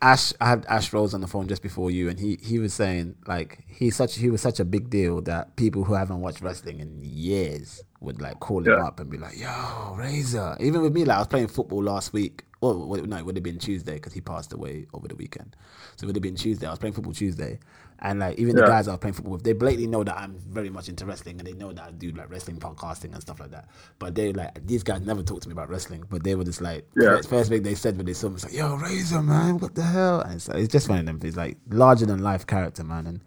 Ash, 0.04 0.34
I 0.42 0.50
had 0.50 0.66
Ash 0.66 0.92
Rose 0.92 1.14
on 1.14 1.22
the 1.22 1.28
phone 1.28 1.48
just 1.48 1.62
before 1.62 1.90
you, 1.90 2.10
and 2.10 2.20
he 2.20 2.38
he 2.42 2.60
was 2.60 2.74
saying 2.74 3.16
like 3.26 3.64
he's 3.68 3.96
such 3.96 4.18
he 4.18 4.30
was 4.30 4.42
such 4.42 4.60
a 4.60 4.66
big 4.66 4.90
deal 4.90 5.22
that 5.22 5.56
people 5.56 5.86
who 5.86 5.94
haven't 5.94 6.20
watched 6.20 6.42
wrestling 6.42 6.82
in 6.82 7.00
years 7.02 7.82
would 8.02 8.22
like 8.22 8.42
call 8.42 8.68
him 8.68 8.82
up 8.82 9.00
and 9.00 9.10
be 9.10 9.18
like, 9.18 9.40
"Yo, 9.40 9.96
Razor." 9.98 10.58
Even 10.60 10.82
with 10.82 10.94
me, 10.94 11.06
like 11.06 11.16
I 11.16 11.20
was 11.20 11.28
playing 11.28 11.48
football 11.48 11.82
last 11.82 12.12
week. 12.12 12.44
Well, 12.60 12.76
no, 12.76 13.18
it 13.18 13.26
would 13.26 13.38
have 13.38 13.44
been 13.44 13.60
Tuesday 13.60 13.94
because 13.94 14.12
he 14.12 14.20
passed 14.20 14.52
away 14.52 14.88
over 14.94 15.08
the 15.08 15.16
weekend. 15.16 15.56
So 15.96 16.04
it 16.04 16.08
would 16.08 16.16
have 16.18 16.24
been 16.24 16.36
Tuesday. 16.36 16.68
I 16.68 16.72
was 16.72 16.80
playing 16.80 16.94
football 16.94 17.14
Tuesday, 17.14 17.60
and 18.04 18.20
like 18.20 18.38
even 18.38 18.56
the 18.56 18.62
guys 18.64 18.88
I 18.88 18.92
was 18.92 19.00
playing 19.00 19.14
football 19.14 19.34
with, 19.34 19.44
they 19.44 19.54
blatantly 19.54 19.88
know 19.88 20.04
that 20.04 20.18
I'm 20.18 20.36
very 20.50 20.70
much 20.70 20.90
into 20.90 21.06
wrestling, 21.06 21.40
and 21.40 21.48
they 21.48 21.54
know 21.54 21.72
that 21.74 21.84
I 21.86 21.92
do 21.92 22.12
like 22.12 22.30
wrestling 22.30 22.58
podcasting 22.58 23.14
and 23.14 23.22
stuff 23.22 23.40
like 23.40 23.52
that. 23.52 23.70
But 23.98 24.14
they 24.14 24.34
like 24.34 24.66
these 24.68 24.84
guys 24.84 25.02
never 25.02 25.24
talk 25.24 25.42
to 25.42 25.48
me 25.50 25.54
about 25.54 25.70
wrestling, 25.70 26.04
but 26.10 26.24
they 26.24 26.36
were 26.36 26.44
just 26.44 26.62
like 26.62 26.86
Yeah. 26.96 27.20
first, 27.28 27.50
thing 27.50 27.64
they 27.64 27.76
said 27.76 27.98
when 27.98 28.06
they 28.06 28.14
saw 28.14 28.28
me 28.28 28.34
was 28.34 28.44
like, 28.44 28.54
"Yo, 28.54 28.76
Razor, 28.76 29.22
man, 29.24 29.58
what 29.58 29.74
the 29.74 29.84
hell?" 29.84 30.22
And 30.22 30.36
it's, 30.36 30.50
it's 30.50 30.72
just 30.72 30.90
one 30.90 31.00
of 31.00 31.06
them. 31.06 31.20
He's 31.22 31.38
like 31.38 31.58
larger 31.70 32.06
than 32.06 32.22
life 32.22 32.46
character, 32.46 32.84
man, 32.84 33.08
and 33.08 33.22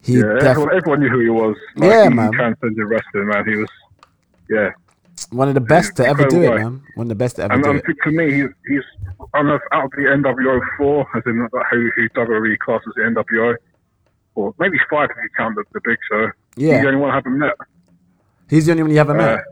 he 0.00 0.14
yeah, 0.14 0.22
def- 0.40 0.44
everyone, 0.44 0.74
everyone 0.76 1.00
knew 1.00 1.08
who 1.10 1.20
he 1.20 1.28
was. 1.30 1.56
Like, 1.76 1.90
Yeah, 1.90 2.08
he 2.08 2.14
man. 2.14 2.32
transcended 2.32 2.86
wrestling, 2.88 3.26
man. 3.28 3.44
He 3.46 3.56
was, 3.56 3.68
yeah. 4.48 4.70
one 5.30 5.48
of 5.48 5.54
the 5.54 5.60
best 5.60 5.96
to 5.96 6.06
ever 6.06 6.26
do 6.26 6.42
it, 6.42 6.54
man. 6.54 6.82
One 6.94 7.04
of 7.06 7.08
the 7.08 7.14
best 7.14 7.36
to 7.36 7.42
ever 7.44 7.54
And 7.54 7.62
do 7.62 7.70
um, 7.70 7.76
it. 7.76 7.84
to 8.04 8.10
me, 8.10 8.32
he's, 8.34 8.48
he's 8.68 8.82
I 9.34 9.38
don't 9.38 9.48
know 9.48 9.54
if 9.56 9.62
out 9.72 9.84
of 9.84 9.90
the 9.92 10.02
NWO 10.02 10.60
four, 10.78 11.06
as 11.14 11.22
in 11.26 11.36
who 11.70 11.90
who 11.96 12.08
WWE 12.10 12.58
classes 12.58 12.92
the 12.96 13.02
NWO, 13.02 13.54
or 14.34 14.54
maybe 14.58 14.78
five 14.90 15.08
if 15.10 15.16
you 15.22 15.28
count 15.36 15.54
the, 15.56 15.64
the 15.72 15.80
Big 15.84 15.98
Show. 16.10 16.30
Yeah. 16.56 16.74
he's 16.74 16.82
the 16.82 16.88
only 16.88 17.00
one 17.00 17.10
I 17.10 17.14
haven't 17.14 17.38
met. 17.38 17.54
He's 18.50 18.66
the 18.66 18.72
only 18.72 18.82
one 18.84 18.90
you've 18.92 18.98
ever 19.10 19.12
Uh, 19.18 19.36
met. 19.36 19.44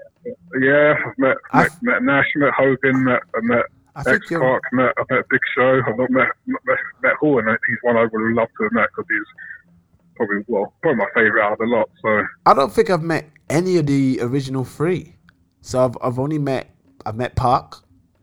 yeah, 0.61 0.95
I've 1.07 1.19
met, 1.19 1.37
I 1.53 1.63
met, 1.63 1.73
met 1.83 2.03
Nash, 2.03 2.27
met 2.37 2.53
Hogan, 2.55 3.05
met, 3.05 3.21
I 3.35 3.41
met 3.43 3.65
I 3.95 4.01
X-Pac, 4.01 4.61
met, 4.73 4.93
I've 4.99 5.07
met 5.11 5.29
Big 5.29 5.41
Show. 5.55 5.81
I've 5.87 5.97
not 5.99 6.11
met, 6.11 6.29
met, 6.47 6.79
met 7.03 7.13
Hall, 7.21 7.39
and 7.39 7.49
he's 7.69 7.79
one 7.83 7.97
I 7.97 8.03
would 8.03 8.13
have 8.29 8.37
loved 8.37 8.53
to 8.59 8.65
have 8.65 8.73
met 8.73 8.89
because 8.97 9.05
he's 9.11 9.77
probably 10.17 10.45
well, 10.49 10.73
probably 10.83 10.99
my 10.99 11.07
favourite 11.15 11.45
out 11.47 11.53
of 11.53 11.59
the 11.59 11.67
lot. 11.67 11.89
So 12.03 12.23
I 12.47 12.55
don't 12.55 12.73
think 12.73 12.91
I've 12.91 13.03
met 13.03 13.29
any 13.51 13.77
of 13.77 13.87
the 13.87 14.19
original 14.23 14.65
three. 14.65 15.17
So 15.61 15.85
I've 15.85 15.97
I've 16.03 16.19
only 16.19 16.39
met 16.39 16.71
I've 17.05 17.17
met 17.17 17.35
Pac, 17.37 17.75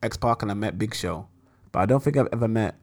X 0.01 0.17
Park, 0.17 0.41
and 0.41 0.49
I 0.51 0.53
met 0.55 0.77
Big 0.79 0.95
Show, 0.95 1.27
but 1.71 1.79
I 1.79 1.85
don't 1.85 2.01
think 2.03 2.17
I've 2.17 2.29
ever 2.33 2.47
met 2.47 2.75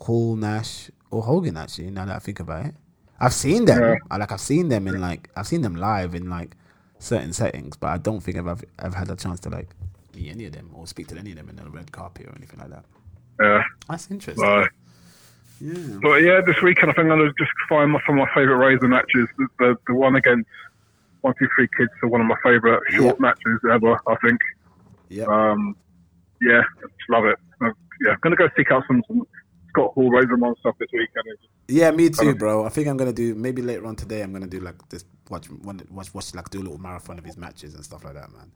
Hall, 0.00 0.36
Nash, 0.36 0.90
or 1.10 1.22
Hogan. 1.22 1.56
Actually, 1.56 1.90
now 1.90 2.06
that 2.06 2.16
I 2.16 2.18
think 2.20 2.40
about 2.40 2.66
it, 2.66 2.74
I've 3.20 3.32
seen 3.32 3.64
them. 3.64 3.80
Yeah. 3.82 3.96
I 4.10 4.16
like 4.16 4.32
I've 4.32 4.40
seen 4.40 4.68
them 4.68 4.86
in 4.88 5.00
like 5.00 5.30
I've 5.36 5.46
seen 5.46 5.62
them 5.62 5.76
live 5.76 6.14
in 6.14 6.28
like 6.28 6.56
certain 6.98 7.32
settings, 7.32 7.76
but 7.76 7.88
I 7.88 7.98
don't 7.98 8.20
think 8.20 8.36
I've 8.38 8.64
I've 8.78 8.94
had 8.94 9.10
a 9.10 9.16
chance 9.16 9.40
to 9.40 9.50
like 9.50 9.68
meet 10.14 10.30
any 10.30 10.46
of 10.46 10.52
them 10.52 10.70
or 10.74 10.86
speak 10.86 11.08
to 11.08 11.18
any 11.18 11.30
of 11.32 11.36
them 11.36 11.48
in 11.48 11.58
a 11.58 11.68
red 11.68 11.90
carpet 11.92 12.26
or 12.26 12.34
anything 12.36 12.58
like 12.60 12.70
that. 12.70 12.84
yeah. 13.40 13.62
That's 13.88 14.10
interesting. 14.10 14.44
Uh, 14.44 14.66
yeah. 15.60 15.98
But 16.02 16.16
yeah, 16.16 16.40
this 16.44 16.60
weekend 16.62 16.90
I 16.90 16.94
think 16.94 17.10
I'm 17.10 17.18
gonna 17.18 17.32
just 17.38 17.52
find 17.68 17.92
my, 17.92 18.00
some 18.06 18.18
of 18.18 18.26
my 18.26 18.34
favourite 18.34 18.64
Razor 18.64 18.88
matches. 18.88 19.28
The, 19.38 19.46
the 19.58 19.76
the 19.86 19.94
one 19.94 20.16
against 20.16 20.48
one 21.20 21.34
two 21.38 21.48
three 21.56 21.68
kids 21.78 21.90
are 22.02 22.08
one 22.08 22.20
of 22.20 22.26
my 22.26 22.36
favourite 22.42 22.80
short 22.90 23.20
matches 23.20 23.60
ever. 23.70 24.00
I 24.06 24.16
think. 24.16 24.40
Yeah. 25.08 25.24
Um, 25.24 25.76
yeah, 26.42 26.62
just 26.80 27.08
love 27.08 27.24
it. 27.24 27.38
Uh, 27.60 27.70
yeah, 28.04 28.12
I'm 28.12 28.18
gonna 28.20 28.36
go 28.36 28.48
seek 28.56 28.70
out 28.72 28.82
some, 28.88 29.02
some 29.06 29.26
Razor 29.76 30.36
stuff 30.60 30.74
this 30.78 30.88
weekend. 30.92 31.08
and 31.26 31.38
just- 31.38 31.50
Yeah, 31.68 31.90
me 31.90 32.10
too, 32.10 32.34
bro. 32.34 32.64
I 32.64 32.68
think 32.68 32.88
I'm 32.88 32.96
gonna 32.96 33.12
do 33.12 33.34
maybe 33.34 33.62
later 33.62 33.86
on 33.86 33.96
today. 33.96 34.22
I'm 34.22 34.32
gonna 34.32 34.46
do 34.46 34.60
like 34.60 34.76
this 34.88 35.04
watch 35.30 35.46
one 35.50 35.80
watch 35.90 36.12
watch 36.14 36.34
like 36.34 36.50
do 36.50 36.58
a 36.60 36.62
little 36.64 36.78
marathon 36.78 37.18
of 37.18 37.24
his 37.24 37.36
matches 37.36 37.74
and 37.74 37.84
stuff 37.84 38.04
like 38.04 38.14
that, 38.14 38.30
man. 38.32 38.50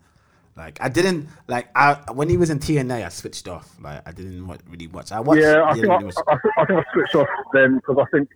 Like 0.56 0.78
I 0.80 0.88
didn't 0.88 1.28
like 1.46 1.68
I 1.76 1.94
when 2.12 2.28
he 2.28 2.36
was 2.36 2.50
in 2.50 2.58
TNA, 2.58 3.04
I 3.04 3.08
switched 3.10 3.48
off. 3.48 3.76
Like 3.80 4.02
I 4.06 4.12
didn't 4.12 4.46
really 4.70 4.88
watch. 4.88 5.12
I 5.12 5.20
watched. 5.20 5.40
yeah, 5.42 5.62
I 5.64 5.72
think 5.74 5.86
I, 5.88 5.94
really 5.96 6.04
watch- 6.06 6.14
I, 6.28 6.62
I 6.62 6.64
think 6.66 6.80
I 6.80 6.92
switched 6.92 7.14
off 7.14 7.28
then 7.52 7.76
because 7.76 7.96
I 7.98 8.04
think. 8.16 8.28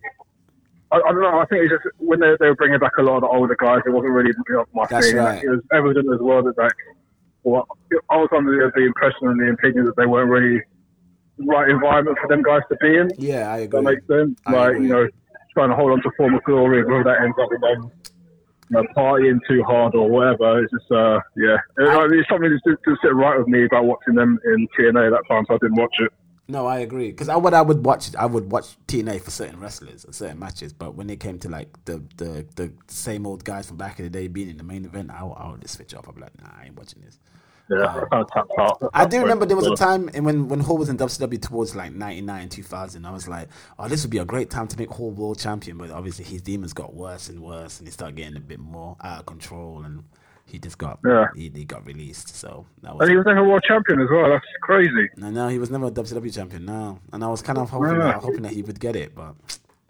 I, 0.91 0.97
I 0.97 1.11
don't 1.11 1.21
know. 1.21 1.39
I 1.39 1.45
think 1.45 1.63
it's 1.63 1.71
just 1.73 1.95
when 1.97 2.19
they, 2.19 2.35
they 2.39 2.45
were 2.47 2.55
bringing 2.55 2.77
back 2.79 2.91
a 2.99 3.01
lot 3.01 3.15
of 3.15 3.21
the 3.21 3.27
older 3.27 3.55
guys, 3.59 3.81
it 3.85 3.89
wasn't 3.89 4.13
really 4.13 4.31
my 4.73 4.85
That's 4.89 5.07
thing. 5.07 5.15
right. 5.17 5.43
It 5.43 5.49
was 5.49 5.61
evident 5.73 6.07
as 6.13 6.19
well 6.21 6.43
that 6.43 6.55
like, 6.55 6.71
well, 7.41 7.67
I 8.11 8.17
was 8.17 8.29
under 8.31 8.51
the, 8.51 8.71
the 8.79 8.85
impression 8.85 9.27
and 9.27 9.39
the 9.39 9.51
opinion 9.53 9.85
that 9.85 9.95
they 9.97 10.05
weren't 10.05 10.29
really 10.29 10.61
right 11.47 11.69
environment 11.69 12.17
for 12.21 12.27
them 12.27 12.41
guys 12.43 12.61
to 12.69 12.77
be 12.77 12.97
in. 12.97 13.09
Yeah, 13.17 13.51
I 13.53 13.59
agree. 13.59 13.79
That 13.79 13.83
makes 13.83 14.07
sense. 14.07 14.39
I 14.45 14.51
like 14.51 14.71
agree. 14.75 14.87
you 14.87 14.93
know, 14.93 15.07
trying 15.53 15.69
to 15.69 15.75
hold 15.75 15.91
on 15.91 16.01
to 16.03 16.11
former 16.17 16.39
glory, 16.45 16.79
and 16.81 16.91
whether 16.91 17.03
that 17.03 17.21
ends 17.21 17.35
up 17.41 17.49
with 17.51 17.61
them 17.61 17.91
you 18.69 18.81
know, 18.81 18.83
partying 18.95 19.39
too 19.47 19.61
hard 19.63 19.93
or 19.95 20.09
whatever. 20.09 20.63
It's 20.63 20.71
just 20.71 20.91
uh, 20.91 21.19
yeah, 21.35 21.57
I 21.79 22.05
it's 22.09 22.27
something 22.29 22.49
that 22.49 22.59
didn't 22.65 22.79
didn't 22.85 22.99
sit 23.03 23.13
right 23.13 23.37
with 23.37 23.47
me 23.47 23.65
about 23.65 23.85
watching 23.85 24.15
them 24.15 24.39
in 24.45 24.67
TNA 24.79 25.11
that 25.11 25.23
time, 25.27 25.45
so 25.47 25.55
I 25.55 25.57
didn't 25.57 25.75
watch 25.75 25.93
it. 25.99 26.11
No, 26.47 26.65
I 26.67 26.79
agree. 26.79 27.07
Because 27.09 27.29
I 27.29 27.37
what 27.37 27.53
I 27.53 27.61
would 27.61 27.85
watch, 27.85 28.13
I 28.15 28.25
would 28.25 28.51
watch 28.51 28.75
TNA 28.87 29.21
for 29.21 29.31
certain 29.31 29.59
wrestlers 29.61 30.03
and 30.03 30.13
certain 30.13 30.39
matches. 30.39 30.73
But 30.73 30.95
when 30.95 31.09
it 31.09 31.19
came 31.21 31.39
to 31.39 31.49
like 31.49 31.69
the 31.85 32.03
the 32.17 32.45
the 32.55 32.73
same 32.87 33.25
old 33.25 33.43
guys 33.45 33.67
from 33.67 33.77
back 33.77 33.99
in 33.99 34.05
the 34.05 34.09
day 34.09 34.27
being 34.27 34.49
in 34.49 34.57
the 34.57 34.63
main 34.63 34.83
event, 34.85 35.09
I, 35.11 35.23
would- 35.23 35.35
I 35.37 35.51
would 35.51 35.61
just 35.61 35.75
switch 35.75 35.93
off. 35.93 36.07
I'd 36.09 36.15
be 36.15 36.21
like, 36.21 36.41
nah, 36.41 36.49
I 36.59 36.65
ain't 36.65 36.75
watching 36.75 37.01
this. 37.01 37.17
Yeah, 37.79 37.85
I 37.95 37.99
kind 38.09 38.23
of 38.23 38.29
tapped 38.31 38.51
out. 38.59 38.89
I 38.93 39.05
do 39.05 39.19
remember 39.21 39.45
there 39.45 39.57
was 39.57 39.67
a 39.67 39.75
time 39.75 40.07
when 40.09 40.47
when 40.47 40.59
Hall 40.59 40.77
was 40.77 40.89
in 40.89 40.97
WCW 40.97 41.41
towards 41.41 41.75
like 41.75 41.93
'99, 41.93 42.49
2000. 42.49 43.05
I 43.05 43.11
was 43.11 43.27
like, 43.27 43.47
oh, 43.79 43.87
this 43.87 44.03
would 44.03 44.11
be 44.11 44.17
a 44.19 44.25
great 44.25 44.49
time 44.49 44.67
to 44.67 44.77
make 44.77 44.89
Hall 44.89 45.11
world 45.11 45.39
champion. 45.39 45.77
But 45.77 45.91
obviously, 45.91 46.25
his 46.25 46.41
demons 46.41 46.73
got 46.73 46.93
worse 46.93 47.29
and 47.29 47.41
worse, 47.41 47.79
and 47.79 47.87
he 47.87 47.91
started 47.91 48.15
getting 48.15 48.37
a 48.37 48.41
bit 48.41 48.59
more 48.59 48.95
out 49.03 49.19
of 49.21 49.25
control, 49.25 49.83
and 49.83 50.03
he 50.45 50.59
just 50.59 50.77
got 50.77 50.99
Yeah. 51.05 51.27
he, 51.35 51.49
he 51.53 51.65
got 51.65 51.85
released. 51.85 52.35
So 52.35 52.65
that 52.81 52.91
And 52.91 52.99
was. 52.99 53.09
he 53.09 53.15
was 53.15 53.25
never 53.25 53.43
world 53.43 53.63
champion 53.67 54.01
as 54.01 54.07
well. 54.11 54.29
That's 54.29 54.45
crazy. 54.61 55.09
No, 55.17 55.29
no, 55.31 55.47
he 55.47 55.57
was 55.57 55.71
never 55.71 55.85
a 55.87 55.91
WCW 55.91 56.33
champion. 56.33 56.65
No, 56.65 56.99
and 57.11 57.23
I 57.23 57.27
was 57.27 57.41
kind 57.41 57.57
of 57.57 57.69
hoping, 57.69 57.95
Yeah. 57.95 58.19
hoping 58.19 58.41
that 58.43 58.51
he 58.51 58.61
would 58.61 58.79
get 58.79 58.95
it, 58.95 59.15
but 59.15 59.35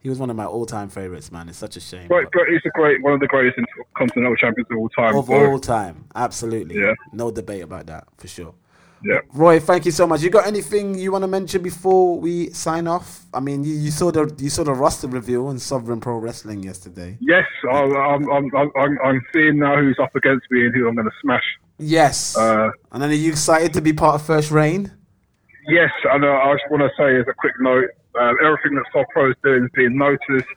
he 0.03 0.09
was 0.09 0.19
one 0.19 0.29
of 0.29 0.35
my 0.35 0.45
all-time 0.45 0.89
favorites. 0.89 1.31
Man, 1.31 1.47
it's 1.47 1.57
such 1.57 1.77
a 1.77 1.79
shame. 1.79 2.09
Great, 2.09 2.29
great, 2.31 2.49
he's 2.51 2.61
a 2.65 2.69
great, 2.77 3.01
one 3.01 3.13
of 3.13 3.21
the 3.21 3.27
greatest 3.27 3.57
intercontinental 3.57 4.35
champions 4.35 4.67
of 4.69 4.77
all 4.77 4.89
time. 4.89 5.15
of 5.15 5.25
so, 5.25 5.33
all 5.33 5.59
time, 5.59 6.05
absolutely. 6.13 6.75
Yeah. 6.75 6.93
No 7.13 7.31
debate 7.31 7.63
about 7.63 7.87
that 7.87 8.05
for 8.17 8.27
sure. 8.27 8.53
Yeah. 9.05 9.19
Roy, 9.33 9.59
thank 9.59 9.85
you 9.85 9.91
so 9.91 10.07
much. 10.07 10.21
You 10.21 10.29
got 10.29 10.47
anything 10.47 10.97
you 10.97 11.11
want 11.11 11.23
to 11.23 11.27
mention 11.27 11.61
before 11.61 12.19
we 12.19 12.49
sign 12.51 12.87
off? 12.87 13.25
I 13.33 13.39
mean, 13.39 13.63
you, 13.63 13.73
you 13.73 13.91
saw 13.91 14.11
the 14.11 14.33
you 14.37 14.49
saw 14.49 14.63
the 14.63 14.73
roster 14.73 15.07
reveal 15.07 15.47
on 15.47 15.59
Sovereign 15.59 15.99
Pro 15.99 16.17
Wrestling 16.17 16.63
yesterday. 16.63 17.17
Yes, 17.19 17.45
I'm, 17.69 17.95
I'm, 17.95 18.29
I'm, 18.29 18.51
I'm, 18.55 18.97
I'm 19.03 19.21
seeing 19.33 19.59
now 19.59 19.77
who's 19.77 19.97
up 20.01 20.15
against 20.15 20.45
me 20.51 20.65
and 20.65 20.75
who 20.75 20.87
I'm 20.87 20.95
going 20.95 21.07
to 21.07 21.13
smash. 21.21 21.43
Yes. 21.79 22.37
Uh, 22.37 22.69
and 22.91 23.03
then 23.03 23.09
are 23.09 23.13
you 23.13 23.31
excited 23.31 23.73
to 23.73 23.81
be 23.81 23.91
part 23.91 24.15
of 24.15 24.25
First 24.25 24.51
Reign? 24.51 24.91
Yes, 25.67 25.91
and 26.11 26.23
uh, 26.23 26.27
I 26.27 26.53
just 26.53 26.69
want 26.71 26.83
to 26.83 26.89
say 26.97 27.19
as 27.19 27.25
a 27.27 27.33
quick 27.33 27.53
note, 27.59 27.89
uh, 28.19 28.33
everything 28.43 28.75
that 28.75 28.85
Sov 28.93 29.05
Pro 29.11 29.29
is 29.31 29.35
doing 29.43 29.63
is 29.65 29.69
being 29.73 29.97
noticed. 29.97 30.49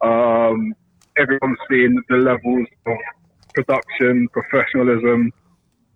Um, 0.00 0.74
everyone's 1.16 1.58
seeing 1.70 2.00
the 2.08 2.16
levels 2.16 2.66
of 2.86 2.96
production, 3.54 4.28
professionalism, 4.32 5.32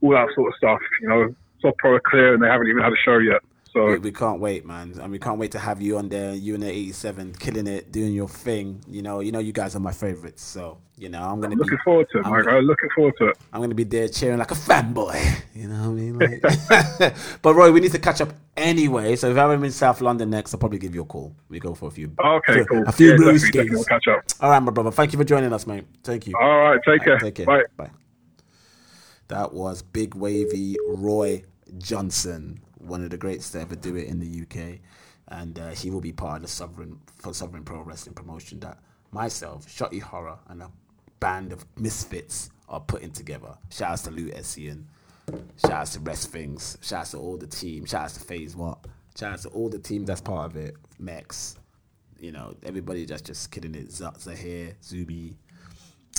all 0.03 0.11
that 0.11 0.29
sort 0.35 0.49
of 0.49 0.55
stuff. 0.57 0.79
You 1.01 1.09
know, 1.09 1.35
Sov 1.61 1.75
Pro 1.79 1.95
are 1.95 2.01
clear 2.01 2.35
and 2.35 2.43
they 2.43 2.49
haven't 2.49 2.69
even 2.69 2.83
had 2.83 2.93
a 2.93 3.03
show 3.05 3.19
yet. 3.19 3.41
So 3.73 3.87
We, 3.87 3.99
we 3.99 4.13
can't 4.13 4.41
wait, 4.41 4.65
man, 4.65 4.99
and 5.01 5.13
we 5.13 5.19
can't 5.19 5.39
wait 5.39 5.53
to 5.53 5.59
have 5.59 5.83
you 5.83 5.99
on 5.99 6.09
there. 6.09 6.35
You 6.35 6.55
and 6.55 6.63
the 6.63 6.71
'87, 6.71 7.35
killing 7.35 7.67
it, 7.67 7.93
doing 7.93 8.15
your 8.15 8.29
thing. 8.29 8.83
You 8.89 9.03
know, 9.03 9.21
you 9.21 9.33
know, 9.33 9.39
you 9.39 9.53
guys 9.53 9.77
are 9.77 9.81
my 9.81 9.93
favorites. 9.93 10.43
So 10.43 10.79
you 10.99 11.09
know, 11.11 11.23
I'm 11.23 11.41
gonna 11.41 11.55
looking 11.57 11.77
be 11.77 11.83
forward 11.85 12.09
to 12.13 12.19
it, 12.19 12.25
I'm 12.27 12.33
Mike. 12.33 12.45
gonna- 12.45 12.57
I'm 12.59 12.65
looking 12.65 12.89
forward 12.95 13.15
to 13.19 13.29
it. 13.29 13.39
I'm 13.53 13.61
gonna 13.61 13.75
be 13.75 13.85
there 13.85 14.09
cheering 14.09 14.39
like 14.39 14.51
a 14.51 14.55
fanboy. 14.55 15.43
You 15.57 15.69
know 15.69 15.89
what 15.89 15.89
I 15.89 15.93
mean? 15.93 16.19
Like, 16.19 17.17
but 17.43 17.55
Roy, 17.55 17.73
we 17.73 17.81
need 17.81 17.93
to 17.93 17.99
catch 17.99 18.21
up 18.21 18.29
anyway. 18.59 19.17
So 19.17 19.31
if 19.31 19.39
I'm 19.39 19.65
in 19.65 19.71
South 19.73 20.03
London 20.03 20.29
next, 20.29 20.53
I'll 20.53 20.61
probably 20.61 20.79
give 20.79 20.95
you 20.95 21.01
a 21.01 21.05
call. 21.07 21.35
We 21.49 21.59
go 21.59 21.75
for 21.75 21.89
a 21.89 21.91
few. 21.91 22.13
Okay, 22.23 22.59
for 22.59 22.65
cool. 22.67 22.85
A 22.87 22.93
few 22.93 23.13
Yeah, 23.13 23.17
blue 23.17 23.33
definitely, 23.33 23.51
definitely. 23.53 23.75
We'll 23.77 23.85
catch 23.85 24.07
up. 24.09 24.23
All 24.43 24.51
right, 24.51 24.61
my 24.63 24.71
brother. 24.71 24.91
Thank 24.91 25.15
you 25.15 25.19
for 25.19 25.25
joining 25.25 25.55
us, 25.55 25.67
mate. 25.67 25.85
Thank 26.05 26.27
you. 26.27 26.35
All 26.39 26.59
right, 26.59 26.81
take 26.87 27.03
care. 27.03 27.19
Take 27.19 27.37
care. 27.37 27.47
Bye. 27.47 27.63
Bye. 27.79 27.91
That 29.29 29.55
was 29.55 29.81
Big 29.83 30.15
Wavy 30.15 30.77
Roy 30.89 31.45
Johnson, 31.79 32.61
one 32.79 33.03
of 33.03 33.11
the 33.11 33.17
greats 33.17 33.51
to 33.53 33.61
ever 33.61 33.75
do 33.75 33.97
it 33.97 34.07
in 34.09 34.21
the 34.21 34.43
UK, 34.43 34.81
and 35.29 35.59
uh, 35.59 35.69
he 35.71 35.91
will 35.91 36.01
be 36.03 36.13
part 36.13 36.37
of 36.37 36.43
the 36.43 36.49
Sovereign 36.49 36.99
for 37.17 37.33
Sovereign 37.35 37.65
Pro 37.65 37.81
Wrestling 37.83 38.15
promotion 38.15 38.61
that 38.61 38.79
myself, 39.11 39.67
Shotty 39.67 40.01
Horroh, 40.03 40.39
and 40.49 40.63
a 40.63 40.71
band 41.21 41.53
of 41.53 41.65
misfits 41.79 42.51
are 42.69 42.81
putting 42.81 43.13
together. 43.13 43.57
Shout 43.71 43.93
outs 43.93 44.03
to 44.03 44.11
Lou 44.11 44.31
Essian. 44.31 44.85
Shout 45.57 45.73
outs 45.73 45.93
to 45.95 46.01
Wresthings. 46.01 46.79
Shout 46.83 47.01
outs 47.01 47.11
to 47.13 47.19
all 47.19 47.37
the 47.37 47.47
team. 47.47 47.85
Shout 47.85 48.05
outs 48.05 48.15
to 48.15 48.21
Phase 48.21 48.57
What. 48.57 48.79
Shout 49.19 49.33
outs 49.33 49.43
to 49.43 49.49
all 49.51 49.69
the 49.69 49.79
team 49.79 50.05
that's 50.05 50.21
part 50.21 50.51
of 50.51 50.57
it. 50.57 50.77
Mex. 50.99 51.57
You 52.19 52.33
know, 52.33 52.55
everybody 52.63 53.05
just 53.07 53.27
just 53.27 53.51
kidding 53.51 53.75
it. 53.75 53.91
Z- 53.93 54.05
Zahir, 54.19 54.75
Zubi. 54.83 55.35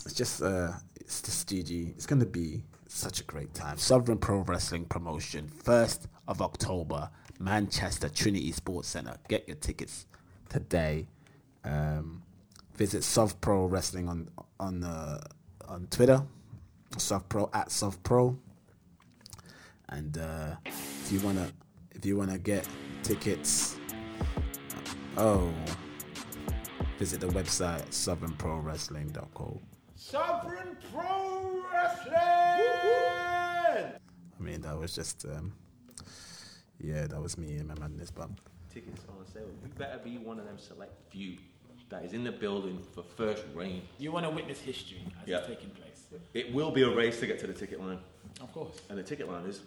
It's 0.05 0.13
just, 0.13 0.41
uh, 0.41 0.71
it's 0.99 1.21
just 1.21 1.49
GG. 1.49 1.91
It's 1.95 2.05
to 2.05 2.25
be 2.25 2.63
such 2.87 3.19
a 3.19 3.23
great 3.23 3.53
time. 3.53 3.77
Sovereign 3.77 4.17
Pro 4.17 4.39
Wrestling 4.39 4.85
Promotion, 4.85 5.49
1st 5.63 6.05
of 6.27 6.41
October, 6.41 7.09
Manchester 7.39 8.09
Trinity 8.09 8.51
Sports 8.51 8.87
Centre. 8.89 9.17
Get 9.27 9.47
your 9.47 9.57
tickets 9.57 10.05
today. 10.49 11.07
Um, 11.63 12.23
visit 12.77 13.03
Sov 13.03 13.41
Pro 13.41 13.65
Wrestling 13.65 14.07
on 14.07 14.29
on 14.59 14.83
uh, 14.83 15.19
on 15.67 15.87
Twitter, 15.89 16.23
Sov 16.97 17.27
Pro 17.27 17.49
at 17.53 17.71
Sov 17.71 18.01
Pro. 18.03 18.37
And 19.89 20.17
uh, 20.17 20.55
if 20.65 21.09
you 21.11 21.19
wanna, 21.21 21.51
if 21.91 22.05
you 22.05 22.17
wanna 22.17 22.37
get 22.37 22.67
tickets, 23.03 23.77
oh, 25.17 25.51
visit 26.97 27.21
the 27.21 27.27
website 27.27 27.85
sovereignprowrestling.co. 27.89 29.61
Sovereign 29.95 30.77
Pro 30.93 31.63
Wrestling! 31.71 32.13
I 34.39 34.43
mean, 34.43 34.61
that 34.61 34.77
was 34.77 34.93
just, 34.93 35.25
um, 35.25 35.53
yeah, 36.79 37.07
that 37.07 37.21
was 37.21 37.37
me 37.37 37.55
and 37.55 37.69
my 37.69 37.75
madness, 37.79 38.11
but 38.11 38.29
Tickets 38.69 39.05
on 39.09 39.25
sale. 39.25 39.47
You 39.63 39.69
better 39.77 39.99
be 40.03 40.17
one 40.17 40.37
of 40.39 40.45
them 40.45 40.59
select 40.59 40.93
few 41.09 41.37
that 41.89 42.03
is 42.03 42.13
in 42.13 42.23
the 42.23 42.31
building 42.31 42.79
for 42.93 43.03
first 43.03 43.43
reign. 43.55 43.81
You 43.97 44.11
want 44.11 44.25
to 44.25 44.29
witness 44.29 44.59
history 44.59 45.01
as 45.21 45.27
Yeah. 45.27 45.37
it's 45.37 45.47
taking 45.47 45.69
place. 45.71 45.83
It 46.33 46.53
will 46.53 46.71
be 46.71 46.83
a 46.83 46.89
race 46.93 47.19
to 47.19 47.27
get 47.27 47.39
to 47.39 47.47
the 47.47 47.53
ticket 47.53 47.79
line. 47.79 47.99
Of 48.41 48.51
course. 48.53 48.75
And 48.89 48.97
the 48.97 49.03
ticket 49.03 49.27
line 49.29 49.45
is 49.45 49.61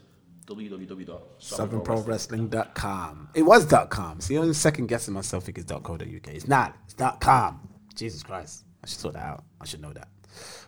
www.sovereignprowrestling.com. 0.46 1.20
sovereignprowrestling.com. 1.40 3.28
It 3.34 3.42
was 3.42 3.66
.com. 3.90 4.20
See, 4.20 4.36
I'm 4.36 4.52
second 4.54 4.86
guessing 4.88 5.14
myself. 5.14 5.44
Think 5.44 5.58
it's 5.58 5.70
.co.uk. 5.70 6.00
It's 6.02 6.48
not. 6.48 6.76
It's 6.84 6.94
.com. 7.20 7.68
Jesus 7.94 8.22
Christ. 8.22 8.64
I 8.82 8.86
should 8.86 8.98
sort 8.98 9.14
that 9.14 9.24
out. 9.24 9.44
I 9.60 9.64
should 9.66 9.80
know 9.82 9.92
that. 9.92 10.08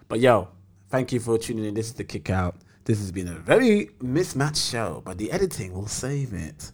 But 0.08 0.20
yo, 0.20 0.48
thank 0.90 1.12
you 1.12 1.20
for 1.20 1.38
tuning 1.38 1.64
in. 1.64 1.74
This 1.74 1.86
is 1.86 1.94
the 1.94 2.04
kick 2.04 2.30
out. 2.30 2.56
This 2.84 2.98
has 2.98 3.12
been 3.12 3.28
a 3.28 3.34
very 3.34 3.90
mismatched 4.00 4.60
show, 4.62 5.02
but 5.04 5.16
the 5.16 5.30
editing 5.30 5.72
will 5.72 5.86
save 5.86 6.32
it. 6.32 6.72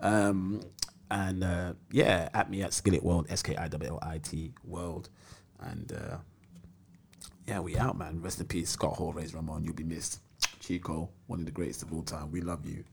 Um, 0.00 0.60
and 1.10 1.44
uh, 1.44 1.72
yeah, 1.90 2.28
at 2.34 2.50
me 2.50 2.62
at 2.62 2.70
Skillit 2.70 3.02
World, 3.02 3.26
S 3.28 3.42
K 3.42 3.56
I 3.56 3.68
W 3.68 3.90
L 3.90 3.98
I 4.02 4.18
T 4.18 4.52
World. 4.64 5.08
And 5.60 5.92
uh, 5.92 6.16
yeah, 7.46 7.60
we 7.60 7.76
out, 7.76 7.96
man. 7.96 8.20
Rest 8.20 8.40
in 8.40 8.46
peace, 8.46 8.70
Scott 8.70 8.94
Hall, 8.94 9.12
Razor 9.12 9.36
Ramon. 9.36 9.64
You'll 9.64 9.74
be 9.74 9.84
missed. 9.84 10.20
Chico, 10.60 11.08
one 11.28 11.38
of 11.38 11.44
the 11.46 11.52
greatest 11.52 11.82
of 11.82 11.92
all 11.92 12.02
time. 12.02 12.30
We 12.32 12.40
love 12.40 12.66
you. 12.66 12.84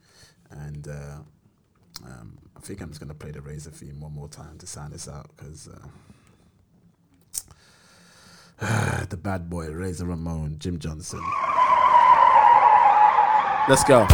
And 0.52 0.88
uh, 0.88 1.18
um, 2.06 2.38
I 2.56 2.60
think 2.60 2.81
I'm 2.81 2.90
just 2.90 3.06
to 3.06 3.14
play 3.14 3.31
the 3.31 3.41
Razor 3.41 3.72
theme 3.72 3.99
one 3.99 4.14
more 4.14 4.27
time 4.27 4.57
to 4.60 4.68
sign 4.68 4.91
this 4.91 5.07
out 5.07 5.30
because 5.35 5.68
uh, 8.61 9.06
the 9.10 9.18
bad 9.18 9.49
boy, 9.49 9.69
Razor 9.69 10.06
Ramon, 10.06 10.57
Jim 10.60 10.77
Johnston. 10.80 11.23
Let's 13.68 13.84
go. 13.85 14.06